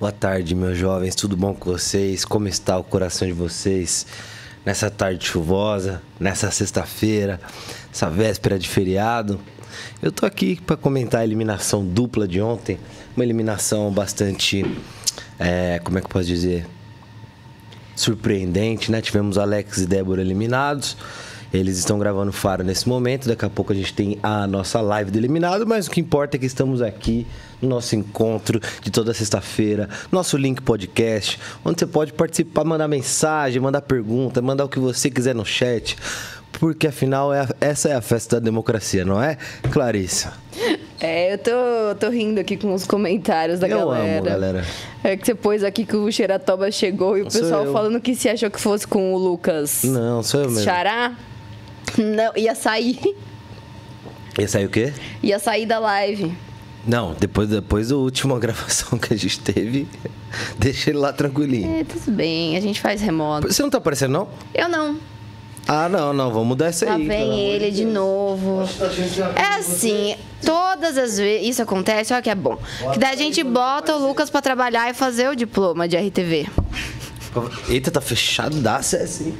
Boa 0.00 0.10
tarde, 0.10 0.54
meus 0.54 0.78
jovens. 0.78 1.14
Tudo 1.14 1.36
bom 1.36 1.52
com 1.52 1.72
vocês? 1.72 2.24
Como 2.24 2.48
está 2.48 2.78
o 2.78 2.82
coração 2.82 3.28
de 3.28 3.34
vocês 3.34 4.06
nessa 4.64 4.88
tarde 4.90 5.26
chuvosa, 5.26 6.00
nessa 6.18 6.50
sexta-feira, 6.50 7.38
essa 7.92 8.08
véspera 8.08 8.58
de 8.58 8.66
feriado? 8.66 9.38
Eu 10.00 10.10
tô 10.10 10.24
aqui 10.24 10.58
para 10.58 10.74
comentar 10.74 11.20
a 11.20 11.24
eliminação 11.24 11.84
dupla 11.84 12.26
de 12.26 12.40
ontem, 12.40 12.78
uma 13.14 13.22
eliminação 13.22 13.92
bastante, 13.92 14.64
é, 15.38 15.78
como 15.84 15.98
é 15.98 16.00
que 16.00 16.06
eu 16.06 16.10
posso 16.10 16.28
dizer, 16.28 16.66
surpreendente, 17.94 18.90
né? 18.90 19.02
Tivemos 19.02 19.36
Alex 19.36 19.76
e 19.76 19.86
Débora 19.86 20.22
eliminados. 20.22 20.96
Eles 21.52 21.78
estão 21.78 21.98
gravando 21.98 22.32
Faro 22.32 22.62
nesse 22.62 22.88
momento. 22.88 23.28
Daqui 23.28 23.44
a 23.44 23.50
pouco 23.50 23.72
a 23.72 23.76
gente 23.76 23.92
tem 23.92 24.18
a 24.22 24.46
nossa 24.46 24.80
live 24.80 25.10
do 25.10 25.18
eliminado, 25.18 25.66
mas 25.66 25.86
o 25.86 25.90
que 25.90 26.00
importa 26.00 26.36
é 26.36 26.40
que 26.40 26.46
estamos 26.46 26.80
aqui 26.80 27.26
no 27.60 27.68
nosso 27.68 27.96
encontro 27.96 28.60
de 28.80 28.90
toda 28.90 29.12
sexta-feira, 29.12 29.88
nosso 30.10 30.36
link 30.36 30.62
podcast, 30.62 31.38
onde 31.64 31.78
você 31.80 31.86
pode 31.86 32.12
participar, 32.12 32.64
mandar 32.64 32.88
mensagem, 32.88 33.60
mandar 33.60 33.82
pergunta, 33.82 34.40
mandar 34.40 34.64
o 34.64 34.68
que 34.68 34.78
você 34.78 35.10
quiser 35.10 35.34
no 35.34 35.44
chat, 35.44 35.96
porque 36.52 36.86
afinal 36.86 37.34
é 37.34 37.40
a, 37.40 37.48
essa 37.60 37.88
é 37.88 37.94
a 37.94 38.00
festa 38.00 38.40
da 38.40 38.44
democracia, 38.44 39.04
não 39.04 39.22
é, 39.22 39.36
Clarissa? 39.70 40.32
É, 41.00 41.32
eu 41.32 41.38
tô, 41.38 41.50
tô 41.98 42.10
rindo 42.10 42.38
aqui 42.40 42.56
com 42.56 42.72
os 42.74 42.86
comentários 42.86 43.58
da 43.58 43.68
Eu 43.68 43.88
galera. 43.88 44.16
amo, 44.18 44.24
galera. 44.24 44.64
É 45.02 45.16
que 45.16 45.24
você 45.24 45.34
pôs 45.34 45.64
aqui 45.64 45.84
que 45.86 45.96
o 45.96 46.10
Xeratoba 46.12 46.70
chegou 46.70 47.16
e 47.16 47.22
o 47.22 47.24
pessoal 47.24 47.72
falando 47.72 48.00
que 48.00 48.14
se 48.14 48.28
achou 48.28 48.50
que 48.50 48.60
fosse 48.60 48.86
com 48.86 49.14
o 49.14 49.18
Lucas 49.18 49.82
Não, 49.84 50.22
sou 50.22 50.40
eu 50.42 50.50
mesmo. 50.50 50.62
Xará. 50.64 51.14
Não, 51.98 52.32
ia 52.36 52.54
sair. 52.54 52.98
Esse 54.38 54.58
aí 54.58 54.64
o 54.66 54.68
quê? 54.70 54.92
Ia 55.22 55.38
sair 55.38 55.66
da 55.66 55.78
live. 55.78 56.32
Não, 56.86 57.14
depois, 57.14 57.48
depois 57.48 57.88
da 57.88 57.96
última 57.96 58.38
gravação 58.40 58.98
que 58.98 59.12
a 59.12 59.16
gente 59.16 59.40
teve, 59.40 59.86
deixa 60.58 60.90
ele 60.90 60.98
lá 60.98 61.12
tranquilinho. 61.12 61.80
É, 61.80 61.84
tudo 61.84 62.10
bem, 62.12 62.56
a 62.56 62.60
gente 62.60 62.80
faz 62.80 63.00
remoto. 63.00 63.52
Você 63.52 63.62
não 63.62 63.70
tá 63.70 63.78
aparecendo, 63.78 64.12
não? 64.12 64.28
Eu 64.54 64.68
não. 64.68 64.96
Ah, 65.68 65.88
não, 65.88 66.12
não, 66.12 66.32
vamos 66.32 66.48
mudar 66.48 66.70
isso 66.70 66.84
Lá 66.84 66.92
aí. 66.94 67.02
amor 67.02 67.08
vem 67.08 67.38
ele 67.40 67.70
de 67.70 67.84
novo. 67.84 68.64
É 69.36 69.58
assim, 69.58 70.16
todas 70.44 70.96
as 70.96 71.18
vezes 71.18 71.48
isso 71.48 71.62
acontece, 71.62 72.12
olha 72.12 72.22
que 72.22 72.30
é 72.30 72.34
bom. 72.34 72.58
Que 72.92 72.98
daí 72.98 73.12
a 73.12 73.16
gente 73.16 73.44
bota 73.44 73.94
o 73.94 74.06
Lucas 74.08 74.30
pra 74.30 74.40
trabalhar 74.40 74.90
e 74.90 74.94
fazer 74.94 75.28
o 75.28 75.36
diploma 75.36 75.86
de 75.86 75.96
RTV. 75.96 76.48
Eita, 77.68 77.90
tá 77.90 78.00
fechado, 78.00 78.56
dá 78.56 78.82
CS, 78.82 79.20
hein? 79.20 79.34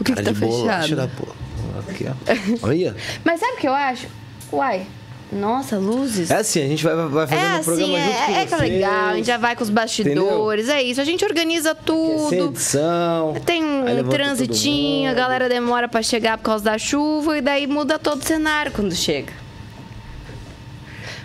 O 0.00 0.04
que, 0.04 0.14
que 0.14 0.22
tá 0.22 0.30
de 0.32 0.38
fechado? 0.38 0.96
da 0.96 1.08
porra. 1.08 1.32
Aqui, 1.88 2.06
ó. 2.08 2.14
Olha. 2.66 2.96
Mas 3.24 3.40
sabe 3.40 3.54
o 3.54 3.56
que 3.56 3.68
eu 3.68 3.74
acho? 3.74 4.06
Uai, 4.52 4.86
nossa, 5.32 5.78
luzes. 5.78 6.30
É 6.30 6.36
assim, 6.36 6.60
a 6.62 6.66
gente 6.66 6.82
vai, 6.82 6.94
vai 6.94 7.26
fazendo 7.26 7.46
É 7.46 7.60
um 7.60 7.64
programa 7.64 7.98
assim, 7.98 8.04
junto 8.04 8.26
com 8.26 8.32
é, 8.32 8.42
é 8.42 8.46
que 8.46 8.54
é 8.54 8.56
legal, 8.56 9.08
a 9.08 9.16
gente 9.16 9.26
já 9.26 9.36
vai 9.36 9.54
com 9.54 9.62
os 9.62 9.70
bastidores, 9.70 10.68
é 10.68 10.82
isso, 10.82 11.00
a 11.00 11.04
gente 11.04 11.24
organiza 11.24 11.74
Sem 11.74 11.84
tudo. 11.84 12.46
edição. 12.50 13.34
Tem 13.46 13.64
um 13.64 14.08
transitinho, 14.08 15.10
a 15.10 15.14
galera 15.14 15.48
demora 15.48 15.88
pra 15.88 16.02
chegar 16.02 16.36
por 16.36 16.44
causa 16.44 16.64
da 16.64 16.78
chuva 16.78 17.38
e 17.38 17.40
daí 17.40 17.66
muda 17.66 17.98
todo 17.98 18.20
o 18.20 18.24
cenário 18.24 18.72
quando 18.72 18.94
chega. 18.94 19.32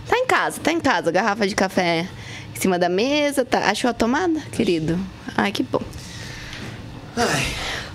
Tá 0.07 0.17
em 0.17 0.27
casa, 0.27 0.61
tá 0.61 0.71
em 0.71 0.79
casa, 0.79 1.11
garrafa 1.11 1.47
de 1.47 1.55
café 1.55 2.07
em 2.55 2.61
cima 2.61 2.77
da 2.77 2.87
mesa, 2.87 3.43
tá. 3.43 3.69
Achou 3.69 3.89
a 3.89 3.93
tomada, 3.93 4.39
querido? 4.51 4.99
Ai, 5.35 5.51
que 5.51 5.63
bom. 5.63 5.81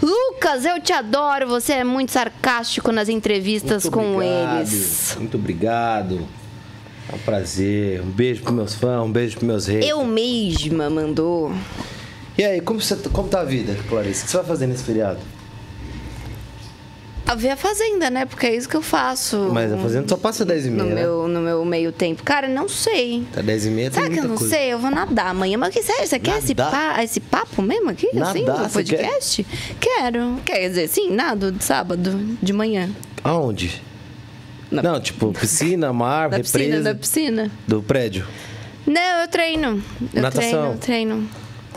Lucas, 0.03 0.65
eu 0.65 0.81
te 0.81 0.93
adoro, 0.93 1.47
você 1.47 1.75
é 1.75 1.85
muito 1.85 2.13
sarcástico 2.13 2.91
nas 2.91 3.09
entrevistas 3.09 3.85
Muito 3.85 3.95
com 3.95 4.15
obrigado, 4.17 4.57
eles. 4.59 5.17
Muito 5.19 5.37
obrigado. 5.37 6.29
É 7.13 7.15
um 7.15 7.19
prazer. 7.19 8.01
Um 8.01 8.11
beijo 8.11 8.43
pros 8.43 8.55
meus 8.55 8.75
fãs, 8.75 9.03
um 9.03 9.13
beijo 9.13 9.37
pros 9.37 9.47
meus 9.47 9.67
reis. 9.67 9.87
Eu 9.87 10.05
mesma 10.05 10.89
mandou. 10.89 11.53
E 12.39 12.45
aí, 12.45 12.61
como, 12.61 12.81
você, 12.81 12.97
como 13.13 13.29
tá 13.29 13.41
a 13.41 13.45
vida, 13.45 13.77
Clarice? 13.89 14.23
O 14.23 14.25
que 14.25 14.31
você 14.31 14.37
vai 14.39 14.47
fazer 14.47 14.67
nesse 14.67 14.85
feriado? 14.85 15.19
A 17.31 17.35
ver 17.37 17.51
a 17.51 17.57
fazenda, 17.57 18.11
né? 18.11 18.25
Porque 18.27 18.47
é 18.47 18.57
isso 18.57 18.69
que 18.69 18.77
eu 18.77 18.83
faço. 18.83 19.51
Mas 19.53 19.73
a 19.73 19.77
fazenda 19.79 20.09
só 20.09 20.17
passa 20.17 20.45
10 20.45 20.67
e 20.67 20.71
no 20.71 20.83
meia, 20.85 20.95
né? 20.97 21.01
meu, 21.03 21.29
no 21.29 21.41
meu 21.41 21.65
meio 21.65 21.93
tempo. 21.93 22.25
Cara, 22.25 22.49
não 22.49 22.69
sei. 22.69 23.25
Tá 23.33 23.41
10 23.41 23.67
e 23.67 23.71
meia, 23.71 23.91
tem 23.91 24.03
Sabe 24.03 24.15
que 24.15 24.21
eu 24.21 24.25
não 24.29 24.37
coisa. 24.37 24.53
sei? 24.57 24.73
Eu 24.73 24.79
vou 24.81 24.91
nadar 24.91 25.27
amanhã. 25.29 25.57
Mas 25.57 25.73
que 25.73 25.81
sério, 25.83 26.07
você 26.09 26.19
quer 26.19 26.39
esse, 26.39 26.55
Nadar? 26.55 26.97
pa- 26.97 27.05
esse 27.05 27.21
papo 27.21 27.63
mesmo 27.63 27.89
aqui? 27.91 28.09
assim, 28.19 28.43
Nadar, 28.45 28.65
no 28.65 28.69
você 28.69 28.83
quer? 28.83 28.97
podcast? 28.97 29.47
Quero. 29.79 30.37
Quer 30.45 30.69
dizer, 30.71 30.89
sim, 30.89 31.13
nado 31.13 31.53
de 31.53 31.63
sábado, 31.63 32.19
de 32.43 32.53
manhã. 32.53 32.91
Aonde? 33.23 33.81
Na- 34.69 34.83
Não, 34.83 35.01
tipo, 35.01 35.31
piscina, 35.39 35.93
mar, 35.93 36.31
Na 36.31 36.37
represa. 36.39 36.59
piscina, 36.59 36.81
na 36.81 36.95
piscina. 36.97 37.51
Do 37.69 37.81
prédio. 37.81 38.27
Não, 38.85 39.21
eu 39.23 39.29
treino. 39.29 39.81
Eu 40.13 40.23
Natação? 40.23 40.77
treino, 40.79 40.79
treino. 41.21 41.29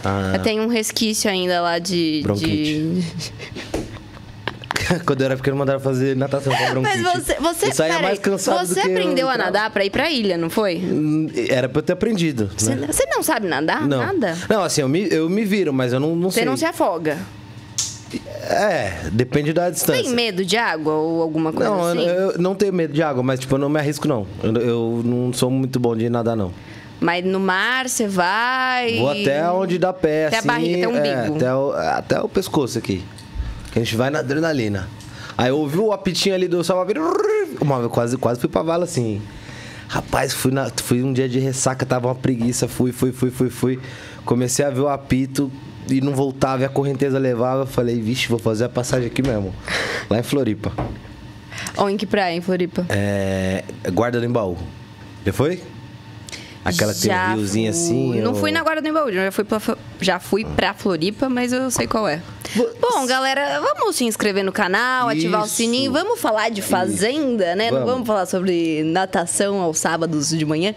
Ah, 0.03 0.31
Eu 0.35 0.41
tenho 0.41 0.63
um 0.63 0.67
resquício 0.67 1.29
ainda 1.29 1.61
lá 1.61 1.77
de. 1.77 2.21
Bronquite. 2.23 2.47
de... 2.47 3.82
quando 5.05 5.21
eu 5.21 5.25
era 5.25 5.35
pequeno, 5.37 5.57
mandaram 5.57 5.79
fazer 5.79 6.15
natação 6.15 6.53
com 6.53 6.59
Mas 6.59 6.71
bronquite. 7.01 7.03
você. 7.03 7.33
você 7.35 7.65
Eu 7.67 7.71
saía 7.73 7.99
mais 7.99 8.19
cansado 8.19 8.65
você 8.67 8.75
do 8.75 8.81
que 8.81 8.87
eu 8.87 8.91
aprendeu 8.91 9.29
a 9.29 9.33
entrava. 9.33 9.51
nadar 9.51 9.69
pra 9.71 9.85
ir 9.85 9.89
pra 9.89 10.09
ilha, 10.09 10.37
não 10.37 10.49
foi? 10.49 10.77
Hum, 10.77 11.29
Era 11.49 11.67
pra 11.69 11.79
eu 11.79 11.83
ter 11.83 11.93
aprendido. 11.93 12.49
Você, 12.57 12.75
né? 12.75 12.87
você 12.89 13.05
não 13.07 13.21
sabe 13.23 13.47
nadar? 13.47 13.87
Não. 13.87 13.99
Nada? 13.99 14.37
Não, 14.49 14.63
assim, 14.63 14.81
eu 14.81 14.89
me, 14.89 15.07
eu 15.11 15.29
me 15.29 15.43
viro, 15.45 15.71
mas 15.73 15.93
eu 15.93 15.99
não, 15.99 16.15
não 16.15 16.29
Você 16.31 16.39
sei. 16.39 16.45
não 16.45 16.55
se 16.57 16.65
afoga. 16.65 17.17
É, 18.43 19.09
depende 19.11 19.53
da 19.53 19.69
distância. 19.69 20.03
Tem 20.03 20.11
medo 20.13 20.45
de 20.45 20.57
água 20.57 20.93
ou 20.93 21.21
alguma 21.21 21.51
coisa 21.51 21.69
Não, 21.69 21.83
assim? 21.85 22.05
eu, 22.05 22.31
eu 22.31 22.37
não 22.39 22.53
tenho 22.53 22.73
medo 22.73 22.93
de 22.93 23.01
água, 23.01 23.23
mas 23.23 23.39
tipo, 23.39 23.55
eu 23.55 23.59
não 23.59 23.69
me 23.69 23.79
arrisco, 23.79 24.07
não. 24.07 24.27
Eu, 24.43 24.53
eu 24.57 25.01
não 25.03 25.33
sou 25.33 25.49
muito 25.49 25.79
bom 25.79 25.95
de 25.95 26.09
nadar, 26.09 26.35
não. 26.35 26.51
Mas 26.99 27.25
no 27.25 27.39
mar 27.39 27.89
você 27.89 28.07
vai. 28.07 28.97
Vou 28.99 29.09
até 29.11 29.49
onde 29.49 29.77
dá 29.77 29.91
pé, 29.91 30.27
Até 30.27 30.35
a 30.35 30.39
assim. 30.39 30.47
barriga, 30.47 30.77
até 30.77 30.87
o 30.87 30.95
é, 30.97 30.99
umbigo. 31.21 31.35
até, 31.37 31.53
o, 31.55 31.71
até 31.71 32.21
o 32.21 32.29
pescoço 32.29 32.77
aqui. 32.77 33.03
Que 33.73 33.79
a 33.79 33.83
gente 33.83 33.95
vai 33.95 34.11
na 34.11 34.19
adrenalina. 34.19 34.87
Aí 35.35 35.49
eu 35.49 35.57
ouvi 35.57 35.79
o 35.79 35.91
apitinho 35.91 36.35
ali 36.35 36.47
do 36.47 36.63
vez 37.79 37.91
quase, 37.91 38.17
quase 38.17 38.39
fui 38.39 38.47
pra 38.47 38.61
vala 38.61 38.83
assim. 38.83 39.19
Rapaz, 39.87 40.31
fui, 40.31 40.51
na, 40.51 40.71
fui 40.83 41.03
um 41.03 41.11
dia 41.11 41.27
de 41.27 41.39
ressaca, 41.39 41.83
tava 41.83 42.07
uma 42.07 42.15
preguiça. 42.15 42.67
Fui, 42.67 42.91
fui, 42.91 43.11
fui, 43.11 43.31
fui, 43.31 43.49
fui. 43.49 43.79
Comecei 44.25 44.63
a 44.63 44.69
ver 44.69 44.81
o 44.81 44.87
apito 44.87 45.51
e 45.89 46.01
não 46.01 46.13
voltava 46.13 46.61
e 46.61 46.65
a 46.65 46.69
correnteza 46.69 47.17
levava. 47.17 47.63
Eu 47.63 47.67
falei, 47.67 47.99
vixe, 47.99 48.29
vou 48.29 48.37
fazer 48.37 48.65
a 48.65 48.69
passagem 48.69 49.07
aqui 49.07 49.23
mesmo. 49.23 49.53
Lá 50.07 50.19
em 50.19 50.23
Floripa. 50.23 50.71
Ou 51.75 51.89
em 51.89 51.97
que 51.97 52.05
praia, 52.05 52.35
em 52.35 52.41
Floripa? 52.41 52.85
É. 52.89 53.63
Guarda 53.91 54.19
do 54.19 54.25
Embaú. 54.25 54.55
Já 55.25 55.33
foi? 55.33 55.61
Aquela 56.65 56.93
que 56.93 57.01
tem 57.01 57.11
Já 57.11 57.35
um 57.35 57.69
assim. 57.69 58.21
Não 58.21 58.31
ou- 58.31 58.39
fui 58.39 58.51
na 58.51 58.63
Guarda 58.63 58.81
do 58.81 58.87
Embaú, 58.87 59.11
já 59.11 59.31
fui, 59.31 59.43
pra, 59.43 59.61
já 59.99 60.19
fui 60.19 60.45
pra 60.45 60.73
Floripa, 60.73 61.27
mas 61.27 61.51
eu 61.51 61.69
sei 61.69 61.87
qual 61.87 62.07
é. 62.07 62.21
Bom, 62.79 63.05
galera, 63.05 63.59
vamos 63.59 63.95
se 63.95 64.05
inscrever 64.05 64.43
no 64.43 64.51
canal, 64.51 65.09
ativar 65.09 65.41
o 65.41 65.45
Isso. 65.45 65.55
sininho. 65.55 65.91
Vamos 65.91 66.19
falar 66.19 66.49
de 66.49 66.61
fazenda, 66.61 67.55
né? 67.55 67.69
Não 67.69 67.79
Vamos. 67.79 67.91
vamos 67.93 68.07
falar 68.07 68.25
sobre 68.25 68.83
natação 68.83 69.59
aos 69.61 69.77
sábados 69.79 70.29
de 70.29 70.45
manhã? 70.45 70.73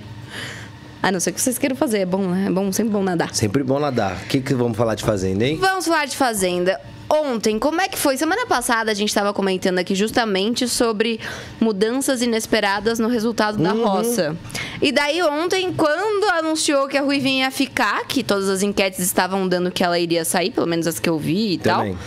A 1.02 1.12
não 1.12 1.20
ser 1.20 1.30
que 1.32 1.40
vocês 1.40 1.56
queiram 1.58 1.76
fazer, 1.76 1.98
é 1.98 2.06
bom, 2.06 2.22
né? 2.28 2.46
É 2.48 2.50
bom, 2.50 2.72
sempre 2.72 2.92
bom 2.92 3.02
nadar. 3.02 3.32
Sempre 3.34 3.62
bom 3.62 3.78
nadar. 3.78 4.16
O 4.24 4.26
que, 4.26 4.40
que 4.40 4.54
vamos 4.54 4.76
falar 4.76 4.94
de 4.96 5.04
fazenda, 5.04 5.44
hein? 5.44 5.56
Vamos 5.60 5.86
falar 5.86 6.06
de 6.06 6.16
fazenda. 6.16 6.80
Ontem, 7.08 7.56
como 7.58 7.80
é 7.80 7.88
que 7.88 7.96
foi? 7.96 8.16
Semana 8.16 8.46
passada 8.46 8.90
a 8.90 8.94
gente 8.94 9.08
estava 9.10 9.32
comentando 9.32 9.78
aqui 9.78 9.94
justamente 9.94 10.66
sobre 10.68 11.20
mudanças 11.60 12.20
inesperadas 12.20 12.98
no 12.98 13.06
resultado 13.08 13.56
Uhum. 13.58 13.62
da 13.62 13.70
roça. 13.72 14.36
E 14.82 14.90
daí 14.90 15.22
ontem, 15.22 15.72
quando 15.72 16.24
anunciou 16.30 16.88
que 16.88 16.98
a 16.98 17.02
Ruivinha 17.02 17.44
ia 17.44 17.50
ficar, 17.50 18.04
que 18.08 18.24
todas 18.24 18.48
as 18.48 18.62
enquetes 18.62 18.98
estavam 18.98 19.46
dando 19.46 19.70
que 19.70 19.84
ela 19.84 19.98
iria 19.98 20.24
sair, 20.24 20.50
pelo 20.50 20.66
menos 20.66 20.86
as 20.86 20.98
que 20.98 21.08
eu 21.08 21.16
vi 21.18 21.52
e 21.54 21.58
Também. 21.58 21.92
tal. 21.94 22.02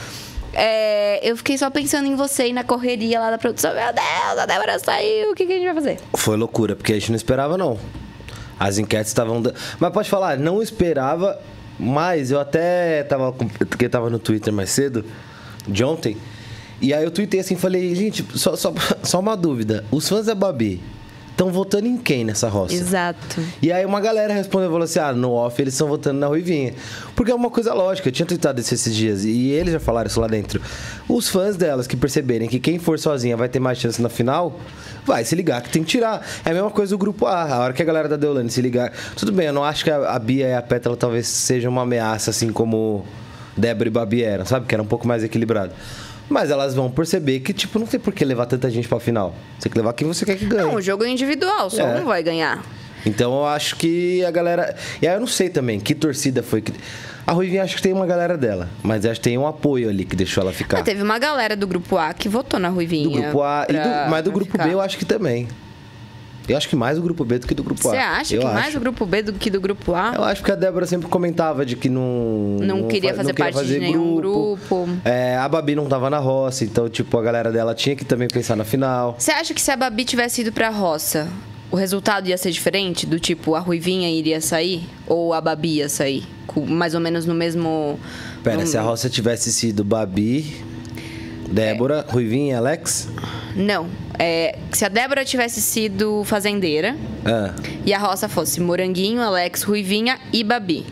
é, 0.61 1.19
eu 1.23 1.37
fiquei 1.37 1.57
só 1.57 1.69
pensando 1.69 2.05
em 2.07 2.15
você 2.15 2.47
e 2.49 2.53
na 2.53 2.63
correria 2.65 3.19
lá 3.21 3.31
da 3.31 3.37
produção. 3.37 3.73
Meu 3.73 3.93
Deus, 3.93 4.37
a 4.39 4.45
Débora 4.45 4.77
saiu, 4.79 5.31
o 5.31 5.35
que, 5.35 5.45
que 5.45 5.53
a 5.53 5.55
gente 5.55 5.65
vai 5.65 5.75
fazer? 5.75 5.97
Foi 6.15 6.35
loucura, 6.35 6.75
porque 6.75 6.91
a 6.91 6.95
gente 6.95 7.09
não 7.09 7.15
esperava, 7.15 7.57
não. 7.57 7.79
As 8.59 8.77
enquetes 8.77 9.07
estavam. 9.07 9.41
Mas 9.79 9.93
pode 9.93 10.09
falar, 10.09 10.37
não 10.37 10.61
esperava, 10.61 11.39
mas 11.79 12.31
eu 12.31 12.39
até 12.39 13.03
tava. 13.03 13.31
Porque 13.31 13.87
tava 13.87 14.09
no 14.09 14.19
Twitter 14.19 14.51
mais 14.51 14.69
cedo, 14.69 15.05
de 15.67 15.83
ontem. 15.83 16.17
E 16.81 16.93
aí 16.93 17.03
eu 17.03 17.11
tuitei 17.11 17.39
assim 17.39 17.55
falei, 17.55 17.93
gente, 17.95 18.25
só, 18.35 18.55
só, 18.55 18.73
só 19.03 19.19
uma 19.19 19.35
dúvida. 19.35 19.85
Os 19.91 20.07
fãs 20.07 20.25
da 20.25 20.35
Babi 20.35 20.81
estão 21.39 21.49
votando 21.49 21.87
em 21.87 21.95
quem 21.95 22.25
nessa 22.25 22.49
roça? 22.49 22.75
Exato. 22.75 23.41
E 23.61 23.71
aí 23.71 23.85
uma 23.85 24.01
galera 24.01 24.33
respondeu, 24.33 24.69
falou 24.69 24.83
assim, 24.83 24.99
ah, 24.99 25.13
no 25.13 25.31
off 25.31 25.59
eles 25.61 25.73
estão 25.73 25.87
votando 25.87 26.19
na 26.19 26.27
Ruivinha. 26.27 26.73
Porque 27.15 27.31
é 27.31 27.35
uma 27.35 27.49
coisa 27.49 27.73
lógica, 27.73 28.09
eu 28.09 28.11
tinha 28.11 28.25
tweetado 28.25 28.59
isso 28.59 28.73
esses 28.73 28.93
dias, 28.93 29.23
e 29.23 29.49
eles 29.51 29.71
já 29.71 29.79
falaram 29.79 30.07
isso 30.07 30.19
lá 30.19 30.27
dentro. 30.27 30.61
Os 31.07 31.29
fãs 31.29 31.55
delas 31.55 31.87
que 31.87 31.95
perceberem 31.95 32.49
que 32.49 32.59
quem 32.59 32.77
for 32.77 32.99
sozinha 32.99 33.37
vai 33.37 33.47
ter 33.47 33.59
mais 33.59 33.77
chance 33.77 34.01
na 34.01 34.09
final, 34.09 34.59
vai 35.05 35.23
se 35.23 35.33
ligar 35.33 35.61
que 35.61 35.69
tem 35.69 35.81
que 35.81 35.89
tirar. 35.89 36.25
É 36.43 36.51
a 36.51 36.53
mesma 36.53 36.71
coisa 36.71 36.89
do 36.89 36.97
grupo 36.97 37.25
A, 37.25 37.43
a 37.43 37.59
hora 37.59 37.73
que 37.73 37.81
a 37.81 37.85
galera 37.85 38.09
da 38.09 38.17
Deolane 38.17 38.49
se 38.49 38.61
ligar. 38.61 38.91
Tudo 39.15 39.31
bem, 39.31 39.47
eu 39.47 39.53
não 39.53 39.63
acho 39.63 39.85
que 39.85 39.91
a, 39.91 40.19
Bia 40.19 40.49
e 40.49 40.53
a 40.53 40.61
Pétala 40.61 40.97
talvez 40.97 41.25
sejam 41.25 41.71
uma 41.71 41.83
ameaça, 41.83 42.31
assim 42.31 42.51
como 42.51 43.05
Débora 43.55 43.87
e 43.87 43.91
Babi 43.91 44.23
eram, 44.23 44.45
sabe? 44.45 44.65
Que 44.65 44.75
era 44.75 44.83
um 44.83 44.87
pouco 44.87 45.07
mais 45.07 45.23
equilibrado. 45.23 45.71
Mas 46.29 46.51
elas 46.51 46.75
vão 46.75 46.89
perceber 46.91 47.39
que, 47.39 47.51
tipo, 47.53 47.79
não 47.79 47.87
tem 47.87 47.99
por 47.99 48.13
que 48.13 48.23
levar 48.23 48.45
tanta 48.45 48.69
gente 48.69 48.87
pra 48.87 48.99
final. 48.99 49.33
Você 49.57 49.63
tem 49.63 49.71
que 49.71 49.77
levar 49.77 49.93
quem 49.93 50.07
você 50.07 50.25
quer 50.25 50.37
que 50.37 50.45
ganhe. 50.45 50.63
Não, 50.63 50.75
o 50.75 50.81
jogo 50.81 51.03
é 51.03 51.09
individual, 51.09 51.69
só 51.69 51.81
É. 51.81 51.99
um 51.99 52.05
vai 52.05 52.21
ganhar. 52.21 52.63
Então 53.05 53.33
eu 53.33 53.45
acho 53.45 53.75
que 53.77 54.23
a 54.25 54.29
galera. 54.31 54.75
E 55.01 55.07
aí 55.07 55.13
eu 55.15 55.19
não 55.19 55.27
sei 55.27 55.49
também 55.49 55.79
que 55.79 55.95
torcida 55.95 56.43
foi 56.43 56.61
que. 56.61 56.73
A 57.25 57.31
Ruivinha 57.31 57.63
acho 57.63 57.75
que 57.75 57.81
tem 57.81 57.93
uma 57.93 58.05
galera 58.05 58.37
dela, 58.37 58.69
mas 58.83 59.05
acho 59.05 59.19
que 59.19 59.23
tem 59.29 59.37
um 59.37 59.45
apoio 59.47 59.87
ali 59.89 60.03
que 60.03 60.15
deixou 60.15 60.41
ela 60.43 60.51
ficar. 60.51 60.79
Ah, 60.79 60.83
teve 60.83 61.01
uma 61.03 61.17
galera 61.19 61.55
do 61.55 61.65
grupo 61.67 61.97
A 61.97 62.13
que 62.13 62.27
votou 62.27 62.59
na 62.59 62.69
Ruivinha. 62.69 63.03
do 63.07 63.21
grupo 63.23 63.41
A, 63.43 63.65
e 63.69 63.73
do- 63.73 63.79
pra- 63.79 64.07
mas 64.09 64.23
do 64.23 64.31
pra 64.31 64.39
grupo 64.39 64.51
ficar. 64.51 64.63
B 64.67 64.73
eu 64.73 64.81
acho 64.81 64.97
que 64.97 65.05
também. 65.05 65.47
Eu 66.51 66.57
acho 66.57 66.67
que 66.69 66.75
mais 66.75 66.97
do 66.97 67.03
grupo 67.03 67.23
B 67.23 67.39
do 67.39 67.47
que 67.47 67.53
do 67.55 67.63
grupo 67.63 67.87
A. 67.87 67.91
Você 67.91 67.97
acha 67.97 68.35
eu 68.35 68.41
que 68.41 68.45
acho. 68.47 68.55
mais 68.55 68.73
do 68.73 68.79
grupo 68.79 69.05
B 69.05 69.21
do 69.21 69.33
que 69.33 69.49
do 69.49 69.61
grupo 69.61 69.93
A? 69.93 70.13
Eu 70.15 70.23
acho 70.23 70.43
que 70.43 70.51
a 70.51 70.55
Débora 70.55 70.85
sempre 70.85 71.07
comentava 71.07 71.65
de 71.65 71.75
que 71.75 71.89
não. 71.89 72.57
Não 72.61 72.87
queria 72.87 73.11
fa- 73.11 73.17
fazer 73.17 73.33
parte 73.33 73.65
de 73.65 73.79
nenhum 73.79 74.15
grupo. 74.15 74.89
É, 75.05 75.37
a 75.37 75.47
Babi 75.47 75.75
não 75.75 75.85
tava 75.87 76.09
na 76.09 76.17
roça, 76.19 76.63
então, 76.63 76.89
tipo, 76.89 77.17
a 77.17 77.21
galera 77.21 77.51
dela 77.51 77.73
tinha 77.75 77.95
que 77.95 78.03
também 78.05 78.27
pensar 78.27 78.55
na 78.55 78.63
final. 78.63 79.15
Você 79.17 79.31
acha 79.31 79.53
que 79.53 79.61
se 79.61 79.71
a 79.71 79.75
Babi 79.75 80.05
tivesse 80.05 80.41
ido 80.41 80.51
pra 80.51 80.69
roça, 80.69 81.27
o 81.71 81.75
resultado 81.75 82.27
ia 82.27 82.37
ser 82.37 82.51
diferente? 82.51 83.05
Do 83.05 83.19
tipo, 83.19 83.53
a 83.55 83.59
Ruivinha 83.59 84.09
iria 84.09 84.41
sair? 84.41 84.83
Ou 85.05 85.33
a 85.33 85.41
Babi 85.41 85.75
ia 85.77 85.89
sair? 85.89 86.23
Com- 86.47 86.65
mais 86.65 86.95
ou 86.95 86.99
menos 86.99 87.25
no 87.27 87.35
mesmo. 87.35 87.99
Pera, 88.43 88.57
no- 88.61 88.65
se 88.67 88.75
a 88.77 88.81
roça 88.81 89.07
tivesse 89.09 89.51
sido 89.53 89.83
Babi, 89.83 90.55
Débora, 91.51 92.05
Ruivinha 92.07 92.53
e 92.53 92.55
Alex. 92.55 93.09
Não. 93.55 93.87
É, 94.17 94.57
se 94.71 94.83
a 94.85 94.89
Débora 94.89 95.23
tivesse 95.25 95.61
sido 95.61 96.23
fazendeira 96.25 96.95
Ah, 97.25 97.53
e 97.85 97.93
a 97.93 97.97
roça 97.97 98.27
fosse 98.27 98.59
Moranguinho, 98.59 99.21
Alex, 99.21 99.63
Ruivinha 99.63 100.19
e 100.33 100.43
Babi. 100.43 100.85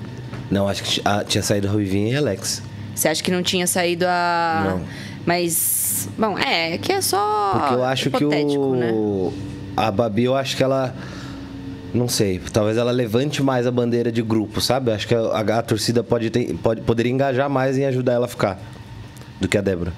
não, 0.49 0.67
acho 0.67 0.81
que 0.83 0.95
t- 0.95 1.01
ah, 1.05 1.23
tinha 1.27 1.43
saído 1.43 1.67
Ruivinha 1.67 2.13
e 2.13 2.15
Alex. 2.15 2.61
Você 2.95 3.07
acha 3.09 3.21
que 3.21 3.29
não 3.29 3.43
tinha 3.43 3.67
saído 3.67 4.05
a. 4.07 4.63
Não. 4.69 4.81
Mas. 5.25 6.09
Bom, 6.17 6.37
é, 6.39 6.77
que 6.77 6.91
é 6.91 7.01
só. 7.01 7.51
Porque 7.59 7.73
eu 7.75 7.83
acho 7.85 8.09
que 8.09 8.23
o. 8.25 8.75
né? 8.75 8.91
A 9.75 9.91
Babi, 9.91 10.23
eu 10.23 10.35
acho 10.35 10.55
que 10.57 10.63
ela. 10.63 10.95
Não 11.93 12.07
sei, 12.07 12.39
talvez 12.51 12.77
ela 12.77 12.91
levante 12.91 13.41
mais 13.43 13.65
a 13.67 13.71
bandeira 13.71 14.11
de 14.11 14.21
grupo, 14.21 14.59
sabe? 14.61 14.91
Acho 14.91 15.07
que 15.07 15.13
a, 15.15 15.19
a- 15.19 15.59
a 15.59 15.61
torcida 15.61 16.03
pode, 16.03 16.29
ter, 16.29 16.53
pode 16.55 16.81
poderia 16.81 17.11
engajar 17.11 17.49
mais 17.49 17.77
em 17.77 17.85
ajudar 17.85 18.13
ela 18.13 18.25
a 18.25 18.29
ficar 18.29 18.59
do 19.39 19.47
que 19.47 19.57
a 19.57 19.61
Débora. 19.61 19.93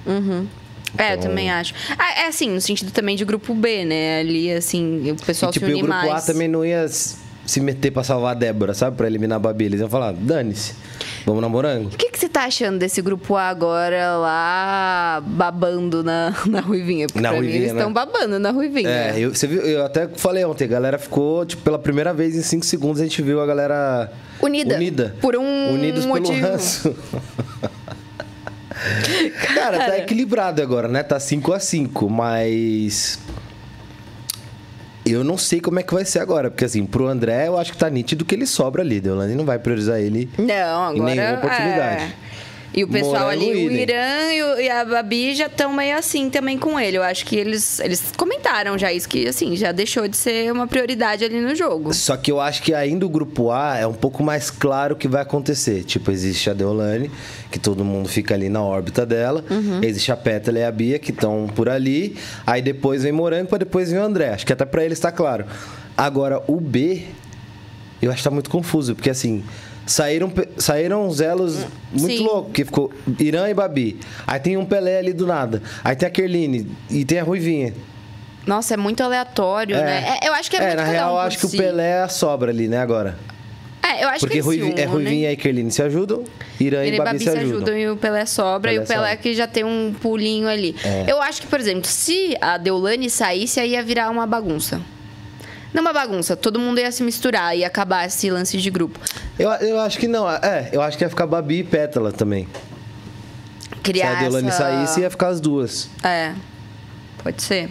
É, 0.98 1.12
eu 1.12 1.18
Então- 1.18 1.30
também 1.30 1.52
acho. 1.52 1.74
Ah, 1.98 2.22
é 2.24 2.28
assim, 2.28 2.50
no 2.50 2.60
sentido 2.62 2.92
também 2.92 3.16
de 3.16 3.24
grupo 3.24 3.54
B, 3.54 3.86
né? 3.86 4.20
Ali, 4.22 4.52
assim, 4.52 5.12
o 5.12 5.16
pessoal 5.26 5.52
e 5.52 5.54
tipo, 5.54 5.66
se 5.66 5.72
e 5.72 5.76
o 5.76 5.78
unir 5.78 5.86
grupo 5.88 6.08
mais. 6.08 6.24
A 6.24 6.34
também 6.34 6.48
não 6.48 6.66
ia 6.66 6.88
se 6.88 7.60
meter 7.62 7.92
pra 7.92 8.04
salvar 8.04 8.32
a 8.32 8.34
Débora, 8.40 8.74
sabe? 8.74 8.96
Pra 8.98 9.06
eliminar 9.08 9.36
a 9.38 9.40
Babi. 9.40 9.66
Eles 9.66 9.80
iam 9.82 9.90
falar, 9.90 10.14
dane-se, 10.14 10.74
vamos 11.26 11.42
na 11.42 11.50
morango. 11.50 11.88
O 11.94 11.98
que, 11.98 12.10
que 12.12 12.18
você 12.20 12.28
tá 12.28 12.44
achando 12.46 12.78
desse 12.80 13.02
grupo 13.04 13.36
A 13.36 13.50
agora 13.50 14.18
lá 14.18 15.24
babando 15.26 16.04
na, 16.04 16.34
na 16.48 16.60
Ruivinha? 16.60 17.06
Porque 17.08 17.20
Na 17.22 17.30
pra 17.30 17.38
mim 17.40 17.46
Ruivinha, 17.46 17.64
eles 17.66 17.72
estão 17.74 17.90
né? 17.90 17.94
babando 17.94 18.40
na 18.40 18.50
Ruivinha. 18.52 18.90
É, 18.90 19.14
eu, 19.20 19.34
você 19.34 19.46
viu, 19.48 19.62
eu 19.62 19.86
até 19.86 20.08
falei 20.08 20.44
ontem, 20.44 20.64
a 20.66 20.68
galera 20.68 20.98
ficou, 20.98 21.46
tipo, 21.46 21.62
pela 21.64 21.78
primeira 21.80 22.14
vez 22.14 22.36
em 22.36 22.42
5 22.42 22.66
segundos 22.66 23.00
a 23.00 23.04
gente 23.04 23.22
viu 23.22 23.40
a 23.42 23.46
galera 23.46 24.12
Unida. 24.42 24.76
unida. 24.76 25.16
Por 25.22 25.36
um 25.36 25.74
Unidos 25.74 26.06
pelo 26.06 26.16
motivo. 26.16 26.48
ranço. 26.48 26.96
Cara, 29.56 29.78
tá 29.78 29.98
equilibrado 29.98 30.62
agora, 30.62 30.88
né? 30.88 31.04
Tá 31.04 31.20
5 31.20 31.54
a 31.54 31.60
5 31.60 32.10
mas. 32.10 33.20
Eu 35.06 35.24
não 35.24 35.38
sei 35.38 35.60
como 35.60 35.80
é 35.80 35.84
que 35.84 35.94
vai 35.94 36.06
ser 36.06 36.20
agora, 36.20 36.52
porque 36.52 36.66
assim, 36.66 36.86
pro 36.86 37.08
André 37.08 37.48
eu 37.48 37.58
acho 37.58 37.72
que 37.72 37.78
tá 37.78 37.90
nítido 37.90 38.24
que 38.24 38.36
ele 38.36 38.46
sobra 38.46 38.84
ali. 38.84 39.00
Deolane 39.00 39.34
não 39.34 39.46
vai 39.46 39.58
priorizar 39.58 40.00
ele. 40.00 40.30
Não, 40.38 40.84
agora. 40.84 41.12
Em 41.12 41.16
nenhuma 41.16 41.38
oportunidade. 41.38 42.04
é. 42.04 42.29
E 42.74 42.84
o 42.84 42.88
pessoal 42.88 43.28
ali, 43.30 43.68
o. 43.68 43.72
Irã 43.72 44.32
e, 44.32 44.44
o- 44.44 44.60
e 44.62 44.70
a 44.70 44.86
Babi 44.86 45.34
já 45.34 45.48
estão 45.48 45.74
meio 45.74 45.98
assim 45.98 46.30
também 46.30 46.58
com 46.58 46.80
ele. 46.80 46.98
Eu 46.98 47.04
acho 47.04 47.26
que 47.26 47.36
eles, 47.36 47.80
eles 47.80 48.12
comentaram 48.16 48.78
já 48.78 48.94
isso, 48.94 49.10
que 49.10 49.28
assim, 49.28 49.56
já 49.56 49.72
deixou 49.72 50.08
de 50.08 50.16
ser 50.16 50.52
uma 50.52 50.68
prioridade 50.68 51.26
ali 51.26 51.42
no 51.42 51.56
jogo. 51.56 51.92
Só 51.94 52.16
que 52.16 52.32
eu 52.32 52.40
acho 52.40 52.62
que 52.62 52.74
ainda 52.74 53.06
o 53.06 53.10
grupo 53.10 53.50
A 53.52 53.78
é 53.78 53.88
um 53.88 53.94
pouco 53.94 54.22
mais 54.22 54.52
claro 54.52 54.94
o 54.94 54.98
que 54.98 55.08
vai 55.08 55.24
acontecer. 55.24 55.84
Tipo, 55.84 56.12
existe 56.12 56.48
a 56.50 56.54
Deolane, 56.54 57.10
que 57.52 57.58
todo 57.58 57.84
mundo 57.84 58.08
fica 58.08 58.36
ali 58.36 58.50
na 58.50 58.62
órbita 58.62 59.04
dela. 59.06 59.44
Uhum. 59.50 59.84
Existe 59.84 60.12
a 60.12 60.16
Pétala 60.18 60.60
e 60.60 60.64
a 60.64 60.72
Bia, 60.72 61.00
que 61.00 61.10
estão 61.12 61.48
por 61.56 61.68
ali. 61.70 62.16
Aí 62.46 62.62
depois 62.62 63.02
vem 63.02 63.12
Morango, 63.12 63.50
pra 63.50 63.58
depois 63.58 63.90
vem 63.92 64.00
o 64.00 64.04
André. 64.04 64.30
Acho 64.30 64.46
que 64.46 64.54
até 64.54 64.64
pra 64.66 64.86
eles 64.86 65.00
tá 65.00 65.12
claro. 65.12 65.46
Agora, 65.98 66.42
o 66.48 66.62
B, 66.62 67.04
eu 68.00 68.12
acho 68.12 68.20
que 68.20 68.24
tá 68.24 68.32
muito 68.32 68.50
confuso, 68.50 68.94
porque 68.96 69.10
assim. 69.10 69.44
Saíram, 69.90 70.32
saíram 70.56 71.08
uns 71.08 71.20
elos 71.20 71.66
muito 71.92 72.18
Sim. 72.18 72.24
loucos, 72.24 72.52
que 72.54 72.64
ficou 72.64 72.94
Irã 73.18 73.50
e 73.50 73.56
Babi. 73.56 74.00
Aí 74.28 74.40
tem 74.40 74.56
um 74.56 74.64
Pelé 74.64 75.00
ali 75.00 75.14
do 75.14 75.26
nada. 75.26 75.64
Aí 75.84 75.96
tem 75.96 76.08
a 76.08 76.12
Kerline 76.12 76.70
e 76.92 77.04
tem 77.04 77.20
a 77.20 77.24
Ruivinha. 77.24 77.74
Nossa, 78.46 78.76
é 78.76 78.78
muito 78.78 79.02
aleatório, 79.02 79.76
né? 79.76 80.20
É, 80.22 80.28
eu 80.28 80.34
acho 80.34 80.50
que 80.52 80.58
é, 80.58 80.62
muito 80.62 80.76
na 80.76 80.84
real, 80.84 81.14
um 81.14 81.16
eu 81.16 81.20
acho 81.22 81.40
que 81.40 81.48
si. 81.48 81.56
o 81.56 81.60
Pelé 81.60 82.04
é 82.04 82.08
sobra 82.08 82.52
ali, 82.52 82.68
né, 82.68 82.78
agora. 82.78 83.18
É, 83.82 84.04
eu 84.04 84.10
acho 84.10 84.20
Porque 84.20 84.36
que 84.38 84.44
se 84.44 84.46
Ruivi, 84.48 84.70
é 84.70 84.74
unem. 84.74 84.86
Ruivinha 84.86 85.32
e 85.32 85.36
Kerline 85.36 85.72
se 85.72 85.82
ajudam, 85.82 86.24
Irã 86.60 86.86
e 86.86 86.96
Babi, 86.96 87.18
se 87.20 87.30
ajudam. 87.30 87.76
e 87.76 87.90
o 87.90 87.98
Pelé 87.98 88.28
sobra. 88.28 88.72
e 88.72 88.76
Pelé 88.76 88.84
o 88.84 88.88
Pelé 88.88 89.08
sobra. 89.10 89.18
que 89.18 89.34
já 89.34 89.48
tem 89.48 89.64
um 89.64 89.96
pulinho 90.00 90.48
ali. 90.48 90.76
É. 90.86 91.06
Eu 91.08 91.20
acho 91.20 91.42
que, 91.42 91.48
por 91.48 91.60
exemplo, 91.60 91.88
se 91.88 92.38
a 92.40 92.60
Deolane 92.60 93.10
saísse, 93.10 93.60
aí 93.60 93.72
ia 93.72 93.82
virar 93.82 94.12
uma 94.12 94.28
bagunça. 94.28 94.80
Não 95.74 95.82
uma 95.82 95.94
bagunça, 95.94 96.36
todo 96.36 96.60
mundo 96.60 96.80
ia 96.80 96.92
se 96.92 97.04
misturar 97.04 97.56
e 97.56 97.64
acabar 97.64 98.06
esse 98.08 98.30
lance 98.32 98.58
de 98.58 98.70
grupo. 98.72 99.00
Eu, 99.38 99.50
eu 99.52 99.80
acho 99.80 100.00
que 100.00 100.08
não, 100.08 100.30
é, 100.30 100.70
eu 100.74 100.82
acho 100.82 100.98
que 100.98 101.04
ia 101.04 101.10
ficar 101.10 101.28
Babi 101.28 101.60
e 101.60 101.64
Pétala 101.64 102.12
também. 102.12 102.48
Criar 103.84 104.10
Se 104.12 104.16
a 104.16 104.20
Deolane 104.22 104.48
essa... 104.50 104.58
saísse, 104.58 105.02
ia 105.02 105.10
ficar 105.10 105.28
as 105.28 105.40
duas. 105.40 105.88
É, 106.04 106.34
pode 107.24 107.42
ser. 107.44 107.70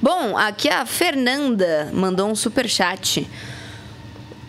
Bom, 0.00 0.36
aqui 0.36 0.68
a 0.68 0.86
Fernanda 0.86 1.90
mandou 1.92 2.28
um 2.30 2.34
super 2.36 2.68
chat. 2.68 3.28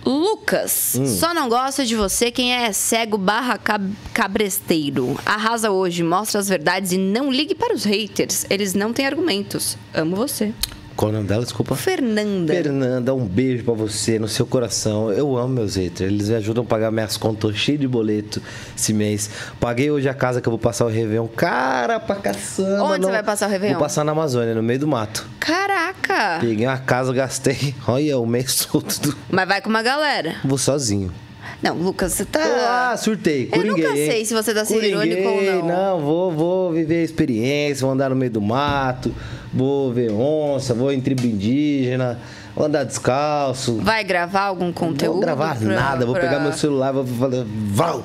Lucas, 0.06 0.94
Hum. 1.00 1.08
só 1.08 1.34
não 1.34 1.50
gosta 1.50 1.84
de 1.84 1.96
você 1.96 2.30
quem 2.30 2.54
é 2.54 2.72
cego 2.72 3.18
barra 3.18 3.58
cab- 3.58 3.92
cabresteiro. 4.14 5.20
Arrasa 5.26 5.72
hoje, 5.72 6.04
mostra 6.04 6.40
as 6.40 6.48
verdades 6.48 6.92
e 6.92 6.98
não 6.98 7.32
ligue 7.32 7.56
para 7.56 7.74
os 7.74 7.84
haters. 7.84 8.46
Eles 8.50 8.76
não 8.76 8.94
têm 8.94 9.08
argumentos. 9.08 9.76
Amo 9.94 10.16
você. 10.16 10.54
Qual 10.96 11.10
o 11.12 11.14
nome 11.14 11.28
dela? 11.28 11.44
Desculpa. 11.44 11.76
Fernanda. 11.76 12.54
Fernanda, 12.54 13.14
um 13.14 13.26
beijo 13.26 13.64
pra 13.66 13.74
você 13.74 14.18
no 14.18 14.28
seu 14.30 14.46
coração. 14.46 15.12
Eu 15.12 15.36
amo 15.38 15.50
meus 15.56 15.76
haters. 15.76 16.10
Eles 16.12 16.30
me 16.30 16.36
ajudam 16.36 16.64
a 16.64 16.68
pagar 16.68 16.90
minhas 16.92 17.18
contas. 17.18 17.56
Cheio 17.58 17.78
de 17.78 17.88
boleto 17.88 18.42
esse 18.78 18.94
mês. 18.94 19.30
Paguei 19.60 19.92
hoje 19.92 20.08
a 20.08 20.14
casa 20.14 20.40
que 20.40 20.48
eu 20.48 20.52
vou 20.52 20.60
passar 20.60 20.86
o 20.86 20.88
Réveillon. 20.88 21.28
Cara, 21.28 22.00
pra 22.00 22.16
caçamba. 22.16 22.84
Onde 22.84 23.00
não- 23.02 23.10
você 23.10 23.12
vai 23.12 23.24
passar 23.24 23.48
o 23.48 23.52
Réveillon? 23.52 23.74
Vou 23.76 23.84
passar 23.84 24.04
na 24.06 24.14
Amazônia, 24.14 24.56
no 24.56 24.64
meio 24.64 24.80
do 24.80 24.88
mato. 24.88 25.28
Caraca! 25.40 26.38
Peguei 26.40 26.66
uma 26.66 26.78
casa, 26.78 27.12
gastei. 27.12 27.76
Olha, 27.88 28.18
o 28.18 28.26
mês 28.26 28.66
todo. 28.66 28.86
do- 29.02 29.18
Mas 29.30 29.48
vai 29.48 29.62
com 29.62 29.70
uma 29.70 29.84
galera. 29.84 30.36
Vou 30.46 30.58
sozinho. 30.58 31.12
Não, 31.62 31.76
Lucas, 31.76 32.14
você 32.14 32.26
tá. 32.26 32.92
Ah, 32.92 32.98
surtei. 32.98 33.50
Eu 33.52 33.64
nunca 33.64 33.82
Coringuei, 33.82 34.06
hein? 34.06 34.12
sei 34.12 34.26
se 34.26 34.34
você 34.34 34.54
tá 34.54 34.64
sendo 34.66 34.84
irônico 34.86 35.22
ou 35.28 35.34
Coringuei, 35.36 35.62
não. 35.62 35.68
Não, 35.68 36.00
vou, 36.02 36.32
vou 36.32 36.72
viver 36.72 37.02
a 37.02 37.04
experiência, 37.04 37.82
vou 37.86 37.92
andar 37.94 38.10
no 38.10 38.16
meio 38.16 38.32
do 38.32 38.42
mato, 38.42 39.14
vou 39.54 39.92
ver 39.92 40.12
onça, 40.12 40.74
vou 40.74 40.92
em 40.92 41.00
tribo 41.02 41.26
indígena, 41.26 42.20
vou 42.56 42.66
andar 42.66 42.84
descalço. 42.84 43.78
Vai 43.82 44.04
gravar 44.04 44.42
algum 44.44 44.66
Não 44.66 44.74
conteúdo? 44.74 45.14
vou 45.14 45.22
gravar 45.22 45.58
pra- 45.58 45.68
nada, 45.68 46.06
vou 46.06 46.14
pra- 46.14 46.24
pegar 46.24 46.40
meu 46.40 46.54
celular, 46.54 46.92
vou 46.92 47.06
falar, 47.06 47.46
val! 47.70 48.04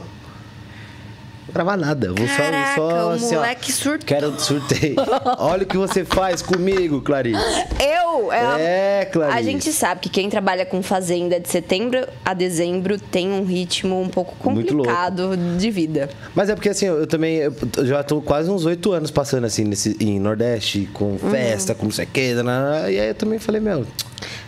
Vou 1.50 1.54
gravar 1.54 1.76
nada, 1.76 2.12
vou 2.12 2.26
Caraca, 2.28 2.74
só, 2.76 2.90
só 2.90 3.08
o 3.08 3.10
assim, 3.10 3.34
ó, 3.34 3.38
moleque 3.38 3.72
surtou. 3.72 4.06
Quero 4.06 4.40
surtei. 4.40 4.94
Olha 5.38 5.64
o 5.64 5.66
que 5.66 5.76
você 5.76 6.04
faz 6.04 6.40
comigo, 6.42 7.00
Clarice. 7.00 7.40
Eu? 7.80 8.30
É, 8.32 9.08
Clarice. 9.10 9.36
A 9.38 9.42
gente 9.42 9.72
sabe 9.72 10.00
que 10.00 10.08
quem 10.08 10.30
trabalha 10.30 10.64
com 10.64 10.82
fazenda 10.82 11.40
de 11.40 11.48
setembro 11.48 12.06
a 12.24 12.32
dezembro 12.34 12.98
tem 12.98 13.28
um 13.32 13.44
ritmo 13.44 14.00
um 14.00 14.08
pouco 14.08 14.36
complicado 14.36 15.36
de 15.58 15.70
vida. 15.70 16.08
Mas 16.34 16.48
é 16.48 16.54
porque 16.54 16.68
assim, 16.68 16.86
eu 16.86 17.06
também 17.06 17.38
eu 17.38 17.52
já 17.86 18.02
tô 18.04 18.20
quase 18.20 18.48
uns 18.48 18.64
oito 18.64 18.92
anos 18.92 19.10
passando 19.10 19.44
assim 19.46 19.64
nesse, 19.64 19.96
em 19.98 20.20
Nordeste, 20.20 20.88
com 20.92 21.10
Uhum. 21.10 21.30
festa, 21.30 21.74
com 21.74 21.86
não 21.86 21.92
sei 21.92 22.04
o 22.04 22.08
que, 22.08 22.20
e 22.20 23.00
aí 23.00 23.08
eu 23.08 23.14
também 23.14 23.38
falei, 23.38 23.60
meu, 23.60 23.84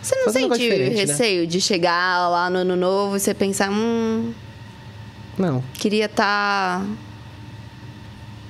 Você 0.01 0.15
não 0.15 0.27
um 0.27 0.31
sente 0.31 0.57
diferente, 0.57 0.95
né? 0.95 1.01
receio 1.01 1.45
de 1.45 1.59
chegar 1.59 2.29
lá 2.29 2.49
no 2.49 2.59
ano 2.59 2.75
novo 2.75 3.17
e 3.17 3.19
você 3.19 3.33
pensar, 3.33 3.69
hum, 3.69 4.31
não. 5.37 5.63
queria 5.73 6.05
estar 6.05 6.85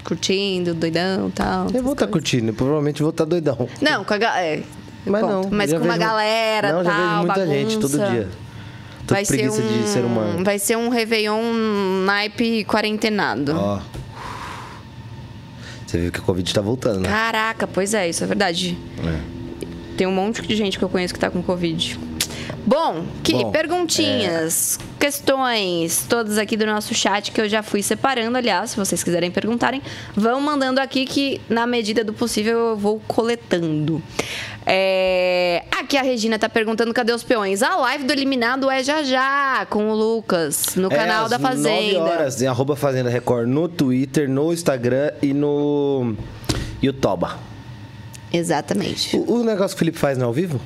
curtindo, 0.04 0.74
doidão 0.74 1.30
e 1.30 1.32
tal. 1.32 1.68
Eu 1.74 1.84
vou 1.84 1.94
estar 1.94 2.08
curtindo, 2.08 2.54
provavelmente 2.54 3.02
vou 3.02 3.12
estar 3.12 3.26
doidão. 3.26 3.68
Não, 3.82 4.04
com 4.04 4.14
a 4.14 4.18
galera. 4.18 4.64
Mas 5.06 5.22
não. 5.22 5.50
Mas 5.52 5.74
com 5.74 5.80
uma 5.80 5.98
galera, 5.98 6.74
Não, 6.74 6.84
tal, 6.84 6.94
já 6.94 6.98
vejo 6.98 7.16
muita 7.18 7.34
bagunça. 7.34 7.54
gente 7.54 7.80
todo 7.80 7.98
dia. 8.12 8.30
Tô 9.06 9.14
vai 9.16 9.26
ser 9.26 9.50
um, 9.50 9.82
de 9.82 9.88
ser 9.90 10.06
humano. 10.06 10.44
Vai 10.46 10.60
ser 10.60 10.78
um 10.78 10.88
Réveillon 10.90 11.42
naipe 12.06 12.64
quarentenado. 12.64 13.54
Ó. 13.54 13.82
Você 15.86 15.98
viu 16.00 16.12
que 16.12 16.20
o 16.20 16.24
Covid 16.24 16.54
tá 16.54 16.62
voltando, 16.62 17.02
né? 17.02 17.10
Caraca, 17.10 17.68
pois 17.68 17.94
é, 17.94 18.10
isso 18.10 18.24
é 18.24 18.28
verdade. 18.28 18.78
É. 19.06 19.20
Tem 19.98 20.08
um 20.08 20.12
monte 20.12 20.42
de 20.42 20.56
gente 20.56 20.78
que 20.80 20.84
eu 20.84 20.90
conheço 20.90 21.14
que 21.14 21.20
tá 21.20 21.30
com 21.30 21.44
Covid. 21.44 22.00
Bom, 22.66 23.06
que 23.22 23.34
Bom, 23.34 23.52
perguntinhas, 23.52 24.80
questões, 24.98 26.06
todas 26.08 26.38
aqui 26.38 26.56
do 26.56 26.66
nosso 26.66 26.94
chat 26.96 27.32
que 27.32 27.42
eu 27.42 27.50
já 27.50 27.62
fui 27.62 27.84
separando, 27.84 28.38
aliás, 28.38 28.72
se 28.72 28.78
vocês 28.78 29.04
quiserem 29.04 29.30
perguntarem, 29.30 29.82
vão 30.16 30.40
mandando 30.40 30.80
aqui 30.80 31.06
que 31.06 31.42
na 31.50 31.68
medida 31.68 32.04
do 32.06 32.14
possível 32.14 32.58
eu 32.70 32.78
vou 32.78 33.02
coletando. 33.08 34.02
É... 34.66 35.64
Aqui 35.78 35.98
a 35.98 36.02
Regina 36.02 36.40
tá 36.40 36.48
perguntando 36.48 36.94
cadê 36.94 37.12
os 37.12 37.22
peões. 37.22 37.62
A 37.62 37.76
live 37.76 38.06
do 38.06 38.14
eliminado 38.14 38.72
é 38.72 38.82
já 38.82 39.04
já, 39.04 39.66
com 39.70 39.90
o 39.90 39.94
Lucas, 39.94 40.76
no 40.78 40.88
É, 40.92 40.96
canal 40.96 41.28
da 41.28 41.38
9 41.38 41.56
Fazenda. 41.56 42.00
horas, 42.02 42.42
em 42.42 42.48
arroba 42.48 42.76
Fazenda 42.78 43.10
Record 43.10 43.48
no 43.50 43.68
Twitter, 43.68 44.30
no 44.30 44.54
Instagram 44.54 45.12
e 45.22 45.34
no 45.34 46.16
YouTube. 46.82 47.28
Exatamente. 48.32 49.16
O, 49.18 49.40
o 49.40 49.44
negócio 49.44 49.76
que 49.76 49.76
o 49.76 49.80
Felipe 49.80 50.00
faz 50.00 50.18
não 50.18 50.26
é 50.26 50.28
ao 50.28 50.34
vivo? 50.34 50.62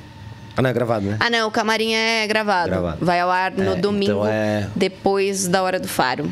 Ah, 0.58 0.62
não, 0.62 0.70
é 0.70 0.72
gravado, 0.72 1.06
né? 1.06 1.16
Ah, 1.20 1.30
não, 1.30 1.46
o 1.46 1.50
camarim 1.52 1.92
é 1.94 2.26
gravado. 2.26 2.68
Gravado. 2.68 2.98
Vai 3.06 3.20
ao 3.20 3.30
ar 3.30 3.52
no 3.52 3.74
É, 3.74 3.76
domingo, 3.76 4.10
então 4.10 4.26
é- 4.26 4.68
depois 4.74 5.46
da 5.46 5.62
hora 5.62 5.78
do 5.78 5.86
faro. 5.86 6.28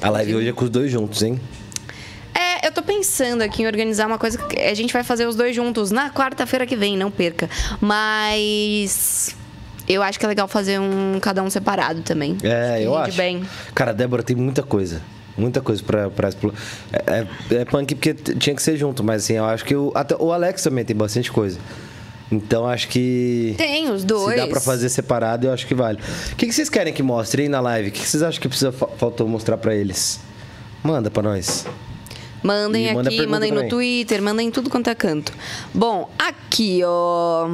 A 0.00 0.08
live 0.10 0.36
hoje 0.36 0.48
é 0.50 0.52
com 0.52 0.64
os 0.64 0.70
dois 0.70 0.88
juntos, 0.92 1.22
hein? 1.24 1.40
É, 2.32 2.68
eu 2.68 2.70
tô 2.70 2.82
pensando 2.82 3.42
aqui 3.42 3.62
em 3.62 3.66
organizar 3.66 4.06
uma 4.06 4.16
coisa 4.16 4.38
que 4.38 4.60
a 4.60 4.74
gente 4.74 4.92
vai 4.92 5.02
fazer 5.02 5.26
os 5.26 5.34
dois 5.34 5.56
juntos 5.56 5.90
na 5.90 6.08
quarta-feira 6.10 6.64
que 6.66 6.76
vem, 6.76 6.96
não 6.96 7.10
perca. 7.10 7.50
Mas 7.80 9.34
eu 9.88 10.00
acho 10.02 10.16
que 10.18 10.24
é 10.24 10.28
legal 10.28 10.46
fazer 10.46 10.78
um 10.78 11.18
cada 11.20 11.42
um 11.42 11.50
separado 11.50 12.02
também. 12.02 12.36
É, 12.44 12.80
eu 12.80 12.96
acho. 12.96 13.16
bem. 13.16 13.42
Cara, 13.74 13.90
a 13.90 13.94
Débora 13.94 14.22
tem 14.22 14.36
muita 14.36 14.62
coisa. 14.62 15.02
Muita 15.36 15.60
coisa 15.60 15.82
pra, 15.82 16.08
pra 16.10 16.28
explorar. 16.28 16.56
É, 16.92 17.26
é, 17.52 17.56
é 17.62 17.64
punk 17.64 17.94
porque 17.94 18.14
tinha 18.14 18.54
que 18.54 18.62
ser 18.62 18.76
junto, 18.76 19.02
mas 19.02 19.24
assim, 19.24 19.34
eu 19.34 19.44
acho 19.44 19.64
que 19.64 19.74
o, 19.74 19.90
até 19.94 20.14
o 20.16 20.32
Alex 20.32 20.62
também 20.62 20.84
tem 20.84 20.94
bastante 20.96 21.32
coisa. 21.32 21.58
Então 22.30 22.66
acho 22.66 22.88
que. 22.88 23.54
Tem 23.56 23.90
os 23.90 24.04
dois. 24.04 24.34
Se 24.34 24.40
dá 24.40 24.46
pra 24.48 24.60
fazer 24.60 24.88
separado, 24.88 25.46
eu 25.46 25.52
acho 25.52 25.66
que 25.66 25.74
vale. 25.74 25.98
O 26.32 26.36
que, 26.36 26.46
que 26.46 26.52
vocês 26.52 26.68
querem 26.68 26.92
que 26.92 27.02
mostre 27.02 27.42
aí 27.42 27.48
na 27.48 27.60
live? 27.60 27.88
O 27.88 27.92
que, 27.92 28.00
que 28.00 28.08
vocês 28.08 28.22
acham 28.22 28.40
que 28.40 28.48
precisa 28.48 28.72
fa- 28.72 28.88
faltou 28.98 29.28
mostrar 29.28 29.56
pra 29.58 29.74
eles? 29.74 30.20
Manda 30.82 31.10
pra 31.10 31.22
nós. 31.22 31.66
Mandem 32.42 32.92
manda 32.94 33.08
aqui, 33.08 33.26
mandem 33.26 33.50
no 33.50 33.56
também. 33.56 33.70
Twitter, 33.70 34.22
mandem 34.22 34.48
em 34.48 34.50
tudo 34.50 34.68
quanto 34.70 34.88
é 34.90 34.94
canto. 34.94 35.32
Bom, 35.74 36.08
aqui, 36.18 36.80
ó. 36.84 37.48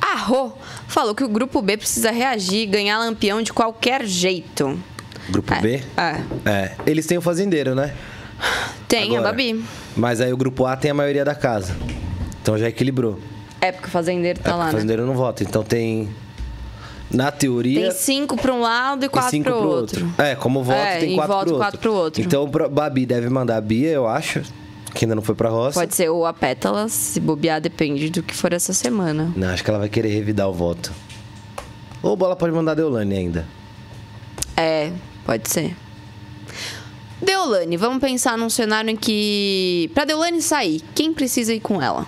A 0.00 0.16
Rô 0.16 0.52
falou 0.88 1.14
que 1.14 1.22
o 1.22 1.28
grupo 1.28 1.60
B 1.62 1.76
precisa 1.76 2.10
reagir 2.10 2.62
e 2.62 2.66
ganhar 2.66 2.98
lampião 2.98 3.42
de 3.42 3.52
qualquer 3.52 4.04
jeito. 4.06 4.78
Grupo 5.28 5.52
É, 5.54 5.60
B? 5.60 5.82
É. 5.96 6.20
É. 6.50 6.72
Eles 6.86 7.06
têm 7.06 7.18
o 7.18 7.20
fazendeiro, 7.20 7.74
né? 7.74 7.94
Tem, 8.88 9.02
a 9.02 9.18
Agora. 9.18 9.22
Babi. 9.22 9.62
Mas 9.96 10.20
aí 10.20 10.32
o 10.32 10.36
grupo 10.36 10.64
A 10.66 10.76
tem 10.76 10.90
a 10.90 10.94
maioria 10.94 11.24
da 11.24 11.34
casa. 11.34 11.76
Então 12.42 12.56
já 12.58 12.68
equilibrou. 12.68 13.20
É 13.60 13.72
porque 13.72 13.88
o 13.88 13.90
fazendeiro 13.90 14.40
tá 14.40 14.50
é, 14.50 14.54
lá, 14.54 14.62
o 14.62 14.66
né? 14.66 14.72
fazendeiro 14.72 15.06
não 15.06 15.14
vota. 15.14 15.42
Então 15.42 15.62
tem. 15.62 16.08
Na 17.10 17.32
teoria. 17.32 17.82
Tem 17.82 17.90
cinco 17.90 18.36
pra 18.36 18.52
um 18.54 18.60
lado 18.60 19.04
e 19.04 19.08
quatro 19.08 19.30
cinco 19.30 19.50
pro 19.50 19.58
pro 19.58 19.68
outro. 19.68 20.14
É, 20.16 20.36
como 20.36 20.62
voto, 20.62 20.78
É, 20.78 21.00
tem 21.00 21.16
quatro, 21.16 21.46
pro, 21.46 21.56
quatro 21.56 21.92
outro. 21.92 21.92
outro. 21.92 22.22
Então, 22.22 22.46
Babi 22.70 23.04
deve 23.04 23.28
mandar 23.28 23.56
a 23.56 23.60
Bia, 23.60 23.88
eu 23.90 24.06
acho, 24.06 24.42
que 24.94 25.04
ainda 25.04 25.16
não 25.16 25.22
foi 25.22 25.34
pra 25.34 25.48
roça. 25.48 25.80
Pode 25.80 25.92
ser 25.92 26.08
ou 26.08 26.24
a 26.24 26.32
pétala, 26.32 26.88
se 26.88 27.18
bobear, 27.18 27.60
depende 27.60 28.10
do 28.10 28.22
que 28.22 28.32
for 28.32 28.52
essa 28.52 28.72
semana. 28.72 29.32
Não, 29.34 29.48
acho 29.48 29.64
que 29.64 29.70
ela 29.70 29.80
vai 29.80 29.88
querer 29.88 30.10
revidar 30.10 30.48
o 30.48 30.52
voto. 30.52 30.92
Ou 32.00 32.16
Bola 32.16 32.36
pode 32.36 32.52
mandar 32.54 32.72
a 32.72 32.74
Deolane 32.76 33.14
ainda. 33.16 33.44
É, 34.56 34.92
pode 35.26 35.50
ser. 35.50 35.74
Deolane, 37.20 37.76
vamos 37.76 38.00
pensar 38.00 38.38
num 38.38 38.48
cenário 38.48 38.88
em 38.88 38.96
que. 38.96 39.90
Pra 39.94 40.04
Deolane 40.04 40.40
sair, 40.40 40.80
quem 40.94 41.12
precisa 41.12 41.52
ir 41.52 41.60
com 41.60 41.82
ela? 41.82 42.06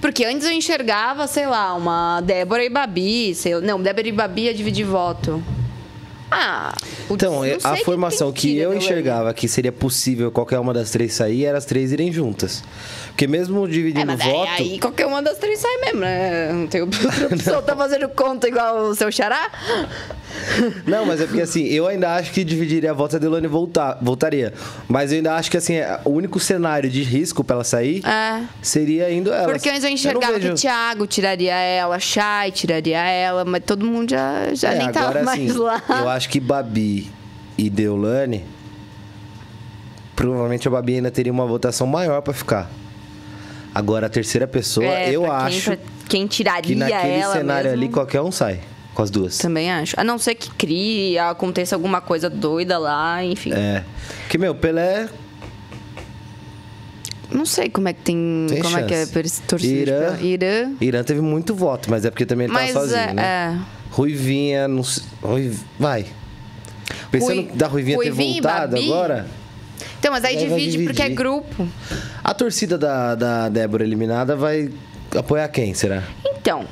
Porque 0.00 0.24
antes 0.24 0.46
eu 0.46 0.52
enxergava, 0.52 1.26
sei 1.26 1.46
lá, 1.46 1.74
uma 1.74 2.20
Débora 2.22 2.64
e 2.64 2.70
Babi. 2.70 3.34
Sei, 3.34 3.60
não, 3.60 3.80
Débora 3.80 4.08
e 4.08 4.12
Babi 4.12 4.42
ia 4.42 4.54
dividir 4.54 4.84
voto. 4.84 5.42
Ah, 6.30 6.72
putz, 7.08 7.24
Então, 7.24 7.42
não 7.42 7.58
a 7.64 7.76
formação 7.78 8.32
que 8.32 8.52
tira, 8.52 8.62
eu 8.62 8.74
enxergava 8.74 9.34
que 9.34 9.48
seria 9.48 9.72
possível 9.72 10.30
qualquer 10.30 10.60
uma 10.60 10.72
das 10.72 10.90
três 10.90 11.12
sair 11.12 11.44
era 11.44 11.58
as 11.58 11.64
três 11.64 11.90
irem 11.92 12.12
juntas. 12.12 12.62
Porque 13.20 13.28
mesmo 13.30 13.66
É, 13.66 13.68
dividindo 13.68 14.06
mas 14.06 14.18
o 14.18 14.22
aí, 14.22 14.30
voto. 14.30 14.50
aí 14.52 14.78
qualquer 14.78 15.04
uma 15.06 15.20
das 15.20 15.36
três 15.36 15.58
sai 15.58 15.76
mesmo, 15.84 16.00
né? 16.00 16.50
Não 16.54 16.66
tem 16.66 16.80
outra 16.80 16.98
opção. 17.30 17.60
Tá 17.60 17.76
fazendo 17.76 18.08
conta 18.08 18.48
igual 18.48 18.84
o 18.86 18.94
seu 18.94 19.12
xará? 19.12 19.50
Não, 20.86 21.04
mas 21.04 21.20
é 21.20 21.26
porque 21.26 21.42
assim, 21.42 21.64
eu 21.66 21.86
ainda 21.86 22.14
acho 22.14 22.32
que 22.32 22.42
dividiria 22.42 22.92
a 22.92 22.94
voto 22.94 23.10
se 23.10 23.16
a 23.16 23.18
Deolane 23.18 23.46
voltar, 23.46 23.98
voltaria. 24.00 24.54
Mas 24.88 25.12
eu 25.12 25.16
ainda 25.18 25.34
acho 25.34 25.50
que 25.50 25.58
assim, 25.58 25.74
é, 25.74 26.00
o 26.06 26.08
único 26.12 26.40
cenário 26.40 26.88
de 26.88 27.02
risco 27.02 27.44
pra 27.44 27.56
ela 27.56 27.64
sair 27.64 28.02
É. 28.06 28.40
seria 28.62 29.12
indo 29.12 29.30
ela. 29.30 29.52
Porque 29.52 29.68
antes 29.68 29.84
eu 29.84 29.90
enxergava 29.90 30.38
vejo- 30.38 30.54
que 30.54 30.60
Thiago 30.62 31.06
tiraria 31.06 31.54
ela, 31.54 31.98
Chay 32.00 32.50
tiraria 32.52 33.00
ela, 33.06 33.44
mas 33.44 33.62
todo 33.66 33.84
mundo 33.84 34.08
já, 34.12 34.54
já 34.54 34.70
É, 34.72 34.78
nem 34.78 34.92
tava 34.92 35.08
agora, 35.10 35.24
mais 35.24 35.50
assim, 35.50 35.58
lá. 35.58 35.82
Eu 35.90 36.08
acho 36.08 36.26
que 36.30 36.40
Babi 36.40 37.10
e 37.58 37.68
Deolane. 37.68 38.46
Provavelmente 40.16 40.66
a 40.66 40.70
Babi 40.70 40.94
ainda 40.94 41.10
teria 41.10 41.30
uma 41.30 41.44
votação 41.46 41.86
maior 41.86 42.22
pra 42.22 42.32
ficar. 42.32 42.70
Agora 43.74 44.06
a 44.06 44.10
terceira 44.10 44.46
pessoa, 44.46 44.86
É, 44.86 45.10
eu 45.10 45.22
pra 45.22 45.30
quem- 45.30 45.46
acho 45.46 45.70
pra 45.70 45.78
quem 46.08 46.26
tiraria 46.26 46.62
que 46.62 46.74
naquele 46.74 47.22
cenário 47.32 47.70
mesmo, 47.70 47.84
ali 47.84 47.88
qualquer 47.92 48.20
um 48.20 48.32
sai 48.32 48.60
com 48.94 49.02
as 49.02 49.10
duas. 49.10 49.38
Também 49.38 49.70
acho. 49.70 49.94
A 49.98 50.02
não 50.04 50.18
ser 50.18 50.34
que 50.34 50.50
crie, 50.50 51.16
aconteça 51.18 51.76
alguma 51.76 52.00
coisa 52.00 52.28
doida 52.28 52.76
lá, 52.78 53.24
enfim. 53.24 53.52
É. 53.52 53.84
Que, 54.28 54.36
meu, 54.36 54.54
Pelé 54.54 55.08
Não 57.30 57.46
sei 57.46 57.68
como 57.68 57.88
é 57.88 57.92
que 57.92 58.00
tem. 58.02 58.46
Tem 58.48 58.60
como 58.60 58.76
é 58.76 58.82
que 58.82 58.92
é 58.94 59.06
chance. 59.06 59.42
torcida. 59.42 60.18
Irã. 60.20 60.20
Irã. 60.20 60.72
Irã 60.80 61.04
teve 61.04 61.20
muito 61.20 61.54
voto, 61.54 61.88
mas 61.88 62.04
é 62.04 62.10
porque 62.10 62.26
também 62.26 62.46
ele 62.46 62.52
Mas 62.52 62.72
tava 62.72 62.86
sozinho, 62.86 63.00
é, 63.00 63.12
né? 63.14 63.22
é. 63.22 63.58
Ruivinha, 63.92 64.66
não 64.68 64.82
sei. 64.82 65.04
Rui... 65.22 65.52
Vai. 65.78 66.06
Pensando 67.10 67.42
Rui- 67.42 67.50
da 67.54 67.66
Ruivinha 67.68 67.98
ter 67.98 68.08
Ruivinha 68.08 68.30
e 68.38 68.40
voltado 68.40 68.76
agora. 68.76 69.26
Então, 70.00 70.12
mas 70.12 70.24
aí 70.24 70.38
Aí 70.38 70.48
divide 70.48 70.82
porque 70.82 71.02
é 71.02 71.10
grupo. 71.10 71.68
A 72.24 72.32
torcida 72.32 72.78
da, 72.78 73.14
da 73.14 73.48
Débora 73.50 73.84
eliminada 73.84 74.34
vai 74.34 74.70
apoiar 75.14 75.46
quem, 75.48 75.74
será? 75.74 76.02
Então, 76.24 76.64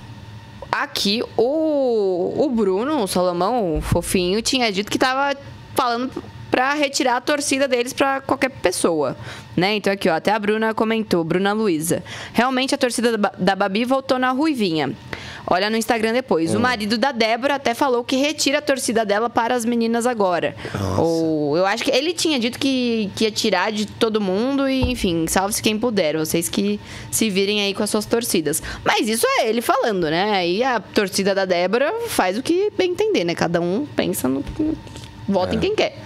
aqui 0.73 1.23
o, 1.37 2.35
o 2.43 2.51
Bruno, 2.51 3.03
o 3.03 3.07
Salomão, 3.07 3.77
o 3.77 3.81
fofinho, 3.83 4.41
tinha 4.41 4.73
dito 4.73 4.91
que 4.91 4.99
tava 4.99 5.39
falando 5.75 6.11
pra 6.51 6.73
retirar 6.75 7.17
a 7.17 7.21
torcida 7.21 7.69
deles 7.69 7.93
pra 7.93 8.21
qualquer 8.21 8.49
pessoa, 8.51 9.17
né? 9.57 9.75
Então 9.77 9.93
aqui, 9.93 10.09
ó, 10.09 10.15
até 10.15 10.33
a 10.33 10.39
Bruna 10.39 10.73
comentou, 10.75 11.23
Bruna 11.25 11.53
Luiza. 11.53 12.03
Realmente 12.33 12.75
a 12.75 12.79
torcida 12.79 13.13
da 13.13 13.19
Ba- 13.19 13.33
da 13.39 13.55
Babi 13.55 13.85
voltou 13.85 14.19
na 14.19 14.31
Ruivinha. 14.31 14.93
Olha 15.51 15.71
no 15.71 15.77
Instagram 15.79 16.13
depois. 16.13 16.55
O 16.55 16.61
marido 16.61 16.99
da 16.99 17.11
Débora 17.11 17.55
até 17.55 17.73
falou 17.73 18.05
que 18.05 18.17
retira 18.17 18.59
a 18.59 18.63
torcida 18.63 19.03
dela 19.05 19.31
para 19.31 19.55
as 19.55 19.65
meninas 19.65 20.05
agora. 20.07 20.55
Nossa. 20.75 21.01
Ou 21.01 21.57
eu 21.57 21.65
acho 21.65 21.83
que 21.85 21.91
ele 21.91 22.13
tinha 22.13 22.39
dito 22.39 22.59
que, 22.59 23.11
que 23.17 23.25
ia 23.25 23.31
tirar 23.31 23.73
de 23.73 23.87
todo 23.87 24.21
mundo 24.21 24.69
e, 24.69 24.91
enfim, 24.93 25.27
salve-se 25.27 25.63
quem 25.63 25.79
puder. 25.79 26.19
Vocês 26.19 26.51
que 26.51 26.79
se 27.11 27.31
virem 27.31 27.63
aí 27.63 27.73
com 27.73 27.83
as 27.83 27.89
suas 27.89 28.05
torcidas. 28.05 28.63
Mas 28.85 29.09
isso 29.09 29.27
é 29.39 29.49
ele 29.49 29.63
falando, 29.63 30.11
né? 30.11 30.33
Aí 30.33 30.63
a 30.63 30.81
torcida 30.81 31.35
da 31.35 31.47
Débora 31.47 31.95
faz 32.09 32.37
o 32.37 32.43
que 32.43 32.71
bem 32.77 32.91
entender, 32.91 33.25
né? 33.25 33.35
Cada 33.35 33.59
um 33.59 33.87
pensa 33.97 34.29
no. 34.29 34.45
Vota 35.27 35.55
É. 35.55 35.57
em 35.57 35.61
quem 35.61 35.75
quer. 35.75 35.97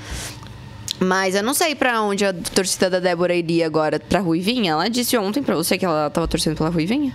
Mas 1.02 1.34
eu 1.34 1.42
não 1.42 1.52
sei 1.52 1.74
pra 1.74 2.00
onde 2.02 2.24
a 2.24 2.32
torcida 2.32 2.88
da 2.88 3.00
Débora 3.00 3.34
iria 3.34 3.66
agora. 3.66 3.98
Pra 3.98 4.20
Ruivinha? 4.20 4.72
Ela 4.72 4.88
disse 4.88 5.16
ontem 5.16 5.42
pra 5.42 5.54
você 5.54 5.76
que 5.76 5.84
ela 5.84 6.08
tava 6.10 6.28
torcendo 6.28 6.56
pela 6.56 6.70
Ruivinha? 6.70 7.12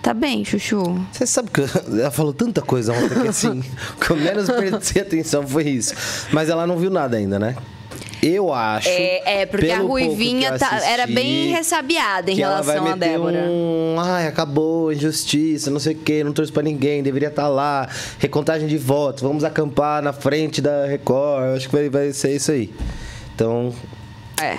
Tá 0.00 0.14
bem, 0.14 0.44
Chuchu. 0.44 1.04
Você 1.12 1.26
sabe 1.26 1.50
que 1.50 1.60
ela 2.00 2.10
falou 2.10 2.32
tanta 2.32 2.62
coisa 2.62 2.92
ontem 2.92 3.20
que 3.20 3.28
assim, 3.28 3.60
o 3.96 4.04
que 4.04 4.10
eu 4.10 4.16
menos 4.16 4.48
prestei 4.48 5.02
atenção 5.02 5.46
foi 5.46 5.64
isso. 5.64 5.94
Mas 6.32 6.48
ela 6.48 6.66
não 6.66 6.78
viu 6.78 6.90
nada 6.90 7.16
ainda, 7.16 7.38
né? 7.38 7.56
Eu 8.22 8.52
acho. 8.52 8.88
É, 8.88 9.42
é 9.42 9.46
porque 9.46 9.70
a 9.70 9.78
Ruivinha 9.78 10.58
tá- 10.58 10.80
era 10.84 11.04
assisti, 11.04 11.14
bem 11.14 11.48
ressabiada 11.50 12.30
em 12.30 12.34
relação 12.34 12.82
meter 12.82 12.98
Débora. 12.98 13.38
Um, 13.48 13.96
Ai, 13.98 14.26
acabou, 14.26 14.92
injustiça, 14.92 15.70
não 15.70 15.78
sei 15.80 15.94
o 15.94 15.98
quê, 15.98 16.24
não 16.24 16.32
torço 16.32 16.52
pra 16.52 16.62
ninguém, 16.62 17.02
deveria 17.02 17.28
estar 17.28 17.48
lá. 17.48 17.88
Recontagem 18.18 18.66
de 18.66 18.76
votos, 18.78 19.22
vamos 19.22 19.44
acampar 19.44 20.02
na 20.02 20.12
frente 20.12 20.60
da 20.60 20.86
Record. 20.86 21.44
Eu 21.44 21.54
acho 21.56 21.68
que 21.68 21.74
vai, 21.74 21.88
vai 21.88 22.12
ser 22.12 22.34
isso 22.34 22.50
aí. 22.50 22.72
Então. 23.34 23.72
É. 24.40 24.56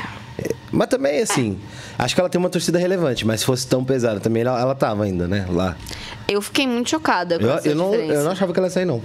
Mas 0.72 0.88
também, 0.88 1.22
assim, 1.22 1.60
acho 1.98 2.16
que 2.16 2.22
ela 2.22 2.30
tem 2.30 2.40
uma 2.40 2.50
torcida 2.50 2.78
relevante, 2.78 3.26
mas 3.26 3.42
se 3.42 3.46
fosse 3.46 3.68
tão 3.68 3.84
pesada 3.84 4.20
também, 4.20 4.44
ela, 4.44 4.60
ela 4.60 4.76
tava 4.76 5.04
ainda, 5.04 5.28
né? 5.28 5.46
Lá. 5.50 5.76
Eu 6.28 6.42
fiquei 6.42 6.68
muito 6.68 6.90
chocada 6.90 7.40
com 7.40 7.46
Eu, 7.46 7.54
essa 7.56 7.68
eu, 7.68 7.76
não, 7.76 7.94
eu 7.94 8.24
não 8.24 8.32
achava 8.32 8.54
que 8.54 8.60
ela 8.60 8.68
ia 8.68 8.72
sair, 8.72 8.86
não. 8.86 9.02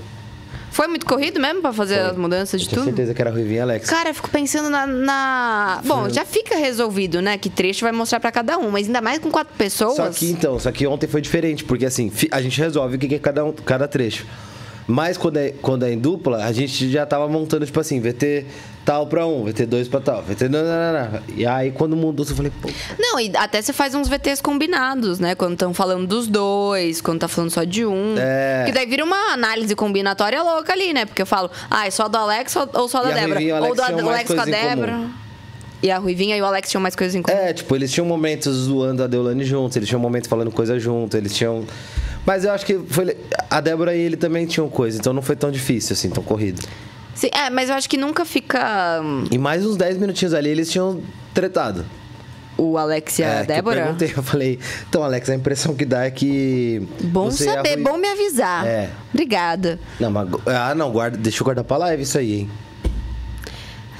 Foi 0.74 0.88
muito 0.88 1.06
corrido 1.06 1.38
mesmo 1.40 1.60
pra 1.62 1.72
fazer 1.72 2.00
as 2.00 2.16
mudanças 2.16 2.60
de 2.60 2.66
Eu 2.66 2.70
tinha 2.70 2.80
tudo? 2.80 2.86
certeza 2.90 3.14
que 3.14 3.22
era 3.22 3.30
Ruivinha 3.30 3.58
e 3.58 3.62
Alex. 3.62 3.88
Cara, 3.88 4.10
eu 4.10 4.14
fico 4.14 4.28
pensando 4.28 4.68
na, 4.68 4.84
na- 4.86 5.80
Bom, 5.84 6.08
já 6.10 6.24
fica 6.24 6.56
resolvido, 6.56 7.22
né? 7.22 7.38
Que 7.38 7.48
trecho 7.48 7.84
vai 7.84 7.92
mostrar 7.92 8.18
pra 8.18 8.32
cada 8.32 8.58
um, 8.58 8.70
mas 8.72 8.86
ainda 8.88 9.00
mais 9.00 9.20
com 9.20 9.30
quatro 9.30 9.54
pessoas. 9.56 9.94
Só 9.94 10.08
que 10.10 10.26
então, 10.28 10.58
só 10.58 10.72
que 10.72 10.84
ontem 10.84 11.06
foi 11.06 11.20
diferente, 11.20 11.62
porque 11.64 11.86
assim, 11.86 12.10
a 12.30 12.42
gente 12.42 12.58
resolve 12.60 12.96
o 12.96 12.98
que 12.98 13.06
que 13.06 13.14
é 13.14 13.18
cada, 13.20 13.44
um, 13.44 13.52
cada 13.52 13.86
trecho. 13.86 14.26
Mas 14.86 15.16
quando 15.16 15.38
é, 15.38 15.50
quando 15.62 15.84
é 15.84 15.92
em 15.92 15.98
dupla, 15.98 16.44
a 16.44 16.52
gente 16.52 16.90
já 16.90 17.06
tava 17.06 17.26
montando, 17.28 17.64
tipo 17.64 17.80
assim, 17.80 18.00
VT 18.00 18.46
tal 18.84 19.06
pra 19.06 19.26
um, 19.26 19.44
VT 19.44 19.64
dois 19.64 19.88
pra 19.88 19.98
tal, 20.00 20.22
VT. 20.22 20.48
Não, 20.48 20.62
não, 20.62 20.92
não. 20.92 21.20
E 21.34 21.46
aí 21.46 21.70
quando 21.70 21.96
mudou, 21.96 22.26
eu 22.28 22.36
falei, 22.36 22.52
pô. 22.60 22.68
Não, 22.98 23.18
e 23.18 23.32
até 23.34 23.62
você 23.62 23.72
faz 23.72 23.94
uns 23.94 24.08
VTs 24.08 24.42
combinados, 24.42 25.18
né? 25.18 25.34
Quando 25.34 25.54
estão 25.54 25.72
falando 25.72 26.06
dos 26.06 26.26
dois, 26.26 27.00
quando 27.00 27.20
tá 27.20 27.28
falando 27.28 27.50
só 27.50 27.64
de 27.64 27.86
um. 27.86 28.14
É. 28.18 28.64
Que 28.66 28.72
daí 28.72 28.86
vira 28.86 29.04
uma 29.04 29.32
análise 29.32 29.74
combinatória 29.74 30.42
louca 30.42 30.72
ali, 30.72 30.92
né? 30.92 31.06
Porque 31.06 31.22
eu 31.22 31.26
falo, 31.26 31.50
ah, 31.70 31.86
é 31.86 31.90
só 31.90 32.08
do 32.08 32.18
Alex 32.18 32.54
ou 32.74 32.88
só 32.88 33.02
da 33.02 33.10
Débora? 33.10 33.40
Ou 33.66 33.74
do 33.74 33.82
Alex 33.82 34.34
com 34.34 34.40
a. 34.40 34.44
Débora. 34.44 35.24
E 35.82 35.90
a 35.90 35.98
Ruivinha 35.98 36.34
e 36.34 36.40
o 36.40 36.46
Alex 36.46 36.70
tinham 36.70 36.80
mais 36.80 36.96
coisas 36.96 37.14
em 37.14 37.20
comum. 37.20 37.36
É, 37.36 37.52
tipo, 37.52 37.76
eles 37.76 37.92
tinham 37.92 38.06
momentos 38.06 38.54
zoando 38.54 39.02
a 39.02 39.06
Deolane 39.06 39.44
juntos, 39.44 39.76
eles 39.76 39.86
tinham 39.86 40.00
momentos 40.00 40.30
falando 40.30 40.50
coisa 40.50 40.78
junto, 40.78 41.14
eles 41.14 41.34
tinham. 41.34 41.62
Mas 42.26 42.44
eu 42.44 42.52
acho 42.52 42.64
que 42.64 42.78
foi. 42.88 43.16
A 43.50 43.60
Débora 43.60 43.94
e 43.94 44.00
ele 44.00 44.16
também 44.16 44.46
tinham 44.46 44.68
coisa, 44.68 44.98
então 44.98 45.12
não 45.12 45.22
foi 45.22 45.36
tão 45.36 45.50
difícil, 45.50 45.92
assim, 45.94 46.08
tão 46.10 46.22
corrido. 46.22 46.66
Sim, 47.14 47.28
é, 47.32 47.48
mas 47.50 47.68
eu 47.68 47.76
acho 47.76 47.88
que 47.88 47.96
nunca 47.96 48.24
fica 48.24 49.00
hum, 49.00 49.24
E 49.30 49.38
mais 49.38 49.64
uns 49.64 49.76
10 49.76 49.98
minutinhos 49.98 50.34
ali, 50.34 50.48
eles 50.48 50.68
tinham 50.70 51.00
tretado. 51.32 51.84
o 52.58 52.76
Alex 52.76 53.18
e 53.20 53.22
a 53.22 53.28
É, 53.28 53.44
Débora. 53.44 53.76
Eu 53.78 53.82
perguntei, 53.84 54.12
eu 54.16 54.22
falei, 54.22 54.58
então, 54.88 55.02
Alex, 55.04 55.28
a 55.30 55.34
impressão 55.34 55.74
que 55.74 55.84
dá 55.84 56.04
é 56.06 56.10
que. 56.10 56.82
Bom 57.04 57.30
saber, 57.30 57.76
bom 57.76 57.96
me 57.96 58.08
avisar. 58.08 58.66
É. 58.66 58.90
Obrigada. 59.12 59.78
Não, 60.00 60.10
mas. 60.10 60.28
Ah, 60.46 60.74
não, 60.74 60.90
guarda, 60.90 61.16
deixa 61.18 61.40
eu 61.40 61.44
guardar 61.44 61.64
pra 61.64 61.76
live 61.76 62.02
isso 62.02 62.18
aí, 62.18 62.32
hein? 62.40 62.50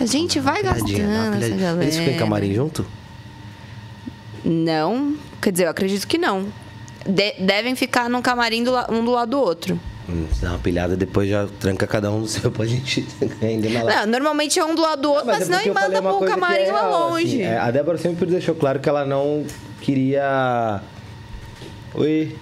A 0.01 0.07
gente 0.07 0.41
vai 0.41 0.61
gastando 0.61 0.91
essa 1.37 1.55
galera. 1.57 1.85
Eles 1.85 1.97
ficam 1.97 2.15
em 2.15 2.17
camarim 2.19 2.53
junto? 2.53 2.85
Não. 4.45 5.15
Quer 5.41 5.53
dizer, 5.53 5.65
eu 5.67 5.71
acredito 5.71 6.07
que 6.07 6.19
não. 6.19 6.47
De- 7.07 7.35
devem 7.41 7.75
ficar 7.75 8.09
num 8.09 8.23
camarim 8.23 8.63
do 8.65 8.73
um 8.91 9.05
do 9.05 9.11
lado 9.13 9.31
do 9.31 9.39
outro. 9.41 9.79
Hum, 10.09 10.27
dá 10.41 10.51
uma 10.51 10.59
pilhada, 10.59 10.97
depois 10.97 11.29
já 11.31 11.47
tranca 11.59 11.87
cada 11.87 12.11
um 12.11 12.21
no 12.21 12.29
seu 12.29 12.51
pra 12.51 12.67
gente 12.67 13.07
ainda 13.41 13.69
na 13.71 13.83
live. 13.85 14.01
Não, 14.01 14.07
normalmente 14.07 14.59
é 14.59 14.65
um 14.65 14.75
do 14.75 14.83
lado 14.83 15.01
do 15.03 15.11
outro, 15.11 15.27
mas, 15.27 15.43
é 15.43 15.45
senão 15.45 15.59
falei 15.75 16.01
manda 16.01 16.03
pro 16.03 16.27
camarim 16.27 16.65
é 16.65 16.73
lá 16.73 16.81
real, 16.89 17.11
longe. 17.11 17.27
assim, 17.27 17.43
é, 17.43 17.57
a 17.59 17.71
Débora 17.71 17.97
sempre 17.99 18.27
deixou 18.27 18.55
claro 18.55 18.81
que 18.81 18.89
ela 18.89 19.05
não 19.07 19.47
queria. 19.81 20.83
Oi. 21.95 22.37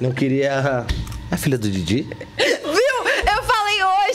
não 0.00 0.12
queria. 0.12 0.86
É 1.30 1.34
a 1.34 1.38
filha 1.38 1.56
do 1.56 1.70
Didi? 1.70 2.06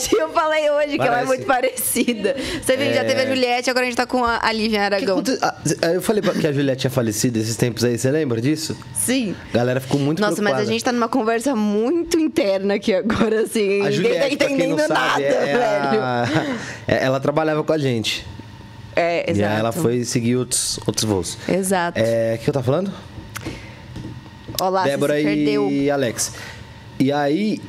Viu? 0.08 0.20
Eu 0.20 0.28
falei 0.30 0.60
hoje, 0.62 0.68
eu 0.68 0.74
falei 0.74 0.86
hoje 0.88 0.98
que 0.98 1.02
ela 1.02 1.06
é 1.06 1.10
Parece. 1.10 1.26
muito 1.28 1.46
parecida. 1.46 2.36
Você 2.62 2.76
viu, 2.76 2.92
já 2.92 3.04
teve 3.04 3.20
a 3.22 3.26
Juliette, 3.26 3.70
agora 3.70 3.84
a 3.86 3.88
gente 3.88 3.96
tá 3.96 4.06
com 4.06 4.24
a, 4.24 4.38
a 4.42 4.52
Lívia 4.52 4.78
Que 4.78 4.84
Aragão. 4.84 5.18
aconte- 5.18 5.38
ah, 5.42 5.54
Eu 5.92 6.02
falei 6.02 6.22
que 6.22 6.46
a 6.46 6.52
Juliette 6.52 6.80
tinha 6.82 6.90
falecido 6.90 7.38
esses 7.38 7.56
tempos 7.56 7.84
aí, 7.84 7.98
você 7.98 8.10
lembra 8.10 8.40
disso? 8.40 8.76
Sim. 8.94 9.34
A 9.52 9.56
galera 9.56 9.80
ficou 9.80 9.98
muito 10.00 10.20
Nossa, 10.20 10.32
mas 10.36 10.38
a 10.38 10.44
preocupada. 10.56 10.66
gente 10.72 10.84
tá 10.84 10.92
numa 10.92 11.08
conversa 11.08 11.54
muito 11.56 12.18
interna 12.18 12.74
aqui 12.74 12.92
agora, 12.94 13.42
assim. 13.42 13.80
A 13.80 13.84
ninguém 13.90 13.92
Juliette, 13.92 14.36
tá 14.36 14.44
entendendo 14.44 14.78
sabe, 14.80 14.92
nada, 14.94 15.22
é 15.24 15.44
velho. 15.56 16.02
a- 16.02 16.26
é- 16.86 17.04
ela 17.04 17.20
trabalhava 17.20 17.64
com 17.64 17.72
a 17.72 17.78
gente. 17.78 18.26
É, 18.96 19.28
E 19.28 19.32
exato. 19.32 19.52
aí 19.52 19.58
ela 19.60 19.72
foi 19.72 20.04
seguir 20.04 20.36
outros, 20.36 20.78
outros 20.86 21.04
voos. 21.04 21.38
Exato. 21.48 21.98
É, 22.00 22.36
o 22.40 22.42
que 22.44 22.50
eu 22.50 22.54
tava 22.54 22.64
falando? 22.66 22.92
Olá, 24.60 24.84
Débora 24.84 25.20
e 25.20 25.90
Alex. 25.90 26.32
E 26.98 27.12
aí, 27.12 27.60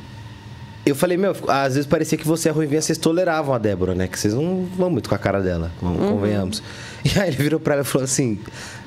eu 0.86 0.94
falei, 0.94 1.16
meu, 1.16 1.34
às 1.48 1.74
vezes 1.74 1.86
parecia 1.86 2.16
que 2.18 2.26
você 2.26 2.48
e 2.48 2.50
a 2.50 2.52
Ruivinha, 2.52 2.80
vocês 2.80 2.98
toleravam 2.98 3.54
a 3.54 3.58
Débora, 3.58 3.94
né? 3.94 4.06
Que 4.08 4.18
vocês 4.18 4.34
não 4.34 4.64
vão 4.76 4.90
muito 4.90 5.08
com 5.08 5.14
a 5.14 5.18
cara 5.18 5.40
dela, 5.40 5.70
Uhum. 5.82 6.12
convenhamos. 6.12 6.62
E 7.04 7.18
aí 7.18 7.28
ele 7.28 7.36
virou 7.38 7.58
pra 7.58 7.74
ela 7.74 7.82
e 7.82 7.86
falou 7.86 8.04
assim, 8.04 8.38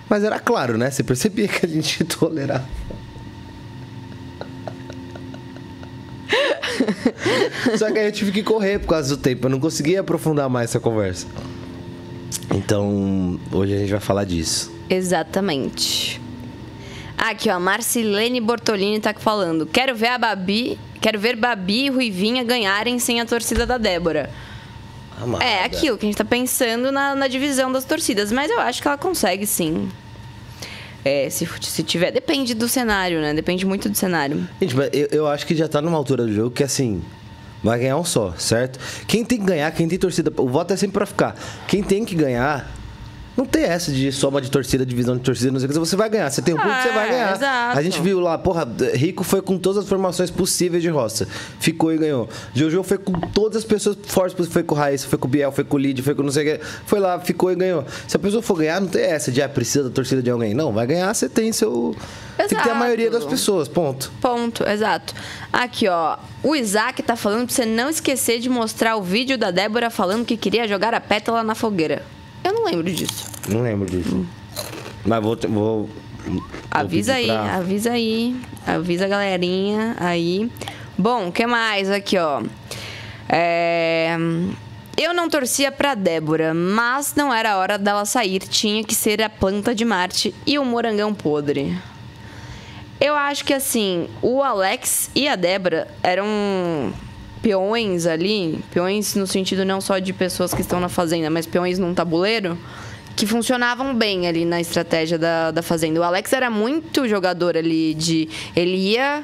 mas 0.08 0.24
era 0.24 0.40
claro, 0.40 0.78
né? 0.78 0.92
Você 0.92 1.02
percebia 1.04 1.48
que 1.48 1.66
a 1.66 1.70
gente 1.70 2.04
tolerava. 2.20 2.66
Só 7.78 7.92
que 7.92 8.00
aí 8.00 8.06
eu 8.06 8.12
tive 8.12 8.32
que 8.32 8.44
correr 8.44 8.80
por 8.80 8.88
causa 8.88 9.16
do 9.16 9.22
tempo, 9.22 9.46
eu 9.46 9.50
não 9.50 9.60
conseguia 9.60 10.02
aprofundar 10.02 10.50
mais 10.50 10.70
essa 10.70 10.80
conversa. 10.80 11.28
Então, 12.54 13.40
hoje 13.52 13.74
a 13.74 13.78
gente 13.80 13.92
vai 13.92 14.00
falar 14.00 14.26
disso. 14.26 14.72
Exatamente. 14.90 16.22
Aqui, 17.18 17.50
ó, 17.50 17.60
Marcilene 17.60 18.42
Bortolini 18.42 19.00
tá 19.00 19.14
falando. 19.14 19.66
Quero 19.66 19.96
ver 19.96 20.08
a 20.10 20.18
Babi, 20.18 20.78
quero 21.04 21.20
ver 21.20 21.36
Babi 21.36 21.88
e 21.88 21.90
Ruivinha 21.90 22.46
ganharem 22.46 22.98
sem 22.98 23.20
a 23.20 23.26
torcida 23.26 23.66
da 23.66 23.78
Débora. 23.78 24.30
Amada. 25.22 25.44
É, 25.44 25.66
aquilo 25.66 25.98
que 25.98 26.06
a 26.06 26.08
gente 26.08 26.18
tá 26.18 26.24
pensando 26.24 26.94
na, 26.94 27.14
na 27.14 27.28
divisão 27.28 27.70
das 27.72 27.84
torcidas, 27.84 28.32
mas 28.32 28.50
eu 28.50 28.60
acho 28.62 28.82
que 28.82 28.88
ela 28.88 28.98
consegue 28.98 29.46
sim. 29.46 29.90
É, 31.04 31.30
se, 31.30 31.46
se 31.62 31.84
tiver, 31.84 32.12
depende 32.12 32.54
do 32.54 32.70
cenário, 32.70 33.20
né? 33.20 33.34
Depende 33.34 33.66
muito 33.66 33.90
do 33.90 33.98
cenário. 33.98 34.48
Gente, 34.62 34.76
mas 34.76 34.90
eu, 34.94 35.08
eu 35.12 35.28
acho 35.28 35.46
que 35.46 35.54
já 35.54 35.68
tá 35.68 35.82
numa 35.82 35.98
altura 35.98 36.26
do 36.26 36.34
jogo 36.34 36.52
que 36.52 36.64
assim. 36.64 37.04
Vai 37.62 37.80
ganhar 37.80 37.98
um 37.98 38.04
só, 38.04 38.34
certo? 38.38 38.78
Quem 39.08 39.24
tem 39.24 39.40
que 39.40 39.46
ganhar, 39.46 39.72
quem 39.72 39.88
tem 39.88 39.98
torcida. 39.98 40.32
O 40.38 40.50
voto 40.50 40.74
é 40.74 40.78
sempre 40.78 40.96
pra 40.96 41.06
ficar. 41.06 41.36
Quem 41.68 41.82
tem 41.84 42.04
que 42.04 42.16
ganhar. 42.16 42.70
Não 43.36 43.46
tem 43.46 43.64
essa 43.64 43.92
de 43.92 44.12
soma 44.12 44.40
de 44.40 44.52
torcida, 44.52 44.86
divisão 44.86 45.18
de 45.18 45.24
torcida, 45.24 45.52
não 45.52 45.60
sei 45.60 45.68
o 45.68 45.72
que. 45.72 45.80
Você 45.80 45.96
vai 45.96 46.08
ganhar. 46.08 46.30
Você 46.30 46.40
tem 46.42 46.54
um 46.54 46.58
ponto, 46.58 46.70
você 46.84 46.90
vai 46.92 47.08
É, 47.08 47.12
ganhar. 47.12 47.36
exato. 47.36 47.80
A 47.80 47.82
gente 47.82 48.00
viu 48.00 48.20
lá, 48.20 48.38
porra, 48.38 48.68
Rico 48.94 49.24
foi 49.24 49.42
com 49.42 49.58
todas 49.58 49.84
as 49.84 49.90
formações 49.90 50.30
possíveis 50.30 50.84
de 50.84 50.90
roça. 50.90 51.28
Ficou 51.60 51.92
e 51.92 51.98
ganhou. 51.98 52.30
Jojo 52.54 52.84
foi 52.84 53.00
com 53.00 53.14
todas 53.14 53.58
as 53.58 53.64
pessoas 53.64 53.98
fortes 54.06 54.34
possíveis. 54.36 54.54
Foi 54.54 54.62
com 54.64 54.76
o 54.76 54.78
Raíssa, 54.78 55.08
foi 55.08 55.18
com 55.18 55.28
o 55.28 55.32
Biel, 55.32 55.52
foi 55.52 55.64
com 55.64 55.76
o 55.78 55.80
Lid, 55.80 56.00
foi 56.04 56.14
com 56.14 56.22
não 56.22 56.32
sei 56.32 56.54
o 56.56 56.60
que. 56.60 56.66
Foi 56.86 57.00
lá, 57.00 57.20
ficou 57.20 57.52
e 57.52 57.56
ganhou. 57.56 57.84
Se 58.08 58.16
a 58.16 58.20
pessoa 58.20 58.44
for 58.44 58.56
ganhar, 58.56 58.80
não 58.80 58.88
tem 58.88 59.02
essa 59.04 59.32
de 59.32 59.42
ah, 59.42 59.50
precisa 59.50 59.86
da 59.86 59.90
torcida 59.90 60.22
de 60.22 60.30
alguém. 60.30 60.54
Não, 60.54 60.72
vai 60.72 60.86
ganhar, 60.86 61.12
você 61.12 61.28
tem 61.28 61.52
seu. 61.52 61.96
Tem 62.38 62.48
que 62.48 62.54
ter 62.56 62.62
a 62.62 62.64
Exato. 62.66 62.76
maioria 62.80 63.10
das 63.10 63.26
pessoas, 63.26 63.68
ponto. 63.68 64.12
Ponto, 64.22 64.64
exato. 64.68 65.14
Aqui, 65.52 65.88
ó. 65.88 66.18
O 66.44 66.56
Isaac 66.56 67.02
tá 67.02 67.16
falando 67.16 67.46
pra 67.48 67.56
você 67.56 67.66
não 67.66 67.90
esquecer 67.90 68.40
de 68.40 68.50
mostrar 68.50 68.96
o 68.96 69.02
vídeo 69.02 69.38
da 69.40 69.50
Débora 69.50 69.90
falando 69.90 70.24
que 70.24 70.38
queria 70.38 70.68
jogar 70.68 70.94
a 70.94 71.02
pétala 71.02 71.44
na 71.44 71.56
fogueira. 71.56 72.04
Eu 72.44 72.54
não 72.54 72.66
lembro 72.66 72.92
disso. 72.92 73.26
Não 73.50 73.62
lembro 73.62 73.90
disso. 73.90 74.26
Mas 75.06 75.22
vou. 75.24 75.38
vou 75.50 75.90
Avisa 76.72 77.16
aí, 77.16 77.28
pra- 77.28 77.56
avisa 77.56 77.92
aí. 77.92 78.36
Avisa 78.66 79.06
a 79.06 79.08
galerinha 79.08 79.96
aí. 80.00 80.50
Bom, 80.98 81.28
o 81.28 81.32
que 81.32 81.46
mais 81.46 81.90
aqui, 81.90 82.18
ó? 82.18 82.42
É, 83.28 84.16
Eu 84.96 85.14
não 85.14 85.28
torcia 85.28 85.72
pra 85.72 85.96
Débora, 85.96 86.54
mas 86.54 87.16
não 87.16 87.34
era 87.34 87.58
hora 87.58 87.78
dela 87.80 88.06
sair. 88.06 88.40
Tinha 88.40 88.84
que 88.84 88.94
ser 88.94 89.22
a 89.24 89.30
planta 89.30 89.74
de 89.74 89.84
Marte 89.84 90.34
e 90.46 90.60
o 90.60 90.64
morangão 90.66 91.14
podre. 91.14 91.76
Eu 93.02 93.16
acho 93.16 93.44
que 93.44 93.54
assim, 93.54 94.08
o 94.22 94.42
Alex 94.42 95.10
e 95.16 95.28
a 95.28 95.36
Débora 95.36 95.88
eram 96.04 96.94
peões 97.44 98.08
ali, 98.08 98.60
peões 98.72 99.14
no 99.14 99.28
sentido 99.28 99.64
não 99.64 99.80
só 99.80 100.00
de 100.00 100.12
pessoas 100.14 100.52
que 100.54 100.62
estão 100.62 100.80
na 100.80 100.90
fazenda, 100.90 101.30
mas 101.30 101.46
peões 101.46 101.78
num 101.78 101.94
tabuleiro, 101.94 102.58
que 103.16 103.28
funcionavam 103.28 103.94
bem 103.94 104.26
ali 104.28 104.44
na 104.46 104.60
estratégia 104.60 105.20
da, 105.20 105.52
da 105.52 105.62
fazenda. 105.62 106.00
O 106.00 106.04
Alex 106.04 106.34
era 106.34 106.50
muito 106.50 107.08
jogador 107.08 107.56
ali 107.56 107.94
de. 107.94 108.28
Ele 108.56 108.76
ia 108.76 109.24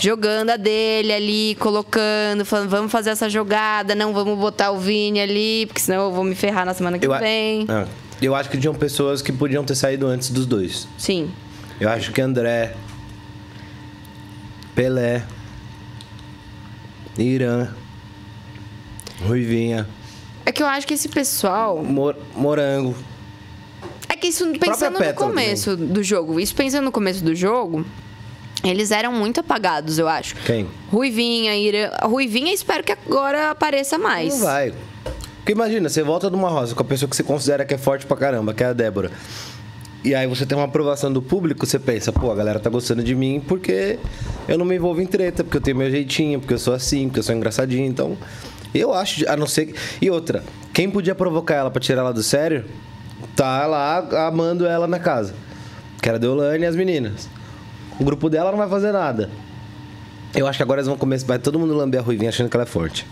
jogando 0.00 0.50
a 0.50 0.56
dele 0.56 1.12
ali, 1.12 1.56
colocando, 1.60 2.44
falando, 2.44 2.68
vamos 2.68 2.90
fazer 2.90 3.10
essa 3.10 3.28
jogada, 3.30 3.94
não 3.94 4.12
vamos 4.12 4.36
botar 4.38 4.72
o 4.72 4.78
Vini 4.78 5.20
ali, 5.20 5.66
porque 5.66 5.80
senão 5.80 6.06
eu 6.06 6.12
vou 6.12 6.24
me 6.24 6.34
ferrar 6.34 6.64
na 6.66 6.74
semana 6.74 6.98
que 6.98 7.06
Eu, 7.06 7.12
a- 7.12 7.18
vem. 7.18 7.64
Ah, 7.68 7.86
eu 8.20 8.34
acho 8.34 8.48
que 8.50 8.58
tinham 8.58 8.74
pessoas 8.74 9.22
que 9.22 9.30
podiam 9.30 9.62
ter 9.62 9.74
saído 9.76 10.06
antes 10.08 10.30
dos 10.30 10.44
dois. 10.46 10.88
Sim. 10.96 11.30
Eu 11.78 11.88
acho 11.90 12.10
que 12.12 12.20
André, 12.20 12.74
Pelé, 14.74 15.22
Irã, 17.24 17.68
Ruivinha, 19.26 19.88
É 20.46 20.52
que 20.52 20.62
eu 20.62 20.66
acho 20.66 20.86
que 20.86 20.94
esse 20.94 21.08
pessoal. 21.08 21.82
Mor- 21.82 22.16
Morango. 22.34 22.94
É 24.08 24.16
que 24.16 24.28
isso 24.28 24.46
pensando 24.58 24.98
no 24.98 25.14
começo 25.14 25.76
do 25.76 26.02
jogo, 26.02 26.40
isso 26.40 26.54
pensando 26.54 26.84
no 26.84 26.92
começo 26.92 27.22
do 27.22 27.34
jogo, 27.34 27.84
eles 28.64 28.90
eram 28.90 29.12
muito 29.12 29.40
apagados, 29.40 29.98
eu 29.98 30.08
acho. 30.08 30.34
Quem? 30.46 30.66
Ruivinha, 30.90 31.54
Ira... 31.56 31.96
Ruivinha, 32.02 32.52
espero 32.54 32.82
que 32.82 32.92
agora 32.92 33.50
apareça 33.50 33.98
mais. 33.98 34.34
Não 34.34 34.40
vai. 34.46 34.72
Porque 35.38 35.52
imagina, 35.52 35.88
você 35.88 36.02
volta 36.02 36.28
numa 36.30 36.48
roça 36.48 36.74
com 36.74 36.82
a 36.82 36.84
pessoa 36.84 37.08
que 37.08 37.16
você 37.16 37.22
considera 37.22 37.64
que 37.64 37.74
é 37.74 37.78
forte 37.78 38.06
pra 38.06 38.16
caramba, 38.16 38.52
que 38.54 38.62
é 38.64 38.66
a 38.68 38.72
Débora. 38.72 39.10
E 40.04 40.14
aí 40.14 40.26
você 40.26 40.46
tem 40.46 40.56
uma 40.56 40.66
aprovação 40.66 41.12
do 41.12 41.20
público, 41.20 41.66
você 41.66 41.78
pensa, 41.78 42.12
pô, 42.12 42.30
a 42.30 42.34
galera 42.34 42.60
tá 42.60 42.70
gostando 42.70 43.02
de 43.02 43.14
mim 43.14 43.42
porque 43.46 43.98
eu 44.46 44.56
não 44.56 44.64
me 44.64 44.76
envolvo 44.76 45.00
em 45.00 45.06
treta, 45.06 45.42
porque 45.42 45.56
eu 45.56 45.60
tenho 45.60 45.76
meu 45.76 45.90
jeitinho, 45.90 46.38
porque 46.38 46.54
eu 46.54 46.58
sou 46.58 46.72
assim, 46.72 47.08
porque 47.08 47.18
eu 47.18 47.22
sou 47.22 47.34
engraçadinho. 47.34 47.84
Então, 47.84 48.16
eu 48.74 48.94
acho, 48.94 49.28
a 49.28 49.36
não 49.36 49.46
ser. 49.46 49.74
E 50.00 50.08
outra, 50.08 50.44
quem 50.72 50.88
podia 50.88 51.14
provocar 51.14 51.56
ela 51.56 51.70
pra 51.70 51.80
tirar 51.80 52.02
ela 52.02 52.12
do 52.12 52.22
sério, 52.22 52.64
tá 53.34 53.66
lá 53.66 54.26
amando 54.26 54.66
ela 54.66 54.86
na 54.86 54.98
casa. 54.98 55.34
Que 56.00 56.08
era 56.08 56.16
a 56.16 56.20
Deolane 56.20 56.62
e 56.62 56.66
as 56.66 56.76
meninas. 56.76 57.28
O 57.98 58.04
grupo 58.04 58.30
dela 58.30 58.52
não 58.52 58.58
vai 58.58 58.68
fazer 58.68 58.92
nada. 58.92 59.28
Eu 60.34 60.46
acho 60.46 60.58
que 60.58 60.62
agora 60.62 60.80
eles 60.80 60.86
vão 60.86 60.96
começar. 60.96 61.26
Vai 61.26 61.38
todo 61.40 61.58
mundo 61.58 61.74
lamber 61.74 62.00
a 62.00 62.02
ruivinha 62.02 62.28
achando 62.28 62.48
que 62.48 62.56
ela 62.56 62.62
é 62.62 62.66
forte. 62.66 63.04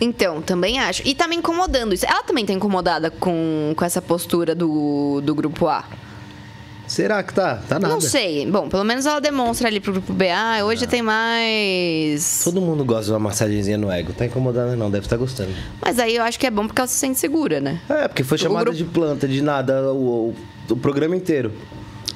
Então, 0.00 0.42
também 0.42 0.78
acho. 0.80 1.02
E 1.04 1.14
tá 1.14 1.26
me 1.28 1.36
incomodando 1.36 1.94
isso. 1.94 2.04
Ela 2.06 2.22
também 2.22 2.44
tá 2.44 2.52
incomodada 2.52 3.10
com, 3.10 3.72
com 3.76 3.84
essa 3.84 4.02
postura 4.02 4.54
do, 4.54 5.20
do 5.22 5.34
grupo 5.34 5.66
A. 5.68 5.84
Será 6.86 7.22
que 7.22 7.32
tá? 7.32 7.62
Tá 7.66 7.78
nada. 7.78 7.94
Não 7.94 8.00
sei. 8.00 8.44
Bom, 8.46 8.68
pelo 8.68 8.84
menos 8.84 9.06
ela 9.06 9.18
demonstra 9.20 9.68
ali 9.68 9.80
pro 9.80 9.92
grupo 9.92 10.12
B. 10.12 10.28
Ah, 10.30 10.58
hoje 10.64 10.86
tem 10.86 11.00
mais. 11.00 12.42
Todo 12.44 12.60
mundo 12.60 12.84
gosta 12.84 13.06
de 13.06 13.12
uma 13.12 13.18
massagenzinha 13.20 13.78
no 13.78 13.90
ego. 13.90 14.12
Tá 14.12 14.26
incomodando 14.26 14.76
não, 14.76 14.90
deve 14.90 15.06
estar 15.06 15.16
gostando. 15.16 15.50
Mas 15.80 15.98
aí 15.98 16.16
eu 16.16 16.22
acho 16.22 16.38
que 16.38 16.46
é 16.46 16.50
bom 16.50 16.66
porque 16.66 16.80
ela 16.80 16.88
se 16.88 16.94
sente 16.98 17.18
segura, 17.18 17.58
né? 17.60 17.80
É, 17.88 18.06
porque 18.06 18.22
foi 18.22 18.36
chamada 18.36 18.64
grupo- 18.66 18.76
de 18.76 18.84
planta, 18.84 19.26
de 19.26 19.40
nada, 19.42 19.92
o, 19.92 20.28
o, 20.30 20.34
o 20.72 20.76
programa 20.76 21.16
inteiro. 21.16 21.52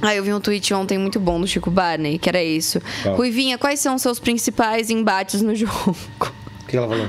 Ah, 0.03 0.15
eu 0.15 0.23
vi 0.23 0.33
um 0.35 0.41
tweet 0.41 0.73
ontem 0.75 0.99
muito 0.99 1.19
bom 1.19 1.41
do 1.41 1.47
Chico 1.47 1.71
Barney, 1.71 2.19
que 2.19 2.29
era 2.29 2.43
isso. 2.43 2.79
Qual? 3.03 3.17
Ruivinha, 3.17 3.57
quais 3.57 3.81
são 3.81 3.95
os 3.95 4.03
seus 4.03 4.19
principais 4.21 4.91
embates 4.91 5.41
no 5.41 5.55
jogo? 5.57 5.97
O 6.21 6.67
que 6.71 6.77
ela 6.77 6.87
falou? 6.87 7.09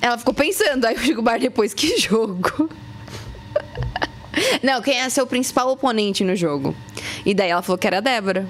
Ela 0.00 0.18
ficou 0.18 0.34
pensando, 0.34 0.84
aí 0.84 0.94
o 0.94 0.98
Chico 0.98 1.22
Barney 1.22 1.42
depois, 1.48 1.72
que 1.74 1.96
jogo? 1.98 2.68
Não, 4.62 4.82
quem 4.82 4.98
é 5.00 5.08
seu 5.08 5.26
principal 5.26 5.68
oponente 5.70 6.24
no 6.24 6.34
jogo? 6.34 6.74
E 7.24 7.34
daí 7.34 7.50
ela 7.50 7.62
falou 7.62 7.78
que 7.78 7.86
era 7.86 7.98
a 7.98 8.00
Débora. 8.00 8.46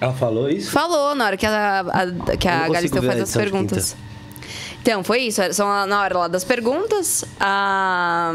Ela 0.00 0.12
falou 0.12 0.48
isso? 0.50 0.70
Falou 0.70 1.14
na 1.14 1.24
hora 1.26 1.36
que 1.36 1.46
a, 1.46 1.80
a- 1.80 2.36
que 2.36 2.48
a 2.48 2.68
Galisteu 2.68 3.00
ver 3.00 3.08
a 3.08 3.10
faz 3.12 3.22
as 3.22 3.32
perguntas. 3.36 3.96
Então, 4.82 5.04
foi 5.04 5.20
isso. 5.20 5.40
São 5.52 5.86
na 5.86 6.00
hora 6.02 6.18
lá 6.18 6.28
das 6.28 6.42
perguntas. 6.44 7.24
A 7.38 8.32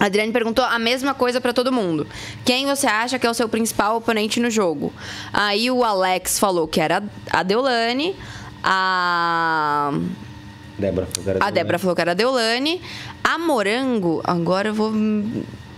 Adriane 0.00 0.32
perguntou 0.32 0.64
a 0.64 0.78
mesma 0.78 1.14
coisa 1.14 1.40
pra 1.40 1.52
todo 1.52 1.70
mundo. 1.70 2.06
Quem 2.44 2.66
você 2.66 2.88
acha 2.88 3.16
que 3.18 3.26
é 3.26 3.30
o 3.30 3.34
seu 3.34 3.48
principal 3.48 3.96
oponente 3.96 4.40
no 4.40 4.50
jogo? 4.50 4.92
Aí 5.32 5.70
o 5.70 5.84
Alex 5.84 6.38
falou 6.38 6.66
que 6.66 6.80
era 6.80 7.02
a 7.30 7.42
Deolane. 7.44 8.16
A. 8.64 9.92
Débora 10.78 11.06
falou 11.06 11.24
que 11.24 11.30
era 11.30 11.44
A 11.44 11.50
Débora 11.50 11.78
falou 11.78 11.94
que 11.94 12.00
era 12.00 12.10
a 12.12 12.14
Deolane. 12.14 12.80
A 13.22 13.38
Morango, 13.38 14.20
agora 14.24 14.68
eu 14.68 14.74
vou. 14.74 14.92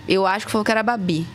Eu 0.09 0.27
acho 0.27 0.47
que 0.47 0.53
falou 0.53 0.65
que 0.65 0.71
era 0.71 0.81
a 0.81 0.85
Babi. 0.85 1.27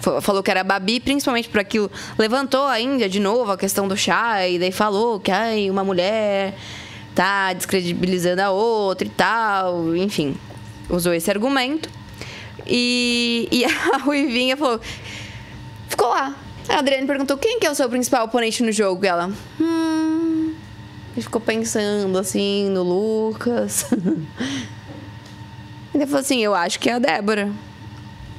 Fa- 0.00 0.20
Falou 0.20 0.42
que 0.42 0.50
era 0.50 0.60
a 0.60 0.64
Babi, 0.64 1.00
principalmente 1.00 1.48
por 1.48 1.60
aquilo. 1.60 1.90
Levantou 2.18 2.66
a 2.66 2.80
Índia 2.80 3.08
de 3.08 3.18
novo 3.20 3.50
a 3.52 3.56
questão 3.56 3.86
do 3.88 3.96
chá, 3.96 4.46
e 4.46 4.58
daí 4.58 4.72
falou 4.72 5.18
que 5.20 5.30
ai, 5.30 5.70
uma 5.70 5.82
mulher 5.84 6.54
tá 7.14 7.52
descredibilizando 7.52 8.42
a 8.42 8.50
outra 8.50 9.06
e 9.06 9.10
tal. 9.10 9.94
Enfim, 9.96 10.36
usou 10.90 11.12
esse 11.14 11.30
argumento. 11.30 11.88
E, 12.66 13.48
e 13.50 13.64
a 13.94 13.98
Ruivinha 13.98 14.56
falou. 14.56 14.80
Ficou 15.88 16.08
lá. 16.08 16.34
A 16.68 16.78
Adriane 16.78 17.06
perguntou 17.06 17.36
quem 17.36 17.58
que 17.58 17.66
é 17.66 17.70
o 17.70 17.74
seu 17.74 17.88
principal 17.88 18.24
oponente 18.24 18.62
no 18.62 18.70
jogo. 18.72 19.04
E 19.04 19.08
ela. 19.08 19.30
Hum. 19.60 20.01
E 21.16 21.20
ficou 21.22 21.40
pensando 21.40 22.16
assim 22.18 22.68
no 22.70 22.82
Lucas. 22.82 23.86
e 23.92 23.96
ele 25.96 26.06
falou 26.06 26.20
assim: 26.20 26.42
Eu 26.42 26.54
acho 26.54 26.78
que 26.80 26.88
é 26.88 26.94
a 26.94 26.98
Débora. 26.98 27.50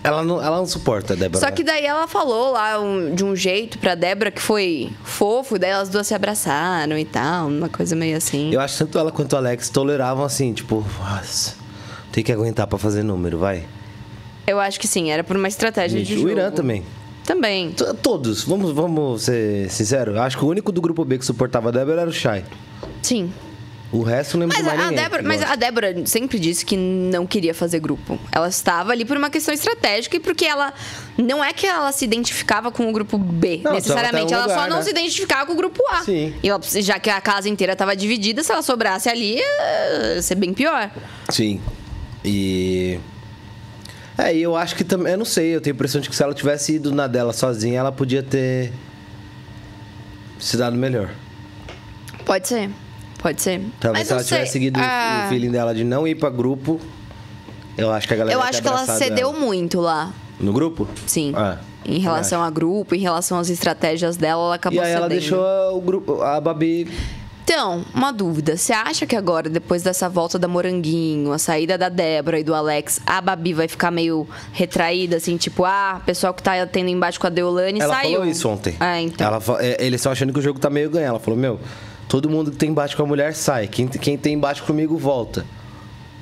Ela 0.03 0.21
não, 0.21 0.41
ela 0.43 0.57
não 0.57 0.65
suporta 0.65 1.13
a 1.13 1.15
Débora. 1.15 1.39
Só 1.39 1.49
que 1.49 1.63
daí 1.63 1.86
ela 1.86 2.07
falou 2.09 2.51
lá 2.51 2.77
um- 2.77 3.15
de 3.15 3.23
um 3.23 3.33
jeito 3.36 3.77
pra 3.79 3.95
Débora 3.95 4.31
que 4.31 4.41
foi 4.41 4.91
fofo, 5.01 5.55
e 5.55 5.59
daí 5.59 5.69
elas 5.69 5.88
duas 5.88 6.05
se 6.05 6.13
abraçaram 6.13 6.97
e 6.97 7.05
tal, 7.05 7.47
uma 7.47 7.69
coisa 7.69 7.95
meio 7.95 8.17
assim. 8.17 8.51
Eu 8.53 8.59
acho 8.59 8.73
que 8.73 8.79
tanto 8.83 8.97
ela 8.99 9.12
quanto 9.13 9.31
o 9.31 9.38
Alex 9.38 9.69
toleravam 9.69 10.25
assim, 10.25 10.51
tipo, 10.51 10.86
nossa, 10.99 11.55
tem 12.12 12.21
que 12.21 12.33
aguentar 12.33 12.67
pra 12.67 12.77
fazer 12.77 13.01
número, 13.01 13.38
vai. 13.38 13.63
Eu 14.45 14.59
acho 14.59 14.77
que 14.77 14.88
sim, 14.89 15.09
era 15.09 15.23
por 15.23 15.38
uma 15.38 15.47
estratégia 15.47 16.03
de 16.03 16.15
o 16.15 16.17
jogo. 16.17 16.29
Irã 16.31 16.51
também. 16.51 16.83
Também. 17.25 17.71
T- 17.71 17.93
Todos, 18.01 18.43
vamos, 18.43 18.71
vamos 18.71 19.23
ser 19.23 19.69
sinceros. 19.69 20.17
Acho 20.17 20.38
que 20.38 20.43
o 20.43 20.47
único 20.47 20.71
do 20.71 20.81
grupo 20.81 21.05
B 21.05 21.17
que 21.17 21.25
suportava 21.25 21.69
a 21.69 21.71
Débora 21.71 22.01
era 22.01 22.09
o 22.09 22.13
Shai. 22.13 22.43
Sim. 23.01 23.31
O 23.91 24.01
resto 24.01 24.39
não 24.39 24.47
lembro 24.47 24.57
Mas 24.57 24.63
de 24.63 24.69
mais 24.75 24.79
a, 24.79 24.89
ninguém. 24.89 25.03
Débora, 25.03 25.21
mas 25.23 25.38
gosta. 25.38 25.53
a 25.53 25.55
Débora 25.55 26.05
sempre 26.07 26.39
disse 26.39 26.65
que 26.65 26.75
não 26.75 27.27
queria 27.27 27.53
fazer 27.53 27.79
grupo. 27.79 28.17
Ela 28.31 28.47
estava 28.47 28.91
ali 28.91 29.05
por 29.05 29.15
uma 29.15 29.29
questão 29.29 29.53
estratégica 29.53 30.17
e 30.17 30.19
porque 30.19 30.45
ela. 30.45 30.73
Não 31.15 31.43
é 31.43 31.53
que 31.53 31.67
ela 31.67 31.91
se 31.91 32.03
identificava 32.03 32.71
com 32.71 32.89
o 32.89 32.91
grupo 32.91 33.19
B, 33.19 33.62
Não, 33.63 33.73
necessariamente. 33.73 34.33
Ela 34.33 34.45
um 34.45 34.47
só 34.49 34.53
lugar, 34.55 34.69
não 34.71 34.77
né? 34.77 34.83
se 34.83 34.89
identificava 34.89 35.45
com 35.45 35.53
o 35.53 35.55
grupo 35.55 35.79
A. 35.91 36.01
Sim. 36.03 36.33
E 36.41 36.49
ela, 36.49 36.59
já 36.63 36.97
que 36.97 37.07
a 37.09 37.21
casa 37.21 37.47
inteira 37.47 37.73
estava 37.73 37.95
dividida, 37.95 38.43
se 38.43 38.51
ela 38.51 38.63
sobrasse 38.63 39.09
ali, 39.09 39.36
ia 39.38 40.21
ser 40.23 40.36
bem 40.36 40.53
pior. 40.55 40.89
Sim. 41.29 41.62
E. 42.25 42.99
É, 44.17 44.36
e 44.36 44.41
eu 44.41 44.56
acho 44.56 44.76
que 44.76 44.84
também. 44.84 45.12
Eu 45.13 45.17
não 45.17 45.26
sei, 45.26 45.56
eu 45.56 45.62
tenho 45.62 45.73
a 45.73 45.76
impressão 45.76 45.99
de 45.99 46.10
que 46.10 46.15
se 46.15 46.21
ela 46.23 46.34
tivesse 46.34 46.73
ido 46.76 46.91
na 46.91 47.08
dela 47.08 47.34
sozinha, 47.34 47.80
ela 47.80 47.91
podia 47.91 48.21
ter. 48.21 48.71
se 50.39 50.56
dado 50.58 50.76
melhor. 50.76 51.10
Pode 52.26 52.47
ser. 52.47 52.69
Pode 53.19 53.41
ser. 53.41 53.62
Talvez 53.80 54.02
Mas 54.02 54.08
se 54.08 54.13
ela 54.13 54.23
sei. 54.23 54.38
tivesse 54.38 54.52
seguido 54.54 54.80
Ah, 54.82 55.23
o 55.26 55.30
feeling 55.30 55.49
dela 55.52 55.73
de 55.73 55.84
não 55.84 56.06
ir 56.08 56.15
pra 56.15 56.30
grupo, 56.30 56.80
eu 57.78 57.91
acho 57.91 58.08
que 58.08 58.13
a 58.13 58.17
galera 58.17 58.38
Eu 58.38 58.41
acho 58.41 58.62
que 58.62 58.67
ela 58.67 58.86
cedeu 58.86 59.30
ela. 59.30 59.39
muito 59.39 59.80
lá. 59.80 60.12
No 60.39 60.52
grupo? 60.52 60.88
Sim. 61.08 61.32
Ah, 61.36 61.58
em 61.86 61.99
relação 61.99 62.41
a 62.43 62.49
grupo, 62.49 62.95
em 62.95 62.99
relação 62.99 63.38
às 63.39 63.49
estratégias 63.49 64.15
dela, 64.17 64.41
ela 64.43 64.56
acabou 64.56 64.80
E 64.82 64.86
aí 64.86 64.91
ela 64.91 65.04
cedendo. 65.10 65.19
deixou 65.19 65.78
o 65.78 65.82
grupo, 65.82 66.21
a 66.21 66.39
Babi. 66.39 66.88
Então, 67.53 67.85
uma 67.93 68.11
dúvida. 68.11 68.57
Você 68.57 68.73
acha 68.73 69.05
que 69.05 69.15
agora, 69.15 69.47
depois 69.47 69.83
dessa 69.83 70.09
volta 70.09 70.39
da 70.39 70.47
Moranguinho, 70.47 71.31
a 71.31 71.37
saída 71.37 71.77
da 71.77 71.87
Débora 71.87 72.39
e 72.39 72.43
do 72.43 72.51
Alex, 72.51 72.99
a 73.05 73.21
Babi 73.21 73.53
vai 73.53 73.67
ficar 73.67 73.91
meio 73.91 74.27
retraída, 74.51 75.17
assim, 75.17 75.37
tipo, 75.37 75.63
ah, 75.63 75.99
o 76.01 76.03
pessoal 76.03 76.33
que 76.33 76.41
tá 76.41 76.65
tendo 76.65 76.89
embate 76.89 77.19
com 77.19 77.27
a 77.27 77.29
Deolane 77.29 77.79
Ela 77.79 77.93
saiu. 77.93 78.13
falou 78.13 78.25
isso 78.27 78.49
ontem. 78.49 78.75
Ah, 78.79 78.99
então. 78.99 79.27
Ela 79.27 79.39
é, 79.59 79.85
eles 79.85 80.01
estão 80.01 80.11
achando 80.11 80.33
que 80.33 80.39
o 80.39 80.41
jogo 80.41 80.59
tá 80.59 80.67
meio 80.67 80.89
ganho. 80.89 81.05
Ela 81.05 81.19
falou: 81.19 81.39
Meu, 81.39 81.59
todo 82.09 82.27
mundo 82.27 82.49
que 82.49 82.57
tem 82.57 82.71
embate 82.71 82.95
com 82.97 83.03
a 83.03 83.05
mulher 83.05 83.35
sai. 83.35 83.67
Quem, 83.67 83.87
quem 83.87 84.17
tem 84.17 84.33
embate 84.33 84.63
comigo 84.63 84.97
volta. 84.97 85.45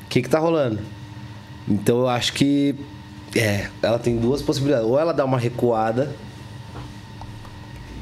O 0.03 0.09
que 0.09 0.21
que 0.21 0.27
tá 0.27 0.37
rolando? 0.37 0.79
Então 1.65 1.99
eu 1.99 2.09
acho 2.09 2.33
que. 2.33 2.75
É, 3.33 3.69
ela 3.81 3.97
tem 3.97 4.17
duas 4.17 4.41
possibilidades. 4.41 4.85
Ou 4.85 4.99
ela 4.99 5.13
dá 5.13 5.23
uma 5.23 5.39
recuada, 5.39 6.13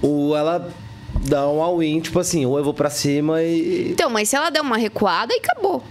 ou 0.02 0.36
ela 0.36 0.68
dá 1.28 1.48
um 1.50 1.62
all-in, 1.62 2.00
tipo 2.00 2.20
assim, 2.20 2.46
ou 2.46 2.58
eu 2.58 2.64
vou 2.64 2.74
pra 2.74 2.90
cima 2.90 3.42
e. 3.44 3.92
Então, 3.92 4.10
mas 4.10 4.30
se 4.30 4.36
ela 4.36 4.50
der 4.50 4.62
uma 4.62 4.78
recuada, 4.78 5.34
aí 5.34 5.40
acabou. 5.44 5.84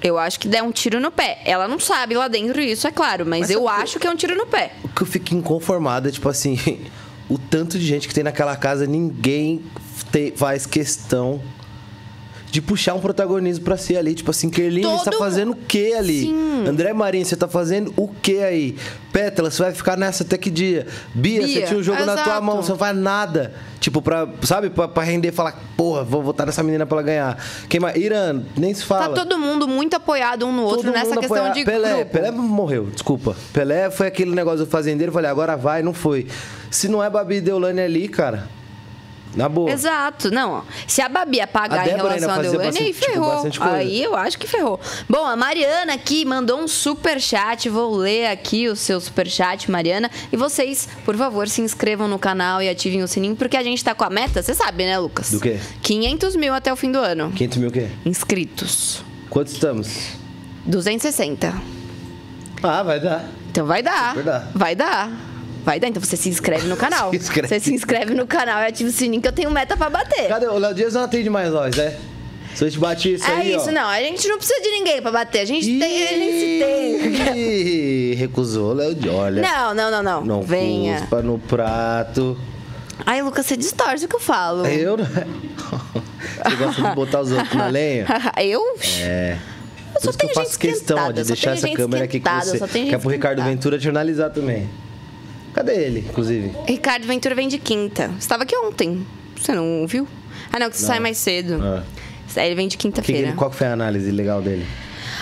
Eu 0.00 0.16
acho 0.16 0.38
que 0.38 0.46
der 0.46 0.62
um 0.62 0.70
tiro 0.70 1.00
no 1.00 1.10
pé. 1.10 1.40
Ela 1.44 1.66
não 1.66 1.80
sabe 1.80 2.14
lá 2.14 2.28
dentro 2.28 2.60
isso, 2.60 2.86
é 2.86 2.90
claro, 2.92 3.26
mas, 3.26 3.40
Mas 3.40 3.50
eu 3.50 3.62
que- 3.62 3.68
acho 3.68 3.98
que 3.98 4.06
é 4.06 4.10
um 4.10 4.14
tiro 4.16 4.36
no 4.36 4.46
pé. 4.46 4.72
O 4.84 4.88
que 4.88 5.02
eu 5.02 5.06
fico 5.06 5.34
inconformado 5.34 6.08
é, 6.08 6.12
tipo 6.12 6.28
assim, 6.28 6.56
o 7.28 7.36
tanto 7.36 7.78
de 7.78 7.84
gente 7.84 8.06
que 8.06 8.14
tem 8.14 8.22
naquela 8.22 8.54
casa, 8.56 8.86
ninguém 8.86 9.60
te- 10.12 10.32
faz 10.36 10.66
questão 10.66 11.40
de 12.58 12.62
puxar 12.62 12.94
um 12.94 13.00
protagonismo 13.00 13.64
pra 13.64 13.76
si 13.76 13.96
ali. 13.96 14.14
Tipo 14.14 14.32
assim, 14.32 14.50
Kerline, 14.50 14.84
você 14.84 15.04
tá 15.10 15.16
fazendo 15.16 15.52
o 15.52 15.54
que 15.54 15.92
ali? 15.94 16.22
Sim. 16.22 16.64
André 16.66 16.92
Marinho, 16.92 17.24
você 17.24 17.36
tá 17.36 17.46
fazendo 17.46 17.94
o 17.96 18.08
que 18.08 18.38
aí? 18.42 18.76
Pétala, 19.12 19.48
você 19.48 19.62
vai 19.62 19.72
ficar 19.72 19.96
nessa 19.96 20.24
até 20.24 20.36
que 20.36 20.50
dia? 20.50 20.86
Bia, 21.14 21.42
você 21.42 21.54
Bia, 21.54 21.66
tinha 21.66 21.78
um 21.78 21.82
jogo 21.82 22.00
na 22.04 22.14
tua 22.14 22.22
exato. 22.24 22.42
mão, 22.42 22.56
você 22.60 22.70
não 22.72 22.78
faz 22.78 22.96
nada. 22.96 23.54
Tipo, 23.78 24.02
pra, 24.02 24.26
sabe, 24.42 24.70
pra, 24.70 24.88
pra 24.88 25.04
render 25.04 25.28
e 25.28 25.32
falar, 25.32 25.56
porra, 25.76 26.02
vou 26.02 26.20
votar 26.20 26.44
nessa 26.46 26.62
menina 26.64 26.84
pra 26.84 26.96
ela 26.96 27.02
ganhar. 27.06 27.44
Quem 27.68 27.78
mais? 27.78 27.96
Irã, 27.96 28.42
nem 28.56 28.74
se 28.74 28.84
fala. 28.84 29.14
Tá 29.14 29.24
todo 29.24 29.38
mundo 29.38 29.68
muito 29.68 29.94
apoiado 29.94 30.44
um 30.44 30.52
no 30.52 30.62
outro 30.64 30.82
Todo 30.82 30.92
nessa 30.92 31.16
questão 31.16 31.36
apoia- 31.46 31.52
de 31.54 31.64
Pelé, 31.64 31.94
grupo. 31.94 32.10
Pelé 32.10 32.30
morreu, 32.32 32.86
desculpa. 32.86 33.36
Pelé 33.52 33.88
foi 33.88 34.08
aquele 34.08 34.34
negócio 34.34 34.60
do 34.64 34.66
fazendeiro, 34.66 35.12
falei, 35.12 35.30
agora 35.30 35.56
vai, 35.56 35.80
não 35.80 35.94
foi. 35.94 36.26
Se 36.72 36.88
não 36.88 37.02
é 37.02 37.08
Babi 37.08 37.40
Deolane 37.40 37.80
ali, 37.80 38.08
cara, 38.08 38.48
na 39.34 39.48
boa. 39.48 39.70
Exato, 39.70 40.30
não. 40.30 40.64
Se 40.86 41.00
a 41.00 41.08
Babi 41.08 41.40
apagar 41.40 41.80
A 41.80 41.88
em 41.88 41.94
relação 41.96 42.30
a 42.30 42.38
Deolane, 42.38 42.48
aí 42.48 42.66
bastante- 42.72 42.92
tipo, 42.92 43.04
ferrou. 43.12 43.40
coisa. 43.42 43.74
aí 43.74 44.02
eu 44.02 44.16
acho 44.16 44.38
que 44.38 44.46
ferrou. 44.46 44.80
Bom, 45.08 45.24
a 45.24 45.36
Mariana 45.36 45.94
aqui 45.94 46.24
mandou 46.24 46.58
um 46.60 46.66
super 46.68 47.20
chat. 47.20 47.68
Vou 47.68 47.94
ler 47.96 48.26
aqui 48.26 48.68
o 48.68 48.74
seu 48.76 49.00
super 49.00 49.28
chat, 49.28 49.70
Mariana. 49.70 50.10
E 50.32 50.36
vocês, 50.36 50.88
por 51.04 51.16
favor, 51.16 51.48
se 51.48 51.60
inscrevam 51.60 52.08
no 52.08 52.18
canal 52.18 52.60
e 52.62 52.68
ativem 52.68 53.02
o 53.02 53.08
sininho, 53.08 53.36
porque 53.36 53.56
a 53.56 53.62
gente 53.62 53.82
tá 53.84 53.94
com 53.94 54.04
a 54.04 54.10
meta, 54.10 54.42
você 54.42 54.54
sabe, 54.54 54.84
né, 54.84 54.98
Lucas? 54.98 55.30
Do 55.30 55.40
quê? 55.40 55.58
500 55.82 56.34
mil 56.36 56.52
até 56.54 56.72
o 56.72 56.76
fim 56.76 56.90
do 56.90 56.98
ano. 56.98 57.30
500 57.32 57.58
mil 57.58 57.68
o 57.68 57.72
quê? 57.72 57.88
Inscritos. 58.04 59.02
Quantos 59.30 59.52
estamos? 59.52 59.88
260. 60.66 61.54
Ah, 62.62 62.82
vai 62.82 62.98
dar. 63.00 63.24
Então 63.50 63.66
vai 63.66 63.82
dar. 63.82 64.10
Super 64.10 64.24
dá. 64.24 64.48
Vai 64.54 64.74
dar. 64.74 65.10
Vai 65.68 65.78
dar. 65.78 65.88
Então 65.88 66.02
você 66.02 66.16
se 66.16 66.30
inscreve 66.30 66.66
no 66.66 66.76
canal. 66.78 67.10
Se 67.10 67.16
inscreve. 67.16 67.48
Você 67.48 67.60
se 67.60 67.74
inscreve 67.74 68.14
no 68.14 68.26
canal 68.26 68.62
e 68.62 68.66
ativa 68.68 68.88
o 68.88 68.92
sininho 68.92 69.20
que 69.20 69.28
eu 69.28 69.32
tenho 69.32 69.50
meta 69.50 69.76
pra 69.76 69.90
bater. 69.90 70.26
Cadê? 70.28 70.46
O 70.46 70.56
Léo 70.56 70.72
Dias 70.74 70.94
não 70.94 71.02
atende 71.02 71.28
mais 71.28 71.52
nós, 71.52 71.76
né? 71.76 71.94
Se 72.54 72.64
a 72.64 72.68
gente 72.68 72.78
bate 72.80 73.12
isso 73.12 73.30
É 73.30 73.34
aí, 73.34 73.54
isso, 73.54 73.68
ó. 73.68 73.72
não. 73.72 73.86
A 73.86 74.00
gente 74.00 74.26
não 74.26 74.38
precisa 74.38 74.60
de 74.62 74.70
ninguém 74.70 75.02
pra 75.02 75.12
bater. 75.12 75.40
A 75.40 75.44
gente 75.44 75.78
tem, 75.78 76.02
a 76.04 76.08
gente 76.08 77.24
tem. 77.24 78.14
Recusou, 78.14 78.72
Léo 78.72 78.94
Dias. 78.94 79.14
Olha. 79.14 79.42
Não, 79.42 79.74
não, 79.74 79.90
não, 79.90 80.02
não. 80.02 80.24
Não 80.24 80.42
Venha. 80.42 81.00
cuspa 81.00 81.20
no 81.20 81.38
prato. 81.38 82.36
Ai, 83.04 83.20
Lucas, 83.22 83.44
você 83.44 83.56
distorce 83.56 84.06
o 84.06 84.08
que 84.08 84.16
eu 84.16 84.20
falo. 84.20 84.66
Eu, 84.66 84.96
né? 84.96 85.04
Você 86.48 86.56
gosta 86.56 86.82
de 86.82 86.94
botar 86.94 87.20
os 87.20 87.30
outros 87.32 87.54
na 87.54 87.66
lenha? 87.68 88.06
eu? 88.42 88.60
É. 89.02 89.36
Eu 89.94 90.00
só 90.00 90.10
isso 90.10 90.18
que 90.18 90.24
eu 90.26 90.30
tenho 90.30 90.46
faço 90.46 90.58
questão 90.58 90.98
ó, 90.98 91.12
de 91.12 91.24
deixar 91.24 91.54
tenho 91.56 91.66
essa 91.66 91.76
câmera 91.76 92.04
aqui 92.04 92.20
com 92.20 92.30
você. 92.40 92.58
só 92.58 92.66
tenho 92.66 92.86
Que 92.86 92.94
é 92.94 92.94
gente 92.94 93.02
pro 93.02 93.10
Ricardo. 93.10 93.42
Ventura 93.42 93.78
te 93.78 93.88
analisar 93.88 94.30
também. 94.30 94.68
Cadê 95.58 95.74
ele, 95.74 96.04
inclusive? 96.08 96.52
Ricardo 96.68 97.04
Ventura 97.04 97.34
vem 97.34 97.48
de 97.48 97.58
quinta. 97.58 98.06
Você 98.10 98.18
estava 98.18 98.44
aqui 98.44 98.56
ontem. 98.56 99.04
Você 99.36 99.52
não 99.52 99.84
viu? 99.88 100.06
Ah, 100.52 100.58
não, 100.60 100.70
que 100.70 100.76
você 100.76 100.86
sai 100.86 101.00
mais 101.00 101.18
cedo. 101.18 101.58
Ah. 101.60 101.82
Ele 102.36 102.54
vem 102.54 102.68
de 102.68 102.76
quinta-feira. 102.76 103.32
qual 103.32 103.50
foi 103.50 103.66
a 103.66 103.72
análise 103.72 104.08
legal 104.12 104.40
dele? 104.40 104.64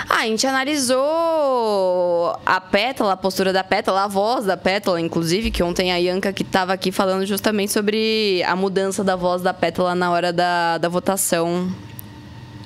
Ah, 0.07 0.25
a 0.25 0.27
gente 0.27 0.47
analisou 0.47 2.39
a 2.45 2.61
pétala, 2.61 3.15
a 3.15 3.17
postura 3.17 3.51
da 3.51 3.65
pétala, 3.65 4.05
a 4.05 4.09
voz 4.09 4.45
da 4.45 4.59
pétala, 4.59 5.01
inclusive, 5.01 5.51
que 5.51 5.63
ontem 5.63 5.91
a 5.91 5.97
Yanka 5.97 6.31
que 6.35 6.43
estava 6.43 6.75
aqui 6.75 6.93
falando 6.93 7.25
justamente 7.25 7.73
sobre 7.73 8.43
a 8.47 8.55
mudança 8.55 9.03
da 9.03 9.17
voz 9.17 9.41
da 9.41 9.55
pétala 9.55 9.95
na 9.95 10.11
hora 10.11 10.35
da, 10.35 10.77
da 10.77 10.91
votação 10.91 11.73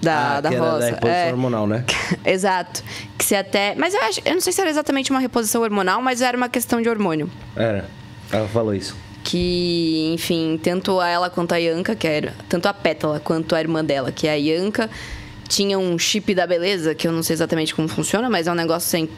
da, 0.02 0.36
ah, 0.36 0.40
da 0.40 0.50
rosa. 0.50 0.78
da 0.78 0.84
reposição 0.86 1.10
É. 1.10 1.30
hormonal, 1.30 1.66
né? 1.66 1.84
Exato. 2.24 2.82
Que 3.18 3.24
se 3.24 3.34
até. 3.34 3.74
Mas 3.76 3.94
eu 3.94 4.00
acho. 4.02 4.20
Eu 4.24 4.34
não 4.34 4.40
sei 4.40 4.52
se 4.52 4.60
era 4.60 4.70
exatamente 4.70 5.10
uma 5.10 5.20
reposição 5.20 5.62
hormonal, 5.62 6.00
mas 6.02 6.20
era 6.22 6.36
uma 6.36 6.48
questão 6.48 6.80
de 6.80 6.88
hormônio. 6.88 7.30
Era. 7.56 7.88
Ela 8.32 8.48
falou 8.48 8.74
isso. 8.74 8.96
Que, 9.22 10.12
enfim, 10.14 10.58
tanto 10.62 10.98
a 10.98 11.08
ela 11.08 11.28
quanto 11.30 11.52
a 11.52 11.56
Yanka, 11.58 11.94
que 11.94 12.06
era. 12.06 12.34
Tanto 12.48 12.66
a 12.66 12.72
Pétala 12.74 13.20
quanto 13.20 13.54
a 13.54 13.60
irmã 13.60 13.84
dela, 13.84 14.10
que 14.10 14.26
é 14.26 14.32
a 14.32 14.34
Yanka, 14.34 14.88
tinha 15.48 15.78
um 15.78 15.98
chip 15.98 16.34
da 16.34 16.46
beleza, 16.46 16.94
que 16.94 17.06
eu 17.06 17.12
não 17.12 17.22
sei 17.22 17.34
exatamente 17.34 17.74
como 17.74 17.86
funciona, 17.86 18.30
mas 18.30 18.46
é 18.46 18.52
um 18.52 18.54
negócio 18.54 18.88
sem. 18.88 19.08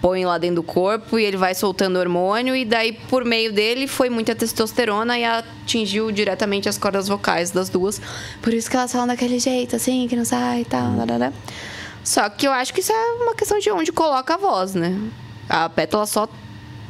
Põe 0.00 0.24
lá 0.24 0.38
dentro 0.38 0.56
do 0.56 0.62
corpo 0.62 1.18
e 1.18 1.24
ele 1.24 1.36
vai 1.36 1.54
soltando 1.54 1.98
hormônio 1.98 2.56
e 2.56 2.64
daí 2.64 2.92
por 2.92 3.24
meio 3.24 3.52
dele 3.52 3.86
foi 3.86 4.08
muita 4.08 4.34
testosterona 4.34 5.18
e 5.18 5.24
atingiu 5.24 6.10
diretamente 6.10 6.68
as 6.68 6.78
cordas 6.78 7.06
vocais 7.06 7.50
das 7.50 7.68
duas. 7.68 8.00
Por 8.40 8.54
isso 8.54 8.70
que 8.70 8.76
elas 8.76 8.90
falam 8.90 9.06
daquele 9.06 9.38
jeito 9.38 9.76
assim, 9.76 10.08
que 10.08 10.16
não 10.16 10.24
sai 10.24 10.62
e 10.62 10.64
tal, 10.64 10.84
hum. 10.84 11.32
Só 12.02 12.28
que 12.30 12.46
eu 12.46 12.52
acho 12.52 12.72
que 12.72 12.80
isso 12.80 12.92
é 12.92 13.12
uma 13.22 13.34
questão 13.34 13.58
de 13.58 13.70
onde 13.70 13.92
coloca 13.92 14.34
a 14.34 14.36
voz, 14.36 14.74
né? 14.74 14.98
A 15.48 15.68
pétala 15.68 16.06
só 16.06 16.28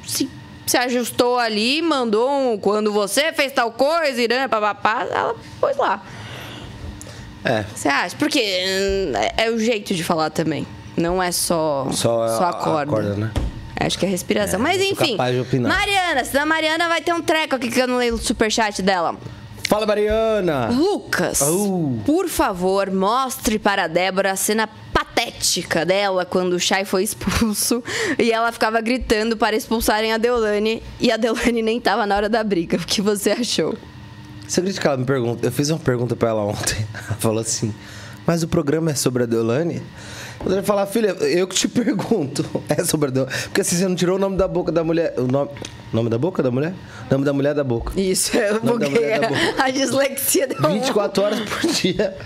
se, 0.07 0.31
se 0.66 0.77
ajustou 0.77 1.38
ali, 1.38 1.83
mandou 1.83 2.31
um, 2.31 2.59
quando 2.59 2.92
você 2.92 3.33
fez 3.33 3.53
tal 3.53 3.73
coisa, 3.73 4.20
irã, 4.20 4.49
papapá, 4.49 5.07
ela 5.11 5.35
pôs 5.61 5.77
lá. 5.77 6.03
É. 7.44 7.64
Você 7.75 7.88
acha? 7.88 8.14
Porque 8.16 8.38
hum, 8.38 9.12
é, 9.16 9.46
é 9.46 9.51
o 9.51 9.59
jeito 9.59 9.94
de 9.94 10.05
falar 10.05 10.31
também. 10.31 10.66
Não 10.96 11.22
é 11.22 11.33
só, 11.33 11.88
só, 11.92 12.29
só 12.29 12.44
a, 12.44 12.53
corda. 12.53 12.83
A 12.83 12.87
corda 12.87 13.14
né? 13.14 13.31
Acho 13.79 13.98
que 13.98 14.05
é 14.05 14.09
respiração. 14.09 14.61
É, 14.61 14.62
Mas 14.62 14.83
enfim. 14.83 15.16
Mariana, 15.16 16.24
se 16.24 16.37
a 16.37 16.44
Mariana 16.44 16.87
vai 16.87 17.00
ter 17.00 17.14
um 17.14 17.22
treco 17.22 17.57
aqui 17.57 17.70
que 17.70 17.81
eu 17.81 17.88
não 17.88 17.96
leio 17.96 18.14
o 18.14 18.18
superchat 18.18 18.83
dela. 18.83 19.16
Fala, 19.70 19.87
Mariana! 19.87 20.68
Lucas, 20.68 21.40
uh. 21.42 22.00
por 22.05 22.29
favor, 22.29 22.90
mostre 22.90 23.57
para 23.57 23.85
a 23.85 23.87
Débora 23.87 24.33
a 24.33 24.37
cena 24.37 24.68
patética 24.92 25.87
dela 25.87 26.24
quando 26.24 26.55
o 26.55 26.59
Shai 26.59 26.85
foi 26.85 27.05
expulso 27.05 27.83
e 28.18 28.33
ela 28.33 28.50
ficava 28.50 28.81
gritando 28.81 29.37
para 29.37 29.55
expulsarem 29.55 30.12
a 30.12 30.18
Deolane 30.18 30.83
e 30.98 31.12
a 31.12 31.16
Deolane 31.16 31.62
nem 31.62 31.81
tava 31.81 32.05
na 32.05 32.16
hora 32.16 32.29
da 32.29 32.42
briga. 32.42 32.76
O 32.76 32.81
que 32.81 33.00
você 33.00 33.31
achou? 33.31 33.76
Você 34.46 34.59
acredita 34.59 34.81
que 34.81 34.87
ela 34.88 34.96
me 34.96 35.05
pergunta? 35.05 35.46
Eu 35.46 35.53
fiz 35.53 35.70
uma 35.70 35.79
pergunta 35.79 36.16
para 36.16 36.31
ela 36.31 36.42
ontem. 36.42 36.85
Ela 36.92 37.16
falou 37.20 37.40
assim: 37.40 37.72
Mas 38.26 38.42
o 38.42 38.48
programa 38.48 38.90
é 38.90 38.94
sobre 38.96 39.22
a 39.22 39.26
Deolane? 39.26 39.81
Poderia 40.40 40.62
falar, 40.62 40.87
filha, 40.87 41.09
eu 41.09 41.46
que 41.46 41.55
te 41.55 41.68
pergunto. 41.68 42.44
É 42.68 42.83
sobre 42.83 43.09
a 43.09 43.11
Deolane. 43.12 43.37
Porque 43.44 43.61
assim, 43.61 43.76
você 43.76 43.87
não 43.87 43.94
tirou 43.94 44.16
o 44.16 44.18
nome 44.18 44.37
da 44.37 44.48
boca 44.48 44.72
da 44.72 44.83
mulher. 44.83 45.14
O 45.18 45.26
nome, 45.26 45.50
nome 45.92 46.09
da 46.09 46.18
boca 46.18 46.42
da 46.42 46.50
mulher? 46.50 46.72
O 47.09 47.12
nome 47.12 47.24
da 47.24 47.33
mulher 47.33 47.55
da 47.55 47.62
boca. 47.62 47.92
Isso, 48.00 48.37
é 48.37 48.59
porque 48.59 49.20
a 49.61 49.70
dislexia 49.70 50.46
deu 50.46 50.59
24 50.70 51.22
horas 51.22 51.40
por 51.40 51.61
dia. 51.70 52.16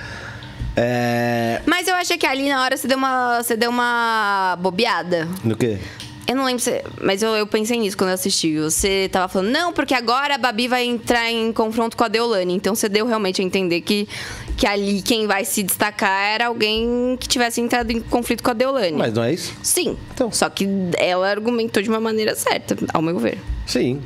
É... 0.77 1.61
Mas 1.67 1.89
eu 1.89 1.95
achei 1.95 2.17
que 2.17 2.27
ali 2.27 2.49
na 2.49 2.63
hora 2.63 2.77
você 2.77 2.87
deu 2.87 2.97
uma, 2.97 3.43
você 3.43 3.57
deu 3.57 3.71
uma 3.71 4.57
bobeada. 4.61 5.29
No 5.43 5.57
quê? 5.57 5.79
Eu 6.27 6.37
não 6.37 6.45
lembro, 6.47 6.63
se, 6.63 6.83
mas 7.03 7.23
eu, 7.23 7.37
eu, 7.37 7.47
pensei 7.47 7.79
nisso 7.79 7.97
quando 7.97 8.09
eu 8.09 8.15
assisti. 8.15 8.59
Você 8.59 9.11
tava 9.13 9.29
falando, 9.29 9.51
não, 9.51 9.73
porque 9.73 9.93
agora 9.93 10.37
a 10.37 10.39
Babi 10.39 10.67
vai 10.67 10.85
entrar 10.85 11.31
em 11.31 11.53
confronto 11.53 11.97
com 11.97 12.05
a 12.05 12.09
Deolane. 12.09 12.55
Então 12.55 12.75
você 12.75 12.89
deu 12.89 13.07
realmente 13.07 13.43
a 13.43 13.45
entender 13.45 13.83
que, 13.83 14.09
que 14.57 14.67
ali 14.67 15.03
quem 15.03 15.27
vai 15.27 15.45
se 15.45 15.63
destacar 15.63 16.35
era 16.35 16.47
alguém 16.47 17.17
que 17.19 17.29
tivesse 17.29 17.61
entrado 17.61 17.91
em 17.91 18.01
conflito 18.01 18.43
com 18.43 18.51
a 18.51 18.55
Deolane. 18.55 18.97
Mas 18.97 19.13
não 19.13 19.23
é 19.23 19.33
isso? 19.33 19.53
Sim. 19.63 19.97
Então. 20.15 20.31
Só 20.31 20.49
que 20.49 20.69
ela 20.97 21.29
argumentou 21.29 21.83
de 21.83 21.89
uma 21.89 22.01
maneira 22.01 22.35
certa, 22.35 22.77
ao 22.93 23.03
meu 23.03 23.19
ver. 23.19 23.39
Sim. 23.67 24.01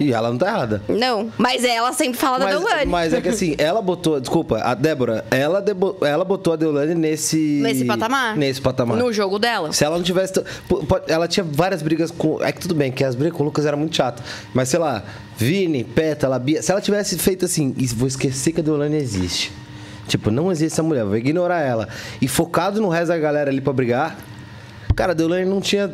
E 0.00 0.14
ela 0.14 0.30
não 0.30 0.38
tá 0.38 0.48
errada. 0.48 0.82
Não, 0.88 1.30
mas 1.36 1.62
ela 1.62 1.92
sempre 1.92 2.18
fala 2.18 2.38
mas, 2.38 2.46
da 2.46 2.58
Deolane. 2.58 2.90
Mas 2.90 3.12
é 3.12 3.20
que 3.20 3.28
assim, 3.28 3.54
ela 3.60 3.82
botou, 3.82 4.18
desculpa, 4.18 4.58
a 4.58 4.72
Débora, 4.72 5.26
ela, 5.30 5.60
debo, 5.60 5.94
ela 6.00 6.24
botou 6.24 6.54
a 6.54 6.56
Deolane 6.56 6.94
nesse. 6.94 7.60
Nesse 7.62 7.84
patamar? 7.84 8.34
Nesse 8.34 8.62
patamar. 8.62 8.96
No 8.96 9.12
jogo 9.12 9.38
dela. 9.38 9.74
Se 9.74 9.84
ela 9.84 9.98
não 9.98 10.02
tivesse. 10.02 10.32
Ela 11.06 11.28
tinha 11.28 11.44
várias 11.44 11.82
brigas 11.82 12.10
com. 12.10 12.42
É 12.42 12.50
que 12.50 12.60
tudo 12.60 12.74
bem, 12.74 12.90
que 12.90 13.04
as 13.04 13.14
brigas 13.14 13.36
com 13.36 13.42
o 13.42 13.46
Lucas 13.46 13.66
eram 13.66 13.76
muito 13.76 13.94
chatas. 13.94 14.24
Mas 14.54 14.70
sei 14.70 14.80
lá, 14.80 15.04
Vini, 15.36 15.84
Pétala, 15.84 16.38
Bia. 16.38 16.62
Se 16.62 16.72
ela 16.72 16.80
tivesse 16.80 17.18
feito 17.18 17.44
assim, 17.44 17.74
vou 17.94 18.08
esquecer 18.08 18.52
que 18.52 18.60
a 18.60 18.64
Deolane 18.64 18.96
existe. 18.96 19.52
Tipo, 20.10 20.28
não 20.32 20.50
existe 20.50 20.74
essa 20.74 20.82
mulher, 20.82 21.04
vou 21.04 21.16
ignorar 21.16 21.60
ela. 21.60 21.88
E 22.20 22.26
focado 22.26 22.80
no 22.80 22.88
resto 22.88 23.08
da 23.08 23.18
galera 23.18 23.48
ali 23.48 23.60
pra 23.60 23.72
brigar. 23.72 24.16
Cara, 24.96 25.12
a 25.12 25.14
Deolane 25.14 25.44
não 25.44 25.60
tinha 25.60 25.88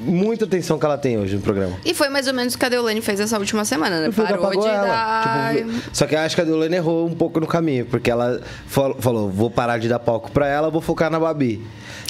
muita 0.00 0.46
atenção 0.46 0.78
que 0.78 0.86
ela 0.86 0.96
tem 0.96 1.18
hoje 1.18 1.36
no 1.36 1.42
programa. 1.42 1.76
E 1.84 1.92
foi 1.92 2.08
mais 2.08 2.26
ou 2.26 2.32
menos 2.32 2.54
o 2.54 2.58
que 2.58 2.64
a 2.64 2.70
Deolane 2.70 3.02
fez 3.02 3.20
essa 3.20 3.38
última 3.38 3.66
semana, 3.66 4.00
né? 4.00 4.10
Parou 4.10 4.50
de 4.50 4.66
ela. 4.66 4.86
dar... 4.86 5.54
Tipo, 5.56 5.72
só 5.92 6.06
que 6.06 6.14
eu 6.14 6.20
acho 6.20 6.34
que 6.34 6.40
a 6.40 6.44
Deolane 6.44 6.76
errou 6.76 7.06
um 7.06 7.14
pouco 7.14 7.38
no 7.38 7.46
caminho, 7.46 7.84
porque 7.84 8.10
ela 8.10 8.40
falou, 8.66 9.28
vou 9.28 9.50
parar 9.50 9.76
de 9.76 9.90
dar 9.90 9.98
palco 9.98 10.30
pra 10.30 10.48
ela, 10.48 10.70
vou 10.70 10.80
focar 10.80 11.10
na 11.10 11.20
Babi. 11.20 11.62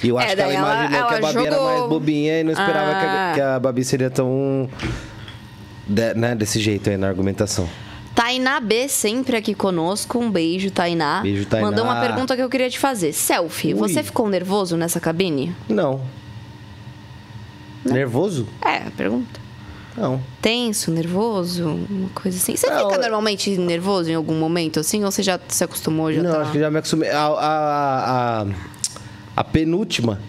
E 0.05 0.09
eu 0.09 0.19
acho 0.19 0.29
é, 0.29 0.37
que 0.37 0.41
ela 0.41 0.55
imaginou 0.55 0.99
ela, 1.01 1.09
que 1.09 1.15
a 1.15 1.21
Babi 1.21 1.33
jogou... 1.33 1.47
era 1.47 1.79
mais 1.79 1.89
bobinha 1.89 2.41
e 2.41 2.45
não 2.45 2.53
esperava 2.53 2.91
ah. 2.93 3.01
que, 3.01 3.07
a, 3.07 3.33
que, 3.35 3.41
a, 3.41 3.59
Babi 3.59 3.85
seria 3.85 4.09
tão... 4.09 4.71
De, 5.89 6.15
né, 6.15 6.37
desse 6.37 6.61
jeito 6.61 6.89
aí 6.89 6.97
na 6.97 7.09
argumentação. 7.09 7.69
Tainá 8.17 8.59
B, 8.61 8.89
sempre 8.89 9.37
aqui 9.37 9.55
conosco. 9.55 10.19
Um 10.19 10.31
beijo, 10.31 10.71
Tainá. 10.71 11.21
Beijo, 11.21 11.45
Tainá. 11.45 11.67
Mandou 11.67 11.85
uma 11.85 12.01
pergunta 12.01 12.35
que 12.35 12.43
eu 12.43 12.49
queria 12.49 12.71
te 12.71 12.79
fazer. 12.79 13.13
Selfie, 13.13 13.75
Ui. 13.75 13.79
você 13.79 14.03
ficou 14.03 14.27
nervoso 14.27 14.75
nessa 14.75 14.99
cabine? 14.99 15.55
Não. 15.69 16.01
Né? 17.85 17.93
Nervoso? 17.93 18.49
É, 18.65 18.89
pergunta. 18.97 19.39
Não. 19.95 20.21
Tenso, 20.41 20.91
nervoso, 20.91 21.69
uma 21.69 22.09
coisa 22.15 22.39
assim. 22.39 22.57
Você 22.57 22.69
não, 22.71 22.89
fica 22.89 23.01
normalmente 23.01 23.51
nervoso 23.59 24.11
em 24.11 24.15
algum 24.15 24.35
momento, 24.35 24.81
assim? 24.81 25.05
Ou 25.05 25.11
você 25.11 25.23
já 25.23 25.39
se 25.47 25.63
acostumou? 25.63 26.11
Já 26.11 26.23
não, 26.23 26.33
tá... 26.33 26.41
acho 26.41 26.53
que 26.53 26.59
já 26.59 26.71
me 26.71 26.79
acostumei. 26.79 27.11
A, 27.11 27.27
a, 27.27 28.43
a, 28.43 28.47
a, 29.37 29.45
penúltima, 29.45 30.21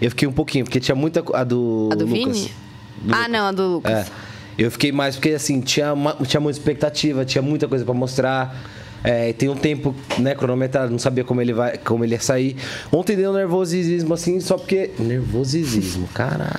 eu 0.00 0.10
fiquei 0.10 0.26
um 0.26 0.32
pouquinho, 0.32 0.64
porque 0.64 0.80
tinha 0.80 0.94
muita. 0.94 1.22
A 1.34 1.44
do. 1.44 1.90
A 1.92 1.94
do 1.94 2.06
Lucas. 2.06 2.38
Vini? 2.38 2.52
Do 3.02 3.14
ah, 3.14 3.16
Lucas. 3.16 3.30
não, 3.30 3.46
a 3.46 3.52
do 3.52 3.68
Lucas. 3.68 3.92
É. 3.92 4.23
Eu 4.56 4.70
fiquei 4.70 4.92
mais 4.92 5.16
porque, 5.16 5.30
assim, 5.30 5.60
tinha, 5.60 5.92
uma, 5.92 6.14
tinha 6.26 6.40
muita 6.40 6.58
expectativa, 6.58 7.24
tinha 7.24 7.42
muita 7.42 7.66
coisa 7.66 7.84
para 7.84 7.94
mostrar. 7.94 8.56
É, 9.06 9.34
tem 9.34 9.50
um 9.50 9.54
tempo, 9.54 9.94
né, 10.18 10.34
cronometrado, 10.34 10.90
não 10.90 10.98
sabia 10.98 11.22
como 11.24 11.38
ele 11.38 11.52
vai, 11.52 11.76
como 11.76 12.02
ele 12.04 12.14
ia 12.14 12.20
sair. 12.20 12.56
Ontem 12.90 13.14
deu 13.14 13.32
um 13.32 13.34
nervosismo 13.34 14.14
assim, 14.14 14.40
só 14.40 14.56
porque. 14.56 14.92
Nervosismo, 14.98 16.08
caralho. 16.14 16.52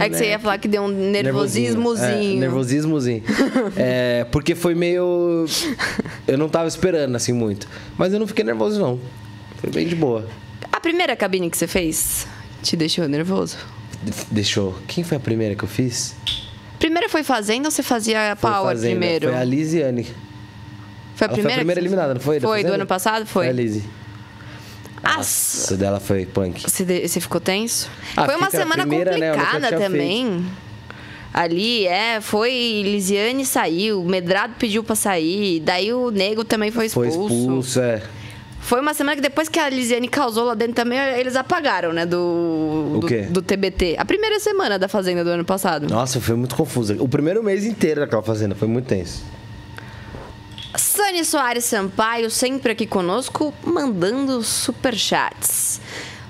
É 0.00 0.08
que 0.08 0.16
você 0.16 0.28
ia 0.28 0.38
falar 0.38 0.56
que 0.56 0.68
deu 0.68 0.84
um 0.84 0.88
nervosismozinho. 0.88 2.36
É, 2.38 2.40
nervosismozinho. 2.40 3.22
é, 3.76 4.24
porque 4.30 4.54
foi 4.54 4.74
meio. 4.74 5.44
Eu 6.26 6.38
não 6.38 6.48
tava 6.48 6.66
esperando, 6.66 7.14
assim, 7.14 7.34
muito. 7.34 7.68
Mas 7.98 8.10
eu 8.14 8.18
não 8.18 8.26
fiquei 8.26 8.42
nervoso, 8.44 8.80
não. 8.80 8.98
Foi 9.58 9.68
bem 9.70 9.86
de 9.86 9.94
boa. 9.94 10.26
A 10.72 10.80
primeira 10.80 11.14
cabine 11.14 11.50
que 11.50 11.58
você 11.58 11.66
fez 11.66 12.26
te 12.62 12.74
deixou 12.74 13.06
nervoso? 13.06 13.58
Deixou. 14.30 14.78
Quem 14.88 15.04
foi 15.04 15.18
a 15.18 15.20
primeira 15.20 15.54
que 15.54 15.62
eu 15.62 15.68
fiz? 15.68 16.14
Primeira 16.82 17.08
foi 17.08 17.22
Fazenda 17.22 17.68
ou 17.68 17.70
você 17.70 17.80
fazia 17.80 18.36
foi 18.36 18.50
Power 18.50 18.74
fazenda. 18.74 18.98
primeiro? 18.98 19.28
Foi 19.28 19.38
a 19.38 19.44
Lisiane. 19.44 20.02
Foi 21.14 21.26
a 21.26 21.30
primeira? 21.30 21.42
Foi 21.42 21.52
a 21.52 21.56
primeira 21.58 21.80
eliminada, 21.80 22.14
não 22.14 22.20
foi? 22.20 22.40
Foi, 22.40 22.64
do 22.64 22.72
ano 22.72 22.86
passado? 22.86 23.24
Foi. 23.24 23.44
Foi 23.44 23.48
a 23.48 23.52
Lizzie. 23.52 23.84
Nossa, 25.00 25.76
dela 25.76 26.00
foi 26.00 26.26
punk. 26.26 26.62
Você, 26.62 26.84
de, 26.84 27.06
você 27.06 27.20
ficou 27.20 27.40
tenso? 27.40 27.88
Ah, 28.16 28.24
foi 28.24 28.34
uma 28.34 28.50
semana 28.50 28.84
primeira, 28.84 29.16
né, 29.16 29.30
complicada 29.30 29.70
né? 29.70 29.78
também. 29.78 30.26
Feito. 30.26 30.62
Ali, 31.32 31.86
é, 31.86 32.20
foi. 32.20 32.82
Lisiane 32.84 33.46
saiu, 33.46 34.02
Medrado 34.02 34.54
pediu 34.58 34.82
pra 34.82 34.96
sair, 34.96 35.60
daí 35.60 35.92
o 35.92 36.10
Nego 36.10 36.44
também 36.44 36.72
foi 36.72 36.86
expulso. 36.86 37.12
Foi 37.12 37.36
expulso, 37.36 37.80
é. 37.80 38.02
Foi 38.62 38.80
uma 38.80 38.94
semana 38.94 39.16
que 39.16 39.20
depois 39.20 39.48
que 39.48 39.58
a 39.58 39.68
Lisiane 39.68 40.08
causou 40.08 40.44
lá 40.44 40.54
dentro 40.54 40.74
também, 40.74 40.98
eles 40.98 41.34
apagaram, 41.36 41.92
né? 41.92 42.06
Do, 42.06 43.00
o 43.02 43.06
quê? 43.06 43.22
do, 43.22 43.34
do 43.34 43.42
TBT. 43.42 43.96
A 43.98 44.04
primeira 44.04 44.38
semana 44.38 44.78
da 44.78 44.88
Fazenda 44.88 45.24
do 45.24 45.30
ano 45.30 45.44
passado. 45.44 45.88
Nossa, 45.88 46.20
foi 46.20 46.36
muito 46.36 46.54
confuso. 46.54 46.96
O 47.02 47.08
primeiro 47.08 47.42
mês 47.42 47.64
inteiro 47.64 48.00
daquela 48.00 48.22
Fazenda 48.22 48.54
foi 48.54 48.68
muito 48.68 48.86
tenso. 48.86 49.24
Sani 50.76 51.24
Soares 51.24 51.64
Sampaio, 51.64 52.30
sempre 52.30 52.72
aqui 52.72 52.86
conosco, 52.86 53.52
mandando 53.64 54.42
superchats. 54.42 55.80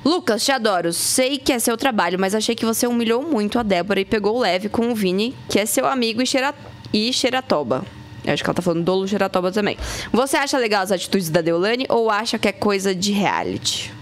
Lucas, 0.05 0.45
te 0.45 0.51
adoro. 0.51 0.92
Sei 0.92 1.38
que 1.38 1.53
é 1.53 1.59
seu 1.59 1.77
trabalho, 1.77 2.18
mas 2.18 2.35
achei 2.35 2.55
que 2.55 2.64
você 2.64 2.87
humilhou 2.87 3.23
muito 3.23 3.59
a 3.59 3.62
Débora 3.62 4.01
e 4.01 4.05
pegou 4.05 4.40
leve 4.40 4.68
com 4.68 4.90
o 4.90 4.95
Vini, 4.95 5.37
que 5.49 5.61
é 5.61 5.66
seu 5.66 5.87
amigo 5.87 6.23
e, 6.23 6.27
xera... 6.27 6.55
e 6.92 7.12
Xeratoba. 7.12 7.85
Eu 8.25 8.33
acho 8.33 8.43
que 8.43 8.49
ela 8.49 8.55
tá 8.55 8.63
falando 8.63 8.85
do 8.85 9.07
Xeratoba 9.07 9.51
também. 9.51 9.77
Você 10.13 10.37
acha 10.37 10.59
legal 10.59 10.83
as 10.83 10.93
atitudes 10.93 11.29
da 11.29 11.41
Deolane 11.41 11.87
ou 11.89 12.11
acha 12.11 12.39
que 12.39 12.49
é 12.49 12.53
coisa 12.53 12.95
de 12.95 13.13
reality? 13.13 13.93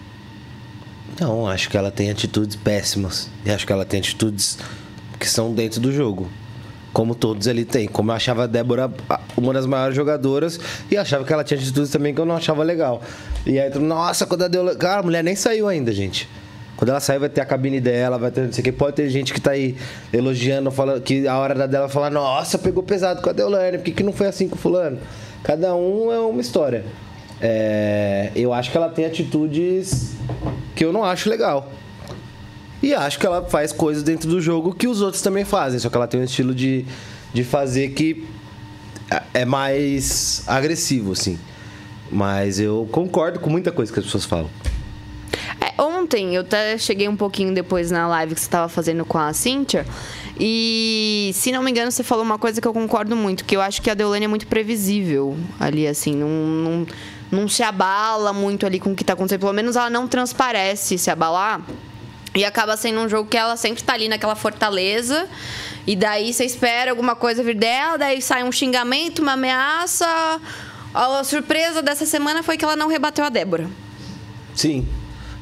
Não, 1.21 1.47
acho 1.47 1.69
que 1.69 1.77
ela 1.77 1.91
tem 1.91 2.11
atitudes 2.11 2.57
péssimas. 2.57 3.31
E 3.45 3.51
acho 3.51 3.67
que 3.67 3.73
ela 3.73 3.85
tem 3.85 4.01
atitudes 4.01 4.59
que 5.19 5.29
são 5.29 5.53
dentro 5.53 5.81
do 5.81 5.93
jogo 5.93 6.29
como 6.93 7.15
todos 7.15 7.47
ali 7.49 7.65
têm. 7.65 7.87
Como 7.87 8.11
eu 8.11 8.17
achava 8.17 8.45
a 8.45 8.47
Débora 8.47 8.91
uma 9.37 9.53
das 9.53 9.67
maiores 9.67 9.95
jogadoras 9.95 10.59
e 10.91 10.97
achava 10.97 11.25
que 11.25 11.33
ela 11.33 11.45
tinha 11.45 11.59
atitudes 11.59 11.91
também 11.91 12.15
que 12.15 12.21
eu 12.21 12.27
não 12.27 12.37
achava 12.37 12.63
legal. 12.63 13.03
E 13.47 13.59
aí, 13.59 13.71
nossa, 13.79 14.27
quando 14.27 14.43
a 14.43 14.49
deu. 14.49 14.77
Cara, 14.77 15.01
a 15.01 15.03
mulher 15.03 15.23
nem 15.23 15.37
saiu 15.37 15.69
ainda, 15.69 15.93
gente. 15.93 16.29
Quando 16.81 16.89
ela 16.89 17.01
sair, 17.01 17.19
vai 17.19 17.29
ter 17.29 17.43
a 17.43 17.45
cabine 17.45 17.79
dela, 17.79 18.17
vai 18.17 18.31
ter 18.31 18.41
não 18.41 18.53
sei 18.55 18.63
o 18.63 18.65
que. 18.65 18.73
Pode 18.73 18.97
ter 18.97 19.11
gente 19.11 19.35
que 19.35 19.41
tá 19.41 19.51
aí 19.51 19.77
elogiando, 20.11 20.71
falando 20.71 21.03
que 21.03 21.29
a 21.29 21.39
hora 21.39 21.69
dela 21.69 21.91
falar, 21.91 22.09
nossa, 22.09 22.57
pegou 22.59 22.83
pesado 22.83 23.21
com 23.21 23.29
a 23.29 23.35
Deolane, 23.35 23.77
por 23.77 23.85
que, 23.85 23.93
que 23.93 24.03
não 24.03 24.15
foi 24.15 24.29
assim 24.29 24.49
com 24.49 24.55
o 24.55 24.59
fulano? 24.59 24.99
Cada 25.45 25.75
um 25.75 26.11
é 26.11 26.19
uma 26.19 26.41
história. 26.41 26.87
É, 27.39 28.31
eu 28.35 28.55
acho 28.55 28.71
que 28.71 28.79
ela 28.79 28.89
tem 28.89 29.05
atitudes 29.05 30.15
que 30.75 30.83
eu 30.83 30.91
não 30.91 31.05
acho 31.05 31.29
legal. 31.29 31.71
E 32.83 32.95
acho 32.95 33.19
que 33.19 33.27
ela 33.27 33.45
faz 33.45 33.73
coisas 33.73 34.03
dentro 34.03 34.31
do 34.31 34.41
jogo 34.41 34.75
que 34.75 34.89
os 34.89 35.03
outros 35.03 35.23
também 35.23 35.45
fazem, 35.45 35.79
só 35.79 35.91
que 35.91 35.97
ela 35.99 36.07
tem 36.07 36.19
um 36.19 36.25
estilo 36.25 36.55
de, 36.55 36.87
de 37.35 37.45
fazer 37.45 37.91
que 37.91 38.27
é 39.35 39.45
mais 39.45 40.45
agressivo, 40.47 41.13
assim. 41.13 41.39
Mas 42.11 42.59
eu 42.59 42.89
concordo 42.91 43.39
com 43.39 43.51
muita 43.51 43.71
coisa 43.71 43.93
que 43.93 43.99
as 43.99 44.07
pessoas 44.07 44.25
falam. 44.25 44.49
Ontem 45.81 46.35
eu 46.35 46.43
até 46.43 46.77
cheguei 46.77 47.09
um 47.09 47.17
pouquinho 47.17 47.55
depois 47.55 47.91
na 47.91 48.07
live 48.07 48.35
que 48.35 48.41
você 48.43 48.47
estava 48.47 48.69
fazendo 48.69 49.03
com 49.03 49.17
a 49.17 49.33
Cíntia. 49.33 49.87
E, 50.39 51.31
se 51.33 51.51
não 51.51 51.63
me 51.63 51.71
engano, 51.71 51.91
você 51.91 52.03
falou 52.03 52.23
uma 52.23 52.39
coisa 52.39 52.61
que 52.61 52.69
eu 52.69 52.73
concordo 52.75 53.17
muito, 53.17 53.47
que 53.47 53.57
eu 53.57 53.63
acho 53.63 53.81
que 53.81 53.89
a 53.89 53.95
Deolane 53.95 54.27
é 54.27 54.29
muito 54.29 54.47
previsível 54.47 55.39
ali, 55.59 55.87
assim, 55.87 56.15
não, 56.15 56.29
não, 56.29 56.87
não 57.33 57.49
se 57.49 57.63
abala 57.63 58.31
muito 58.31 58.67
ali 58.67 58.79
com 58.79 58.93
o 58.93 58.95
que 58.95 59.03
tá 59.03 59.15
acontecendo. 59.15 59.41
Pelo 59.41 59.55
menos 59.55 59.75
ela 59.75 59.89
não 59.89 60.07
transparece 60.07 60.99
se 60.99 61.11
abalar. 61.11 61.63
E 62.35 62.45
acaba 62.45 62.77
sendo 62.77 63.01
um 63.01 63.09
jogo 63.09 63.31
que 63.31 63.39
ela 63.39 63.57
sempre 63.57 63.83
tá 63.83 63.95
ali 63.95 64.07
naquela 64.07 64.35
fortaleza. 64.35 65.27
E 65.87 65.97
daí 65.97 66.35
você 66.35 66.45
espera 66.45 66.91
alguma 66.91 67.17
coisa 67.17 67.43
vir 67.43 67.57
dela, 67.57 67.97
daí 67.97 68.21
sai 68.21 68.45
um 68.45 68.53
xingamento, 68.53 69.23
uma 69.23 69.33
ameaça. 69.33 70.07
A 70.93 71.25
surpresa 71.25 71.81
dessa 71.81 72.05
semana 72.05 72.43
foi 72.43 72.59
que 72.59 72.65
ela 72.67 72.77
não 72.77 72.89
rebateu 72.89 73.25
a 73.25 73.31
Débora. 73.31 73.67
Sim. 74.55 74.87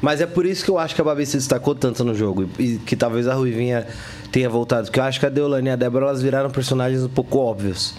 Mas 0.01 0.21
é 0.21 0.25
por 0.25 0.45
isso 0.45 0.63
que 0.63 0.71
eu 0.71 0.77
acho 0.77 0.95
que 0.95 1.01
a 1.01 1.03
Babi 1.03 1.25
se 1.25 1.37
destacou 1.37 1.75
tanto 1.75 2.03
no 2.03 2.15
jogo. 2.15 2.49
E 2.57 2.77
que 2.77 2.95
talvez 2.95 3.27
a 3.27 3.33
Ruivinha 3.33 3.85
tenha 4.31 4.49
voltado. 4.49 4.85
Porque 4.85 4.99
eu 4.99 5.03
acho 5.03 5.19
que 5.19 5.25
a 5.25 5.29
Deolane 5.29 5.67
e 5.67 5.71
a 5.71 5.75
Débora 5.75 6.05
elas 6.05 6.21
viraram 6.21 6.49
personagens 6.49 7.03
um 7.03 7.09
pouco 7.09 7.37
óbvios. 7.39 7.95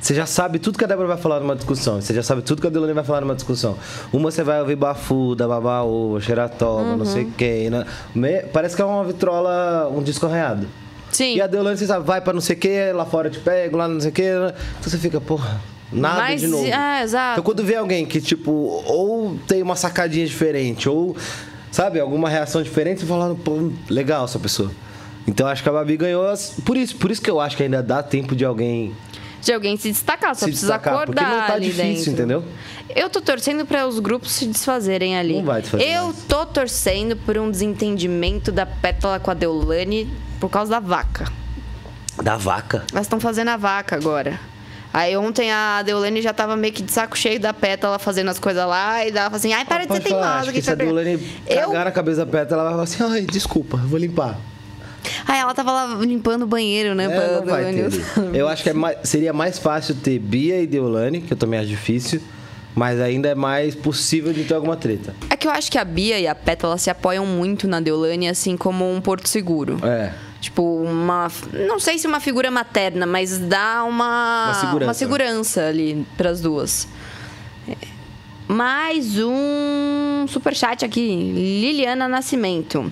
Você 0.00 0.14
já 0.14 0.26
sabe 0.26 0.58
tudo 0.58 0.76
que 0.76 0.84
a 0.84 0.88
Débora 0.88 1.06
vai 1.06 1.16
falar 1.16 1.38
numa 1.38 1.54
discussão. 1.54 2.00
Você 2.00 2.12
já 2.12 2.24
sabe 2.24 2.42
tudo 2.42 2.60
que 2.60 2.66
a 2.66 2.70
Deolane 2.70 2.92
vai 2.92 3.04
falar 3.04 3.20
numa 3.20 3.36
discussão. 3.36 3.76
Uma 4.12 4.32
você 4.32 4.42
vai 4.42 4.60
ouvir 4.60 4.74
bafuda, 4.74 5.46
babaú, 5.46 6.20
xeratoba, 6.20 6.82
uhum. 6.82 6.96
não 6.96 7.04
sei 7.04 7.30
quem. 7.38 7.70
Né? 7.70 8.42
Parece 8.52 8.74
que 8.74 8.82
é 8.82 8.84
uma 8.84 9.04
vitrola, 9.04 9.88
um 9.88 10.02
disco 10.02 10.26
arranhado. 10.26 10.66
Sim. 11.12 11.36
E 11.36 11.40
a 11.40 11.46
Deolane, 11.46 11.76
você 11.76 11.86
sabe, 11.86 12.04
vai 12.04 12.20
pra 12.20 12.32
não 12.32 12.40
sei 12.40 12.56
o 12.56 12.58
que, 12.58 12.92
lá 12.92 13.04
fora 13.04 13.30
te 13.30 13.38
pego, 13.38 13.76
lá 13.76 13.86
não 13.86 14.00
sei 14.00 14.10
o 14.10 14.12
que. 14.12 14.22
Né? 14.22 14.52
Então 14.80 14.90
você 14.90 14.98
fica, 14.98 15.20
porra, 15.20 15.60
Nada 15.92 16.20
Mas, 16.20 16.40
de 16.40 16.46
novo. 16.46 16.66
É, 16.66 17.02
exato. 17.02 17.32
Então 17.32 17.44
quando 17.44 17.64
vê 17.64 17.76
alguém 17.76 18.06
que, 18.06 18.20
tipo, 18.20 18.50
ou 18.50 19.36
tem 19.46 19.62
uma 19.62 19.76
sacadinha 19.76 20.26
diferente, 20.26 20.88
ou, 20.88 21.16
sabe, 21.70 22.00
alguma 22.00 22.28
reação 22.28 22.62
diferente, 22.62 23.00
você 23.00 23.06
fala, 23.06 23.34
pô, 23.34 23.70
legal 23.90 24.24
essa 24.24 24.38
pessoa. 24.38 24.70
Então 25.26 25.46
acho 25.46 25.62
que 25.62 25.68
a 25.68 25.72
Babi 25.72 25.96
ganhou 25.96 26.24
por 26.64 26.76
isso. 26.76 26.96
Por 26.96 27.10
isso 27.10 27.20
que 27.20 27.30
eu 27.30 27.40
acho 27.40 27.56
que 27.56 27.62
ainda 27.62 27.82
dá 27.82 28.02
tempo 28.02 28.34
de 28.34 28.44
alguém. 28.44 28.94
De 29.40 29.52
alguém 29.52 29.76
se 29.76 29.90
destacar, 29.90 30.34
só 30.34 30.40
se 30.40 30.52
precisa 30.52 30.74
destacar, 30.74 30.94
acordar. 30.94 31.24
Porque 31.24 31.36
não 31.36 31.46
tá 31.46 31.58
difícil, 31.58 31.84
dentro. 31.84 32.10
entendeu? 32.12 32.44
Eu 32.94 33.10
tô 33.10 33.20
torcendo 33.20 33.66
para 33.66 33.86
os 33.86 33.98
grupos 33.98 34.30
se 34.32 34.46
desfazerem 34.46 35.16
ali. 35.16 35.34
Não 35.34 35.44
vai 35.44 35.62
desfazer. 35.62 35.84
Eu 35.84 36.04
mais. 36.04 36.24
tô 36.28 36.46
torcendo 36.46 37.16
por 37.16 37.36
um 37.36 37.50
desentendimento 37.50 38.52
da 38.52 38.64
Pétala 38.64 39.18
com 39.18 39.30
a 39.30 39.34
Deolane 39.34 40.08
por 40.38 40.48
causa 40.48 40.70
da 40.70 40.80
vaca. 40.80 41.26
Da 42.22 42.36
vaca? 42.36 42.84
Elas 42.92 43.06
estão 43.06 43.18
fazendo 43.18 43.48
a 43.48 43.56
vaca 43.56 43.96
agora. 43.96 44.38
Aí 44.92 45.16
ontem 45.16 45.50
a 45.50 45.82
Deolane 45.82 46.20
já 46.20 46.32
tava 46.32 46.54
meio 46.56 46.72
que 46.72 46.82
de 46.82 46.92
saco 46.92 47.16
cheio 47.16 47.40
da 47.40 47.54
pétala 47.54 47.98
fazendo 47.98 48.28
as 48.28 48.38
coisas 48.38 48.66
lá 48.66 49.06
e 49.06 49.10
dava 49.10 49.36
assim, 49.36 49.52
ai, 49.52 49.64
para 49.64 49.86
de 49.86 49.92
ser 49.94 50.00
teimosa. 50.00 50.26
Acho 50.26 50.52
que 50.52 50.60
se 50.60 50.70
a 50.70 50.74
Deolane 50.74 51.18
eu... 51.46 51.68
cagar 51.68 51.84
na 51.86 51.90
cabeça 51.90 52.24
da 52.24 52.30
pétala, 52.30 52.62
ela 52.62 52.76
vai 52.76 52.86
falar 52.86 53.06
assim, 53.06 53.20
ai, 53.20 53.26
desculpa, 53.26 53.78
vou 53.78 53.98
limpar. 53.98 54.38
Ah, 55.26 55.36
ela 55.36 55.54
tava 55.54 55.72
lá 55.72 55.94
limpando 56.00 56.42
o 56.42 56.46
banheiro, 56.46 56.94
né? 56.94 57.04
É, 57.04 57.40
não 57.40 57.46
vai 57.46 57.72
ter. 57.72 57.90
Eu 58.34 58.46
acho 58.48 58.62
que 58.62 58.70
é 58.70 58.72
mais, 58.72 58.98
seria 59.04 59.32
mais 59.32 59.58
fácil 59.58 59.94
ter 59.94 60.18
Bia 60.18 60.60
e 60.60 60.66
Deolane, 60.66 61.20
que 61.20 61.32
eu 61.32 61.36
também 61.36 61.58
acho 61.58 61.68
difícil. 61.68 62.20
Mas 62.74 63.00
ainda 63.00 63.28
é 63.28 63.34
mais 63.34 63.74
possível 63.74 64.32
de 64.32 64.44
ter 64.44 64.54
alguma 64.54 64.76
treta. 64.76 65.14
É 65.28 65.36
que 65.36 65.46
eu 65.46 65.50
acho 65.50 65.70
que 65.70 65.76
a 65.76 65.84
Bia 65.84 66.18
e 66.18 66.26
a 66.26 66.34
Pétala 66.34 66.78
se 66.78 66.88
apoiam 66.88 67.26
muito 67.26 67.68
na 67.68 67.80
Deolane, 67.80 68.28
assim 68.28 68.56
como 68.56 68.90
um 68.90 68.98
porto 68.98 69.28
seguro. 69.28 69.78
É. 69.84 70.12
Tipo, 70.42 70.82
uma. 70.82 71.30
Não 71.68 71.78
sei 71.78 71.98
se 71.98 72.06
uma 72.08 72.18
figura 72.18 72.50
materna, 72.50 73.06
mas 73.06 73.38
dá 73.38 73.84
uma. 73.84 74.46
Uma 74.46 74.54
segurança, 74.54 74.88
uma 74.88 74.94
segurança 74.94 75.66
ali 75.68 76.04
para 76.16 76.30
as 76.30 76.40
duas. 76.40 76.88
É. 77.68 77.76
Mais 78.48 79.20
um 79.20 80.26
superchat 80.26 80.84
aqui. 80.84 81.00
Liliana 81.32 82.08
Nascimento. 82.08 82.90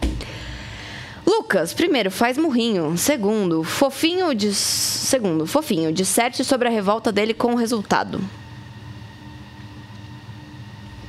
Lucas, 1.27 1.75
primeiro, 1.75 2.09
faz 2.09 2.39
murrinho. 2.39 2.97
Segundo, 2.97 3.65
fofinho 3.65 4.33
de. 4.33 4.55
Segundo, 4.55 5.45
fofinho, 5.45 5.93
disserte 5.93 6.45
sobre 6.45 6.69
a 6.69 6.71
revolta 6.71 7.11
dele 7.11 7.35
com 7.35 7.55
o 7.55 7.57
resultado. 7.57 8.21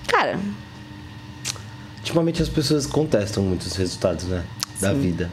Cara. 0.07 0.39
Ultimamente 1.99 2.41
as 2.41 2.49
pessoas 2.49 2.87
contestam 2.87 3.43
muitos 3.43 3.75
resultados, 3.75 4.25
né? 4.25 4.43
Da 4.79 4.91
Sim. 4.91 5.01
vida. 5.01 5.29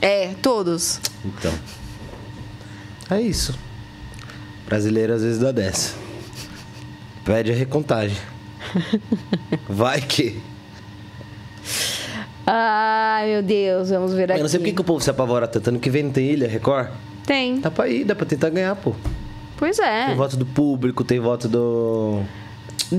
É, 0.00 0.34
todos. 0.40 1.00
Então. 1.24 1.52
É 3.10 3.20
isso. 3.20 3.58
Brasileiro 4.66 5.12
às 5.12 5.22
vezes 5.22 5.38
dá 5.38 5.52
dessa. 5.52 5.94
Pede 7.24 7.50
a 7.50 7.54
recontagem. 7.54 8.16
Vai 9.68 10.00
que. 10.00 10.40
Ai, 12.46 13.28
meu 13.28 13.42
Deus, 13.42 13.90
vamos 13.90 14.12
ver 14.12 14.30
aqui. 14.30 14.40
Eu 14.40 14.44
não 14.44 14.48
sei 14.48 14.58
por 14.58 14.72
que 14.72 14.80
o 14.80 14.84
povo 14.84 15.00
se 15.00 15.10
apavora 15.10 15.46
tanto. 15.46 15.68
Ano 15.68 15.78
que 15.78 15.90
vem 15.90 16.04
não 16.04 16.10
tem 16.10 16.26
ilha, 16.26 16.48
Record? 16.48 16.88
Tem. 17.26 17.60
Dá 17.60 17.70
pra 17.70 17.88
ir, 17.88 18.04
dá 18.04 18.14
pra 18.14 18.26
tentar 18.26 18.50
ganhar, 18.50 18.74
pô. 18.76 18.94
Pois 19.56 19.78
é. 19.78 20.06
Tem 20.06 20.16
voto 20.16 20.36
do 20.36 20.46
público, 20.46 21.04
tem 21.04 21.20
voto 21.20 21.46
do. 21.46 22.22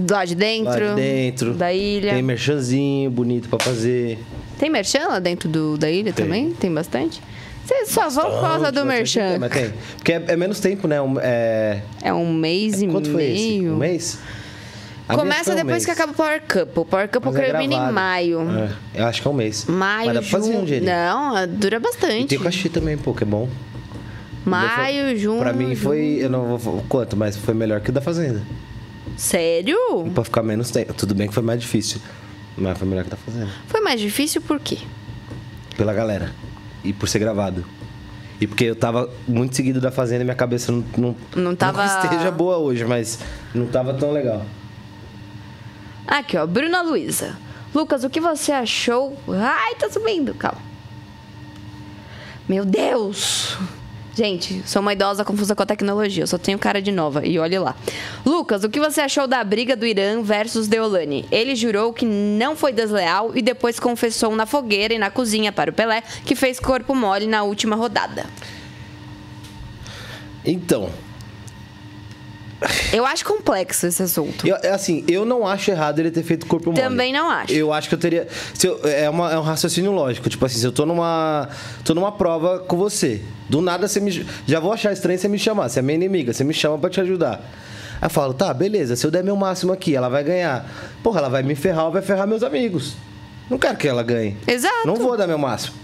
Lá 0.09 0.23
de 0.23 0.35
dentro. 0.35 0.71
Lá 0.71 0.89
de 0.89 0.95
dentro. 0.95 1.53
Da 1.53 1.73
ilha. 1.73 2.13
Tem 2.13 2.21
merchanzinho 2.21 3.09
bonito 3.09 3.49
pra 3.49 3.59
fazer. 3.59 4.19
Tem 4.61 4.69
merchan 4.69 5.07
lá 5.07 5.17
dentro 5.17 5.49
do, 5.49 5.75
da 5.75 5.89
ilha 5.89 6.13
tem. 6.13 6.23
também? 6.23 6.51
Tem 6.51 6.71
bastante? 6.71 7.19
Vocês 7.65 7.89
só 7.89 8.09
vão 8.09 8.29
por 8.29 8.41
causa 8.41 8.71
do 8.71 8.85
merchan. 8.85 9.31
Tem, 9.31 9.39
mas 9.39 9.51
tem. 9.51 9.73
Porque 9.97 10.13
é, 10.13 10.23
é, 10.27 10.35
menos 10.37 10.59
tempo, 10.59 10.87
né? 10.87 10.97
É, 11.23 11.81
é 12.03 12.13
um 12.13 12.31
mês 12.31 12.79
e 12.79 12.85
Quanto 12.85 13.09
meio. 13.09 13.11
Foi 13.11 13.23
esse? 13.23 13.67
Um 13.67 13.75
mês? 13.75 14.19
A 15.09 15.15
Começa 15.15 15.55
depois 15.55 15.65
mês. 15.65 15.85
que 15.85 15.89
acaba 15.89 16.11
o 16.11 16.15
Power 16.15 16.43
Cup. 16.43 16.77
O 16.77 16.85
Power 16.85 17.09
Cup 17.09 17.23
termina 17.33 17.73
é 17.73 17.89
em 17.89 17.91
maio. 17.91 18.41
É, 18.95 19.01
eu 19.01 19.05
acho 19.07 19.19
que 19.23 19.27
é 19.27 19.31
um 19.31 19.33
mês. 19.33 19.65
Maio, 19.65 20.13
Mas 20.13 20.27
junho. 20.27 20.59
Um 20.59 20.85
Não, 20.85 21.47
dura 21.47 21.79
bastante. 21.79 22.25
E 22.25 22.27
tem 22.27 22.37
o 22.37 22.43
cachê 22.43 22.69
também, 22.69 22.95
pô, 22.95 23.15
que 23.15 23.23
é 23.23 23.25
bom. 23.25 23.49
Maio, 24.45 25.17
junho. 25.17 25.39
Pra 25.39 25.53
mim 25.53 25.75
foi. 25.75 26.19
Eu 26.19 26.29
não 26.29 26.55
vou 26.55 26.85
quanto, 26.87 27.17
mas 27.17 27.35
foi 27.35 27.55
melhor 27.55 27.81
que 27.81 27.89
o 27.89 27.93
da 27.93 27.99
Fazenda. 27.99 28.43
Sério? 29.17 29.75
E 30.05 30.09
pra 30.11 30.23
ficar 30.23 30.43
menos 30.43 30.69
tempo. 30.69 30.93
Tudo 30.93 31.15
bem 31.15 31.27
que 31.27 31.33
foi 31.33 31.41
mais 31.41 31.59
difícil. 31.59 31.99
Mas 32.57 32.77
foi 32.77 32.87
melhor 32.87 33.03
que 33.03 33.09
o 33.09 33.11
da 33.11 33.17
Fazenda. 33.17 33.49
Foi 33.67 33.81
mais 33.81 33.99
difícil 33.99 34.41
por 34.41 34.59
quê? 34.59 34.79
pela 35.81 35.93
galera. 35.93 36.31
E 36.83 36.93
por 36.93 37.09
ser 37.09 37.17
gravado. 37.17 37.65
E 38.39 38.45
porque 38.45 38.65
eu 38.65 38.75
tava 38.75 39.09
muito 39.27 39.55
seguido 39.55 39.81
da 39.81 39.91
Fazenda 39.91 40.21
e 40.21 40.23
minha 40.23 40.35
cabeça 40.35 40.71
não, 40.71 40.83
não, 40.95 41.15
não, 41.35 41.55
tava... 41.55 41.85
não 41.85 42.03
esteja 42.03 42.29
boa 42.31 42.57
hoje, 42.57 42.85
mas 42.85 43.19
não 43.53 43.65
tava 43.65 43.93
tão 43.93 44.11
legal. 44.11 44.45
Aqui, 46.07 46.37
ó, 46.37 46.45
Bruna 46.45 46.81
Luiza. 46.81 47.35
Lucas, 47.73 48.03
o 48.03 48.09
que 48.09 48.19
você 48.19 48.51
achou? 48.51 49.17
Ai, 49.27 49.75
tá 49.75 49.89
subindo, 49.89 50.33
calma. 50.35 50.61
Meu 52.47 52.65
Deus! 52.65 53.57
Gente, 54.13 54.61
sou 54.65 54.81
uma 54.81 54.91
idosa 54.91 55.23
confusa 55.23 55.55
com 55.55 55.63
a 55.63 55.65
tecnologia, 55.65 56.23
eu 56.23 56.27
só 56.27 56.37
tenho 56.37 56.59
cara 56.59 56.81
de 56.81 56.91
nova. 56.91 57.25
E 57.25 57.39
olhe 57.39 57.57
lá. 57.57 57.75
Lucas, 58.25 58.63
o 58.63 58.69
que 58.69 58.79
você 58.79 58.99
achou 58.99 59.25
da 59.25 59.41
briga 59.43 59.75
do 59.75 59.85
Irã 59.85 60.21
versus 60.21 60.67
Deolane? 60.67 61.25
Ele 61.31 61.55
jurou 61.55 61.93
que 61.93 62.05
não 62.05 62.55
foi 62.55 62.73
desleal 62.73 63.31
e 63.35 63.41
depois 63.41 63.79
confessou 63.79 64.35
na 64.35 64.45
fogueira 64.45 64.93
e 64.93 64.97
na 64.97 65.09
cozinha 65.09 65.51
para 65.51 65.71
o 65.71 65.73
Pelé 65.73 66.03
que 66.25 66.35
fez 66.35 66.59
corpo 66.59 66.93
mole 66.93 67.25
na 67.25 67.43
última 67.43 67.75
rodada. 67.75 68.25
Então, 70.43 70.89
eu 72.93 73.05
acho 73.05 73.25
complexo 73.25 73.87
esse 73.87 74.03
assunto. 74.03 74.45
Eu, 74.47 74.55
é 74.57 74.69
assim, 74.69 75.03
eu 75.07 75.25
não 75.25 75.47
acho 75.47 75.71
errado 75.71 75.99
ele 75.99 76.11
ter 76.11 76.23
feito 76.23 76.45
corpo 76.45 76.71
mole. 76.71 76.81
Também 76.81 77.11
não 77.11 77.29
acho. 77.29 77.51
Eu 77.51 77.73
acho 77.73 77.89
que 77.89 77.95
eu 77.95 77.99
teria. 77.99 78.27
Eu, 78.63 78.79
é, 78.83 79.09
uma, 79.09 79.31
é 79.31 79.37
um 79.37 79.41
raciocínio 79.41 79.91
lógico. 79.91 80.29
Tipo 80.29 80.45
assim, 80.45 80.59
se 80.59 80.65
eu 80.65 80.71
tô 80.71 80.85
numa. 80.85 81.49
tô 81.83 81.93
numa 81.95 82.11
prova 82.11 82.59
com 82.59 82.77
você. 82.77 83.21
Do 83.49 83.61
nada 83.61 83.87
você 83.87 83.99
me. 83.99 84.25
Já 84.45 84.59
vou 84.59 84.71
achar 84.71 84.93
estranho 84.93 85.17
você 85.17 85.27
me 85.27 85.39
chamar. 85.39 85.69
Você 85.69 85.79
é 85.79 85.81
minha 85.81 85.95
inimiga, 85.95 86.33
você 86.33 86.43
me 86.43 86.53
chama 86.53 86.77
para 86.77 86.89
te 86.89 87.01
ajudar. 87.01 87.41
Aí 87.99 88.07
eu 88.07 88.09
falo, 88.09 88.33
tá, 88.33 88.51
beleza, 88.53 88.95
se 88.95 89.05
eu 89.05 89.11
der 89.11 89.23
meu 89.23 89.35
máximo 89.35 89.71
aqui, 89.71 89.95
ela 89.95 90.09
vai 90.09 90.23
ganhar. 90.23 90.65
Porra, 91.03 91.19
ela 91.19 91.29
vai 91.29 91.43
me 91.43 91.55
ferrar 91.55 91.85
ou 91.85 91.91
vai 91.91 92.01
ferrar 92.01 92.27
meus 92.27 92.43
amigos. 92.43 92.95
Não 93.49 93.57
quero 93.57 93.77
que 93.77 93.87
ela 93.87 94.01
ganhe. 94.01 94.37
Exato. 94.47 94.87
Não 94.87 94.95
vou 94.95 95.15
dar 95.17 95.27
meu 95.27 95.37
máximo. 95.37 95.75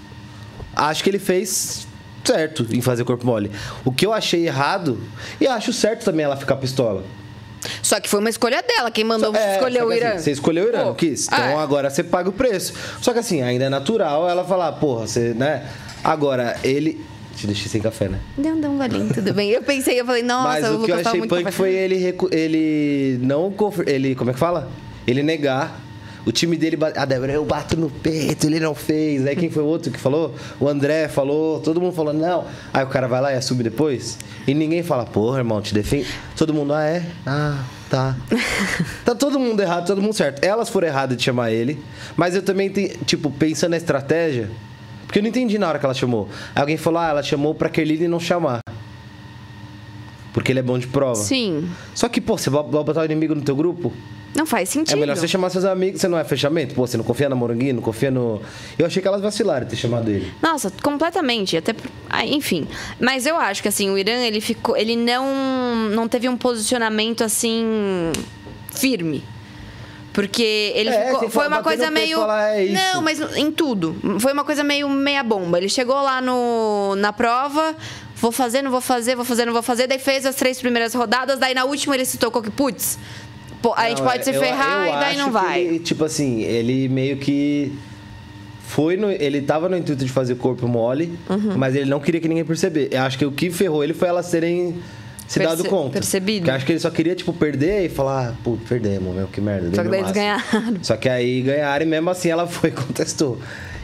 Acho 0.75 1.03
que 1.03 1.09
ele 1.09 1.19
fez 1.19 1.86
certo 2.27 2.67
em 2.71 2.81
fazer 2.81 3.03
corpo 3.03 3.25
mole. 3.25 3.51
O 3.85 3.91
que 3.91 4.05
eu 4.05 4.13
achei 4.13 4.45
errado, 4.45 4.99
e 5.39 5.47
acho 5.47 5.71
certo 5.71 6.03
também 6.03 6.25
ela 6.25 6.35
ficar 6.35 6.57
pistola. 6.57 7.03
Só 7.81 7.99
que 7.99 8.09
foi 8.09 8.19
uma 8.19 8.29
escolha 8.29 8.61
dela, 8.61 8.91
quem 8.91 9.03
mandou 9.03 9.35
é, 9.35 9.55
escolher 9.55 9.83
o 9.83 9.91
Irã. 9.91 10.09
Assim, 10.09 10.23
você 10.23 10.31
escolheu 10.31 10.65
o 10.65 10.67
Irã, 10.67 10.83
Pô, 10.85 10.93
quis. 10.93 11.25
Então 11.25 11.39
é. 11.39 11.55
agora 11.55 11.89
você 11.89 12.03
paga 12.03 12.29
o 12.29 12.33
preço. 12.33 12.73
Só 13.01 13.13
que 13.13 13.19
assim, 13.19 13.41
ainda 13.41 13.65
é 13.65 13.69
natural 13.69 14.29
ela 14.29 14.43
falar, 14.43 14.73
porra, 14.73 15.07
você, 15.07 15.33
né? 15.33 15.65
Agora, 16.03 16.57
ele. 16.63 17.03
Te 17.35 17.45
deixei 17.45 17.67
sem 17.67 17.81
café, 17.81 18.09
né? 18.09 18.19
Não, 18.35 18.55
não, 18.55 18.77
Valinho, 18.77 19.13
tudo 19.13 19.31
bem. 19.31 19.51
Eu 19.51 19.61
pensei, 19.61 19.99
eu 19.99 20.05
falei, 20.05 20.23
nossa, 20.23 20.47
Mas 20.47 20.69
o, 20.69 20.81
o 20.81 20.85
que 20.85 20.91
eu 20.91 20.95
achei 20.95 21.27
punk 21.27 21.51
foi 21.51 21.73
ele, 21.73 22.15
ele 22.31 23.19
não. 23.21 23.53
Ele. 23.85 24.15
Como 24.15 24.31
é 24.31 24.33
que 24.33 24.39
fala? 24.39 24.69
Ele 25.05 25.21
negar 25.21 25.79
o 26.27 26.31
time 26.33 26.57
dele, 26.57 26.77
a 26.97 27.05
Débora, 27.05 27.31
eu 27.31 27.45
bato 27.45 27.77
no 27.77 27.89
peito, 27.89 28.47
ele 28.47 28.59
não 28.59 28.75
fez. 28.75 29.25
Aí 29.25 29.33
quem 29.33 29.49
foi 29.49 29.63
o 29.63 29.65
outro 29.65 29.89
que 29.89 29.97
falou? 29.97 30.35
O 30.59 30.67
André 30.67 31.07
falou, 31.07 31.61
todo 31.61 31.79
mundo 31.79 31.93
falou, 31.93 32.13
não. 32.13 32.43
Aí 32.73 32.83
o 32.83 32.87
cara 32.87 33.07
vai 33.07 33.21
lá 33.21 33.31
e 33.31 33.37
assume 33.37 33.63
depois. 33.63 34.19
E 34.45 34.53
ninguém 34.53 34.83
fala, 34.83 35.05
porra, 35.05 35.37
irmão, 35.37 35.61
te 35.61 35.73
defende. 35.73 36.09
Todo 36.35 36.53
mundo, 36.53 36.73
ah, 36.73 36.83
é? 36.83 37.05
Ah. 37.25 37.63
Tá. 37.89 38.17
tá 39.05 39.15
todo 39.15 39.39
mundo 39.39 39.61
errado, 39.61 39.87
todo 39.87 40.01
mundo 40.01 40.13
certo. 40.13 40.43
Elas 40.43 40.67
foram 40.67 40.89
erradas 40.89 41.15
de 41.15 41.23
chamar 41.23 41.53
ele, 41.53 41.81
mas 42.17 42.35
eu 42.35 42.41
também, 42.41 42.69
tipo, 43.05 43.31
pensando 43.31 43.71
na 43.71 43.77
estratégia, 43.77 44.51
porque 45.05 45.19
eu 45.19 45.23
não 45.23 45.29
entendi 45.29 45.57
na 45.57 45.69
hora 45.69 45.79
que 45.79 45.85
ela 45.85 45.93
chamou. 45.93 46.27
Alguém 46.53 46.75
falou, 46.75 46.99
ah, 46.99 47.07
ela 47.07 47.23
chamou 47.23 47.55
pra 47.55 47.69
Kerline 47.69 48.09
não 48.09 48.19
chamar. 48.19 48.59
Porque 50.33 50.51
ele 50.51 50.59
é 50.59 50.63
bom 50.63 50.77
de 50.77 50.87
prova. 50.87 51.15
Sim. 51.15 51.69
Só 51.95 52.09
que, 52.09 52.19
pô, 52.19 52.37
você 52.37 52.49
vai 52.49 52.61
botar 52.63 53.01
o 53.01 53.05
inimigo 53.05 53.33
no 53.33 53.41
teu 53.41 53.55
grupo? 53.55 53.93
Não 54.37 54.45
faz 54.45 54.69
sentido. 54.69 54.95
É 54.95 54.99
melhor 54.99 55.17
você 55.17 55.27
chamar 55.27 55.49
seus 55.49 55.65
amigos, 55.65 55.99
você 55.99 56.07
não 56.07 56.15
é 56.17 56.23
fechamento? 56.23 56.75
Pô, 56.75 56.85
você 56.85 56.95
não 56.95 57.03
confia 57.03 57.27
na 57.27 57.35
Moranguinho, 57.35 57.73
não 57.73 57.81
confia 57.81 58.11
no. 58.11 58.39
Eu 58.77 58.85
achei 58.85 59.01
que 59.01 59.07
elas 59.07 59.19
vacilaram 59.19 59.65
ter 59.65 59.75
chamado 59.75 60.11
ele. 60.11 60.31
Nossa, 60.43 60.71
completamente. 60.83 61.57
Até, 61.57 61.73
ah, 62.07 62.23
enfim. 62.23 62.67
Mas 62.99 63.25
eu 63.25 63.35
acho 63.35 63.63
que 63.63 63.67
assim, 63.67 63.89
o 63.89 63.97
Irã 63.97 64.13
ele 64.13 64.39
ficou, 64.39 64.77
ele 64.77 64.95
não 64.95 65.25
não 65.89 66.07
teve 66.07 66.29
um 66.29 66.37
posicionamento 66.37 67.23
assim 67.23 68.11
firme. 68.75 69.23
Porque 70.13 70.71
ele 70.75 70.89
É, 70.89 71.11
ficou, 71.13 71.29
foi 71.29 71.47
uma 71.47 71.61
coisa 71.61 71.91
meio 71.91 72.17
falar, 72.19 72.55
"É 72.57 72.65
isso". 72.65 72.73
Não, 72.73 73.01
mas 73.01 73.19
em 73.37 73.51
tudo. 73.51 73.95
Foi 74.19 74.33
uma 74.33 74.43
coisa 74.43 74.63
meio 74.63 74.87
meia 74.89 75.23
bomba. 75.23 75.57
Ele 75.57 75.69
chegou 75.69 75.95
lá 75.95 76.21
no 76.21 76.95
na 76.97 77.11
prova, 77.13 77.75
vou 78.15 78.31
fazer, 78.31 78.61
não 78.61 78.71
vou 78.71 78.81
fazer, 78.81 79.15
vou 79.15 79.25
fazer, 79.25 79.45
não 79.45 79.53
vou 79.53 79.61
fazer, 79.61 79.85
daí 79.87 79.99
fez 79.99 80.25
as 80.25 80.35
três 80.35 80.59
primeiras 80.59 80.93
rodadas, 80.95 81.37
daí 81.39 81.53
na 81.53 81.65
última 81.65 81.95
ele 81.95 82.05
se 82.05 82.17
tocou 82.17 82.41
que 82.41 82.49
putz, 82.49 82.97
a 83.75 83.89
gente 83.89 84.01
pode 84.01 84.23
se 84.23 84.31
eu- 84.33 84.39
ferrar 84.41 84.87
eu 84.87 84.93
e 84.95 84.99
daí 84.99 85.17
não 85.17 85.31
vai. 85.31 85.61
ele, 85.61 85.79
tipo 85.79 86.03
assim, 86.05 86.41
ele 86.43 86.87
meio 86.89 87.17
que. 87.17 87.71
Foi 88.63 88.97
no, 88.97 89.09
ele 89.09 89.41
tava 89.41 89.69
no 89.69 89.77
intuito 89.77 90.03
de 90.03 90.11
fazer 90.11 90.35
corpo 90.35 90.67
mole, 90.67 91.17
Uhum. 91.29 91.53
mas 91.57 91.73
ele 91.73 91.89
não 91.89 91.99
queria 92.01 92.19
que 92.19 92.27
ninguém 92.27 92.43
percebesse. 92.43 92.89
Eu 92.91 93.01
acho 93.03 93.17
que 93.17 93.25
o 93.25 93.31
que 93.31 93.49
ferrou 93.49 93.81
ele 93.83 93.93
foi 93.93 94.09
elas 94.09 94.29
terem 94.29 94.75
se 95.25 95.39
Perce- 95.39 95.57
dado 95.57 95.69
conta. 95.69 95.91
percebido. 95.93 96.39
Porque 96.39 96.51
eu 96.51 96.55
acho 96.55 96.65
que 96.65 96.71
ele 96.73 96.79
só 96.79 96.89
queria, 96.89 97.15
tipo, 97.15 97.31
perder 97.31 97.85
e 97.85 97.89
falar, 97.89 98.29
ah, 98.29 98.33
pô, 98.43 98.57
perdemos, 98.67 99.15
meu, 99.15 99.27
que 99.27 99.39
merda. 99.39 99.73
Só 99.73 99.83
que 99.83 99.89
daí 99.89 99.99
eles 100.01 100.13
máximo." 100.13 100.13
ganharam. 100.61 100.83
Só 100.83 100.97
que 100.97 101.07
aí 101.07 101.41
ganharam 101.41 101.85
e 101.85 101.87
mesmo 101.87 102.09
assim 102.09 102.29
ela 102.29 102.45
foi 102.45 102.69
e 102.69 102.73
contestou. 102.75 103.39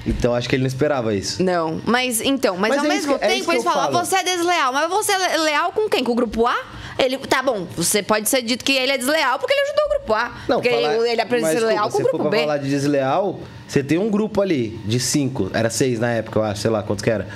Então 0.05 0.36
acho 0.36 0.49
que 0.49 0.55
ele 0.57 0.63
não 0.63 0.67
esperava 0.67 1.15
isso. 1.15 1.41
Não, 1.41 1.80
mas 1.86 2.19
então, 2.19 2.57
mas, 2.57 2.71
Mas 2.71 2.80
ao 2.80 2.86
é 2.86 2.89
mesmo 2.89 3.17
que- 3.17 3.24
é 3.24 3.28
isso 3.30 3.36
tempo 3.38 3.45
que 3.45 3.51
eles 3.55 3.63
falam, 3.63 3.84
falo. 3.93 4.05
você 4.05 4.15
é 4.17 4.24
desleal, 4.24 4.74
mas 4.74 4.89
você 4.89 5.13
é 5.13 5.38
leal 5.38 5.71
com 5.71 5.88
quem? 5.88 6.03
Com 6.03 6.11
o 6.11 6.15
grupo 6.15 6.45
A? 6.45 6.57
Ele, 6.97 7.17
tá 7.17 7.41
bom, 7.41 7.65
você 7.75 8.03
pode 8.03 8.29
ser 8.29 8.41
dito 8.41 8.63
que 8.63 8.71
ele 8.73 8.91
é 8.91 8.97
desleal 8.97 9.39
porque 9.39 9.53
ele 9.53 9.61
ajudou 9.61 9.85
o 9.85 9.89
grupo 9.89 10.13
A. 10.13 10.31
porque 10.47 10.69
falar- 10.69 10.95
ele, 10.95 11.09
ele 11.09 11.21
aprende 11.21 11.45
a 11.45 11.47
mas, 11.47 11.59
ser 11.59 11.65
leal 11.65 11.89
com 11.89 11.93
o 11.95 11.97
se 11.97 12.03
for 12.03 12.09
grupo 12.11 12.29
pra 12.29 12.29
B. 12.31 12.39
falar 12.43 12.57
de 12.57 12.69
desleal, 12.69 13.39
você 13.67 13.83
tem 13.83 13.97
um 13.97 14.09
grupo 14.09 14.41
ali 14.41 14.79
de 14.85 14.99
cinco, 14.99 15.49
era 15.53 15.69
seis 15.69 15.99
na 15.99 16.11
época, 16.11 16.39
eu 16.39 16.43
acho, 16.43 16.61
sei 16.61 16.69
lá 16.71 16.83
quantos 16.83 17.03
que 17.03 17.09
era. 17.09 17.27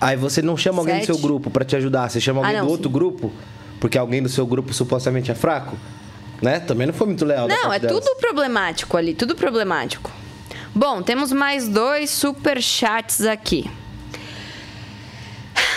Aí 0.00 0.16
você 0.16 0.42
não 0.42 0.56
chama 0.56 0.80
alguém 0.80 0.96
do 0.96 1.06
Sete? 1.06 1.06
seu 1.06 1.18
grupo 1.18 1.50
pra 1.50 1.64
te 1.64 1.76
ajudar, 1.76 2.10
você 2.10 2.20
chama 2.20 2.40
Ah, 2.40 2.46
alguém 2.46 2.58
não, 2.60 2.66
do 2.66 2.70
outro 2.72 2.88
sim. 2.88 2.92
grupo, 2.92 3.32
porque 3.80 3.96
alguém 3.98 4.22
do 4.22 4.28
seu 4.28 4.46
grupo 4.46 4.72
supostamente 4.72 5.30
é 5.30 5.34
fraco, 5.34 5.76
né? 6.42 6.60
Também 6.60 6.86
não 6.86 6.94
foi 6.94 7.06
muito 7.06 7.24
leal. 7.24 7.46
Não, 7.46 7.72
é 7.72 7.78
delas. 7.78 8.02
tudo 8.04 8.16
problemático 8.16 8.96
ali, 8.96 9.14
tudo 9.14 9.34
problemático. 9.34 10.10
Bom, 10.74 11.02
temos 11.02 11.30
mais 11.30 11.68
dois 11.68 12.10
super 12.10 12.60
chats 12.60 13.20
aqui. 13.22 13.70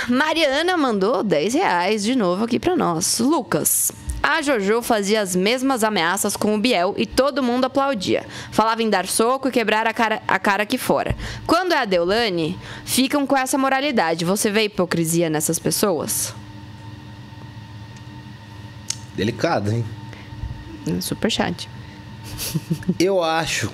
Mariana 0.10 0.78
mandou 0.78 1.22
10 1.22 1.54
reais 1.54 2.04
de 2.04 2.16
novo 2.16 2.46
aqui 2.46 2.60
pra 2.60 2.76
nós. 2.76 3.20
Lucas. 3.20 3.92
A 4.24 4.42
Jojo 4.42 4.82
fazia 4.82 5.22
as 5.22 5.36
mesmas 5.36 5.84
ameaças 5.84 6.36
com 6.36 6.56
o 6.56 6.60
Biel 6.60 6.94
e 6.98 7.06
todo 7.06 7.44
mundo 7.44 7.66
aplaudia. 7.66 8.26
Falava 8.52 8.82
em 8.82 8.90
dar 8.90 9.06
soco 9.06 9.48
e 9.48 9.52
quebrar 9.52 9.86
a 9.86 9.94
cara, 9.94 10.22
a 10.28 10.40
cara 10.40 10.64
aqui 10.64 10.78
fora. 10.78 11.16
Quando 11.46 11.74
é 11.74 11.78
a 11.78 11.86
Deulane, 11.86 12.58
ficam 12.86 13.28
com 13.28 13.38
essa 13.38 13.58
moralidade. 13.58 14.26
Você 14.26 14.50
vê 14.50 14.64
hipocrisia 14.64 15.30
nessas 15.30 15.60
pessoas? 15.60 16.34
Delicado, 19.16 19.72
hein? 19.72 19.86
Super 21.02 21.30
chat. 21.30 21.70
Eu 23.00 23.24
acho 23.24 23.72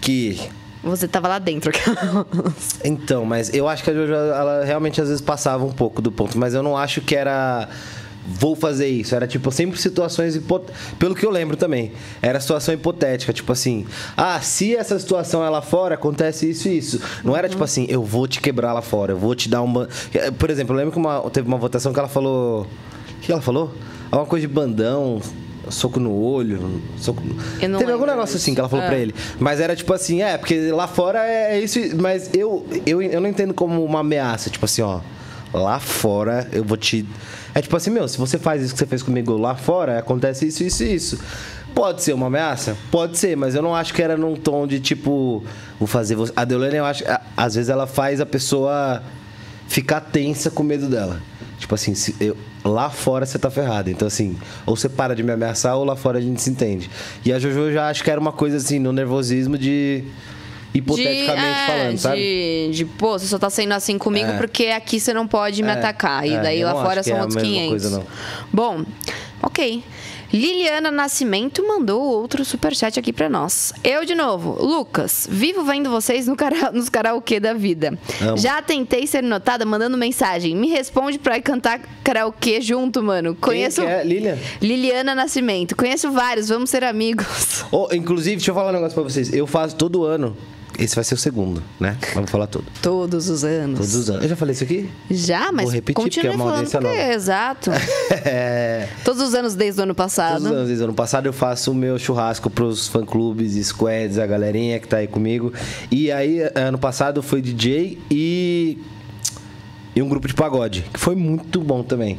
que 0.00 0.50
Você 0.86 1.08
tava 1.08 1.28
lá 1.28 1.38
dentro. 1.38 1.72
Então, 2.84 3.24
mas 3.24 3.52
eu 3.52 3.68
acho 3.68 3.82
que 3.82 3.90
a 3.90 3.94
Jojo, 3.94 4.12
ela 4.12 4.64
realmente 4.64 5.00
às 5.00 5.08
vezes 5.08 5.20
passava 5.20 5.64
um 5.64 5.72
pouco 5.72 6.00
do 6.00 6.12
ponto, 6.12 6.38
mas 6.38 6.54
eu 6.54 6.62
não 6.62 6.76
acho 6.76 7.00
que 7.00 7.14
era. 7.16 7.68
Vou 8.28 8.56
fazer 8.56 8.88
isso. 8.88 9.14
Era 9.14 9.24
tipo 9.26 9.52
sempre 9.52 9.78
situações 9.80 10.34
hipot... 10.34 10.64
Pelo 10.98 11.14
que 11.14 11.24
eu 11.24 11.30
lembro 11.30 11.56
também. 11.56 11.92
Era 12.20 12.40
situação 12.40 12.74
hipotética. 12.74 13.32
Tipo 13.32 13.52
assim. 13.52 13.86
Ah, 14.16 14.40
se 14.40 14.74
essa 14.74 14.98
situação 14.98 15.44
é 15.44 15.48
lá 15.48 15.62
fora, 15.62 15.94
acontece 15.94 16.50
isso 16.50 16.68
e 16.68 16.76
isso. 16.78 17.00
Não 17.22 17.36
era 17.36 17.48
tipo 17.48 17.62
assim, 17.62 17.86
eu 17.88 18.02
vou 18.02 18.26
te 18.26 18.40
quebrar 18.40 18.72
lá 18.72 18.82
fora, 18.82 19.12
eu 19.12 19.16
vou 19.18 19.34
te 19.34 19.48
dar 19.48 19.62
uma. 19.62 19.88
Por 20.38 20.50
exemplo, 20.50 20.74
eu 20.74 20.78
lembro 20.78 20.92
que 20.92 20.98
uma- 20.98 21.20
teve 21.30 21.46
uma 21.46 21.56
votação 21.58 21.92
que 21.92 21.98
ela 22.00 22.08
falou. 22.08 22.62
O 23.16 23.20
que 23.20 23.30
ela 23.30 23.40
falou? 23.40 23.72
Alguma 24.10 24.26
coisa 24.28 24.46
de 24.46 24.52
bandão. 24.52 25.20
Soco 25.70 25.98
no 25.98 26.14
olho, 26.14 26.80
soco... 26.98 27.22
Teve 27.60 27.90
algum 27.92 28.06
negócio 28.06 28.26
disso. 28.26 28.36
assim 28.36 28.54
que 28.54 28.60
ela 28.60 28.68
falou 28.68 28.84
Ah. 28.84 28.88
pra 28.88 28.98
ele. 28.98 29.14
Mas 29.40 29.58
era 29.60 29.74
tipo 29.74 29.92
assim, 29.92 30.22
é, 30.22 30.38
porque 30.38 30.70
lá 30.70 30.86
fora 30.86 31.26
é 31.26 31.58
isso. 31.60 31.78
Mas 32.00 32.30
eu, 32.34 32.64
eu, 32.86 33.02
eu 33.02 33.20
não 33.20 33.28
entendo 33.28 33.52
como 33.52 33.84
uma 33.84 34.00
ameaça. 34.00 34.48
Tipo 34.50 34.64
assim, 34.64 34.82
ó. 34.82 35.00
Lá 35.52 35.78
fora 35.80 36.46
eu 36.52 36.62
vou 36.64 36.76
te. 36.76 37.06
É 37.54 37.62
tipo 37.62 37.74
assim, 37.76 37.90
meu, 37.90 38.06
se 38.06 38.18
você 38.18 38.38
faz 38.38 38.62
isso 38.62 38.74
que 38.74 38.78
você 38.78 38.86
fez 38.86 39.02
comigo 39.02 39.36
lá 39.36 39.54
fora, 39.54 39.98
acontece 39.98 40.46
isso, 40.46 40.62
isso 40.62 40.82
e 40.84 40.94
isso. 40.94 41.18
Pode 41.74 42.02
ser 42.02 42.12
uma 42.14 42.26
ameaça? 42.26 42.76
Pode 42.90 43.16
ser, 43.18 43.36
mas 43.36 43.54
eu 43.54 43.62
não 43.62 43.74
acho 43.74 43.92
que 43.94 44.02
era 44.02 44.16
num 44.16 44.34
tom 44.36 44.66
de 44.66 44.80
tipo. 44.80 45.42
Vou 45.78 45.86
fazer. 45.86 46.14
você- 46.14 46.32
A 46.36 46.44
Deolane, 46.44 46.76
eu 46.76 46.84
acho. 46.84 47.04
Às 47.36 47.54
vezes 47.54 47.68
ela 47.70 47.86
faz 47.86 48.20
a 48.20 48.26
pessoa 48.26 49.02
ficar 49.68 50.00
tensa 50.00 50.50
com 50.50 50.62
medo 50.62 50.88
dela. 50.88 51.20
Tipo 51.58 51.74
assim, 51.74 51.94
se 51.94 52.14
eu- 52.20 52.36
lá 52.64 52.90
fora 52.90 53.24
você 53.24 53.38
tá 53.38 53.50
ferrado. 53.50 53.88
Então, 53.90 54.06
assim, 54.06 54.36
ou 54.66 54.76
você 54.76 54.88
para 54.88 55.14
de 55.14 55.22
me 55.22 55.32
ameaçar 55.32 55.76
ou 55.76 55.84
lá 55.84 55.96
fora 55.96 56.18
a 56.18 56.20
gente 56.20 56.40
se 56.42 56.50
entende. 56.50 56.90
E 57.24 57.32
a 57.32 57.38
Jojo 57.38 57.58
eu 57.60 57.72
já 57.72 57.88
acho 57.88 58.04
que 58.04 58.10
era 58.10 58.20
uma 58.20 58.32
coisa 58.32 58.56
assim, 58.58 58.78
no 58.78 58.92
nervosismo 58.92 59.56
de. 59.56 60.04
Hipoteticamente 60.74 61.58
é, 61.58 61.66
falando, 61.66 61.94
de, 61.94 62.00
sabe? 62.00 62.70
De, 62.70 62.84
pô, 62.84 63.18
você 63.18 63.26
só 63.26 63.38
tá 63.38 63.48
sendo 63.48 63.72
assim 63.72 63.96
comigo 63.96 64.28
É. 64.32 64.36
porque 64.36 64.66
aqui 64.66 65.00
você 65.00 65.14
não 65.14 65.26
pode 65.26 65.62
me 65.62 65.70
É, 65.70 65.72
atacar. 65.72 66.26
E 66.26 66.34
é, 66.34 66.42
daí 66.42 66.62
lá 66.62 66.72
fora 66.74 67.02
são 67.02 67.16
é 67.16 67.20
outros 67.20 67.36
mesma 67.36 67.48
500. 67.48 67.68
coisa, 67.70 67.90
não. 67.96 68.04
Bom, 68.52 68.84
ok. 69.42 69.82
Liliana 70.32 70.90
Nascimento 70.90 71.66
mandou 71.66 72.02
outro 72.02 72.44
superchat 72.44 72.98
aqui 72.98 73.12
pra 73.12 73.28
nós. 73.28 73.72
Eu 73.84 74.04
de 74.04 74.14
novo. 74.14 74.62
Lucas, 74.64 75.26
vivo 75.30 75.64
vendo 75.64 75.90
vocês 75.90 76.26
no 76.26 76.36
cara, 76.36 76.70
nos 76.74 76.88
karaokê 76.88 77.38
da 77.38 77.54
vida. 77.54 77.98
Amo. 78.20 78.36
Já 78.36 78.60
tentei 78.60 79.06
ser 79.06 79.22
notada 79.22 79.64
mandando 79.64 79.96
mensagem. 79.96 80.54
Me 80.56 80.68
responde 80.68 81.18
pra 81.18 81.40
cantar 81.40 81.80
karaokê 82.02 82.60
junto, 82.60 83.02
mano. 83.02 83.34
Conheço... 83.34 83.80
Quem 83.80 83.90
que 83.90 83.94
é? 83.94 84.04
Lilian? 84.04 84.38
Liliana 84.60 85.14
Nascimento. 85.14 85.76
Conheço 85.76 86.10
vários, 86.10 86.48
vamos 86.48 86.70
ser 86.70 86.84
amigos. 86.84 87.64
Oh, 87.70 87.88
inclusive, 87.92 88.36
deixa 88.36 88.50
eu 88.50 88.54
falar 88.54 88.70
um 88.70 88.74
negócio 88.74 88.94
pra 88.94 89.02
vocês. 89.02 89.32
Eu 89.32 89.46
faço 89.46 89.76
todo 89.76 90.04
ano. 90.04 90.36
Esse 90.78 90.94
vai 90.94 91.04
ser 91.04 91.14
o 91.14 91.18
segundo, 91.18 91.62
né? 91.80 91.96
Vamos 92.14 92.30
falar 92.30 92.46
todo. 92.46 92.66
Todos 92.82 93.30
os 93.30 93.44
anos. 93.44 93.78
Todos 93.78 93.94
os 93.94 94.10
anos. 94.10 94.22
Eu 94.22 94.28
já 94.28 94.36
falei 94.36 94.52
isso 94.52 94.64
aqui? 94.64 94.90
Já, 95.10 95.50
mas 95.50 95.64
Vou 95.64 95.72
repetir, 95.72 95.94
continue 95.94 96.28
porque 96.28 96.42
é 96.42 96.44
uma 96.44 96.52
audiência 96.52 96.80
nova. 96.80 96.94
é 96.94 97.14
exato. 97.14 97.70
é. 98.24 98.88
Todos 99.04 99.22
os 99.22 99.34
anos 99.34 99.54
desde 99.54 99.80
o 99.80 99.84
ano 99.84 99.94
passado. 99.94 100.34
Todos 100.34 100.46
os 100.46 100.52
anos, 100.52 100.66
desde 100.66 100.82
o 100.82 100.86
ano 100.86 100.94
passado 100.94 101.26
eu 101.26 101.32
faço 101.32 101.72
o 101.72 101.74
meu 101.74 101.98
churrasco 101.98 102.50
pros 102.50 102.88
fã-clubes, 102.88 103.54
squads, 103.66 104.18
a 104.18 104.26
galerinha 104.26 104.78
que 104.78 104.86
tá 104.86 104.98
aí 104.98 105.06
comigo. 105.06 105.52
E 105.90 106.12
aí, 106.12 106.40
ano 106.54 106.78
passado 106.78 107.22
foi 107.22 107.40
DJ 107.40 107.98
e. 108.10 108.78
e 109.94 110.02
um 110.02 110.08
grupo 110.08 110.28
de 110.28 110.34
pagode, 110.34 110.82
que 110.92 111.00
foi 111.00 111.14
muito 111.14 111.60
bom 111.60 111.82
também. 111.82 112.18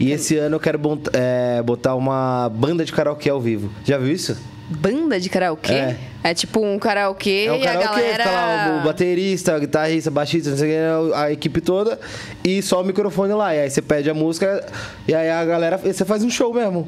E 0.00 0.12
esse 0.12 0.36
ano 0.36 0.56
eu 0.56 0.60
quero 0.60 0.80
é, 1.12 1.60
botar 1.62 1.94
uma 1.94 2.48
banda 2.48 2.84
de 2.84 2.92
karaokê 2.92 3.28
ao 3.28 3.40
vivo. 3.40 3.70
Já 3.84 3.98
viu 3.98 4.12
isso? 4.12 4.36
Banda 4.70 5.18
de 5.18 5.28
karaokê? 5.30 5.72
É. 5.72 5.96
É, 6.22 6.34
tipo 6.34 6.60
um 6.60 6.78
karaokê 6.78 7.44
É 7.46 7.52
um 7.52 7.56
e 7.56 7.66
a 7.66 7.72
karaokê, 7.72 7.86
galera. 8.02 8.22
fica 8.24 8.30
lá 8.34 8.78
o 8.80 8.84
baterista, 8.84 9.56
o 9.56 9.60
guitarrista, 9.60 10.10
baixista, 10.10 10.50
não 10.50 10.56
sei 10.58 10.68
o 10.68 11.08
que, 11.10 11.14
a 11.14 11.32
equipe 11.32 11.60
toda, 11.60 11.98
e 12.44 12.60
só 12.60 12.82
o 12.82 12.84
microfone 12.84 13.32
lá. 13.32 13.54
E 13.54 13.60
aí 13.60 13.70
você 13.70 13.80
pede 13.80 14.10
a 14.10 14.14
música, 14.14 14.66
e 15.06 15.14
aí 15.14 15.30
a 15.30 15.44
galera. 15.44 15.78
Você 15.78 16.04
faz 16.04 16.22
um 16.22 16.28
show 16.30 16.52
mesmo. 16.52 16.86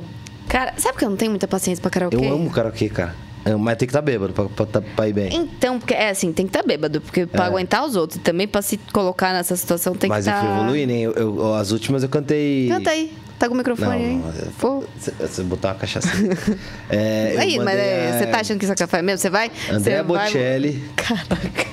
Cara, 0.49 0.75
sabe 0.77 0.99
que 0.99 1.05
eu 1.05 1.11
não 1.11 1.17
tenho 1.17 1.31
muita 1.31 1.47
paciência 1.49 1.81
pra 1.81 1.91
karaokê? 1.91 2.17
Eu 2.17 2.35
amo 2.35 2.51
karaokê, 2.51 2.89
cara. 2.89 3.15
Mas 3.59 3.79
tem 3.79 3.87
que 3.87 3.93
estar 3.93 4.03
bêbado 4.03 4.35
pra, 4.35 4.45
pra, 4.45 4.67
tá- 4.67 4.83
pra 4.95 5.09
ir 5.09 5.15
bem. 5.15 5.35
Então, 5.35 5.79
porque 5.79 5.95
é 5.95 6.11
assim, 6.11 6.31
tem 6.33 6.47
que 6.47 6.51
estar 6.55 6.67
bêbado, 6.67 7.01
porque 7.01 7.25
pra 7.25 7.45
É. 7.45 7.49
aguentar 7.49 7.83
os 7.87 7.97
outros 7.97 8.19
e 8.19 8.21
também 8.23 8.47
pra 8.47 8.61
se 8.61 8.77
colocar 8.93 9.33
nessa 9.33 9.57
situação 9.57 9.95
tem 9.95 10.11
Mas 10.11 10.25
que 10.27 10.31
eu 10.31 10.35
estar. 10.35 10.45
fui 10.47 10.55
evoluindo, 10.59 10.93
hein? 10.93 11.03
Eu, 11.05 11.13
eu- 11.15 11.55
as 11.55 11.71
últimas 11.71 12.03
eu 12.03 12.09
cantei. 12.11 12.69
Canta 12.69 12.91
aí. 12.91 13.11
Tá 13.41 13.49
com 13.49 13.55
o 13.55 13.57
microfone 13.57 13.89
Não, 13.89 13.95
aí. 13.97 14.17
não, 14.45 14.53
Pô. 14.59 14.85
Se 14.99 15.11
você 15.13 15.43
botar 15.43 15.69
uma 15.69 15.75
cachaça. 15.77 16.09
é, 16.91 17.37
Aí, 17.39 17.59
mas 17.59 17.75
é, 17.79 18.11
a- 18.11 18.19
você 18.19 18.27
tá 18.27 18.41
achando 18.41 18.59
que 18.59 18.65
isso 18.67 18.73
é 18.73 18.77
café 18.77 19.01
mesmo? 19.01 19.17
Você 19.19 19.31
vai. 19.31 19.51
André 19.71 19.97
você 19.97 20.03
vai- 20.03 20.27
Bocelli. 20.27 20.85
Caraca. 20.95 21.67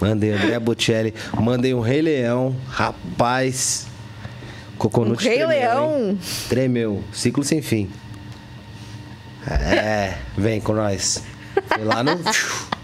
Mandei 0.00 0.30
André 0.30 0.58
Bocelli. 0.60 1.12
Mandei 1.34 1.74
um 1.74 1.80
Rei 1.80 2.00
Leão. 2.00 2.54
Rapaz. 2.68 3.88
Coconut 4.78 5.14
Um 5.14 5.16
Rei 5.28 5.38
tremeu, 5.38 5.50
hein? 5.52 5.58
Leão? 5.60 6.18
Tremeu. 6.48 7.04
Ciclo 7.12 7.42
sem 7.42 7.60
fim. 7.60 7.90
É, 9.44 10.14
vem 10.38 10.60
com 10.60 10.72
nós. 10.74 11.24
Foi 11.66 11.84
lá 11.84 12.04
no. 12.04 12.12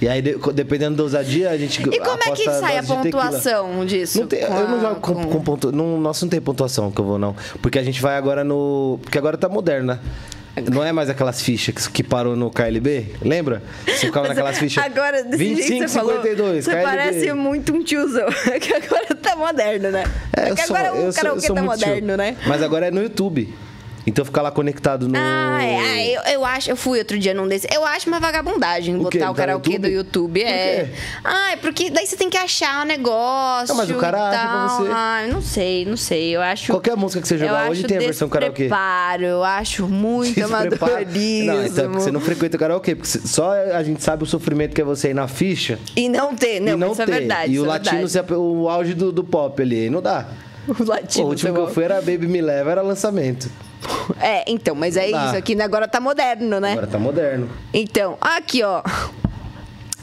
E 0.00 0.08
aí, 0.08 0.20
de- 0.20 0.36
dependendo 0.52 0.96
da 0.96 1.02
ousadia, 1.04 1.50
a 1.50 1.56
gente. 1.56 1.80
E 1.80 1.98
como 2.00 2.18
é 2.22 2.30
que 2.32 2.44
sai 2.44 2.76
a 2.78 2.82
pontuação 2.82 3.84
disso? 3.86 4.20
Não 4.20 4.26
tem, 4.26 4.44
Com 4.44 4.54
eu 4.54 4.68
não 4.68 4.80
jogo 4.80 5.00
com, 5.00 5.14
com- 5.14 5.26
com 5.30 5.40
pontu, 5.40 5.72
não, 5.72 5.98
nossa, 5.98 6.24
não 6.24 6.30
tem 6.30 6.40
pontuação 6.40 6.90
que 6.90 7.00
eu 7.00 7.04
vou, 7.04 7.18
não. 7.18 7.34
Porque 7.62 7.78
a 7.78 7.82
gente 7.82 8.00
vai 8.02 8.16
agora 8.16 8.44
no. 8.44 8.98
Porque 9.02 9.16
agora 9.16 9.36
tá 9.38 9.48
moderno, 9.48 9.88
né? 9.88 10.00
Não 10.72 10.82
é 10.82 10.90
mais 10.90 11.10
aquelas 11.10 11.42
fichas 11.42 11.86
que, 11.86 12.02
parou 12.02 12.34
no 12.34 12.50
KLB? 12.50 13.14
Lembra? 13.22 13.62
Você 13.86 14.06
ficava 14.06 14.26
naquelas 14.28 14.58
fichas. 14.58 14.82
Agora, 14.82 15.22
desse 15.22 15.36
25, 15.36 15.68
jeito 15.68 15.82
que 15.84 15.88
você 15.90 15.98
52, 15.98 16.36
falou, 16.38 16.62
você 16.62 16.70
KLB. 16.70 16.82
parece 16.84 17.32
muito 17.34 17.74
um 17.74 17.82
tiozão. 17.84 18.26
É 18.50 18.58
que 18.58 18.72
agora 18.72 19.14
tá 19.14 19.36
moderno, 19.36 19.90
né? 19.90 20.04
É, 20.34 20.54
que 20.54 20.60
agora 20.62 20.94
o 20.94 21.12
karaokê 21.12 21.46
tá 21.48 21.52
muito 21.54 21.62
moderno, 21.62 22.06
tio. 22.08 22.16
né? 22.16 22.36
Mas 22.46 22.62
agora 22.62 22.86
é 22.86 22.90
no 22.90 23.02
YouTube. 23.02 23.54
Então 24.06 24.24
ficar 24.24 24.42
lá 24.42 24.50
conectado 24.52 25.08
no. 25.08 25.16
Ah, 25.18 25.58
é. 25.62 25.76
Ah, 25.78 26.06
eu, 26.28 26.34
eu 26.34 26.44
acho, 26.44 26.70
eu 26.70 26.76
fui 26.76 26.98
outro 27.00 27.18
dia 27.18 27.34
num 27.34 27.48
desse. 27.48 27.66
Eu 27.74 27.84
acho 27.84 28.08
uma 28.08 28.20
vagabundagem 28.20 28.94
O 28.94 29.08
quê? 29.08 29.18
botar 29.18 29.30
o 29.32 29.34
Tá 29.34 29.40
karaokê 29.40 29.70
YouTube? 29.72 29.88
do 29.88 29.92
YouTube. 29.94 30.40
Por 30.40 30.48
É. 30.48 30.84
quê? 30.84 30.90
Ah, 31.24 31.52
é 31.52 31.56
porque 31.56 31.90
daí 31.90 32.06
você 32.06 32.16
tem 32.16 32.30
que 32.30 32.36
achar 32.38 32.82
o 32.84 32.86
negócio. 32.86 33.68
Não, 33.68 33.76
mas 33.76 33.90
o 33.90 33.94
cara 33.98 34.28
acha 34.28 34.48
pra 34.48 34.66
você. 34.68 34.90
Ah, 34.92 35.26
não 35.28 35.42
sei, 35.42 35.84
não 35.84 35.96
sei. 35.96 36.36
Eu 36.36 36.40
acho. 36.40 36.72
Qualquer 36.72 36.96
música 36.96 37.20
que 37.20 37.26
você 37.28 37.36
jogar 37.36 37.64
eu 37.66 37.70
hoje 37.72 37.82
tem 37.82 37.96
a 37.96 38.00
versão 38.00 38.28
karaokê. 38.28 38.62
despreparo, 38.64 39.24
Eu 39.24 39.42
acho 39.44 39.88
muito 39.88 40.38
amadorismo. 40.44 41.52
Não, 41.52 41.66
então 41.66 41.84
é 41.84 41.88
porque 41.88 42.00
você 42.02 42.12
não 42.12 42.20
frequenta 42.20 42.56
karaokê, 42.56 42.94
porque 42.94 43.08
só 43.08 43.52
a 43.52 43.82
gente 43.82 44.02
sabe 44.02 44.22
o 44.22 44.26
sofrimento 44.26 44.72
que 44.74 44.80
é 44.80 44.84
você 44.84 45.10
ir 45.10 45.14
na 45.14 45.26
ficha 45.26 45.78
E 45.96 46.08
não 46.08 46.34
ter, 46.36 46.60
não, 46.60 46.72
e 46.74 46.76
não 46.76 46.92
isso 46.92 46.96
ter. 46.96 47.02
é 47.02 47.06
verdade. 47.18 47.52
e 47.52 47.58
o 47.60 47.64
é 47.64 47.68
latino 47.68 48.06
verdade. 48.06 48.32
o 48.34 48.68
auge 48.68 48.94
do, 48.94 49.10
do 49.10 49.24
pop 49.24 49.60
ali, 49.60 49.90
não 49.90 50.00
dá. 50.00 50.26
O 50.68 50.82
latino. 50.84 51.26
o 51.26 51.28
último 51.28 51.54
que 51.54 51.60
eu 51.60 51.68
fui 51.68 51.84
era 51.84 51.96
Baby 51.96 52.26
Me 52.26 52.40
Leva, 52.40 52.72
era 52.72 52.82
lançamento. 52.82 53.48
É, 54.20 54.44
então, 54.50 54.74
mas 54.74 54.96
é 54.96 55.10
Dá. 55.10 55.26
isso 55.26 55.36
aqui, 55.36 55.60
agora 55.60 55.86
tá 55.86 56.00
moderno, 56.00 56.60
né? 56.60 56.72
Agora 56.72 56.86
tá 56.86 56.98
moderno. 56.98 57.48
Então, 57.72 58.16
aqui, 58.20 58.62
ó. 58.62 58.82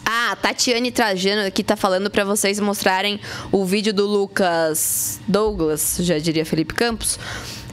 Ah, 0.06 0.36
Tatiane 0.36 0.92
Trajano 0.92 1.48
aqui 1.48 1.64
tá 1.64 1.76
falando 1.76 2.10
pra 2.10 2.24
vocês 2.24 2.60
mostrarem 2.60 3.20
o 3.52 3.66
vídeo 3.66 3.94
do 3.94 4.06
Lucas 4.06 5.20
Douglas, 5.28 5.98
já 6.02 6.18
diria 6.20 6.46
Felipe 6.46 6.74
Campos, 6.74 7.18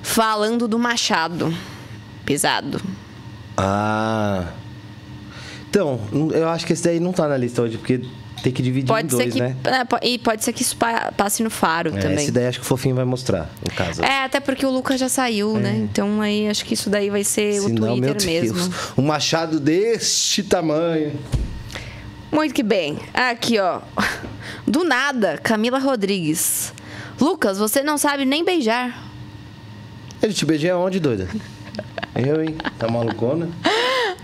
falando 0.03 0.69
do 0.69 0.79
Machado. 0.79 1.53
Pesado. 2.25 2.81
Ah. 3.57 4.47
Então, 5.69 6.01
eu 6.33 6.49
acho 6.49 6.67
que 6.67 6.73
esse 6.73 6.83
daí 6.83 6.99
não 6.99 7.13
tá 7.13 7.29
na 7.29 7.37
lista 7.37 7.63
hoje, 7.63 7.77
porque 7.79 8.01
tem 8.43 8.53
que 8.53 8.63
dividir 8.63 8.89
Pode 8.89 9.07
em 9.07 9.11
ser 9.11 9.17
dois, 9.25 9.35
que. 9.35 9.41
né? 9.41 9.57
é, 9.65 9.85
po- 9.85 9.99
e 10.03 10.19
pode 10.19 10.43
ser 10.45 10.53
que 10.53 10.63
isso 10.63 10.77
pa- 10.77 11.13
passe 11.17 11.43
no 11.43 11.51
faro 11.51 11.91
É, 11.97 12.01
também. 12.01 12.19
esse 12.19 12.31
daí 12.33 12.47
acho 12.47 12.59
que 12.61 12.65
o 12.65 12.69
Fofinho 12.69 12.95
vai 12.95 13.05
mostrar, 13.05 13.51
no 13.69 13.75
caso. 13.75 14.03
É, 14.03 14.25
até 14.25 14.41
porque 14.41 14.65
o 14.67 14.71
Lucas 14.71 14.99
já 15.01 15.09
saiu, 15.09 15.55
né? 15.59 15.77
Então 15.77 16.21
aí 16.21 16.49
acho 16.49 16.65
que 16.65 16.75
isso 16.75 16.89
daí 16.91 17.11
vai 17.11 17.25
ser 17.25 17.61
o 17.61 17.65
Senão, 17.65 17.97
meu 17.97 18.15
Twitter 18.15 18.27
mesmo. 18.43 18.75
um 18.97 19.03
machado 19.03 19.59
deste 19.61 20.43
tamanho. 20.43 21.13
Muito 22.33 22.55
que 22.55 22.63
bem. 22.63 22.99
Aqui, 23.13 23.59
ó. 23.59 23.81
Do 24.67 24.85
nada, 24.85 25.37
Camila 25.43 25.79
Rodrigues. 25.79 26.73
Lucas, 27.21 27.59
você 27.59 27.83
não 27.83 27.99
sabe 27.99 28.25
nem 28.25 28.45
beijar. 28.45 29.05
Ele 30.23 30.33
te 30.33 30.45
beijei 30.47 30.71
aonde, 30.71 31.01
doida? 31.01 31.29
Eu, 32.15 32.43
hein? 32.43 32.57
Tá 32.79 32.89
malucona? 32.89 33.49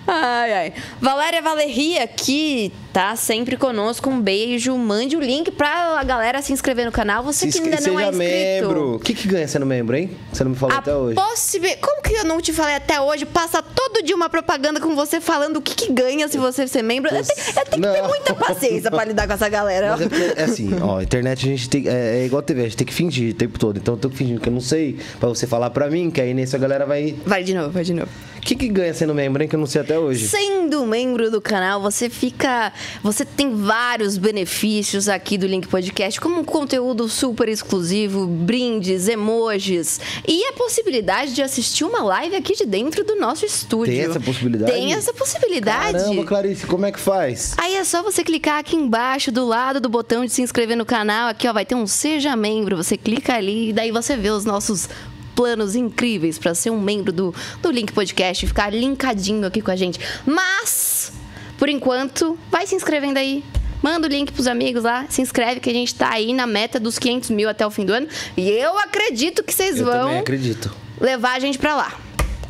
Ai, 0.07 0.53
ai. 0.53 0.73
Valéria 1.01 1.43
Valeria 1.43 2.05
aqui 2.05 2.73
tá 2.93 3.17
sempre 3.17 3.57
conosco. 3.57 4.09
Um 4.09 4.21
beijo. 4.21 4.77
Mande 4.77 5.17
o 5.17 5.21
link 5.21 5.51
pra 5.51 6.03
galera 6.05 6.41
se 6.43 6.53
inscrever 6.53 6.85
no 6.87 6.93
canal. 6.93 7.23
Você 7.25 7.49
que 7.49 7.59
ainda 7.59 7.81
não 7.81 7.99
é 7.99 8.05
inscrito. 8.09 8.17
membro. 8.19 8.95
O 8.97 8.99
que, 9.01 9.15
que 9.15 9.27
ganha 9.29 9.47
sendo 9.49 9.67
membro, 9.67 9.97
hein? 9.97 10.11
Você 10.33 10.45
não 10.45 10.51
me 10.53 10.57
falou 10.57 10.75
A 10.77 10.79
até 10.79 10.95
hoje. 10.95 11.15
possibi- 11.17 11.77
Como 11.77 12.03
que 12.03 12.15
eu 12.15 12.25
não 12.25 12.41
te 12.41 12.53
falei 12.53 12.77
até 12.77 13.01
hoje? 13.01 13.27
Passa 13.27 13.61
todo 13.63 14.03
dia 14.05 14.15
uma 14.15 14.29
propaganda 14.31 14.81
com 14.81 14.95
você 14.95 15.21
falando 15.21 15.57
o 15.57 15.63
que, 15.63 15.75
que 15.75 15.93
ganha 15.93 16.29
se 16.29 16.39
você 16.39 16.67
ser 16.69 16.83
membro. 16.83 17.11
Eu 17.15 17.25
tenho, 17.25 17.39
eu 17.49 17.65
tenho 17.65 17.83
que 17.83 18.01
ter 18.01 18.09
muita 18.09 18.35
paciência 18.35 18.91
pra 18.91 19.05
lidar 19.05 19.27
com 19.27 19.33
essa 19.33 19.49
galera. 19.49 19.97
É, 20.37 20.43
é 20.43 20.45
assim, 20.45 20.71
ó, 20.81 21.01
internet 21.01 21.45
a 21.47 21.49
gente 21.51 21.69
tem. 21.69 21.89
É, 21.89 22.21
é 22.21 22.27
igual 22.27 22.43
TV, 22.43 22.61
a 22.61 22.65
gente 22.65 22.77
tem 22.77 22.87
que 22.87 22.95
fingir 22.95 23.33
o 23.33 23.35
tempo 23.37 23.59
todo. 23.59 23.77
Então 23.79 23.95
eu 23.95 23.99
tô 23.99 24.09
fingindo 24.11 24.41
que 24.41 24.49
eu 24.49 24.53
não 24.53 24.61
sei, 24.61 24.99
pra 25.19 25.29
você 25.29 25.47
falar 25.47 25.71
pra 25.71 25.91
mim, 25.91 26.11
que 26.11 26.21
aí 26.21 26.33
nisso 26.33 26.55
a 26.55 26.59
galera 26.59 26.87
vai. 26.87 27.15
Vai 27.27 27.43
de 27.43 27.55
novo, 27.55 27.71
vai 27.71 27.83
de 27.85 27.93
novo. 27.95 28.09
O 28.47 28.49
que, 28.49 28.55
que 28.55 28.69
ganha 28.69 28.95
sendo 28.95 29.13
membro, 29.13 29.43
hein? 29.43 29.49
Que 29.49 29.57
eu 29.57 29.59
não 29.59 29.67
sei 29.67 29.81
até 29.81 29.99
hoje. 29.99 30.29
Sendo 30.29 30.87
membro 30.87 31.33
do 31.33 31.41
canal, 31.41 31.83
você 31.83 32.09
fica. 32.09 32.73
Você 33.03 33.25
tem 33.25 33.53
vários 33.57 34.17
benefícios 34.17 35.09
aqui 35.09 35.37
do 35.37 35.49
Link 35.49 35.67
Podcast, 35.67 36.21
como 36.21 36.39
um 36.39 36.45
conteúdo 36.45 37.09
super 37.09 37.49
exclusivo, 37.49 38.25
brindes, 38.25 39.09
emojis 39.09 40.01
e 40.29 40.45
a 40.45 40.53
possibilidade 40.53 41.35
de 41.35 41.43
assistir 41.43 41.83
uma 41.83 42.05
live 42.05 42.37
aqui 42.37 42.55
de 42.55 42.65
dentro 42.65 43.03
do 43.03 43.17
nosso 43.17 43.45
estúdio. 43.45 43.93
Tem 43.93 44.05
essa 44.05 44.21
possibilidade? 44.21 44.71
Tem 44.71 44.93
essa 44.93 45.13
possibilidade. 45.13 45.99
Caramba, 45.99 46.25
Clarice, 46.25 46.67
como 46.67 46.87
é 46.87 46.93
que 46.93 47.01
faz? 47.01 47.53
Aí 47.59 47.75
é 47.75 47.83
só 47.83 48.01
você 48.01 48.23
clicar 48.23 48.61
aqui 48.61 48.77
embaixo, 48.77 49.33
do 49.33 49.45
lado 49.45 49.81
do 49.81 49.89
botão 49.89 50.25
de 50.25 50.31
se 50.31 50.41
inscrever 50.41 50.77
no 50.77 50.87
canal. 50.87 51.29
Aqui, 51.31 51.49
ó, 51.49 51.53
vai 51.53 51.67
ter 51.67 51.75
um 51.75 51.85
Seja 51.85 52.37
Membro. 52.37 52.77
Você 52.77 52.97
clica 52.97 53.35
ali 53.35 53.71
e 53.71 53.73
daí 53.73 53.91
você 53.91 54.17
vê 54.17 54.31
os 54.31 54.45
nossos 54.45 54.89
planos 55.37 55.77
incríveis 55.77 56.39
para 56.39 56.55
ser 56.55 56.71
um 56.71 56.81
membro 56.81 57.13
do, 57.13 57.33
do 57.63 57.71
Link 57.71 57.93
Podcast 57.93 58.45
e 58.45 58.49
ficar 58.49 58.73
linkadinho 58.73 59.47
aqui 59.47 59.61
com 59.61 59.71
a 59.71 59.77
gente. 59.77 60.01
Mas, 60.27 61.13
por 61.59 61.69
enquanto, 61.69 62.37
vai 62.51 62.67
se 62.67 62.75
inscrevendo 62.75 63.19
aí. 63.19 63.45
Manda 63.83 64.09
o 64.09 64.11
link 64.11 64.33
pros 64.33 64.47
amigos 64.47 64.83
lá, 64.83 65.05
se 65.09 65.21
inscreve 65.21 65.61
que 65.61 65.69
a 65.71 65.73
gente 65.73 65.95
tá 65.95 66.11
aí 66.11 66.33
na 66.33 66.47
meta 66.47 66.81
dos 66.81 66.99
500 66.99 67.31
mil 67.31 67.49
até 67.49 67.65
o 67.65 67.71
fim 67.71 67.85
do 67.85 67.93
ano. 67.93 68.09
E 68.37 68.49
eu 68.51 68.77
acredito 68.79 69.45
que 69.45 69.53
vocês 69.55 69.79
Eu 69.79 69.85
vão 69.85 70.19
acredito. 70.19 70.75
levar 71.01 71.37
a 71.37 71.39
gente 71.39 71.59
pra 71.59 71.77
lá. 71.77 71.93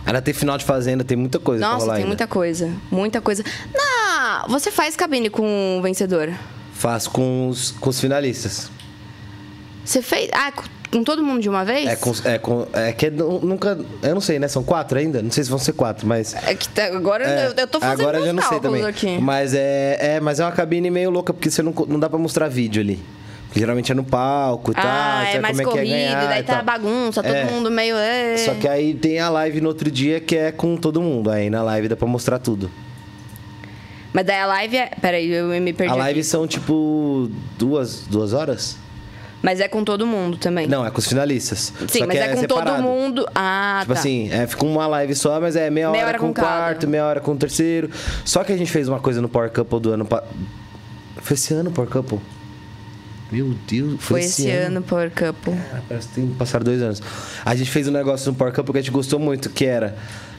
Ainda 0.06 0.22
tem 0.22 0.32
final 0.32 0.56
de 0.56 0.64
fazenda, 0.64 1.02
tem 1.02 1.16
muita 1.16 1.40
coisa 1.40 1.64
pra 1.64 1.72
Nossa, 1.72 1.80
rolar 1.84 1.94
tem 1.94 2.04
ainda. 2.04 2.08
muita 2.08 2.26
coisa. 2.28 2.72
Muita 2.92 3.20
coisa. 3.20 3.44
Na... 3.74 4.46
Você 4.48 4.70
faz 4.70 4.94
cabine 4.94 5.28
com 5.28 5.78
o 5.78 5.82
vencedor? 5.82 6.32
Faço 6.72 7.10
com 7.10 7.48
os, 7.48 7.72
com 7.72 7.90
os 7.90 8.00
finalistas. 8.00 8.70
Você 9.84 10.00
fez. 10.02 10.30
Ah, 10.32 10.52
com- 10.90 11.02
todo 11.04 11.22
mundo 11.22 11.40
de 11.40 11.48
uma 11.48 11.64
vez? 11.64 11.88
É, 11.88 11.96
com, 11.96 12.12
é, 12.24 12.38
com, 12.38 12.66
é 12.72 12.92
que 12.92 13.10
nu- 13.10 13.40
nunca. 13.40 13.78
Eu 14.02 14.14
não 14.14 14.20
sei, 14.20 14.38
né? 14.38 14.48
São 14.48 14.62
quatro 14.62 14.98
ainda? 14.98 15.22
Não 15.22 15.30
sei 15.30 15.44
se 15.44 15.50
vão 15.50 15.58
ser 15.58 15.72
quatro, 15.72 16.06
mas. 16.06 16.34
É 16.46 16.54
que 16.54 16.68
tá- 16.68 16.86
agora 16.86 17.24
É, 17.24 17.46
eu, 17.48 17.52
eu 17.56 17.66
tô 17.66 17.80
fazendo 17.80 18.00
agora 18.00 18.18
eu 18.18 18.26
já 18.26 18.32
não 18.32 18.42
sei 18.42 18.60
também. 18.60 18.84
aqui. 18.84 19.18
Mas 19.18 19.54
é, 19.54 19.98
é, 20.16 20.20
mas 20.20 20.40
é 20.40 20.44
uma 20.44 20.52
cabine 20.52 20.90
meio 20.90 21.10
louca, 21.10 21.32
porque 21.32 21.50
você 21.50 21.62
não, 21.62 21.72
não 21.88 21.98
dá 22.00 22.08
pra 22.08 22.18
mostrar 22.18 22.48
vídeo 22.48 22.80
ali. 22.82 23.00
Porque 23.46 23.60
geralmente 23.60 23.90
é 23.92 23.94
no 23.94 24.04
palco 24.04 24.72
e 24.72 24.74
tal. 24.74 24.84
Ah, 24.84 25.22
sabe 25.24 25.36
é 25.36 25.40
mais 25.40 25.56
como 25.56 25.68
é 25.68 25.72
é 25.72 25.76
corrido, 25.76 25.90
ganhar 25.92 26.26
daí 26.28 26.42
tá 26.42 26.54
tal. 26.56 26.64
bagunça, 26.64 27.22
todo 27.22 27.32
É. 27.34 27.44
mundo 27.44 27.70
meio. 27.70 27.96
é. 27.96 28.36
Só 28.38 28.54
que 28.54 28.66
aí 28.68 28.92
tem 28.94 29.18
a 29.20 29.30
live 29.30 29.60
no 29.60 29.68
outro 29.68 29.90
dia 29.90 30.20
que 30.20 30.36
é 30.36 30.50
com 30.52 30.76
todo 30.76 31.00
mundo. 31.00 31.30
Aí 31.30 31.48
na 31.48 31.62
live 31.62 31.88
dá 31.88 31.96
pra 31.96 32.06
mostrar 32.08 32.38
tudo. 32.38 32.70
Mas 34.12 34.24
daí 34.26 34.36
a 34.40 34.46
live 34.46 34.76
é. 34.76 34.90
Peraí, 35.00 35.30
eu 35.30 35.46
me 35.46 35.72
perdi. 35.72 35.92
A 35.92 35.96
live 35.96 36.20
aqui. 36.20 36.28
são 36.28 36.46
tipo 36.46 37.30
duas, 37.58 38.02
duas 38.08 38.32
horas? 38.32 38.76
Mas 39.42 39.60
é 39.60 39.68
com 39.68 39.84
todo 39.84 40.06
mundo 40.06 40.36
também. 40.36 40.66
Não, 40.66 40.84
é 40.84 40.90
com 40.90 40.98
os 40.98 41.06
finalistas. 41.06 41.72
Sim, 41.88 42.06
mas 42.06 42.16
que 42.16 42.22
é, 42.22 42.34
com 42.34 42.40
separado. 42.40 42.76
todo 42.76 42.82
mundo. 42.82 43.26
Ah, 43.34 43.78
Tipo 43.82 43.94
tá. 43.94 44.00
assim, 44.00 44.30
é, 44.32 44.46
fica 44.46 44.64
uma 44.64 44.86
live 44.86 45.14
só, 45.14 45.40
mas 45.40 45.54
é 45.56 45.70
meia, 45.70 45.90
hora, 45.90 46.18
com 46.18 46.30
o 46.30 46.34
cada. 46.34 46.48
quarto, 46.48 46.88
meia 46.88 47.04
hora 47.06 47.20
com 47.20 47.32
o 47.32 47.36
terceiro. 47.36 47.90
Só 48.24 48.42
que 48.42 48.52
a 48.52 48.56
gente 48.56 48.70
fez 48.72 48.88
uma 48.88 48.98
coisa 48.98 49.20
no 49.20 49.28
Power 49.28 49.50
Couple 49.50 49.80
do 49.80 49.92
ano. 49.92 50.04
Pa... 50.04 50.24
Foi 51.18 51.34
esse 51.34 51.54
ano 51.54 51.70
Power 51.70 51.88
Couple? 51.90 52.18
Meu 53.30 53.54
Deus, 53.66 53.96
Foi 53.98 54.20
esse 54.20 54.48
ano, 54.50 54.82
Power 54.82 55.10
Couple. 55.10 55.52
Ah, 55.72 55.80
Parece 55.88 56.08
que 56.08 56.14
tem 56.14 56.26
passaram 56.28 56.64
dois 56.64 56.80
anos. 56.80 57.02
A 57.44 57.54
gente 57.56 57.70
fez 57.70 57.88
um 57.88 57.90
negócio 57.90 58.30
no 58.30 58.38
Power 58.38 58.52
Couple 58.54 58.72
que 58.72 58.78
a 58.78 58.82
gente 58.82 58.92
gostou 58.92 59.18
muito, 59.18 59.50
que 59.50 59.64
era... 59.64 59.96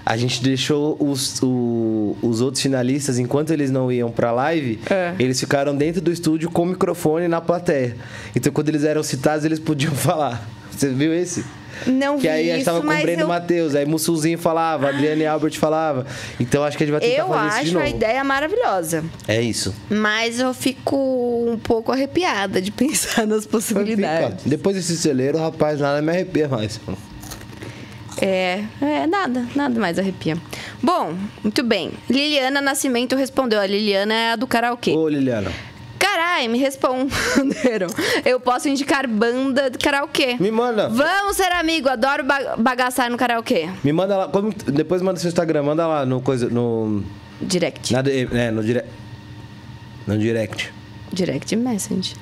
A 0.10 0.16
gente 0.16 0.42
deixou 0.42 0.96
os, 1.02 1.42
o- 1.44 2.16
os 2.22 2.40
outros 2.40 2.62
finalistas, 2.64 3.20
enquanto 3.20 3.52
eles 3.52 3.70
não 3.70 3.92
iam 3.92 4.10
pra 4.10 4.32
live, 4.32 4.80
É. 4.90 5.14
eles 5.20 5.38
ficaram 5.38 5.76
dentro 5.76 6.00
do 6.00 6.10
estúdio 6.14 6.50
com 6.50 6.62
o 6.62 6.66
microfone 6.68 7.28
na 7.28 7.42
plateia. 7.42 7.98
Então, 8.34 8.54
quando 8.54 8.70
eles 8.70 8.86
eram 8.86 9.04
citados, 9.04 9.44
eles 9.44 9.60
podiam 9.60 9.92
falar. 9.96 10.48
Você 10.72 10.88
viu 10.90 11.14
esse? 11.14 11.44
Não 11.86 12.18
Que 12.18 12.28
aí 12.30 12.50
a 12.52 12.56
gente 12.56 12.64
tava 12.66 12.80
com 12.82 12.88
o 12.88 13.02
Breno 13.02 13.24
eu, 13.24 13.28
Matheus, 13.28 13.76
aí 13.76 13.86
Mussulzinho 13.86 14.38
falava, 14.38 14.88
Adriane 14.90 15.26
Albert 15.26 15.60
falava. 15.60 16.06
Então 16.40 16.64
acho 16.64 16.78
que 16.78 16.84
a 16.84 16.88
gente 16.88 16.94
vai 16.98 17.02
tentar 17.02 17.22
eu 17.22 17.28
fazer 17.28 17.48
isso 17.48 17.56
de 17.64 17.68
acho 17.68 17.78
a 17.78 17.84
novo. 17.84 17.96
ideia 17.96 18.24
maravilhosa. 18.24 19.04
É 19.28 19.42
isso. 19.42 19.76
Mas 19.90 20.40
eu 20.40 20.54
fico 20.54 20.96
um 21.52 21.58
pouco 21.60 21.92
arrepiada 21.92 22.62
de 22.62 22.72
pensar 22.74 23.28
nas 23.28 23.46
possibilidades. 23.46 24.44
Depois 24.46 24.76
desse 24.78 24.98
celeiro, 24.98 25.38
rapaz, 25.38 25.80
nada 25.82 26.02
me 26.02 26.10
arrepia 26.12 26.48
mais. 26.48 26.80
É, 28.22 28.64
é, 28.82 29.08
nada, 29.08 29.46
nada 29.56 29.80
mais 29.80 30.00
arrepia. 30.00 30.38
Bom, 30.82 31.16
muito 31.44 31.64
bem. 31.64 31.92
Liliana 32.10 32.62
Nascimento 32.62 33.16
respondeu. 33.16 33.60
A 33.60 33.66
Liliana 33.68 34.14
é 34.14 34.32
a 34.32 34.36
do 34.36 34.48
karaokê. 34.48 34.92
Ô, 34.92 35.08
Liliana, 35.08 35.52
Carai, 36.00 36.48
me 36.48 36.58
responderam. 36.60 37.88
Eu 38.24 38.40
posso 38.40 38.70
indicar 38.70 39.08
banda 39.08 39.70
de 39.70 39.78
karaokê. 39.80 40.36
me 40.40 40.52
manda. 40.52 40.90
Vamos 40.90 41.36
ser 41.36 41.52
amigo, 41.52 41.90
adoro 41.90 42.24
ba- 42.24 42.56
bagaçar 42.58 43.10
no 43.10 43.18
karaokê. 43.18 43.68
Me 43.84 43.92
manda 43.92 44.16
lá. 44.18 44.28
como- 44.28 44.54
depois 44.54 45.02
manda 45.02 45.20
seu 45.20 45.28
Instagram, 45.28 45.64
manda 45.64 45.86
lá 45.88 46.06
no 46.06 46.22
coisa. 46.22 46.50
No. 46.50 47.04
Direct. 47.42 47.94
Na 47.94 48.00
é, 48.00 48.52
no 48.52 48.64
direct. 48.64 48.90
No 50.08 50.18
direct. 50.18 50.72
Direct 51.12 51.56
message. 51.56 52.16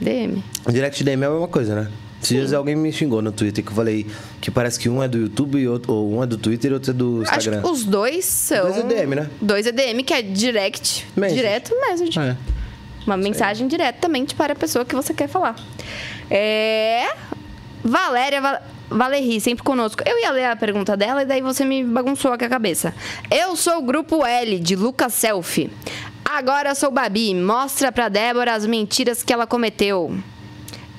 DM. 0.00 0.42
Direct 0.68 1.02
DM 1.04 1.22
é 1.22 1.26
a 1.26 1.30
mesma 1.30 1.48
coisa, 1.48 1.74
né? 1.74 1.88
Esses 2.22 2.28
dias 2.36 2.52
alguém 2.52 2.76
me 2.76 2.92
xingou 2.92 3.20
no 3.20 3.32
Twitter 3.32 3.64
que 3.64 3.70
eu 3.70 3.74
falei 3.74 4.06
que 4.40 4.50
parece 4.50 4.78
que 4.78 4.88
um 4.88 5.02
é 5.02 5.08
do 5.08 5.18
YouTube 5.18 5.58
e 5.58 5.66
outro, 5.66 5.92
ou 5.92 6.14
um 6.18 6.22
é 6.22 6.26
do 6.26 6.36
Twitter 6.38 6.70
e 6.70 6.74
outro 6.74 6.90
é 6.92 6.94
do 6.94 7.22
Acho 7.26 7.36
Instagram. 7.38 7.62
que 7.62 7.68
os 7.68 7.84
dois 7.84 8.24
são. 8.24 8.62
Dois 8.64 8.78
é 8.78 8.82
DM, 8.84 9.14
né? 9.16 9.30
Dois 9.40 9.66
é 9.66 9.72
DM, 9.72 10.02
que 10.04 10.14
é 10.14 10.22
direct. 10.22 11.06
Message. 11.16 11.36
Direto 11.40 11.74
message. 11.80 12.18
É. 12.18 12.36
Uma 13.04 13.16
mensagem 13.16 13.66
diretamente 13.66 14.34
para 14.36 14.52
a 14.52 14.56
pessoa 14.56 14.84
que 14.84 14.94
você 14.94 15.12
quer 15.12 15.28
falar. 15.28 15.56
É. 16.30 17.08
Valéria. 17.84 18.40
Val- 18.40 18.62
Valeri, 18.88 19.40
sempre 19.40 19.64
conosco. 19.64 20.02
Eu 20.06 20.18
ia 20.20 20.30
ler 20.30 20.44
a 20.44 20.54
pergunta 20.54 20.94
dela 20.96 21.22
e 21.22 21.24
daí 21.24 21.40
você 21.40 21.64
me 21.64 21.82
bagunçou 21.82 22.30
aqui 22.32 22.44
a 22.44 22.48
cabeça. 22.48 22.94
Eu 23.30 23.56
sou 23.56 23.78
o 23.78 23.82
grupo 23.82 24.24
L 24.24 24.58
de 24.60 24.76
Lucas 24.76 25.14
Selfie. 25.14 25.70
Agora 26.24 26.74
sou 26.74 26.90
Babi. 26.90 27.34
Mostra 27.34 27.90
pra 27.90 28.08
Débora 28.10 28.54
as 28.54 28.66
mentiras 28.66 29.22
que 29.22 29.32
ela 29.32 29.46
cometeu. 29.46 30.14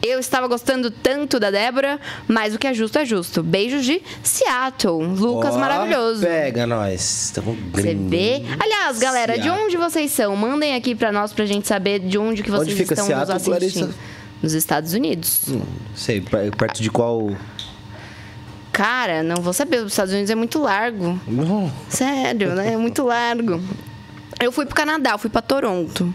Eu 0.06 0.20
estava 0.20 0.47
gostando 0.47 0.91
tanto 0.91 1.39
da 1.39 1.49
Débora, 1.49 1.97
mas 2.28 2.54
o 2.54 2.60
que 2.60 2.68
é 2.68 2.74
justo 2.74 2.97
é 2.99 3.06
justo. 3.06 3.41
Beijos 3.41 3.86
de 3.86 4.01
Seattle. 4.22 5.01
Lucas 5.16 5.56
Ó, 5.56 5.58
maravilhoso. 5.60 6.22
Pega 6.22 6.68
nós. 6.68 7.32
Tamo 7.34 7.58
Você 7.74 7.95
vê? 7.95 8.43
Aliás, 8.60 8.99
galera, 8.99 9.38
de 9.38 9.43
Seattle. 9.43 9.66
onde 9.66 9.78
vocês 9.78 10.12
são? 10.12 10.36
Mandem 10.36 10.76
aqui 10.76 10.93
pra 10.93 11.10
nós 11.12 11.32
pra 11.32 11.45
gente 11.45 11.68
saber 11.68 11.99
de 11.99 12.18
onde 12.18 12.43
que 12.43 12.51
Onde 12.51 12.66
vocês 12.66 12.78
fica 12.78 12.93
estão 12.95 13.06
Seattle, 13.08 13.34
nos 13.34 13.47
assistindo. 13.49 13.86
Clarissa? 13.86 13.95
Nos 14.41 14.51
Estados 14.54 14.93
Unidos. 14.93 15.41
Hum, 15.47 15.62
sei, 15.95 16.20
per- 16.20 16.54
perto 16.54 16.84
de 16.84 16.89
qual. 16.91 17.32
Cara, 18.74 19.24
não 19.24 19.38
vou 19.41 19.54
saber. 19.54 19.78
Os 19.86 19.93
Estados 19.93 20.12
Unidos 20.14 20.30
é 20.30 20.36
muito 20.36 20.60
largo. 20.62 21.18
Não. 21.26 21.72
Sério, 21.88 22.54
né? 22.56 22.74
É 22.74 22.78
muito 22.78 23.04
largo. 23.04 23.62
Eu 24.39 24.51
fui 24.51 24.65
pro 24.65 24.75
Canadá, 24.75 25.11
eu 25.11 25.17
fui 25.17 25.29
pra 25.29 25.41
Toronto. 25.41 26.13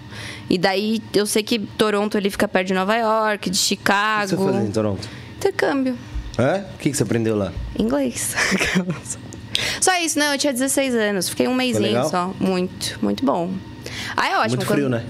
E 0.51 0.59
daí 0.59 1.03
eu 1.15 1.27
sei 1.27 1.43
que 1.43 1.59
Toronto 1.59 2.17
ele 2.17 2.31
fica 2.31 2.47
perto 2.49 2.69
de 2.69 2.75
Nova 2.75 2.95
York, 2.97 3.49
de 3.51 3.57
O 3.57 3.61
que 3.61 3.67
Chicago. 3.67 4.29
você 4.29 4.37
fazia 4.37 4.61
em 4.61 4.71
Toronto? 4.71 5.09
Intercâmbio. 5.37 5.97
É? 6.37 6.65
O 6.75 6.79
que, 6.79 6.91
que 6.91 6.97
você 6.97 7.03
aprendeu 7.03 7.37
lá? 7.37 7.53
Inglês. 7.79 8.35
só 9.81 9.97
isso, 9.99 10.19
não, 10.19 10.33
eu 10.33 10.39
tinha 10.39 10.53
16 10.53 10.95
anos. 10.95 11.29
Fiquei 11.29 11.49
um 11.49 11.55
mêsinho 11.55 12.09
só. 12.09 12.33
Muito, 12.39 12.99
muito 13.03 13.25
bom. 13.25 13.51
Ah, 14.17 14.29
é 14.29 14.37
ótimo. 14.39 14.57
Muito 14.57 14.67
quando- 14.67 14.77
frio, 14.79 14.89
né? 14.89 15.05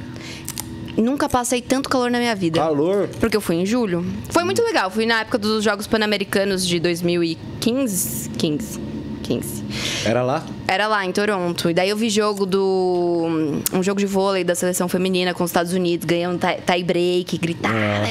Nunca 0.97 1.29
passei 1.29 1.63
tanto 1.63 1.89
calor 1.89 2.11
na 2.11 2.19
minha 2.19 2.35
vida. 2.35 2.59
Calor. 2.59 3.09
Porque 3.21 3.37
eu 3.37 3.41
fui 3.41 3.55
em 3.57 3.65
julho. 3.65 4.05
Foi 4.31 4.43
muito 4.43 4.61
legal. 4.65 4.91
Fui 4.91 5.07
na 5.07 5.21
época 5.21 5.39
dos 5.39 5.63
Jogos 5.63 5.87
Pan-Americanos 5.87 6.67
de 6.67 6.81
2015. 6.81 8.31
15. 8.31 8.81
15. 9.29 9.65
Era 10.07 10.23
lá? 10.23 10.43
Era 10.67 10.89
lá 10.89 11.05
em 11.05 11.13
Toronto. 11.13 11.69
E 11.69 11.75
daí 11.75 11.91
eu 11.91 11.97
vi 11.97 12.09
jogo 12.09 12.47
do. 12.47 13.27
Um 13.73 13.83
jogo 13.83 14.01
de 14.01 14.07
vôlei 14.07 14.43
da 14.43 14.55
seleção 14.55 14.89
feminina 14.89 15.35
com 15.35 15.45
os 15.45 15.51
Estados 15.51 15.75
Unidos, 15.75 16.07
ganhando 16.07 16.41
tie, 16.41 16.83
break, 16.83 17.37
gritar. 17.37 18.09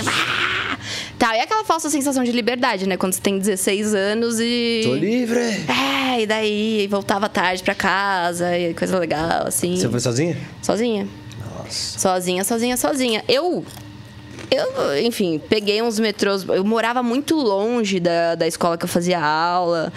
Tá, 1.18 1.36
e 1.36 1.40
aquela 1.40 1.64
falsa 1.64 1.90
sensação 1.90 2.24
de 2.24 2.32
liberdade, 2.32 2.88
né? 2.88 2.96
Quando 2.96 3.14
você 3.14 3.22
tem 3.22 3.40
16 3.40 3.96
anos 3.96 4.40
e. 4.40 4.82
Tô 4.84 4.94
livre. 4.94 5.40
É, 5.40 6.22
e 6.22 6.28
daí 6.28 6.88
voltava 6.88 7.28
tarde 7.28 7.64
pra 7.64 7.74
casa, 7.74 8.56
e 8.56 8.76
coisa 8.76 9.00
legal, 9.00 9.48
assim. 9.48 9.76
Você 9.76 9.90
foi 9.90 10.00
sozinha? 10.00 10.38
Sozinha. 10.62 11.08
Nossa. 11.40 12.00
Sozinha, 12.00 12.44
sozinha, 12.44 12.78
sozinha. 12.78 13.24
Eu. 13.28 13.66
Eu, 14.50 14.98
enfim, 15.04 15.42
peguei 15.50 15.82
uns 15.82 16.00
metrôs. 16.00 16.46
Eu 16.48 16.64
morava 16.64 17.02
muito 17.02 17.36
longe 17.36 18.00
da, 18.00 18.36
da 18.36 18.48
escola 18.48 18.78
que 18.78 18.86
eu 18.86 18.90
fazia 18.90 19.20
aula. 19.20 19.92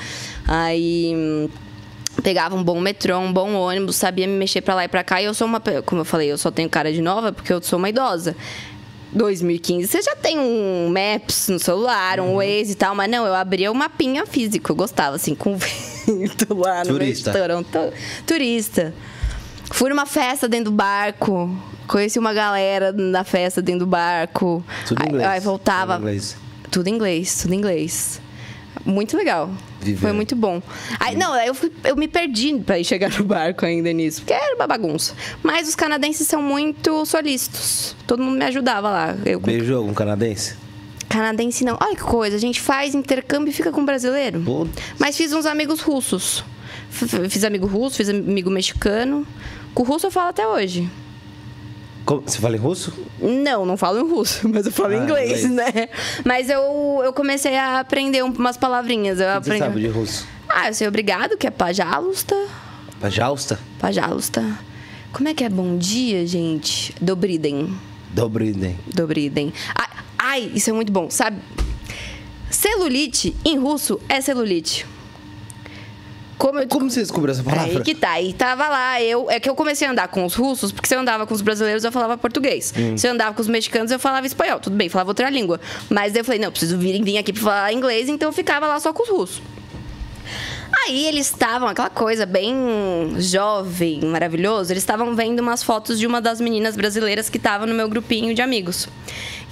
Aí. 0.51 1.49
Pegava 2.25 2.57
um 2.57 2.63
bom 2.63 2.79
metrô, 2.81 3.17
um 3.19 3.33
bom 3.33 3.55
ônibus, 3.55 3.97
sabia 3.97 4.27
me 4.27 4.35
mexer 4.35 4.61
pra 4.61 4.75
lá 4.75 4.85
e 4.85 4.89
pra 4.89 5.05
cá. 5.05 5.23
E 5.23 5.25
eu 5.25 5.33
sou 5.33 5.47
uma. 5.47 5.63
Como 5.87 6.01
eu 6.01 6.05
falei, 6.05 6.31
eu 6.31 6.37
só 6.37 6.51
tenho 6.51 6.69
cara 6.69 6.93
de 6.93 7.01
nova 7.01 7.33
porque 7.33 7.53
eu 7.53 7.63
sou 7.63 7.79
uma 7.79 7.89
idosa. 7.89 8.37
2015, 9.13 9.89
você 9.89 10.03
já 10.03 10.15
tem 10.15 10.39
um 10.39 10.89
Maps 10.89 11.49
no 11.49 11.59
celular, 11.59 12.21
um 12.21 12.37
Waze 12.37 12.73
e 12.73 12.75
tal, 12.75 12.95
mas 12.95 13.11
não, 13.11 13.27
eu 13.27 13.35
abria 13.35 13.71
o 13.71 13.75
mapinha 13.75 14.25
físico, 14.25 14.71
eu 14.71 14.77
gostava, 14.77 15.17
assim, 15.17 15.35
com 15.35 15.57
vento 16.07 16.55
lá 16.55 16.85
no 16.85 16.93
Turista. 16.93 17.33
Toronto. 17.33 17.93
Turista. 18.27 18.95
Fui 19.73 19.89
numa 19.89 20.07
festa 20.07 20.49
dentro 20.49 20.71
do 20.71 20.77
barco. 20.77 21.51
Conheci 21.87 22.19
uma 22.19 22.33
galera 22.33 22.93
na 22.93 23.25
festa 23.25 23.61
dentro 23.61 23.81
do 23.81 23.87
barco. 23.87 24.65
Tudo 24.87 25.01
em 25.01 25.03
aí, 25.03 25.09
inglês. 25.09 25.29
aí 25.29 25.41
voltava. 25.41 25.95
Tudo 25.95 26.07
em 26.07 26.11
inglês. 26.11 26.37
Tudo 26.71 26.89
em 26.89 26.95
inglês, 26.95 27.39
tudo 27.43 27.55
em 27.55 27.57
inglês. 27.57 28.21
Muito 28.85 29.17
legal. 29.17 29.51
Viver. 29.81 30.01
Foi 30.01 30.13
muito 30.13 30.35
bom. 30.35 30.63
Aí, 30.99 31.15
não, 31.17 31.35
eu, 31.41 31.55
fui- 31.55 31.71
eu 31.85 31.97
me 31.97 32.09
perdi 32.09 32.55
pra 32.61 32.79
ir 32.79 32.85
chegar 32.85 33.11
no 33.19 33.25
barco 33.25 33.65
ainda 33.67 33.93
nisso, 33.93 34.21
porque 34.23 34.33
era 34.33 34.55
uma 34.57 34.67
bagunça. 34.67 35.15
Mas 35.43 35.69
os 35.69 35.75
canadenses 35.75 36.27
são 36.27 36.43
muito 36.43 37.05
solícitos. 37.07 37.95
Todo 38.07 38.23
mundo 38.23 38.39
me 38.39 38.45
ajudava 38.45 38.91
lá. 38.91 39.17
Eu 39.25 39.39
Beijou 39.41 39.79
algum 39.79 39.93
canadense? 39.95 40.55
canadense 41.09 41.65
não. 41.65 41.77
Olha 41.81 41.97
que 41.97 42.03
coisa, 42.03 42.37
a 42.37 42.39
gente 42.39 42.61
faz 42.61 42.95
intercâmbio 42.95 43.51
e 43.51 43.53
fica 43.53 43.73
com 43.73 43.85
brasileiro. 43.85 44.41
Mas 44.99 45.17
fiz 45.17 45.33
uns 45.33 45.45
amigos 45.45 45.81
russos. 45.81 46.45
Fiz 47.29 47.45
amigo 47.45 47.67
russo, 47.67 47.97
fiz 47.97 48.09
amigo 48.09 48.49
mexicano. 48.51 49.27
Com 49.75 49.83
o 49.83 49.87
russo 49.87 50.07
eu 50.07 50.11
falo 50.11 50.29
até 50.29 50.47
hoje. 50.47 50.89
Você 52.07 52.39
fala 52.39 52.57
em 52.57 52.59
russo? 52.59 52.93
Não, 53.21 53.65
não 53.65 53.77
falo 53.77 53.99
em 54.01 54.11
russo, 54.11 54.49
mas 54.51 54.67
eu 54.67 54.73
falo 54.73 54.95
Ah, 54.95 54.97
inglês, 55.05 55.45
inglês. 55.45 55.75
né? 55.75 55.89
Mas 56.25 56.49
eu, 56.51 57.01
eu 57.05 57.13
comecei 57.13 57.57
a 57.57 57.79
aprender 57.81 58.23
um- 58.25 58.33
umas 58.33 58.57
palavrinhas. 58.57 59.19
Eu 59.21 59.27
Você 59.27 59.33
aprendi. 59.37 59.59
sabe 59.61 59.81
de 59.81 59.89
russo? 59.89 60.27
Ah, 60.49 60.69
eu 60.69 60.75
sei 60.75 60.89
obrigado, 60.89 61.37
que 61.37 61.47
é 61.47 61.51
pajalusta. 61.51 62.35
Pajausta? 63.01 63.59
Pajalusta. 63.79 64.45
Como 65.13 65.29
é 65.29 65.35
que 65.35 65.45
é 65.45 65.49
bom 65.49 65.77
dia, 65.79 66.27
gente? 66.27 66.95
Dobriden. 67.01 67.73
Dobriden. 68.13 68.77
Dobriden. 68.95 69.53
Ai, 69.75 69.89
ai, 70.19 70.51
isso 70.55 70.71
é 70.71 70.73
muito 70.73 70.93
bom, 70.93 71.09
sabe? 71.11 71.39
Celulite, 72.51 73.37
em 73.45 73.59
russo, 73.59 74.01
é 74.09 74.21
celulite. 74.21 74.85
Como 76.41 76.59
eu 76.59 76.67
Como 76.67 76.91
você 76.91 77.01
descobriu 77.01 77.33
essa 77.33 77.43
palavra? 77.43 77.71
Aí 77.71 77.83
que 77.83 77.95
tá, 77.95 78.19
e 78.19 78.33
tava 78.33 78.67
lá, 78.67 79.03
eu. 79.03 79.31
É 79.31 79.39
que 79.39 79.49
eu 79.49 79.55
comecei 79.55 79.87
a 79.87 79.91
andar 79.91 80.09
com 80.09 80.25
os 80.25 80.35
russos, 80.35 80.73
porque 80.73 80.89
se 80.89 80.97
eu 80.97 81.01
andava 81.01 81.27
com 81.27 81.35
os 81.35 81.43
brasileiros, 81.43 81.85
eu 81.85 81.93
falava 81.93 82.17
português. 82.17 82.73
Hum. 82.75 82.97
Se 82.97 83.07
eu 83.07 83.13
andava 83.13 83.35
com 83.35 83.43
os 83.43 83.47
mexicanos, 83.47 83.91
eu 83.91 83.99
falava 83.99 84.27
espanhol. 84.27 84.59
Tudo 84.59 84.75
bem, 84.75 84.89
falava 84.89 85.11
outra 85.11 85.29
língua. 85.29 85.61
Mas 85.91 86.15
daí 86.15 86.21
eu 86.21 86.25
falei, 86.25 86.41
não, 86.41 86.51
preciso 86.51 86.79
vir, 86.79 87.05
vir 87.05 87.19
aqui 87.19 87.31
pra 87.31 87.43
falar 87.43 87.73
inglês, 87.75 88.09
então 88.09 88.31
eu 88.31 88.33
ficava 88.33 88.67
lá 88.67 88.81
só 88.81 88.91
com 88.91 89.03
os 89.03 89.11
russos. 89.11 89.43
Aí 90.87 91.07
eles 91.07 91.27
estavam, 91.27 91.69
aquela 91.69 91.91
coisa 91.91 92.25
bem 92.25 92.55
jovem, 93.19 94.01
maravilhoso, 94.03 94.73
eles 94.73 94.83
estavam 94.83 95.15
vendo 95.15 95.41
umas 95.41 95.63
fotos 95.63 95.99
de 95.99 96.07
uma 96.07 96.23
das 96.23 96.41
meninas 96.41 96.75
brasileiras 96.75 97.29
que 97.29 97.37
estava 97.37 97.67
no 97.67 97.75
meu 97.75 97.89
grupinho 97.89 98.35
de 98.35 98.41
amigos. 98.41 98.89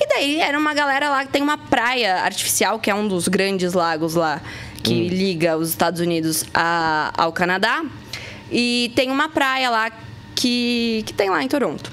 E 0.01 0.07
daí 0.09 0.41
era 0.41 0.59
uma 0.59 0.73
galera 0.73 1.11
lá 1.11 1.27
que 1.27 1.33
tem 1.33 1.43
uma 1.43 1.59
praia 1.59 2.23
artificial, 2.23 2.79
que 2.79 2.89
é 2.89 2.95
um 2.95 3.07
dos 3.07 3.29
grandes 3.29 3.75
lagos 3.75 4.15
lá, 4.15 4.41
que 4.83 5.09
liga 5.09 5.57
os 5.57 5.69
Estados 5.69 6.01
Unidos 6.01 6.45
a- 6.55 7.13
ao 7.17 7.33
Canadá. 7.33 7.85
E 8.51 8.93
tem 8.95 9.11
uma 9.11 9.29
praia 9.29 9.69
lá 9.71 9.91
que, 10.35 11.03
que 11.07 11.13
tem 11.13 11.29
lá 11.31 11.43
em 11.43 11.49
Toronto. 11.49 11.93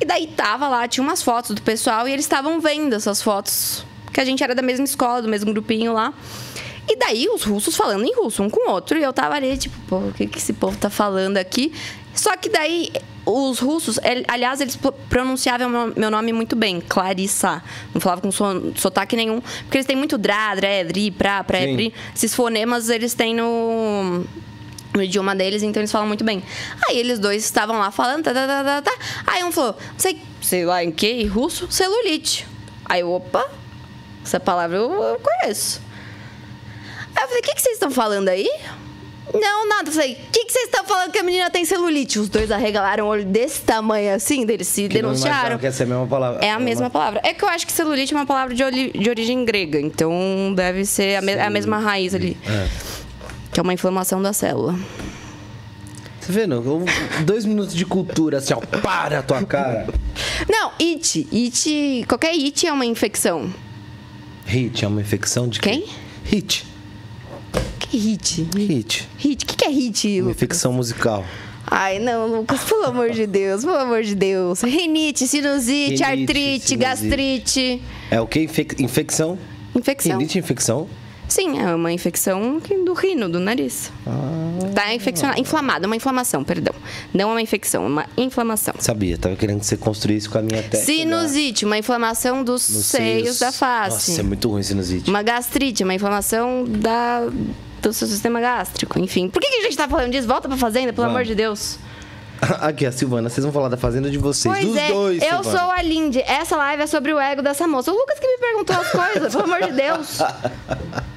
E 0.00 0.04
daí 0.04 0.26
tava 0.28 0.68
lá, 0.68 0.86
tinha 0.88 1.02
umas 1.04 1.22
fotos 1.22 1.54
do 1.54 1.62
pessoal 1.62 2.08
e 2.08 2.12
eles 2.12 2.24
estavam 2.24 2.60
vendo 2.60 2.94
essas 2.94 3.20
fotos. 3.20 3.84
Que 4.12 4.20
a 4.20 4.24
gente 4.24 4.42
era 4.42 4.54
da 4.54 4.62
mesma 4.62 4.84
escola, 4.84 5.22
do 5.22 5.28
mesmo 5.28 5.52
grupinho 5.52 5.92
lá. 5.92 6.12
E 6.88 6.96
daí 6.96 7.28
os 7.28 7.42
russos 7.44 7.76
falando 7.76 8.04
em 8.04 8.14
russo, 8.16 8.42
um 8.42 8.50
com 8.50 8.68
o 8.68 8.72
outro. 8.72 8.98
E 8.98 9.02
eu 9.02 9.12
tava 9.12 9.34
ali, 9.34 9.56
tipo, 9.56 9.76
pô, 9.88 9.98
o 9.98 10.12
que, 10.12 10.26
que 10.26 10.38
esse 10.38 10.52
povo 10.52 10.76
tá 10.76 10.90
falando 10.90 11.36
aqui? 11.36 11.72
Só 12.14 12.36
que 12.36 12.48
daí 12.48 12.90
os 13.24 13.60
russos, 13.60 13.98
aliás, 14.26 14.60
eles 14.60 14.76
pro- 14.76 14.92
pronunciavam 14.92 15.92
meu- 15.94 16.10
nome 16.10 16.32
muito 16.32 16.56
bem, 16.56 16.80
Clarissa. 16.80 17.62
Não 17.94 18.00
falava 18.00 18.20
com 18.20 18.32
so- 18.32 18.72
sotaque 18.76 19.14
nenhum. 19.16 19.40
Porque 19.40 19.76
eles 19.78 19.86
têm 19.86 19.96
muito 19.96 20.18
dra, 20.18 20.54
dré, 20.54 20.84
dri, 20.84 21.10
pra, 21.10 21.44
pré, 21.44 21.66
Sim. 21.66 21.74
pri. 21.76 21.94
Esses 22.14 22.34
fonemas 22.34 22.88
eles 22.88 23.14
têm 23.14 23.34
no 23.34 24.24
no 24.92 25.00
idioma 25.04 25.36
deles, 25.36 25.62
então 25.62 25.80
eles 25.80 25.92
falam 25.92 26.08
muito 26.08 26.24
bem. 26.24 26.42
Aí 26.88 26.98
eles 26.98 27.20
dois 27.20 27.44
estavam 27.44 27.78
lá 27.78 27.92
falando, 27.92 28.24
tá, 28.24 28.34
tá, 28.34 28.44
tá, 28.44 28.64
tá, 28.64 28.82
tá. 28.82 28.98
Aí 29.24 29.44
um 29.44 29.52
falou, 29.52 29.76
sei, 29.96 30.20
sei 30.42 30.66
lá 30.66 30.82
em 30.82 30.90
que, 30.90 31.24
russo, 31.26 31.70
celulite. 31.70 32.44
Aí 32.86 33.00
eu, 33.02 33.12
opa, 33.12 33.48
essa 34.24 34.40
palavra 34.40 34.78
eu, 34.78 34.90
eu 34.92 35.20
conheço. 35.20 35.80
Aí 37.14 37.22
eu 37.22 37.28
falei, 37.28 37.38
o 37.40 37.42
que, 37.44 37.54
que 37.54 37.62
vocês 37.62 37.74
estão 37.74 37.92
falando 37.92 38.28
aí? 38.30 38.50
Não, 39.34 39.68
nada. 39.68 39.88
Eu 39.88 39.92
falei, 39.92 40.12
o 40.12 40.30
que, 40.32 40.44
que 40.44 40.52
vocês 40.52 40.64
estão 40.66 40.84
falando 40.84 41.10
que 41.12 41.18
a 41.18 41.22
menina 41.22 41.50
tem 41.50 41.64
celulite? 41.64 42.18
Os 42.18 42.28
dois 42.28 42.50
arregalaram 42.50 43.04
o 43.06 43.08
olho 43.08 43.24
desse 43.24 43.60
tamanho 43.62 44.14
assim, 44.14 44.44
deles 44.46 44.66
se 44.68 44.82
Que 44.82 44.94
denunciaram. 44.94 45.58
que 45.58 45.66
essa 45.66 45.82
é 45.82 45.86
a 45.86 45.88
mesma 45.88 46.06
palavra. 46.06 46.44
É 46.44 46.50
a 46.50 46.58
mesma 46.58 46.90
palavra. 46.90 47.20
É 47.24 47.32
que 47.34 47.44
eu 47.44 47.48
acho 47.48 47.66
que 47.66 47.72
celulite 47.72 48.12
é 48.12 48.16
uma 48.16 48.26
palavra 48.26 48.54
de, 48.54 48.62
oli- 48.62 48.90
de 48.92 49.08
origem 49.10 49.44
grega, 49.44 49.80
então 49.80 50.52
deve 50.54 50.84
ser 50.84 51.16
a, 51.16 51.22
me- 51.22 51.38
a 51.38 51.50
mesma 51.50 51.78
raiz 51.78 52.14
ali. 52.14 52.36
É. 52.46 52.68
Que 53.52 53.60
é 53.60 53.62
uma 53.62 53.72
inflamação 53.74 54.20
da 54.22 54.32
célula. 54.32 54.74
Tá 56.20 56.26
vendo? 56.28 56.62
Dois 57.24 57.44
minutos 57.44 57.74
de 57.74 57.84
cultura, 57.84 58.38
assim, 58.38 58.54
ó. 58.54 58.58
Para 58.80 59.18
a 59.20 59.22
tua 59.22 59.42
cara. 59.44 59.88
Não, 60.48 60.70
it. 60.80 61.26
It. 61.32 62.04
Qualquer 62.06 62.30
it 62.32 62.66
é 62.66 62.72
uma 62.72 62.86
infecção. 62.86 63.52
Hit 64.46 64.84
é 64.84 64.88
uma 64.88 65.00
infecção 65.00 65.48
de? 65.48 65.60
Quem? 65.60 65.84
Hit. 66.24 66.66
Que 67.78 67.96
hit? 67.98 68.48
Hit. 68.56 69.08
Hit. 69.18 69.42
O 69.44 69.46
que, 69.46 69.56
que 69.56 69.64
é 69.64 69.70
hit, 69.70 70.20
Lucas? 70.20 70.36
infecção 70.36 70.72
musical. 70.72 71.24
Ai, 71.66 71.98
não, 71.98 72.26
Lucas, 72.26 72.64
pelo 72.64 72.84
amor 72.86 73.10
de 73.10 73.26
Deus, 73.26 73.64
pelo 73.64 73.76
amor 73.76 74.02
de 74.02 74.14
Deus. 74.14 74.62
Rinite, 74.62 75.26
sinusite, 75.28 76.02
Rinite, 76.02 76.02
artrite, 76.02 76.68
sinusite. 76.68 76.76
gastrite. 76.76 77.82
É 78.10 78.20
o 78.20 78.26
quê? 78.26 78.42
Infec- 78.42 78.80
infecção? 78.82 79.38
Infecção. 79.74 80.12
Rinite, 80.18 80.38
infecção? 80.38 80.88
Sim, 81.30 81.60
é 81.60 81.74
uma 81.74 81.92
infecção 81.92 82.60
do 82.84 82.92
rino, 82.92 83.28
do 83.28 83.38
nariz. 83.38 83.92
Tá 84.74 84.92
infeccionada, 84.92 85.40
inflamada, 85.40 85.86
uma 85.86 85.94
inflamação, 85.94 86.42
perdão. 86.42 86.74
Não 87.14 87.30
é 87.30 87.32
uma 87.34 87.40
infecção, 87.40 87.84
é 87.84 87.86
uma 87.86 88.06
inflamação. 88.16 88.74
Sabia, 88.78 89.16
tava 89.16 89.36
querendo 89.36 89.60
que 89.60 89.66
você 89.66 89.76
construísse 89.76 90.28
com 90.28 90.38
a 90.38 90.42
minha 90.42 90.60
técnica. 90.60 90.84
Sinusite, 90.84 91.64
uma 91.64 91.78
inflamação 91.78 92.42
dos 92.42 92.68
nos 92.68 92.86
seios 92.86 93.38
da 93.38 93.52
face. 93.52 94.10
Nossa, 94.10 94.20
é 94.20 94.24
muito 94.24 94.48
ruim 94.48 94.62
sinusite. 94.64 95.08
Uma 95.08 95.22
gastrite, 95.22 95.84
uma 95.84 95.94
inflamação 95.94 96.64
da, 96.66 97.28
do 97.80 97.92
seu 97.92 98.08
sistema 98.08 98.40
gástrico. 98.40 98.98
Enfim, 98.98 99.28
por 99.28 99.40
que, 99.40 99.48
que 99.48 99.58
a 99.58 99.62
gente 99.62 99.76
tá 99.76 99.88
falando 99.88 100.10
disso? 100.10 100.26
Volta 100.26 100.48
pra 100.48 100.56
fazenda, 100.56 100.92
pelo 100.92 101.06
Vamos. 101.06 101.16
amor 101.16 101.24
de 101.24 101.36
Deus. 101.36 101.78
Aqui, 102.60 102.86
a 102.86 102.90
Silvana, 102.92 103.28
vocês 103.28 103.44
vão 103.44 103.52
falar 103.52 103.68
da 103.68 103.76
fazenda 103.76 104.10
de 104.10 104.18
vocês. 104.18 104.52
Pois 104.52 104.66
dos 104.66 104.76
é, 104.76 104.88
dois, 104.88 105.22
eu 105.22 105.28
Silvana. 105.42 105.58
sou 105.58 105.70
a 105.70 105.82
Lindy. 105.82 106.20
Essa 106.22 106.56
live 106.56 106.82
é 106.82 106.86
sobre 106.88 107.12
o 107.12 107.20
ego 107.20 107.40
dessa 107.40 107.68
moça. 107.68 107.92
O 107.92 107.94
Lucas 107.94 108.18
que 108.18 108.26
me 108.26 108.38
perguntou 108.38 108.76
as 108.76 108.90
coisas, 108.90 109.32
pelo 109.32 109.44
amor 109.44 109.62
de 109.62 109.72
Deus. 109.72 110.18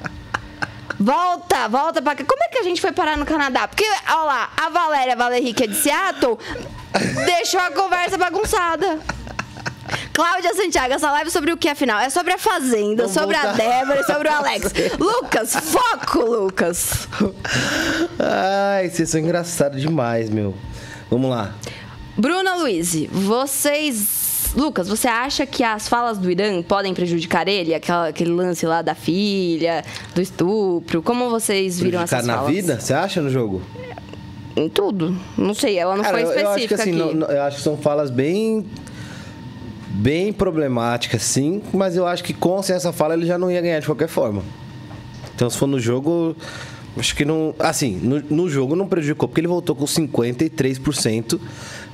Volta, 1.04 1.68
volta 1.68 2.00
pra 2.00 2.14
cá. 2.14 2.24
Como 2.24 2.42
é 2.44 2.48
que 2.48 2.58
a 2.58 2.62
gente 2.62 2.80
foi 2.80 2.90
parar 2.90 3.18
no 3.18 3.26
Canadá? 3.26 3.68
Porque, 3.68 3.84
olha 4.08 4.22
lá, 4.22 4.52
a 4.56 4.70
Valéria 4.70 5.14
Valeri, 5.14 5.52
que 5.52 5.64
é 5.64 5.66
de 5.66 5.74
Seattle, 5.74 6.38
deixou 7.26 7.60
a 7.60 7.70
conversa 7.70 8.16
bagunçada. 8.16 9.00
Cláudia 10.14 10.54
Santiago, 10.54 10.94
essa 10.94 11.10
live 11.10 11.28
é 11.28 11.30
sobre 11.30 11.52
o 11.52 11.58
que, 11.58 11.68
afinal? 11.68 12.00
É 12.00 12.08
sobre 12.08 12.32
a 12.32 12.38
Fazenda, 12.38 13.02
Vamos 13.02 13.12
sobre 13.12 13.36
a 13.36 13.42
voltar. 13.42 13.56
Débora 13.58 14.00
e 14.00 14.04
sobre 14.04 14.28
o 14.28 14.32
Alex. 14.32 14.72
Lucas, 14.98 15.56
foco, 15.56 16.20
Lucas. 16.20 17.06
Ai, 18.18 18.88
vocês 18.88 19.10
são 19.10 19.20
engraçados 19.20 19.82
demais, 19.82 20.30
meu. 20.30 20.54
Vamos 21.10 21.28
lá. 21.28 21.52
Bruna 22.16 22.54
Luiz, 22.54 22.94
vocês. 23.10 24.23
Lucas, 24.56 24.88
você 24.88 25.08
acha 25.08 25.44
que 25.46 25.64
as 25.64 25.88
falas 25.88 26.16
do 26.16 26.30
Irã 26.30 26.62
podem 26.62 26.94
prejudicar 26.94 27.48
ele? 27.48 27.74
Aquela- 27.74 28.08
aquele 28.08 28.30
lance 28.30 28.64
lá 28.64 28.82
da 28.82 28.94
filha, 28.94 29.84
do 30.14 30.20
estupro? 30.22 31.02
Como 31.02 31.28
vocês 31.28 31.78
viram 31.80 31.98
Prejudicar 32.00 32.18
essas 32.18 32.26
na 32.26 32.34
falas? 32.36 32.52
vida, 32.54 32.80
você 32.80 32.94
acha 32.94 33.20
no 33.20 33.30
jogo? 33.30 33.60
Em 34.56 34.68
tudo. 34.68 35.16
Não 35.36 35.54
sei, 35.54 35.76
ela 35.76 35.96
não 35.96 36.04
Cara, 36.04 36.18
foi 36.18 36.22
eu, 36.26 36.30
eu 36.30 36.36
específica 36.52 36.74
acho 36.76 36.84
que 36.84 36.90
assim, 36.90 36.92
não- 36.98 37.14
não- 37.14 37.26
eu 37.28 37.42
acho 37.42 37.56
que 37.56 37.62
são 37.62 37.76
falas 37.76 38.10
bem 38.10 38.64
bem 39.96 40.32
problemáticas, 40.32 41.22
sim, 41.22 41.62
mas 41.72 41.96
eu 41.96 42.04
acho 42.06 42.22
que 42.24 42.32
com 42.34 42.58
essa 42.58 42.92
fala 42.92 43.14
ele 43.14 43.26
já 43.26 43.38
não 43.38 43.48
ia 43.50 43.60
ganhar 43.60 43.78
de 43.80 43.86
qualquer 43.86 44.08
forma. 44.08 44.42
Então, 45.34 45.48
se 45.50 45.56
for 45.58 45.66
no 45.68 45.78
jogo, 45.80 46.36
acho 46.96 47.14
que 47.16 47.24
não. 47.24 47.54
Assim, 47.60 47.96
no, 48.02 48.20
no 48.28 48.48
jogo 48.48 48.74
não 48.76 48.86
prejudicou, 48.88 49.28
porque 49.28 49.40
ele 49.40 49.48
voltou 49.48 49.74
com 49.74 49.84
53% 49.86 51.40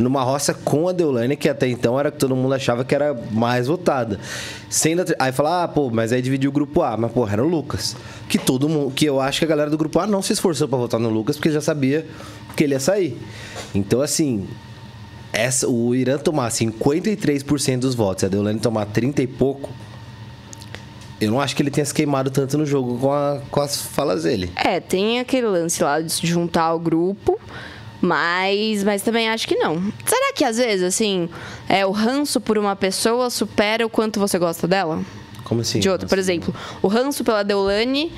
numa 0.00 0.22
roça 0.22 0.52
com 0.54 0.88
a 0.88 0.92
Deolane, 0.92 1.36
que 1.36 1.48
até 1.48 1.68
então 1.68 1.98
era 2.00 2.10
que 2.10 2.18
todo 2.18 2.34
mundo 2.34 2.54
achava 2.54 2.84
que 2.84 2.94
era 2.94 3.14
mais 3.30 3.66
votada. 3.66 4.18
Sendo, 4.68 5.04
aí 5.18 5.30
fala, 5.32 5.64
ah, 5.64 5.68
pô, 5.68 5.90
mas 5.90 6.12
aí 6.12 6.22
dividiu 6.22 6.50
o 6.50 6.52
grupo 6.52 6.82
A, 6.82 6.96
mas 6.96 7.12
porra, 7.12 7.34
era 7.34 7.44
o 7.44 7.48
Lucas. 7.48 7.94
Que 8.28 8.38
todo 8.38 8.68
mundo. 8.68 8.90
Que 8.92 9.04
eu 9.06 9.20
acho 9.20 9.38
que 9.40 9.44
a 9.44 9.48
galera 9.48 9.68
do 9.70 9.76
grupo 9.78 9.98
A 9.98 10.06
não 10.06 10.22
se 10.22 10.32
esforçou 10.32 10.66
pra 10.68 10.78
votar 10.78 10.98
no 10.98 11.08
Lucas, 11.10 11.36
porque 11.36 11.50
já 11.50 11.60
sabia 11.60 12.06
que 12.56 12.64
ele 12.64 12.74
ia 12.74 12.80
sair. 12.80 13.16
Então, 13.74 14.00
assim, 14.00 14.46
essa, 15.32 15.68
o 15.68 15.94
Irã 15.94 16.18
tomar 16.18 16.48
53% 16.50 17.78
dos 17.78 17.94
votos 17.94 18.22
e 18.22 18.26
a 18.26 18.28
Deolane 18.28 18.58
tomar 18.58 18.86
30 18.86 19.22
e 19.22 19.26
pouco, 19.26 19.70
eu 21.20 21.30
não 21.30 21.40
acho 21.40 21.54
que 21.54 21.62
ele 21.62 21.70
tenha 21.70 21.84
se 21.84 21.92
queimado 21.92 22.30
tanto 22.30 22.56
no 22.56 22.64
jogo 22.64 22.98
com, 22.98 23.12
a- 23.12 23.40
com 23.50 23.60
as 23.60 23.82
falas 23.82 24.22
dele. 24.22 24.50
É, 24.56 24.80
tem 24.80 25.20
aquele 25.20 25.46
lance 25.46 25.82
lá 25.82 26.00
de 26.00 26.10
se 26.10 26.26
juntar 26.26 26.62
ao 26.62 26.78
grupo, 26.78 27.38
mas, 28.00 28.82
mas 28.84 29.02
também 29.02 29.28
acho 29.28 29.46
que 29.46 29.56
não. 29.56 29.80
Será 30.04 30.32
que 30.34 30.44
às 30.44 30.56
vezes, 30.56 30.82
assim, 30.84 31.28
é, 31.68 31.84
o 31.84 31.90
ranço 31.90 32.40
por 32.40 32.56
uma 32.58 32.74
pessoa 32.76 33.28
supera 33.30 33.84
o 33.84 33.90
quanto 33.90 34.18
você 34.18 34.38
gosta 34.38 34.66
dela? 34.66 35.00
Como 35.44 35.60
assim? 35.60 35.80
de 35.80 35.88
outro. 35.90 36.08
Por 36.08 36.18
exemplo, 36.18 36.54
o 36.80 36.88
ranço 36.88 37.24
pela 37.24 37.42
Deolane 37.42 38.12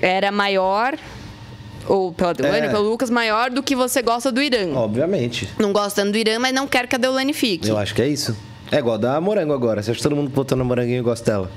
era 0.00 0.30
maior, 0.32 0.96
ou 1.86 2.12
pela 2.12 2.34
Deolane, 2.34 2.66
É. 2.66 2.70
pelo 2.70 2.88
Lucas, 2.88 3.08
maior 3.10 3.50
do 3.50 3.62
que 3.62 3.74
você 3.76 4.02
gosta 4.02 4.30
do 4.30 4.42
Irã. 4.42 4.74
Obviamente. 4.74 5.48
Não 5.58 5.72
gosta 5.72 6.02
tanto 6.02 6.12
do 6.12 6.18
Irã, 6.18 6.38
mas 6.38 6.52
não 6.52 6.66
quer 6.66 6.86
que 6.86 6.94
a 6.96 6.98
Deolane 6.98 7.32
fique. 7.32 7.68
Eu 7.68 7.78
acho 7.78 7.94
que 7.94 8.02
é 8.02 8.08
isso. 8.08 8.36
É 8.70 8.76
igual 8.78 8.98
da 8.98 9.18
Morango 9.20 9.52
agora. 9.54 9.82
Você 9.82 9.90
acha 9.92 9.98
que 9.98 10.02
todo 10.02 10.14
mundo 10.14 10.28
que 10.30 10.36
votou 10.36 10.58
na 10.58 10.64
Moranguinho 10.64 11.02
gosta 11.02 11.24
dela? 11.24 11.50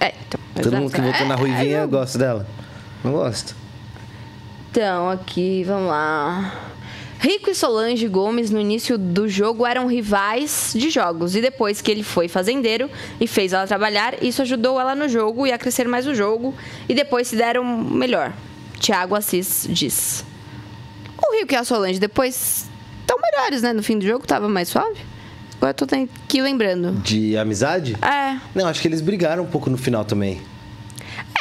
É, 0.00 0.12
então. 0.26 0.40
Todo 0.54 0.66
exato. 0.66 0.76
mundo 0.82 0.92
que 0.92 1.00
votou 1.00 1.26
na 1.26 1.34
Ruivinha 1.36 1.78
é, 1.78 1.86
gosta 1.86 2.18
dela? 2.18 2.46
Não 3.04 3.12
gosta. 3.12 3.54
Então, 4.72 5.10
aqui, 5.10 5.62
vamos 5.64 5.90
lá. 5.90 6.70
Rico 7.20 7.50
e 7.50 7.54
Solange 7.54 8.08
Gomes, 8.08 8.50
no 8.50 8.58
início 8.58 8.96
do 8.96 9.28
jogo, 9.28 9.66
eram 9.66 9.86
rivais 9.86 10.72
de 10.74 10.88
jogos. 10.88 11.36
E 11.36 11.42
depois 11.42 11.82
que 11.82 11.90
ele 11.90 12.02
foi 12.02 12.26
fazendeiro 12.26 12.88
e 13.20 13.26
fez 13.26 13.52
ela 13.52 13.66
trabalhar, 13.66 14.24
isso 14.24 14.40
ajudou 14.40 14.80
ela 14.80 14.94
no 14.94 15.10
jogo 15.10 15.46
e 15.46 15.52
a 15.52 15.58
crescer 15.58 15.86
mais 15.86 16.06
o 16.06 16.14
jogo. 16.14 16.54
E 16.88 16.94
depois 16.94 17.28
se 17.28 17.36
deram 17.36 17.62
melhor. 17.62 18.32
Tiago 18.80 19.14
Assis 19.14 19.66
diz. 19.68 20.24
O 21.18 21.38
Rico 21.38 21.52
e 21.52 21.56
a 21.56 21.64
Solange 21.64 22.00
depois 22.00 22.66
estão 23.02 23.18
melhores, 23.20 23.60
né? 23.60 23.74
No 23.74 23.82
fim 23.82 23.98
do 23.98 24.06
jogo 24.06 24.26
tava 24.26 24.48
mais 24.48 24.70
suave. 24.70 25.00
Agora 25.58 25.76
eu 25.78 25.86
tô 25.86 25.94
aqui 25.94 26.40
lembrando. 26.40 26.92
De 27.02 27.36
amizade? 27.36 27.94
É. 28.00 28.38
Não, 28.54 28.66
acho 28.66 28.80
que 28.80 28.88
eles 28.88 29.02
brigaram 29.02 29.42
um 29.42 29.48
pouco 29.48 29.68
no 29.68 29.76
final 29.76 30.02
também. 30.02 30.40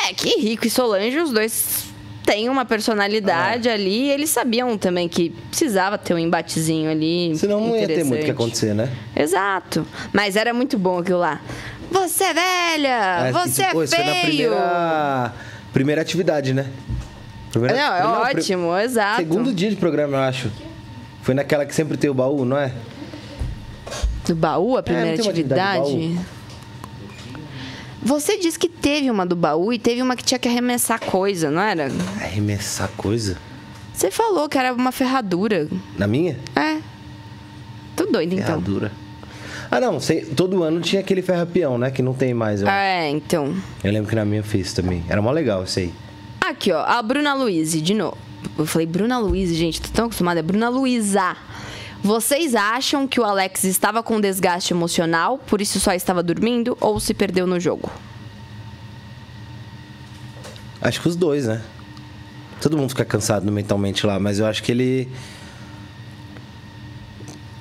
É 0.06 0.14
que 0.14 0.38
Rico 0.38 0.68
e 0.68 0.70
Solange, 0.70 1.18
os 1.18 1.32
dois 1.32 1.91
têm 2.32 2.48
uma 2.50 2.64
personalidade 2.64 3.68
É. 3.68 3.74
ali. 3.74 4.10
Eles 4.10 4.30
sabiam 4.30 4.78
também 4.78 5.10
que 5.10 5.32
precisava 5.50 5.98
ter 5.98 6.14
um 6.14 6.18
embatezinho 6.18 6.90
ali. 6.90 7.36
Senão 7.36 7.60
não 7.60 7.76
ia 7.76 7.86
ter 7.88 8.04
muito 8.06 8.22
o 8.22 8.26
que 8.26 8.32
acontecer, 8.32 8.74
né? 8.74 8.90
Exato. 9.16 9.86
Mas 10.14 10.36
era 10.38 10.54
muito 10.54 10.78
bom 10.78 11.00
aquilo 11.00 11.20
lá. 11.20 11.42
Você 11.92 12.24
é 12.24 12.34
velha! 12.34 13.28
É, 13.28 13.32
você 13.34 13.64
isso- 13.64 13.72
pô, 13.72 13.82
é 13.82 13.86
isso 13.86 13.96
foi 13.96 14.06
na 14.06 14.12
feio! 14.14 14.26
primeira, 14.50 15.34
primeira 15.74 16.02
atividade, 16.02 16.54
né? 16.54 16.68
Primeira- 17.52 17.76
Não, 17.76 17.96
é 17.96 18.06
ótimo, 18.32 18.78
exato. 18.78 19.18
Segundo 19.18 19.54
dia 19.54 19.70
de 19.70 19.76
programa, 19.76 20.16
eu 20.16 20.22
acho. 20.22 20.50
Foi 21.22 21.36
naquela 21.36 21.66
que 21.66 21.76
sempre 21.76 21.98
tem 21.98 22.10
o 22.10 22.14
baú, 22.14 22.46
não 22.46 22.58
é? 22.58 22.72
Do 24.26 24.36
baú, 24.36 24.78
a 24.78 24.84
primeira 24.84 25.18
tem 25.18 25.26
uma 25.26 25.32
atividade 25.32 25.80
atividade? 25.82 26.20
Você 28.04 28.38
disse 28.38 28.58
que 28.58 28.68
teve 28.68 29.10
uma 29.12 29.26
do 29.26 29.36
baú 29.36 29.72
e 29.72 29.78
teve 29.80 30.02
uma 30.02 30.16
que 30.16 30.24
tinha 30.24 30.40
que 30.40 30.48
arremessar 30.48 31.00
coisa, 31.00 31.52
não 31.52 31.62
era? 31.62 31.92
Arremessar 32.20 32.90
coisa? 32.98 33.38
Você 33.94 34.10
falou 34.10 34.50
que 34.50 34.58
era 34.58 34.74
uma 34.74 34.92
ferradura. 34.92 35.68
Na 35.98 36.08
minha? 36.08 36.38
É. 36.56 36.78
Tô 37.96 38.06
doida, 38.08 38.34
então. 38.34 38.46
Ferradura. 38.48 38.92
Ah, 39.70 39.80
não. 39.80 40.00
sei- 40.00 40.26
todo 40.26 40.64
ano 40.64 40.82
tinha 40.82 41.00
aquele 41.02 41.22
ferrapião, 41.22 41.78
né? 41.78 41.92
Que 41.92 42.02
não 42.02 42.14
tem 42.14 42.34
mais. 42.34 42.62
Eu, 42.62 42.68
É, 42.68 43.10
então. 43.10 43.56
eu 43.84 43.92
lembro 43.92 44.10
que 44.10 44.16
na 44.16 44.26
minha 44.26 44.40
eu 44.40 44.44
fiz 44.44 44.74
também. 44.74 45.04
Era 45.08 45.22
mó 45.22 45.32
legal 45.32 45.64
isso 45.64 45.80
aí. 45.80 45.94
Aqui, 46.42 46.72
ó, 46.72 46.84
a 46.84 47.02
Bruna 47.02 47.34
Luiz, 47.36 47.72
de 47.82 47.94
novo. 47.94 48.18
Eu 48.58 48.66
falei 48.66 48.88
Bruna 48.88 49.20
Luiz, 49.20 49.54
gente, 49.56 49.80
tô 49.82 49.90
tão 49.90 50.06
acostumada. 50.06 50.40
É 50.40 50.44
Bruna 50.44 50.68
Luiza. 50.70 51.36
Vocês 52.04 52.56
acham 52.56 53.08
que 53.08 53.20
o 53.20 53.24
Alex 53.24 53.64
estava 53.64 54.02
com 54.02 54.20
desgaste 54.20 54.74
emocional, 54.74 55.38
por 55.38 55.62
isso 55.62 55.80
só 55.80 55.94
estava 55.94 56.24
dormindo, 56.24 56.76
ou 56.82 57.00
se 57.00 57.14
perdeu 57.14 57.46
no 57.46 57.60
jogo? 57.60 57.92
Acho 60.82 61.00
que 61.02 61.08
os 61.08 61.16
dois, 61.16 61.46
né? 61.46 61.62
Todo 62.60 62.76
mundo 62.78 62.90
fica 62.90 63.06
cansado 63.06 63.52
mentalmente 63.52 64.06
lá, 64.06 64.20
mas 64.20 64.40
eu 64.40 64.46
acho 64.48 64.64
que 64.64 64.72
ele. 64.72 65.08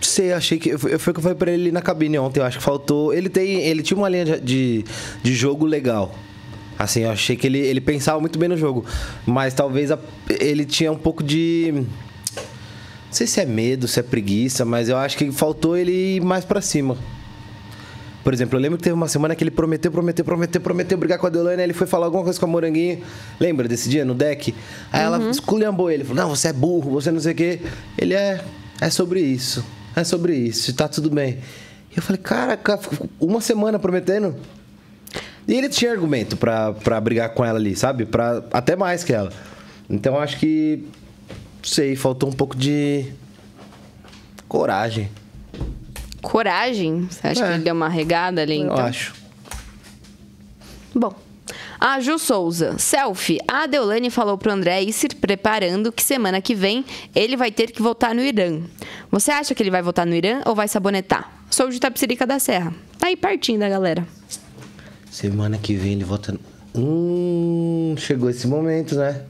Sei, 0.00 0.32
achei 0.32 0.58
que. 0.58 0.76
Foi 0.78 0.94
o 0.94 0.98
que 0.98 1.10
eu 1.10 1.22
falei 1.22 1.36
pra 1.36 1.50
ele 1.50 1.70
na 1.70 1.82
cabine 1.82 2.18
ontem. 2.18 2.40
Eu 2.40 2.44
acho 2.46 2.58
que 2.58 2.64
faltou. 2.64 3.12
Ele 3.12 3.28
tem. 3.28 3.60
Ele 3.60 3.82
tinha 3.82 3.96
uma 3.96 4.08
linha 4.08 4.24
de, 4.24 4.40
de, 4.40 4.84
de 5.22 5.34
jogo 5.34 5.66
legal. 5.66 6.14
Assim, 6.78 7.00
eu 7.02 7.10
achei 7.10 7.36
que 7.36 7.46
ele, 7.46 7.58
ele 7.58 7.80
pensava 7.80 8.18
muito 8.20 8.38
bem 8.38 8.48
no 8.48 8.56
jogo. 8.56 8.84
Mas 9.26 9.52
talvez 9.52 9.90
a- 9.90 9.98
ele 10.28 10.64
tinha 10.64 10.90
um 10.90 10.96
pouco 10.98 11.22
de. 11.22 11.84
Não 13.10 13.14
sei 13.16 13.26
se 13.26 13.40
é 13.40 13.44
medo, 13.44 13.88
se 13.88 13.98
é 13.98 14.04
preguiça, 14.04 14.64
mas 14.64 14.88
eu 14.88 14.96
acho 14.96 15.18
que 15.18 15.32
faltou 15.32 15.76
ele 15.76 16.16
ir 16.16 16.20
mais 16.20 16.44
pra 16.44 16.60
cima. 16.60 16.96
Por 18.22 18.32
exemplo, 18.32 18.56
eu 18.56 18.62
lembro 18.62 18.78
que 18.78 18.84
teve 18.84 18.94
uma 18.94 19.08
semana 19.08 19.34
que 19.34 19.42
ele 19.42 19.50
prometeu, 19.50 19.90
prometeu, 19.90 20.24
prometeu, 20.24 20.60
prometeu 20.60 20.96
brigar 20.96 21.18
com 21.18 21.26
a 21.26 21.28
Deolane, 21.28 21.56
aí 21.56 21.66
ele 21.66 21.72
foi 21.72 21.88
falar 21.88 22.06
alguma 22.06 22.22
coisa 22.22 22.38
com 22.38 22.46
a 22.46 22.48
Moranguinho. 22.48 23.02
Lembra 23.40 23.66
desse 23.66 23.88
dia 23.88 24.04
no 24.04 24.14
deck? 24.14 24.54
Aí 24.92 25.02
ela 25.02 25.28
esculhambou 25.28 25.90
ele, 25.90 26.04
falou: 26.04 26.22
Não, 26.22 26.30
você 26.36 26.46
é 26.46 26.52
burro, 26.52 26.92
você 26.92 27.10
não 27.10 27.18
sei 27.18 27.32
o 27.32 27.34
quê. 27.34 27.60
Ele 27.98 28.14
é. 28.14 28.44
É 28.80 28.88
sobre 28.90 29.20
isso. 29.20 29.64
É 29.96 30.04
sobre 30.04 30.36
isso, 30.36 30.72
tá 30.72 30.86
tudo 30.86 31.10
bem. 31.10 31.38
E 31.90 31.96
eu 31.96 32.02
falei: 32.04 32.22
Caraca, 32.22 32.78
uma 33.18 33.40
semana 33.40 33.76
prometendo. 33.76 34.36
E 35.48 35.54
ele 35.54 35.68
tinha 35.68 35.90
argumento 35.90 36.36
pra, 36.36 36.72
pra 36.72 37.00
brigar 37.00 37.30
com 37.30 37.44
ela 37.44 37.58
ali, 37.58 37.74
sabe? 37.74 38.06
Pra, 38.06 38.44
até 38.52 38.76
mais 38.76 39.02
que 39.02 39.12
ela. 39.12 39.32
Então 39.88 40.14
eu 40.14 40.20
acho 40.20 40.38
que. 40.38 40.86
Sei, 41.62 41.94
faltou 41.96 42.28
um 42.28 42.32
pouco 42.32 42.56
de. 42.56 43.06
Coragem, 44.48 45.08
Coragem? 46.22 47.06
Você 47.10 47.26
acha 47.28 47.44
É. 47.44 47.48
que 47.48 47.54
ele 47.54 47.62
deu 47.64 47.74
uma 47.74 47.88
regada 47.88 48.42
ali, 48.42 48.56
então? 48.58 48.76
eu 48.76 48.84
acho. 48.84 49.14
Bom. 50.94 51.14
A 51.78 51.98
Ju 52.00 52.18
Souza. 52.18 52.76
Selfie. 52.78 53.38
A 53.48 53.66
Deolane 53.66 54.10
falou 54.10 54.36
pro 54.36 54.52
André 54.52 54.82
ir 54.82 54.92
se 54.92 55.08
preparando 55.08 55.90
que 55.90 56.02
semana 56.02 56.40
que 56.42 56.54
vem 56.54 56.84
ele 57.14 57.36
vai 57.36 57.50
ter 57.50 57.70
que 57.70 57.80
votar 57.80 58.14
no 58.14 58.20
Irã. 58.22 58.60
Você 59.10 59.30
acha 59.30 59.54
que 59.54 59.62
ele 59.62 59.70
vai 59.70 59.80
votar 59.82 60.04
no 60.04 60.14
Irã 60.14 60.42
ou 60.44 60.54
vai 60.54 60.68
sabonetar? 60.68 61.32
Sou 61.48 61.70
de 61.70 61.80
Tapsirica 61.80 62.26
da 62.26 62.38
Serra. 62.38 62.74
Tá 62.98 63.06
aí 63.06 63.16
pertinho 63.16 63.58
da 63.58 63.68
galera. 63.68 64.06
Semana 65.10 65.56
que 65.56 65.74
vem 65.74 65.92
ele 65.92 66.04
vota. 66.04 66.36
Hum, 66.74 67.94
chegou 67.96 68.28
esse 68.28 68.46
momento, 68.46 68.94
né? 68.96 69.22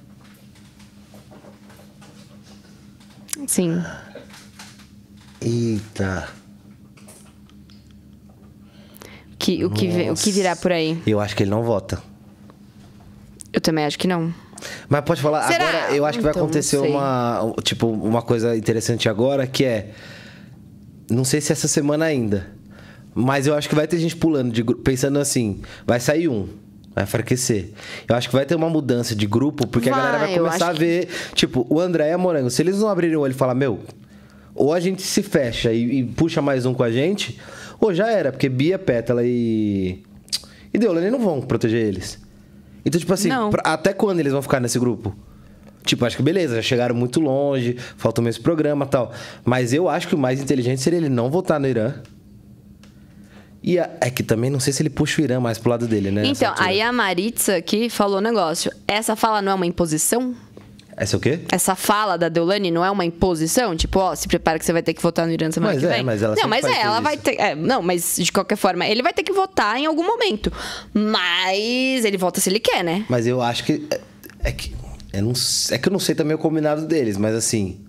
Sim. 3.50 3.82
Eita. 5.40 6.28
Que, 9.36 9.64
o, 9.64 9.70
que, 9.70 9.88
o 10.08 10.14
que 10.14 10.30
virá 10.30 10.54
por 10.54 10.70
aí? 10.70 11.02
Eu 11.04 11.18
acho 11.18 11.34
que 11.34 11.42
ele 11.42 11.50
não 11.50 11.64
vota. 11.64 12.00
Eu 13.52 13.60
também 13.60 13.84
acho 13.84 13.98
que 13.98 14.06
não. 14.06 14.32
Mas 14.88 15.00
pode 15.00 15.20
falar, 15.20 15.48
Será? 15.48 15.64
agora 15.68 15.96
eu 15.96 16.06
acho 16.06 16.18
que 16.18 16.22
vai 16.22 16.30
Então, 16.30 16.42
não 16.42 16.48
acontecer 16.48 16.78
sei. 16.78 16.90
uma, 16.90 17.52
tipo, 17.64 17.88
uma 17.88 18.22
coisa 18.22 18.56
interessante 18.56 19.08
agora, 19.08 19.48
que 19.48 19.64
é 19.64 19.90
não 21.10 21.24
sei 21.24 21.40
se 21.40 21.50
essa 21.50 21.66
semana 21.66 22.04
ainda, 22.04 22.52
mas 23.12 23.48
eu 23.48 23.56
acho 23.56 23.68
que 23.68 23.74
vai 23.74 23.88
ter 23.88 23.98
gente 23.98 24.14
pulando 24.14 24.52
de 24.52 24.62
pensando 24.62 25.18
assim, 25.18 25.60
vai 25.84 25.98
sair 25.98 26.28
um, 26.28 26.46
vai 27.00 27.04
enfraquecer. 27.08 27.70
Eu 28.08 28.14
acho 28.16 28.28
que 28.28 28.34
vai 28.34 28.44
ter 28.46 28.54
uma 28.54 28.68
mudança 28.70 29.14
de 29.14 29.26
grupo, 29.26 29.66
porque 29.66 29.88
a 29.90 29.96
galera 29.96 30.18
vai 30.18 30.28
Vai, 30.28 30.38
começar 30.38 30.68
a 30.68 30.72
ver, 30.72 31.08
tipo, 31.34 31.66
o 31.68 31.80
André 31.80 32.08
e 32.10 32.12
a 32.12 32.18
Morango, 32.18 32.50
se 32.50 32.62
eles 32.62 32.78
não 32.78 32.88
abrirem 32.88 33.16
o 33.16 33.20
olho 33.20 33.32
e 33.32 33.34
falar, 33.34 33.54
meu, 33.54 33.80
ou 34.54 34.72
a 34.72 34.80
gente 34.80 35.02
se 35.02 35.22
fecha 35.22 35.72
e, 35.72 36.00
e 36.00 36.04
puxa 36.04 36.40
mais 36.42 36.66
um 36.66 36.74
com 36.74 36.82
a 36.82 36.90
gente, 36.90 37.38
ou 37.80 37.94
já 37.94 38.10
era, 38.10 38.30
porque 38.32 38.48
Bia, 38.48 38.78
Pétala 38.78 39.22
e 39.24 40.02
e 40.72 40.78
Deolane 40.78 41.10
não 41.10 41.18
vão 41.18 41.40
proteger 41.40 41.84
eles. 41.86 42.18
Então, 42.84 42.98
tipo 43.00 43.12
assim, 43.12 43.28
pra- 43.50 43.62
até 43.72 43.92
quando 43.92 44.20
eles 44.20 44.32
vão 44.32 44.40
ficar 44.42 44.60
nesse 44.60 44.78
grupo? 44.78 45.14
Tipo, 45.84 46.04
acho 46.04 46.16
que 46.16 46.22
beleza, 46.22 46.56
já 46.56 46.62
chegaram 46.62 46.94
muito 46.94 47.20
longe, 47.20 47.76
falta 47.96 48.20
mais 48.22 48.38
programa 48.38 48.84
e 48.84 48.88
tal. 48.88 49.12
Mas 49.44 49.72
eu 49.72 49.88
acho 49.88 50.06
que 50.06 50.14
o 50.14 50.18
mais 50.18 50.40
inteligente 50.40 50.80
seria 50.80 50.98
ele 50.98 51.08
não 51.08 51.30
votar 51.30 51.58
no 51.58 51.66
Irã. 51.66 51.94
E 53.62 53.78
a- 53.78 53.90
é 54.00 54.08
que 54.10 54.22
também 54.22 54.48
não 54.50 54.58
sei 54.60 54.72
se 54.72 54.82
ele 54.82 54.88
puxa 54.90 55.20
o 55.20 55.24
Irã 55.24 55.38
mais 55.40 55.58
pro 55.58 55.70
lado 55.70 55.86
dele, 55.86 56.10
né? 56.10 56.24
Então, 56.26 56.54
aí 56.58 56.80
a 56.80 56.90
Maritza 56.92 57.56
aqui 57.56 57.90
falou 57.90 58.18
um 58.18 58.22
negócio. 58.22 58.72
Essa 58.88 59.14
fala 59.14 59.42
não 59.42 59.52
é 59.52 59.54
uma 59.54 59.66
imposição? 59.66 60.34
Essa 60.96 61.16
é 61.16 61.18
o 61.18 61.20
quê? 61.20 61.40
Essa 61.50 61.74
fala 61.74 62.18
da 62.18 62.28
Deolane 62.28 62.70
não 62.70 62.84
é 62.84 62.90
uma 62.90 63.04
imposição? 63.06 63.74
Tipo, 63.76 64.00
ó, 64.00 64.14
se 64.14 64.28
prepara 64.28 64.58
que 64.58 64.64
você 64.66 64.72
vai 64.72 64.82
ter 64.82 64.92
que 64.92 65.00
votar 65.02 65.26
no 65.26 65.32
Irã 65.32 65.50
semana 65.50 65.72
Mas 65.72 65.82
que 65.82 65.88
é, 65.88 65.94
vem. 65.94 66.02
mas 66.02 66.22
ela 66.22 66.34
Não, 66.36 66.46
mas 66.48 66.64
é, 66.64 66.80
ela 66.80 66.94
isso. 66.94 67.02
vai 67.02 67.16
ter. 67.16 67.40
é, 67.40 67.54
não, 67.54 67.80
mas 67.80 68.16
de 68.18 68.30
qualquer 68.30 68.56
forma, 68.56 68.86
ele 68.86 69.02
vai 69.02 69.12
ter 69.12 69.22
que 69.22 69.32
votar 69.32 69.78
em 69.78 69.86
algum 69.86 70.04
momento. 70.06 70.52
Mas 70.92 72.04
ele 72.04 72.18
vota 72.18 72.40
se 72.40 72.50
ele 72.50 72.60
quer, 72.60 72.82
né? 72.84 73.04
Mas 73.08 73.26
eu 73.26 73.40
acho 73.40 73.64
que. 73.64 73.86
É, 73.90 74.00
é 74.48 74.52
que. 74.52 74.74
Eu 75.12 75.22
não, 75.22 75.32
é 75.70 75.78
que 75.78 75.88
eu 75.88 75.92
não 75.92 75.98
sei 75.98 76.14
também 76.14 76.34
o 76.34 76.38
combinado 76.38 76.86
deles, 76.86 77.16
mas 77.16 77.34
assim. 77.34 77.80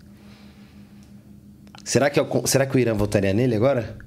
Será 1.83 2.09
que, 2.09 2.19
é 2.19 2.21
o 2.21 2.25
con- 2.25 2.45
será 2.45 2.65
que 2.65 2.75
o 2.75 2.79
Irã 2.79 2.93
votaria 2.93 3.33
nele 3.33 3.55
agora? 3.55 3.97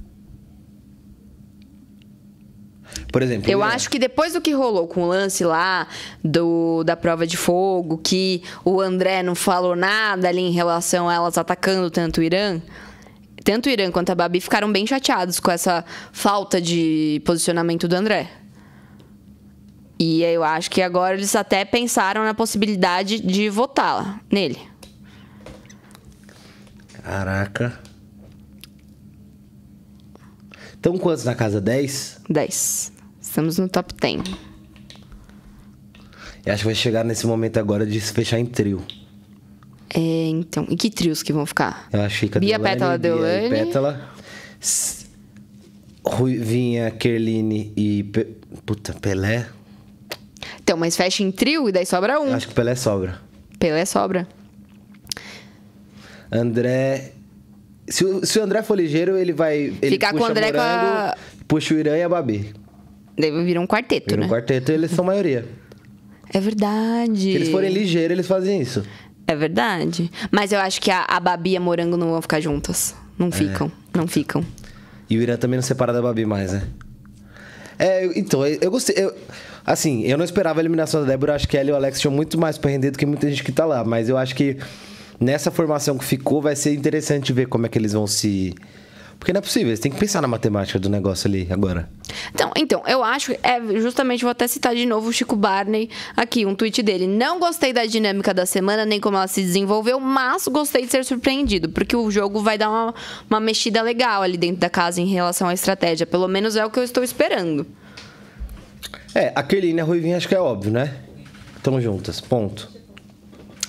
Por 3.15 3.23
exemplo. 3.23 3.49
Eu 3.49 3.63
acho 3.63 3.89
que 3.89 3.97
depois 3.97 4.33
do 4.33 4.41
que 4.41 4.51
rolou 4.51 4.89
com 4.89 5.05
o 5.05 5.07
lance 5.07 5.45
lá 5.45 5.87
do, 6.21 6.83
da 6.83 6.97
prova 6.97 7.25
de 7.25 7.37
fogo, 7.37 7.97
que 7.99 8.43
o 8.65 8.81
André 8.81 9.23
não 9.23 9.37
falou 9.37 9.77
nada 9.77 10.29
ali 10.29 10.41
em 10.41 10.51
relação 10.51 11.09
a 11.09 11.15
elas 11.15 11.39
atacando 11.39 11.89
tanto 11.93 12.19
o 12.19 12.25
Irã, 12.25 12.61
tanto 13.45 13.67
o 13.67 13.71
Irã 13.71 13.89
quanto 13.93 14.11
a 14.11 14.17
Babi 14.17 14.41
ficaram 14.41 14.73
bem 14.73 14.85
chateados 14.85 15.39
com 15.39 15.49
essa 15.49 15.85
falta 16.11 16.61
de 16.61 17.23
posicionamento 17.25 17.87
do 17.87 17.95
André. 17.95 18.29
E 19.97 20.25
eu 20.25 20.43
acho 20.43 20.69
que 20.69 20.83
agora 20.83 21.15
eles 21.15 21.37
até 21.37 21.65
pensaram 21.65 22.25
na 22.25 22.35
possibilidade 22.35 23.21
de 23.21 23.49
votar 23.49 24.25
nele. 24.29 24.59
Caraca. 27.01 27.79
Então 30.81 30.99
quantos 30.99 31.23
na 31.23 31.37
casa? 31.37 31.61
10? 31.61 32.23
10. 32.29 32.94
Estamos 33.35 33.59
no 33.59 33.69
top 33.69 33.93
10. 34.01 34.23
Eu 36.47 36.53
acho 36.53 36.61
que 36.63 36.67
vai 36.67 36.75
chegar 36.77 37.05
nesse 37.05 37.27
momento 37.27 37.59
agora 37.59 37.85
de 37.85 38.01
se 38.01 38.13
fechar 38.13 38.39
em 38.39 38.47
trio. 38.47 38.81
É, 39.93 39.99
então, 40.29 40.65
e 40.71 40.77
que 40.77 40.89
trios 40.89 41.21
que 41.21 41.33
vão 41.33 41.45
ficar? 41.45 41.89
Eu 41.93 42.03
acho 42.03 42.15
que 42.15 42.21
fica 42.27 42.39
Bia, 42.39 42.57
Deolane, 42.61 42.75
Pétala, 42.79 42.97
Bia 42.97 43.11
e 43.11 43.13
Deolane. 43.13 43.49
Pétala. 43.67 44.11
Ruivinha, 46.07 46.93
Kerline 46.93 47.73
e... 47.77 48.05
Pe... 48.05 48.25
Puta, 48.65 48.93
Pelé? 48.95 49.49
Então, 50.63 50.77
mas 50.77 50.97
fecha 50.97 51.25
em 51.25 51.33
trio 51.33 51.69
e 51.69 51.73
daí 51.73 51.87
sobra 51.87 52.21
um. 52.21 52.29
Eu 52.29 52.35
acho 52.35 52.47
que 52.47 52.55
Pelé 52.55 52.77
sobra. 52.77 53.21
Pelé 53.59 53.85
sobra. 53.85 54.29
André... 56.31 57.15
Se 57.89 58.05
o, 58.05 58.25
se 58.25 58.39
o 58.39 58.45
André 58.45 58.63
for 58.63 58.77
ligeiro, 58.79 59.19
ele 59.19 59.33
vai... 59.33 59.77
Ele 59.83 59.91
Ficar 59.91 60.13
com 60.13 60.21
o 60.21 60.25
André 60.25 60.53
com 60.53 60.61
a- 60.61 61.17
Morango, 61.17 61.19
Puxa 61.49 61.75
o 61.75 61.79
Irã 61.81 61.97
e 61.97 62.03
a 62.05 62.09
Babi. 62.09 62.63
Daí 63.17 63.31
vira 63.45 63.61
um 63.61 63.67
quarteto, 63.67 64.15
E 64.15 64.17
né? 64.17 64.27
no 64.27 64.33
quarteto 64.33 64.73
eles 64.73 64.91
são 64.91 65.05
maioria. 65.05 65.45
É 66.33 66.41
verdade. 66.41 67.21
Se 67.21 67.29
eles 67.31 67.49
forem 67.51 67.71
ligeiros, 67.73 68.11
eles 68.11 68.27
fazem 68.27 68.61
isso. 68.61 68.83
É 69.27 69.35
verdade. 69.37 70.11
Mas 70.31 70.53
eu 70.53 70.59
acho 70.59 70.81
que 70.81 70.91
a, 70.91 71.05
a 71.09 71.21
Babi 71.21 71.51
e 71.53 71.57
a 71.57 71.61
Morango 71.61 71.97
não 71.97 72.11
vão 72.11 72.21
ficar 72.23 72.41
juntas. 72.41 72.93
É. 72.93 73.23
Não 73.23 73.31
ficam. 73.31 73.71
Não 73.95 74.07
ficam. 74.09 74.45
E 75.09 75.17
o 75.17 75.23
Irã 75.23 75.37
também 75.37 75.57
não 75.57 75.63
separa 75.63 75.93
da 75.93 76.03
Babi 76.03 76.25
mais, 76.27 76.53
né? 76.53 76.63
É, 77.79 78.07
então, 78.19 78.47
eu, 78.47 78.71
gostei. 78.71 78.97
eu- 79.03 79.15
assim, 79.65 80.03
eu 80.05 80.17
não 80.17 80.25
esperava 80.25 80.61
a 80.61 80.63
eliminação 80.63 81.01
da 81.03 81.07
Débora. 81.09 81.33
eu 81.33 81.37
Acho 81.37 81.49
que 81.49 81.57
ela 81.57 81.69
e 81.71 81.73
o 81.73 81.77
Alex 81.77 82.01
tinham 82.01 82.13
muito 82.13 82.39
mais 82.39 82.59
pra 82.59 82.71
render 82.71 82.91
do 82.91 82.99
que 82.99 83.07
muita 83.07 83.29
gente 83.29 83.43
que 83.45 83.53
tá 83.53 83.65
lá. 83.65 83.85
Mas 83.85 84.09
eu 84.09 84.17
acho 84.17 84.35
que 84.35 84.57
nessa 85.21 85.51
formação 85.51 85.97
que 85.99 86.05
ficou, 86.05 86.41
vai 86.43 86.57
ser 86.57 86.75
interessante 86.75 87.33
ver 87.33 87.47
como 87.47 87.67
é 87.67 87.69
que 87.69 87.79
eles 87.79 87.93
vão 87.93 88.07
se. 88.07 88.55
Porque 89.19 89.33
não 89.33 89.39
é 89.39 89.43
possível, 89.43 89.69
eles 89.69 89.81
têm 89.81 89.91
que 89.91 89.99
pensar 89.99 90.21
na 90.21 90.29
matemática 90.29 90.79
do 90.79 90.89
negócio 90.89 91.29
ali 91.29 91.47
agora. 91.51 91.89
Então, 92.33 92.51
então, 92.57 92.83
eu 92.87 93.03
acho, 93.03 93.33
é 93.43 93.61
justamente, 93.81 94.23
vou 94.23 94.31
até 94.31 94.47
citar 94.47 94.75
de 94.75 94.85
novo 94.87 95.09
o 95.09 95.13
Chico 95.13 95.35
Barney 95.35 95.89
aqui, 96.17 96.45
um 96.45 96.55
tweet 96.55 96.83
dele. 96.83 97.07
Não 97.07 97.39
gostei 97.39 97.73
da 97.73 97.87
dinâmica 97.87 98.35
da 98.35 98.47
semana, 98.47 98.85
nem 98.85 99.01
como 99.01 99.17
ela 99.17 99.27
se 99.27 99.41
desenvolveu, 99.41 99.99
mas 100.01 100.47
gostei 100.49 100.85
de 100.85 100.91
ser 100.91 101.05
surpreendido, 101.05 101.69
porque 101.69 101.97
o 101.97 102.11
jogo 102.11 102.41
vai 102.41 102.59
dar 102.59 102.71
uma, 102.71 102.95
uma 103.29 103.41
mexida 103.41 103.83
legal 103.83 104.23
ali 104.23 104.37
dentro 104.37 104.59
da 104.59 104.71
casa 104.71 105.01
em 105.01 105.07
relação 105.07 105.49
à 105.49 105.55
estratégia. 105.55 106.07
Pelo 106.07 106.29
menos 106.29 106.57
é 106.57 106.65
o 106.65 106.71
que 106.71 106.79
eu 106.79 106.85
estou 106.85 107.03
esperando. 107.03 107.67
É, 109.15 109.33
a 109.35 109.43
Kerline 109.43 109.79
e 109.79 109.81
a 109.81 109.85
Ruivinha 109.85 110.17
acho 110.17 110.29
que 110.29 110.35
é 110.35 110.41
óbvio, 110.41 110.73
né? 110.73 110.97
Estão 111.57 111.81
juntas, 111.81 112.21
ponto. 112.21 112.69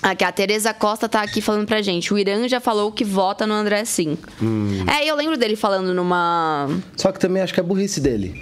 Aqui, 0.06 0.22
a 0.22 0.30
Tereza 0.30 0.72
Costa 0.72 1.08
tá 1.08 1.20
aqui 1.20 1.40
falando 1.40 1.66
pra 1.66 1.82
gente. 1.82 2.14
O 2.14 2.18
Irã 2.18 2.46
já 2.46 2.60
falou 2.60 2.92
que 2.92 3.04
vota 3.04 3.44
no 3.44 3.52
André 3.52 3.84
sim. 3.84 4.16
Hum. 4.40 4.84
É, 4.86 5.04
eu 5.04 5.16
lembro 5.16 5.36
dele 5.36 5.56
falando 5.56 5.92
numa. 5.92 6.68
Só 6.96 7.10
que 7.10 7.18
também 7.18 7.42
acho 7.42 7.52
que 7.52 7.58
é 7.58 7.62
burrice 7.62 8.00
dele. 8.00 8.40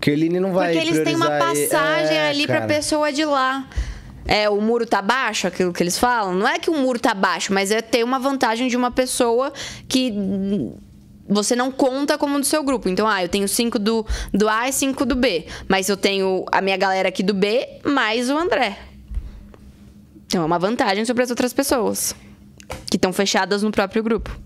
Kerline 0.00 0.38
não 0.38 0.52
vai 0.52 0.72
Porque 0.72 0.88
eles 0.88 1.02
têm 1.02 1.16
uma 1.16 1.28
passagem 1.28 2.16
é, 2.16 2.28
ali 2.28 2.46
pra 2.46 2.60
cara. 2.60 2.66
pessoa 2.68 3.12
de 3.12 3.24
lá. 3.24 3.68
É, 4.26 4.48
o 4.48 4.60
muro 4.60 4.86
tá 4.86 5.02
baixo, 5.02 5.48
aquilo 5.48 5.72
que 5.72 5.82
eles 5.82 5.98
falam. 5.98 6.34
Não 6.34 6.46
é 6.46 6.56
que 6.60 6.70
o 6.70 6.74
muro 6.78 7.00
tá 7.00 7.14
baixo, 7.14 7.52
mas 7.52 7.72
é 7.72 7.82
ter 7.82 8.04
uma 8.04 8.20
vantagem 8.20 8.68
de 8.68 8.76
uma 8.76 8.92
pessoa 8.92 9.52
que 9.88 10.14
você 11.28 11.56
não 11.56 11.72
conta 11.72 12.16
como 12.16 12.38
do 12.38 12.46
seu 12.46 12.62
grupo. 12.62 12.88
Então, 12.88 13.08
ah, 13.08 13.24
eu 13.24 13.28
tenho 13.28 13.48
cinco 13.48 13.76
do, 13.76 14.06
do 14.32 14.48
A 14.48 14.68
e 14.68 14.72
cinco 14.72 15.04
do 15.04 15.16
B. 15.16 15.46
Mas 15.66 15.88
eu 15.88 15.96
tenho 15.96 16.44
a 16.52 16.60
minha 16.60 16.76
galera 16.76 17.08
aqui 17.08 17.24
do 17.24 17.34
B 17.34 17.66
mais 17.84 18.30
o 18.30 18.38
André. 18.38 18.78
Então 20.34 20.42
é 20.42 20.46
uma 20.46 20.58
vantagem 20.58 21.04
sobre 21.04 21.22
as 21.22 21.30
outras 21.30 21.52
pessoas. 21.52 22.12
Que 22.90 22.96
estão 22.96 23.12
fechadas 23.12 23.62
no 23.62 23.70
próprio 23.70 24.02
grupo. 24.02 24.36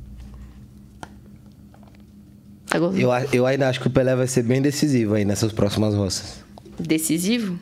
Eu, 2.94 3.10
eu 3.32 3.46
ainda 3.46 3.70
acho 3.70 3.80
que 3.80 3.86
o 3.86 3.90
Pelé 3.90 4.14
vai 4.14 4.26
ser 4.26 4.42
bem 4.42 4.60
decisivo 4.60 5.14
aí 5.14 5.24
nessas 5.24 5.50
próximas 5.50 5.94
roças. 5.94 6.44
Decisivo? 6.78 7.58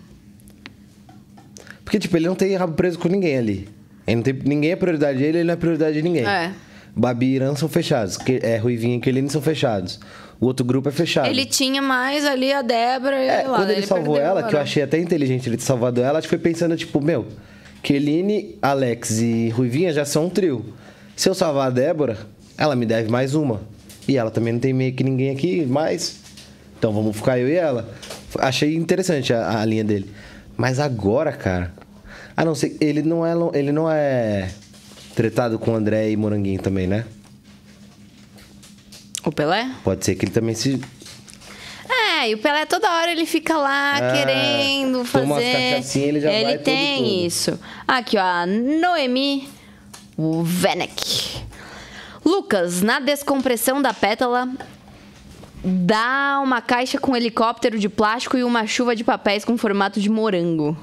Porque, 1.85 2.01
tipo, 2.01 2.17
ele 2.17 2.27
não 2.27 2.35
tem 2.35 2.57
rabo 2.57 2.73
preso 2.73 2.99
com 2.99 3.07
ninguém 3.07 3.39
ali. 3.39 3.69
Ele 4.05 4.17
não 4.17 4.23
tem, 4.25 4.35
ninguém 4.35 4.73
é 4.73 4.77
prioridade 4.77 5.21
dele, 5.21 5.39
ele 5.39 5.45
não 5.45 5.55
é 5.55 5.57
prioridade 5.57 5.95
de 5.95 6.03
ninguém. 6.03 6.27
É. 6.27 6.53
Babi 6.97 7.27
e 7.27 7.35
Irã 7.37 7.55
são 7.55 7.69
fechados. 7.69 8.17
Que, 8.17 8.41
é, 8.43 8.57
Ruivinha 8.57 8.97
e 8.97 9.01
Kelene 9.01 9.31
são 9.31 9.41
fechados. 9.41 10.01
O 10.41 10.47
outro 10.47 10.67
grupo 10.67 10.89
é 10.89 10.93
fechado. 10.93 11.29
Ele 11.29 11.47
tinha 11.47 11.81
mais 11.81 12.25
ali 12.25 12.53
a 12.53 12.63
Débora 12.63 13.23
e 13.23 13.29
É, 13.29 13.43
lá, 13.47 13.59
quando 13.59 13.69
né? 13.69 13.77
ele, 13.77 13.87
salvou 13.87 14.19
ela, 14.19 14.43
que 14.43 14.57
eu 14.57 14.59
achei 14.59 14.83
até 14.83 14.99
inteligente 14.99 15.49
ele 15.49 15.57
ter 15.57 15.63
salvado 15.63 16.03
ela, 16.03 16.19
acho 16.19 16.27
que 16.27 16.37
foi 16.37 16.43
pensando, 16.43 16.77
tipo, 16.77 17.01
meu, 17.01 17.29
Keline, 17.83 18.57
Alex 18.61 19.21
e 19.21 19.49
Ruivinha 19.51 19.93
já 19.93 20.05
são 20.05 20.27
um 20.27 20.31
trio. 20.31 20.75
Se 21.15 21.29
eu 21.29 21.35
salvar 21.35 21.69
a 21.69 21.71
Débora, 21.71 22.19
ela 22.59 22.75
me 22.77 22.85
deve 22.85 23.11
mais 23.11 23.35
uma. 23.35 23.61
E 24.09 24.17
ela 24.17 24.31
também 24.31 24.53
não 24.53 24.61
tem 24.61 24.73
meio 24.73 24.93
que 24.93 25.03
ninguém 25.03 25.31
aqui 25.31 25.65
mais. 25.65 26.19
Então 26.79 26.93
vamos 26.93 27.17
ficar 27.17 27.39
eu 27.39 27.49
e 27.49 27.55
ela. 27.55 27.89
Achei 28.39 28.77
interessante 28.77 29.33
a, 29.33 29.61
a 29.61 29.65
linha 29.65 29.85
dele. 29.85 30.11
Mas 30.57 30.79
agora, 30.79 31.33
cara. 31.33 31.73
A 32.37 32.45
não 32.45 32.55
ser. 32.55 32.77
Ele 32.81 33.03
não 33.03 33.27
é. 33.27 33.33
Ele 33.55 33.73
não 33.73 33.91
é 33.91 34.51
tretado 35.15 35.59
com 35.59 35.75
André 35.75 36.11
e 36.11 36.17
Moranguinho 36.17 36.61
também, 36.61 36.87
né? 36.87 37.05
O 39.25 39.33
Pelé? 39.33 39.71
Pode 39.83 40.05
ser 40.05 40.15
que 40.15 40.25
ele 40.25 40.33
também 40.33 40.55
se. 40.55 40.81
É, 42.27 42.31
e 42.31 42.35
o 42.35 42.39
Pelé 42.39 42.67
toda 42.67 42.91
hora 42.91 43.13
ele 43.13 43.25
fica 43.25 43.57
lá 43.57 43.97
Ah, 43.97 44.13
querendo 44.13 45.05
fazer. 45.05 45.99
ele 46.01 46.21
já 46.21 46.31
vai 46.31 46.55
todo 46.57 46.65
tem 46.65 46.97
todo. 47.05 47.27
isso. 47.27 47.61
Aqui, 47.87 48.19
ó, 48.19 48.23
a 48.23 48.47
Noemi 48.47 49.49
Venek. 50.43 51.45
Lucas, 52.25 52.83
na 52.83 52.99
descompressão 52.99 53.81
da 53.81 53.95
pétala. 53.95 54.49
Dá 55.69 56.41
uma 56.43 56.61
caixa 56.61 56.99
com 56.99 57.17
helicóptero 57.17 57.79
de 57.79 57.89
plástico 57.89 58.37
e 58.37 58.45
uma 58.45 58.67
chuva 58.67 58.95
de 58.95 59.03
papéis 59.03 59.45
com 59.45 59.57
formato 59.57 60.01
de 60.01 60.09
morango. 60.09 60.77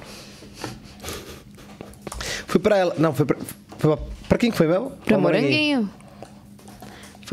Foi 2.48 2.60
pra 2.60 2.78
ela. 2.78 2.96
Não, 2.98 3.14
foi 3.14 3.26
pra. 3.26 3.38
Foi 3.78 3.96
pra, 3.98 4.06
pra 4.30 4.38
quem 4.38 4.52
que 4.52 4.58
foi 4.58 4.68
mesmo? 4.68 4.91
Pra 5.06 5.18
Moranguinho. 5.18 5.89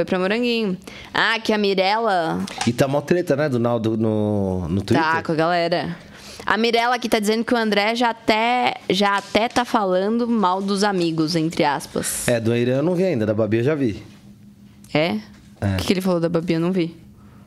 Foi 0.01 0.05
pra 0.07 0.19
Moranguinho. 0.19 0.79
Ah, 1.13 1.39
que 1.39 1.53
a 1.53 1.59
Mirella 1.59 2.43
E 2.67 2.73
tá 2.73 2.89
mó 2.89 3.03
treta, 3.03 3.37
né? 3.37 3.51
Do 3.51 3.59
Naldo 3.59 3.99
no, 3.99 4.67
no 4.67 4.81
Twitter. 4.81 4.97
tá 4.97 5.23
com 5.23 5.33
a 5.33 5.35
galera. 5.35 5.95
A 6.47 6.57
Mirella 6.57 6.95
aqui 6.95 7.07
tá 7.07 7.19
dizendo 7.19 7.45
que 7.45 7.53
o 7.53 7.57
André 7.59 7.95
já 7.95 8.09
até, 8.09 8.77
já 8.89 9.19
até 9.19 9.47
tá 9.47 9.63
falando 9.63 10.27
mal 10.27 10.63
dos 10.63 10.85
amigos, 10.85 11.37
entre 11.37 11.65
aspas. 11.65 12.27
É, 12.27 12.41
do 12.41 12.57
Irã 12.57 12.77
eu 12.77 12.83
não 12.83 12.95
vi 12.95 13.05
ainda, 13.05 13.27
da 13.27 13.35
Babi 13.35 13.59
eu 13.59 13.63
já 13.63 13.75
vi. 13.75 14.03
É? 14.95 15.19
É. 15.61 15.75
O 15.75 15.77
que, 15.77 15.85
que 15.89 15.93
ele 15.93 16.01
falou 16.01 16.19
da 16.19 16.31
Babi? 16.31 16.55
Eu 16.55 16.61
não 16.61 16.73
vi. 16.73 16.97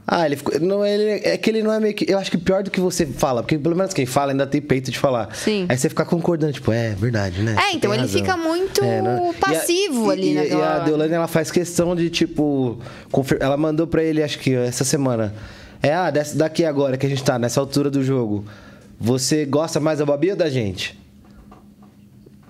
Ah, 0.05 0.25
ele 0.25 0.35
ficou. 0.35 0.59
Não, 0.59 0.85
ele, 0.85 1.21
é 1.23 1.37
que 1.37 1.49
ele 1.49 1.63
não 1.63 1.71
é 1.71 1.79
meio 1.79 1.93
que. 1.93 2.05
Eu 2.11 2.17
acho 2.19 2.29
que 2.29 2.37
pior 2.37 2.61
do 2.61 2.69
que 2.69 2.79
você 2.81 3.05
fala, 3.05 3.41
porque 3.41 3.57
pelo 3.57 3.75
menos 3.75 3.93
quem 3.93 4.05
fala 4.05 4.31
ainda 4.33 4.45
tem 4.45 4.61
peito 4.61 4.91
de 4.91 4.99
falar. 4.99 5.33
Sim. 5.33 5.65
Aí 5.69 5.77
você 5.77 5.87
fica 5.87 6.03
concordando, 6.03 6.51
tipo, 6.51 6.71
é 6.73 6.89
verdade, 6.89 7.41
né? 7.41 7.55
É, 7.57 7.71
Você 7.71 7.77
então 7.77 7.93
ele 7.93 8.01
razão. 8.01 8.19
fica 8.21 8.35
muito 8.35 8.81
não- 8.83 9.27
e 9.27 9.29
a- 9.29 9.33
passivo 9.39 10.09
e- 10.09 10.11
ali 10.11 10.31
e, 10.31 10.35
naquela 10.35 10.61
E 10.61 10.63
a. 10.63 10.79
Deolane, 10.79 11.13
ela 11.13 11.27
faz 11.27 11.49
questão 11.49 11.95
de, 11.95 12.09
tipo. 12.09 12.77
Ela 13.39 13.55
mandou 13.55 13.87
pra 13.87 14.03
ele, 14.03 14.21
acho 14.21 14.39
que 14.39 14.53
essa 14.53 14.83
semana. 14.83 15.33
É, 15.81 15.93
ah, 15.93 16.11
dessa- 16.11 16.37
daqui 16.37 16.65
agora 16.65 16.97
que 16.97 17.05
a 17.05 17.09
gente 17.09 17.23
tá, 17.23 17.39
nessa 17.39 17.59
altura 17.61 17.89
do 17.89 18.03
jogo. 18.03 18.45
Você 18.99 19.45
gosta 19.45 19.79
mais 19.79 19.99
da 19.99 20.05
Babi 20.05 20.31
ou 20.31 20.35
da 20.35 20.49
gente? 20.49 20.97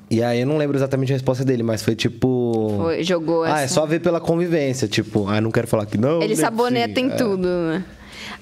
E 0.09 0.21
aí 0.21 0.41
eu 0.41 0.45
não 0.47 0.57
lembro 0.57 0.77
exatamente 0.77 1.11
a 1.11 1.15
resposta 1.15 1.43
dele, 1.43 1.63
mas 1.63 1.81
foi 1.81 1.95
tipo. 1.95 2.75
Foi- 2.77 3.03
jogou 3.03 3.43
Ah, 3.43 3.61
é 3.61 3.63
essa. 3.63 3.73
só 3.75 3.85
ver 3.85 3.99
pela 3.99 4.19
convivência. 4.21 4.87
Tipo, 4.87 5.27
ah, 5.27 5.41
não 5.41 5.49
quero 5.51 5.67
falar 5.67 5.85
que 5.85 5.97
não. 5.97 6.17
Ele 6.17 6.27
nem 6.27 6.35
saboneta 6.35 6.99
em 6.99 7.07
É. 7.11 7.15
tudo, 7.15 7.47
né? 7.47 7.83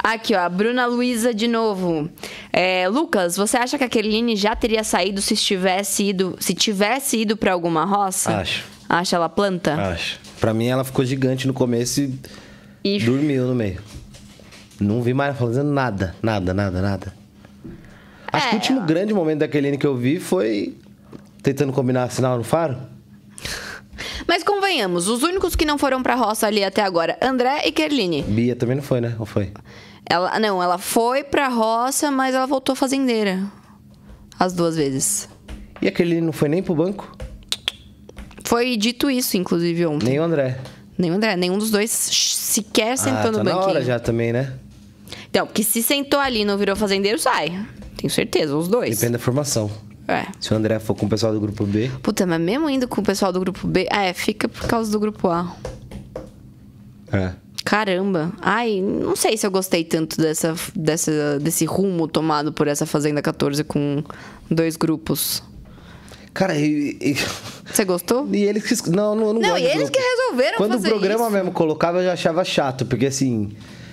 Aqui, 0.04 0.34
ó, 0.36 0.40
a 0.40 0.50
Bruna 0.50 0.86
Luiza 0.88 1.34
de 1.34 1.48
novo. 1.48 2.10
É, 2.52 2.88
Lucas, 2.90 3.38
você 3.38 3.56
acha 3.58 3.78
que 3.78 3.84
a 3.84 3.90
Keline 3.90 4.36
já 4.36 4.56
teria 4.56 4.84
saído 4.84 5.22
se 5.22 5.34
estivesse 5.36 6.04
ido, 6.10 6.36
se 6.40 6.54
tivesse 6.54 7.18
ido 7.22 7.38
pra 7.38 7.54
alguma 7.54 7.86
roça? 7.86 8.38
Acho. 8.38 8.66
Acha 8.90 9.16
ela 9.16 9.30
planta? 9.30 9.74
Acho. 9.76 10.20
Pra 10.40 10.54
mim, 10.54 10.66
ela 10.68 10.84
ficou 10.84 11.06
gigante 11.06 11.48
no 11.48 11.54
começo 11.54 12.02
e 12.84 13.00
dormiu 13.00 13.46
no 13.46 13.56
meio. 13.56 13.80
Não 14.80 15.02
vi 15.02 15.14
mais 15.14 15.38
fazendo 15.38 15.72
nada, 15.72 16.16
nada, 16.22 16.54
nada, 16.54 16.82
nada. 16.82 17.14
Acho 18.34 18.48
É, 18.48 18.50
que 18.50 18.56
o 18.56 18.58
último 18.60 18.78
ela- 18.80 18.88
grande 18.88 19.14
momento 19.14 19.40
da 19.40 19.48
Kelene 19.48 19.78
que 19.78 19.86
eu 19.86 19.96
vi 19.96 20.20
foi 20.20 20.76
tentando 21.42 21.74
combinar 21.74 22.10
sinal 22.12 22.38
no 22.38 22.44
faro. 22.44 22.78
Mas 24.28 24.44
convenhamos, 24.44 25.08
os 25.08 25.24
únicos 25.24 25.56
que 25.56 25.66
não 25.66 25.78
foram 25.78 26.02
pra 26.02 26.16
roça 26.16 26.48
ali 26.48 26.64
até 26.64 26.82
agora, 26.82 27.18
André 27.22 27.64
e 27.66 27.72
Kerline. 27.72 28.24
Bia 28.24 28.56
também 28.56 28.76
não 28.76 28.84
foi, 28.84 29.02
né? 29.02 29.16
Ou 29.20 29.26
foi? 29.26 29.52
Ela, 30.10 30.40
não, 30.40 30.62
ela 30.62 30.78
foi 30.78 31.24
pra 31.24 31.48
roça, 31.48 32.10
mas 32.12 32.34
ela 32.36 32.46
voltou 32.46 32.76
fazendeira. 32.76 33.44
As 34.40 34.54
duas 34.54 34.76
vezes. 34.76 35.30
E 35.82 35.88
a 35.88 35.92
Kelene 35.92 36.22
não 36.22 36.34
foi 36.34 36.50
nem 36.50 36.62
pro 36.64 36.76
banco? 36.76 37.16
Foi 38.44 38.76
dito 38.76 39.10
isso, 39.10 39.38
inclusive, 39.38 39.86
ontem. 39.86 40.10
Nem 40.10 40.20
o 40.20 40.24
André. 40.24 40.60
Nem 40.98 41.12
o 41.12 41.16
André, 41.16 41.36
nenhum 41.36 41.58
dos 41.58 41.72
dois 41.72 41.90
sequer 41.92 42.98
sentou 42.98 43.20
ah, 43.20 43.24
tá 43.24 43.32
no 43.32 43.38
na 43.40 43.44
banquinho. 43.44 43.70
hora 43.70 43.82
já 43.84 44.00
também, 44.00 44.34
né? 44.34 44.54
Então, 45.30 45.48
que 45.48 45.64
se 45.64 45.82
sentou 45.82 46.20
ali 46.20 46.42
e 46.42 46.46
não 46.46 46.58
virou 46.58 46.76
fazendeiro, 46.76 47.18
sai. 47.18 47.66
Tenho 47.98 48.12
certeza, 48.12 48.56
os 48.56 48.68
dois. 48.68 48.98
Depende 48.98 49.14
da 49.14 49.20
formação. 49.20 49.72
É. 50.12 50.28
Se 50.40 50.54
o 50.54 50.58
André 50.58 50.80
for 50.80 50.96
com 50.96 51.06
o 51.06 51.10
pessoal 51.10 51.34
do 51.34 51.40
grupo 51.40 51.66
B, 51.66 51.90
Puta, 52.02 52.26
mas 52.26 52.40
mesmo 52.40 52.70
indo 52.70 52.88
com 52.88 53.02
o 53.02 53.04
pessoal 53.04 53.32
do 53.32 53.40
grupo 53.40 53.66
B. 53.68 53.88
É, 53.92 54.14
fica 54.14 54.48
por 54.50 54.68
causa 54.68 54.92
do 54.92 55.00
grupo 55.00 55.28
A. 55.30 55.56
é. 57.12 57.34
Caramba. 57.64 58.34
Ai, 58.42 58.82
não 58.82 59.16
sei 59.16 59.38
se 59.38 59.46
eu 59.46 59.52
gostei 59.52 59.84
tanto 59.84 60.18
dessa, 60.18 60.56
dessa, 60.76 61.40
desse 61.40 61.64
rumo 61.64 62.08
tomado 62.08 62.52
por 62.52 62.68
essa 62.68 62.88
Fazenda 62.88 63.22
14 63.22 63.64
com 63.64 64.04
dois 64.50 64.76
grupos. 64.76 65.44
Cara, 66.34 66.58
e, 66.58 66.98
e, 67.00 67.16
Você 67.72 67.86
gostou? 67.86 68.28
e 68.34 68.44
eles 68.44 68.82
que. 68.82 68.90
Não, 68.90 69.16
não, 69.16 69.34
não 69.34 69.42
Não, 69.42 69.58
e 69.58 69.64
eles 69.64 69.90
que 69.92 70.00
resolveram 70.00 70.58
Quando 70.58 70.76
o 70.76 70.82
programa 70.82 71.26
isso. 71.26 71.34
mesmo 71.34 71.52
colocava, 71.52 72.00
eu 72.00 72.06
já 72.06 72.14
achava 72.14 72.44
chato, 72.44 72.86
porque 72.86 73.06
assim. 73.06 73.52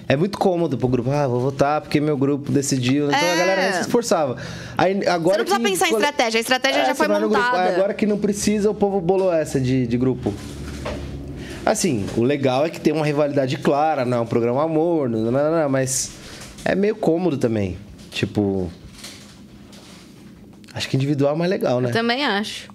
É 0.08 0.16
muito 0.16 0.38
cômodo 0.38 0.78
pro 0.78 0.88
grupo. 0.88 1.10
Ah, 1.10 1.26
vou 1.26 1.38
votar 1.40 1.80
porque 1.82 2.00
meu 2.00 2.16
grupo 2.16 2.50
decidiu. 2.50 3.08
Então 3.08 3.18
É. 3.18 3.32
a 3.32 3.36
galera 3.36 3.62
nem 3.64 3.72
se 3.74 3.80
esforçava. 3.82 4.36
Aí, 4.76 5.06
agora 5.06 5.44
Você 5.44 5.52
não 5.52 5.58
precisa 5.58 5.58
que- 5.58 5.62
pensar 5.70 5.86
em 5.86 5.90
quando- 5.90 6.02
estratégia, 6.02 6.38
a 6.38 6.40
estratégia 6.40 6.80
É, 6.80 6.84
já 6.86 6.94
foi 6.94 7.08
montada. 7.08 7.60
Aí 7.60 7.74
Agora 7.74 7.92
que 7.92 8.06
não 8.06 8.16
precisa, 8.18 8.70
o 8.70 8.74
povo 8.74 9.00
bolou 9.02 9.30
essa 9.32 9.60
de, 9.60 9.86
de 9.86 9.96
grupo. 9.98 10.32
Assim, 11.66 12.06
o 12.16 12.22
legal 12.22 12.64
é 12.64 12.70
que 12.70 12.80
tem 12.80 12.94
uma 12.94 13.04
rivalidade 13.04 13.58
clara, 13.58 14.06
não 14.06 14.16
é 14.16 14.20
um 14.22 14.26
programa 14.26 14.62
amor, 14.64 15.10
não, 15.10 15.18
não, 15.20 15.30
não, 15.30 15.50
não, 15.60 15.68
mas 15.68 16.12
é 16.64 16.74
meio 16.74 16.96
cômodo 16.96 17.36
também. 17.36 17.76
Tipo. 18.10 18.70
Acho 20.72 20.88
que 20.88 20.96
individual 20.96 21.34
é 21.34 21.36
mais 21.38 21.50
legal, 21.50 21.80
né? 21.80 21.90
Também 21.90 22.24
acho. 22.24 22.70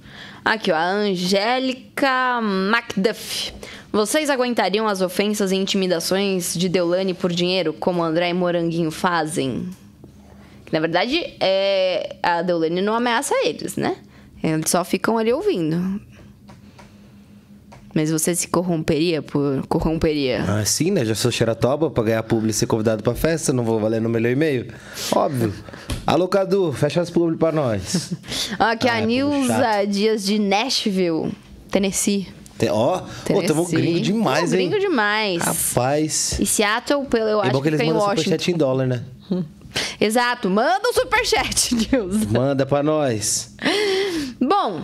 Aqui, 0.45 0.71
ó, 0.71 0.75
a 0.75 0.83
Angélica 0.85 2.39
Macduff. 2.41 3.53
Vocês 3.93 4.27
aguentariam 4.27 4.87
as 4.87 5.01
ofensas 5.01 5.51
e 5.51 5.55
intimidações 5.55 6.55
de 6.55 6.67
Deolane 6.67 7.13
por 7.13 7.31
dinheiro, 7.31 7.73
como 7.73 8.01
André 8.03 8.29
e 8.29 8.33
Moranguinho 8.33 8.89
fazem? 8.89 9.69
Na 10.71 10.79
verdade, 10.79 11.23
é... 11.39 12.15
a 12.23 12.41
Deolane 12.41 12.81
não 12.81 12.95
ameaça 12.95 13.35
eles, 13.45 13.75
né? 13.77 13.97
Eles 14.43 14.71
só 14.71 14.83
ficam 14.83 15.15
ali 15.19 15.31
ouvindo. 15.31 16.01
Mas 17.93 18.09
você 18.09 18.33
se 18.33 18.47
corromperia 18.47 19.21
por... 19.21 19.63
Corromperia. 19.67 20.43
Ah, 20.47 20.65
sim, 20.65 20.89
né? 20.89 21.05
Já 21.05 21.13
sou 21.13 21.31
xeratoba 21.31 21.91
pra 21.91 22.03
ganhar 22.03 22.23
publi 22.23 22.49
e 22.49 22.53
ser 22.53 22.65
convidado 22.65 23.03
pra 23.03 23.13
festa, 23.13 23.53
não 23.53 23.63
vou 23.63 23.79
valer 23.79 24.01
no 24.01 24.09
melhor 24.09 24.31
e-mail. 24.31 24.73
Óbvio. 25.15 25.53
Alô, 26.07 26.27
Cadu, 26.27 26.73
fecha 26.73 26.99
as 26.99 27.11
publi 27.11 27.37
pra 27.37 27.51
nós. 27.51 28.11
Aqui, 28.57 28.89
Ah, 28.89 28.93
a 28.93 29.01
é, 29.01 29.05
Nilza. 29.05 29.85
Dias 29.87 30.25
de 30.25 30.39
Nashville, 30.39 31.31
Tennessee. 31.69 32.27
Tem- 32.57 32.69
Ó, 32.69 32.97
ô, 32.97 33.43
tamo 33.43 33.65
gringo 33.65 33.99
demais, 33.99 34.49
Tamo 34.51 34.61
hein? 34.61 34.69
gringo 34.69 34.79
demais. 34.89 35.41
Rapaz. 35.43 36.37
E 36.39 36.45
Seattle, 36.45 37.05
pelo- 37.05 37.27
eu 37.29 37.39
É 37.39 37.43
acho 37.43 37.51
bom 37.51 37.57
que 37.57 37.63
que 37.63 37.75
eles 37.75 37.81
em 37.81 37.87
mandam 37.91 38.09
superchat 38.09 38.51
em 38.51 38.55
dólar, 38.57 38.87
né? 38.87 39.03
Exato, 39.99 40.49
manda 40.49 40.87
um 40.87 40.93
superchat, 40.93 41.73
Deus. 41.89 42.25
Manda 42.27 42.65
pra 42.65 42.83
nós. 42.83 43.55
Bom, 44.39 44.83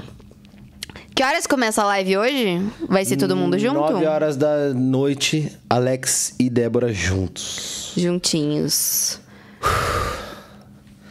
que 1.16 1.24
horas 1.24 1.46
começa 1.46 1.82
a 1.84 1.86
live 1.86 2.18
hoje? 2.18 2.62
Vai 2.88 3.06
ser 3.06 3.18
todo 3.18 3.36
mundo 3.36 3.60
junto? 3.60 3.76
9 3.80 4.06
horas 4.08 4.36
da 4.36 4.74
noite, 4.74 5.52
Alex 5.70 6.34
e 6.40 6.50
Débora 6.50 6.92
juntos. 6.92 7.92
Juntinhos. 7.96 9.20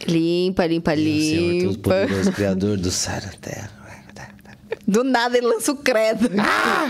Limpa, 0.06 0.66
limpa, 0.66 0.94
Senhor 0.96 1.04
limpa. 1.04 1.66
Todo-Poderoso, 1.90 2.32
Criador 2.34 2.76
do 2.78 2.90
céu 2.90 3.18
e 3.18 3.26
da 3.26 3.32
terra. 3.40 3.70
Do 4.88 5.04
nada 5.04 5.36
ele 5.36 5.46
lança 5.46 5.70
o 5.70 5.76
credo. 5.76 6.30
Ah! 6.38 6.88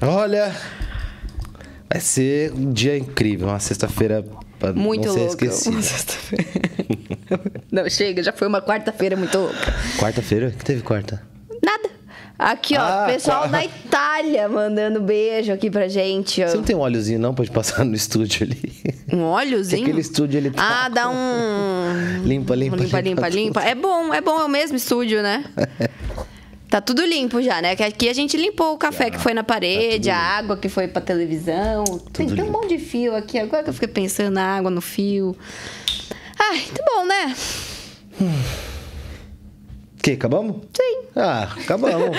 Olha, 0.00 0.50
vai 1.92 2.00
ser 2.00 2.52
um 2.52 2.72
dia 2.72 2.96
incrível, 2.96 3.48
uma 3.48 3.60
sexta-feira 3.60 4.24
pra 4.58 4.72
Muito 4.72 5.06
não 5.08 5.12
ser 5.12 5.20
louco. 5.26 5.44
esquecida. 5.44 6.14
Não, 7.70 7.88
chega, 7.90 8.22
já 8.22 8.32
foi 8.32 8.48
uma 8.48 8.62
quarta-feira 8.62 9.14
muito 9.14 9.36
louca. 9.36 9.74
Quarta-feira? 9.98 10.50
que 10.52 10.64
teve 10.64 10.82
quarta? 10.82 11.22
Nada. 11.62 11.90
Aqui, 12.38 12.76
ó, 12.76 12.80
Ah, 12.80 13.04
pessoal 13.06 13.46
da 13.48 13.62
Itália 13.64 14.48
mandando 14.48 15.00
beijo 15.00 15.52
aqui 15.52 15.70
pra 15.70 15.86
gente. 15.86 16.42
ó. 16.42 16.48
Você 16.48 16.56
não 16.56 16.64
tem 16.64 16.74
um 16.74 16.80
óleozinho 16.80 17.18
não 17.18 17.34
gente 17.38 17.50
passar 17.50 17.84
no 17.84 17.94
estúdio 17.94 18.46
ali? 18.46 18.72
Um 19.12 19.20
óleozinho? 19.22 19.82
Aquele 19.82 20.00
estúdio, 20.00 20.38
ele 20.38 20.50
tá 20.50 20.86
Ah, 20.86 20.88
dá 20.88 21.08
um... 21.10 22.22
Limpa, 22.24 22.54
limpa, 22.54 22.76
limpa, 22.76 23.00
limpa, 23.00 23.00
limpa 23.00 23.28
limpa. 23.28 23.60
É 23.62 23.74
bom, 23.74 24.12
é 24.14 24.20
bom, 24.20 24.40
é 24.40 24.44
o 24.44 24.48
mesmo 24.48 24.76
estúdio, 24.76 25.22
né? 25.22 25.44
Tá 26.74 26.80
tudo 26.80 27.06
limpo 27.06 27.40
já, 27.40 27.62
né? 27.62 27.76
Que 27.76 27.84
aqui 27.84 28.08
a 28.08 28.12
gente 28.12 28.36
limpou 28.36 28.74
o 28.74 28.76
café 28.76 29.08
que 29.08 29.16
foi 29.16 29.32
na 29.32 29.44
parede, 29.44 30.10
a 30.10 30.18
água 30.18 30.56
que 30.56 30.68
foi 30.68 30.88
pra 30.88 31.00
televisão. 31.00 31.84
Tem, 32.12 32.26
tem 32.26 32.42
um 32.42 32.50
monte 32.50 32.76
de 32.76 32.78
fio 32.84 33.14
aqui. 33.14 33.38
Agora 33.38 33.62
que 33.62 33.70
eu 33.70 33.72
fiquei 33.74 33.86
pensando 33.86 34.34
na 34.34 34.56
água, 34.56 34.72
no 34.72 34.80
fio. 34.80 35.36
Ai, 36.36 36.60
tá 36.74 36.84
bom, 36.92 37.06
né? 37.06 37.36
Que, 40.02 40.10
acabamos? 40.14 40.62
Sim. 40.76 41.02
Ah, 41.14 41.44
acabamos. 41.62 42.16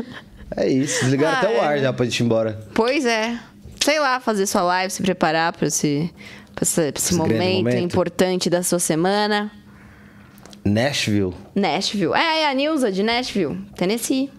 é 0.56 0.66
isso, 0.70 1.00
desligaram 1.02 1.36
Ah, 1.36 1.40
até 1.40 1.58
o 1.58 1.60
ar 1.60 1.76
é. 1.76 1.82
já 1.82 1.92
pra 1.92 2.06
gente 2.06 2.20
ir 2.20 2.24
embora. 2.24 2.66
Pois 2.72 3.04
é. 3.04 3.38
Sei 3.84 4.00
lá, 4.00 4.20
fazer 4.20 4.46
sua 4.46 4.62
live, 4.62 4.90
se 4.90 5.02
preparar 5.02 5.52
pra 5.52 5.68
esse, 5.68 6.10
pra 6.54 6.62
esse, 6.62 6.74
pra 6.92 6.98
esse 6.98 7.12
Esse 7.12 7.14
grande 7.14 7.34
momento, 7.34 7.56
momento. 7.58 7.84
importante 7.84 8.48
da 8.48 8.62
sua 8.62 8.78
semana. 8.78 9.52
Nashville. 10.64 11.32
Nashville. 11.54 12.14
É, 12.14 12.42
é 12.42 12.50
a 12.50 12.54
Nilza 12.54 12.90
de 12.92 13.02
Nashville, 13.02 13.58
Tennessee. 13.76 14.30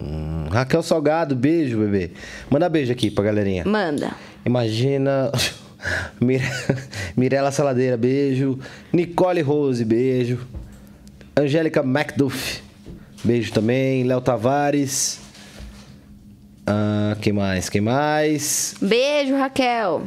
Hum, 0.00 0.46
Raquel 0.50 0.82
Salgado, 0.82 1.34
beijo, 1.36 1.78
bebê. 1.78 2.12
Manda 2.50 2.68
beijo 2.68 2.92
aqui 2.92 3.10
pra 3.10 3.24
galerinha. 3.24 3.64
Manda. 3.64 4.12
Imagina. 4.44 5.30
Mire- 6.20 6.44
Mirela 7.16 7.50
Saladeira, 7.50 7.96
beijo. 7.96 8.58
Nicole 8.92 9.40
Rose, 9.42 9.84
beijo. 9.84 10.38
Angélica 11.36 11.82
MacDuff, 11.82 12.62
beijo 13.24 13.52
também. 13.52 14.04
Léo 14.04 14.20
Tavares. 14.20 15.20
Ah, 16.66 17.16
quem 17.20 17.32
mais? 17.32 17.68
Quem 17.68 17.80
mais? 17.80 18.74
Beijo, 18.80 19.36
Raquel. 19.36 20.02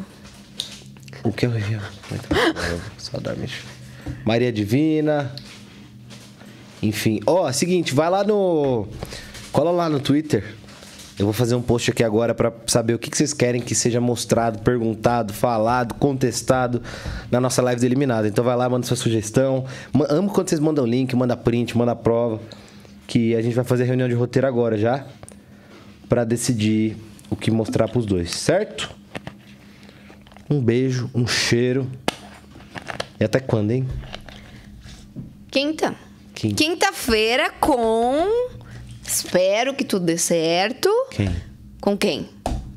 O 1.23 1.31
que 1.31 1.45
eu 1.45 1.51
vi? 1.51 1.61
Só 2.97 3.17
dorme. 3.19 3.47
Maria 4.26 4.51
Divina. 4.51 5.32
Enfim. 6.82 7.19
Ó, 7.26 7.51
seguinte, 7.51 7.93
vai 7.93 8.09
lá 8.09 8.24
no. 8.24 8.88
Cola 9.51 9.71
lá 9.71 9.89
no 9.89 9.99
Twitter. 9.99 10.43
Eu 11.17 11.26
vou 11.26 11.34
fazer 11.34 11.53
um 11.53 11.61
post 11.61 11.91
aqui 11.91 12.03
agora 12.03 12.34
pra 12.34 12.51
saber 12.65 12.95
o 12.95 12.99
que 12.99 13.15
vocês 13.15 13.34
querem 13.34 13.61
que 13.61 13.76
seja 13.76 14.01
mostrado, 14.01 14.59
perguntado, 14.59 15.32
falado, 15.32 15.93
contestado 15.93 16.82
na 17.30 17.39
nossa 17.39 17.61
live 17.61 17.80
do 17.80 17.86
Eliminado. 17.86 18.26
Então 18.26 18.43
vai 18.43 18.55
lá, 18.55 18.67
manda 18.67 18.86
sua 18.86 18.97
sugestão. 18.97 19.65
Amo 20.09 20.32
quando 20.32 20.49
vocês 20.49 20.59
mandam 20.59 20.86
link, 20.86 21.15
manda 21.15 21.38
print, 21.38 21.78
manda 21.78 21.95
prova. 21.95 22.41
Que 23.05 23.36
a 23.36 23.41
gente 23.41 23.53
vai 23.53 23.63
fazer 23.63 23.84
reunião 23.84 24.09
de 24.09 24.15
roteiro 24.15 24.47
agora 24.47 24.76
já. 24.78 25.05
Pra 26.09 26.24
decidir 26.24 26.97
o 27.30 27.36
que 27.36 27.51
mostrar 27.51 27.88
pros 27.88 28.05
dois, 28.05 28.32
certo? 28.32 28.89
Um 30.49 30.59
beijo, 30.59 31.09
um 31.13 31.28
cheiro. 31.28 31.88
E 33.19 33.24
até 33.24 33.39
quando, 33.39 33.71
hein? 33.71 33.88
Quinta. 35.54 35.95
Quinta. 36.34 36.56
Quinta-feira 36.56 37.51
com. 37.60 38.26
Espero 39.06 39.76
que 39.76 39.84
tudo 39.84 40.04
dê 40.08 40.18
certo. 40.18 40.89
Quem? 41.12 41.30
Com 41.80 41.95
quem? 41.95 42.28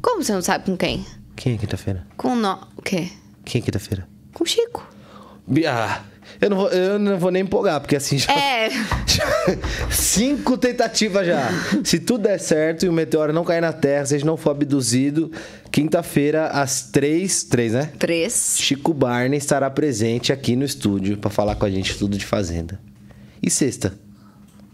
Como 0.02 0.22
você 0.22 0.34
não 0.34 0.42
sabe 0.42 0.66
com 0.66 0.76
quem? 0.76 1.02
Quem 1.34 1.54
é 1.54 1.56
quinta-feira? 1.56 2.06
Com 2.18 2.36
no... 2.36 2.68
o 2.76 2.82
quê? 2.82 3.08
Quem 3.46 3.62
é 3.62 3.64
quinta-feira? 3.64 4.06
Com 4.34 4.44
o 4.44 4.46
Chico. 4.46 4.86
Ah, 5.66 6.02
eu 6.40 6.50
não, 6.50 6.56
vou, 6.56 6.68
eu 6.68 6.98
não 6.98 7.18
vou 7.18 7.30
nem 7.30 7.42
empolgar, 7.42 7.80
porque 7.80 7.96
assim 7.96 8.18
já. 8.18 8.32
É. 8.32 8.68
Cinco 9.90 10.58
tentativas 10.58 11.26
já. 11.26 11.48
Se 11.84 11.98
tudo 11.98 12.24
der 12.24 12.38
certo 12.38 12.84
e 12.84 12.88
o 12.88 12.92
meteoro 12.92 13.32
não 13.32 13.44
cair 13.44 13.60
na 13.60 13.72
Terra, 13.72 14.06
se 14.06 14.14
a 14.14 14.18
gente 14.18 14.26
não 14.26 14.36
for 14.36 14.50
abduzido, 14.50 15.30
quinta-feira, 15.70 16.48
às 16.48 16.90
três. 16.90 17.44
Três, 17.44 17.72
né? 17.72 17.90
Três. 17.98 18.56
Chico 18.58 18.92
Barney 18.92 19.38
estará 19.38 19.70
presente 19.70 20.32
aqui 20.32 20.56
no 20.56 20.64
estúdio 20.64 21.16
pra 21.18 21.30
falar 21.30 21.54
com 21.56 21.64
a 21.64 21.70
gente 21.70 21.96
tudo 21.96 22.16
de 22.16 22.24
Fazenda. 22.24 22.80
E 23.42 23.50
sexta? 23.50 23.98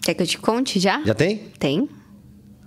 Quer 0.02 0.14
que 0.14 0.22
eu 0.22 0.26
te 0.26 0.38
conte 0.38 0.80
já? 0.80 1.02
Já 1.04 1.14
tem? 1.14 1.36
Tem. 1.58 1.88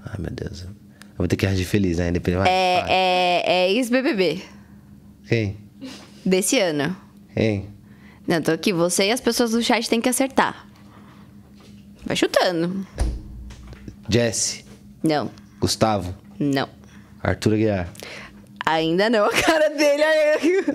Ai, 0.05 0.15
meu 0.19 0.31
Deus. 0.31 0.61
Eu 0.61 0.69
vou 1.17 1.27
ter 1.27 1.35
que 1.35 1.45
reagir 1.45 1.65
feliz, 1.65 1.97
né? 1.97 2.09
Independente. 2.09 2.43
Vai. 2.43 2.49
É, 2.49 2.85
é, 2.87 3.43
é 3.45 3.71
ex-BBB 3.73 4.41
Quem? 5.27 5.57
desse 6.25 6.59
ano. 6.59 6.95
Quem? 7.33 7.74
Não, 8.27 8.41
tô 8.41 8.51
aqui. 8.51 8.73
Você 8.73 9.07
e 9.07 9.11
as 9.11 9.19
pessoas 9.21 9.51
do 9.51 9.61
chat 9.63 9.89
têm 9.89 10.01
que 10.01 10.09
acertar. 10.09 10.65
Vai 12.05 12.15
chutando. 12.15 12.85
Jesse. 14.09 14.65
Não. 15.03 15.29
Gustavo. 15.59 16.15
Não. 16.39 16.67
Arthur 17.23 17.53
Aguiar. 17.53 17.89
Ainda 18.65 19.09
não. 19.09 19.25
A 19.29 19.31
cara 19.31 19.69
dele 19.69 20.03
aí. 20.03 20.65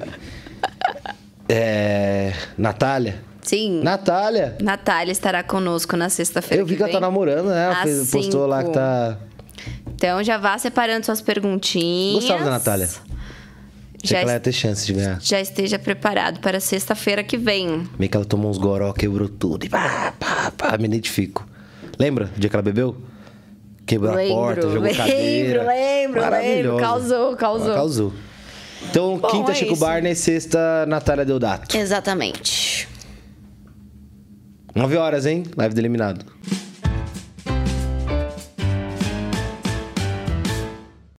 É. 1.48 2.32
Natália. 2.56 3.22
Sim. 3.42 3.80
Natália. 3.82 4.56
Natália 4.60 5.12
estará 5.12 5.42
conosco 5.42 5.96
na 5.96 6.08
sexta-feira. 6.08 6.62
Eu 6.62 6.66
vi 6.66 6.76
que 6.76 6.82
ela 6.82 6.92
tá 6.92 7.00
namorando, 7.00 7.48
né? 7.48 7.64
Ela 7.64 7.82
fez- 7.82 8.10
postou 8.10 8.46
lá 8.46 8.58
que 8.58 8.66
cinco. 8.66 8.74
tá. 8.78 9.18
Então 9.94 10.22
já 10.22 10.38
vá 10.38 10.56
separando 10.58 11.04
suas 11.04 11.20
perguntinhas. 11.20 12.20
Gostava 12.24 12.44
da 12.44 12.50
Natália. 12.50 12.88
Já, 14.02 14.16
que 14.18 14.22
ela 14.24 14.32
ia 14.32 14.40
ter 14.40 14.52
chance 14.52 14.86
de 14.86 14.94
ganhar. 14.94 15.18
já 15.20 15.40
esteja 15.40 15.78
preparado 15.78 16.40
para 16.40 16.58
sexta-feira 16.60 17.22
que 17.22 17.36
vem. 17.36 17.86
Meio 17.98 18.10
que 18.10 18.16
ela 18.16 18.24
tomou 18.24 18.50
uns 18.50 18.56
goró, 18.58 18.92
quebrou 18.92 19.28
tudo. 19.28 19.66
E 19.66 19.68
pá, 19.68 20.14
pá, 20.18 20.50
pá, 20.56 20.78
me 20.78 20.86
identifico. 20.86 21.46
Lembra 21.98 22.30
o 22.34 22.40
dia 22.40 22.48
que 22.48 22.56
ela 22.56 22.62
bebeu? 22.62 22.96
Quebrou 23.86 24.12
a 24.12 24.28
porta, 24.28 24.62
jogou 24.62 24.80
lembro, 24.82 24.96
cadeira. 24.96 25.64
lembro, 25.66 26.20
Maravilhosa. 26.20 26.56
lembro. 26.62 26.76
Causou, 26.78 27.36
causou. 27.36 27.66
Ela 27.66 27.74
causou. 27.76 28.12
Então, 28.88 29.18
Bom, 29.18 29.28
quinta, 29.28 29.52
é 29.52 29.54
Chico 29.54 29.72
isso. 29.72 29.80
Barney, 29.80 30.14
sexta, 30.14 30.86
Natália 30.86 31.24
Deodato. 31.24 31.76
Exatamente. 31.76 32.88
9 34.74 34.96
horas, 34.96 35.26
hein? 35.26 35.42
Live 35.56 35.74
do 35.74 35.80
Eliminado. 35.80 36.24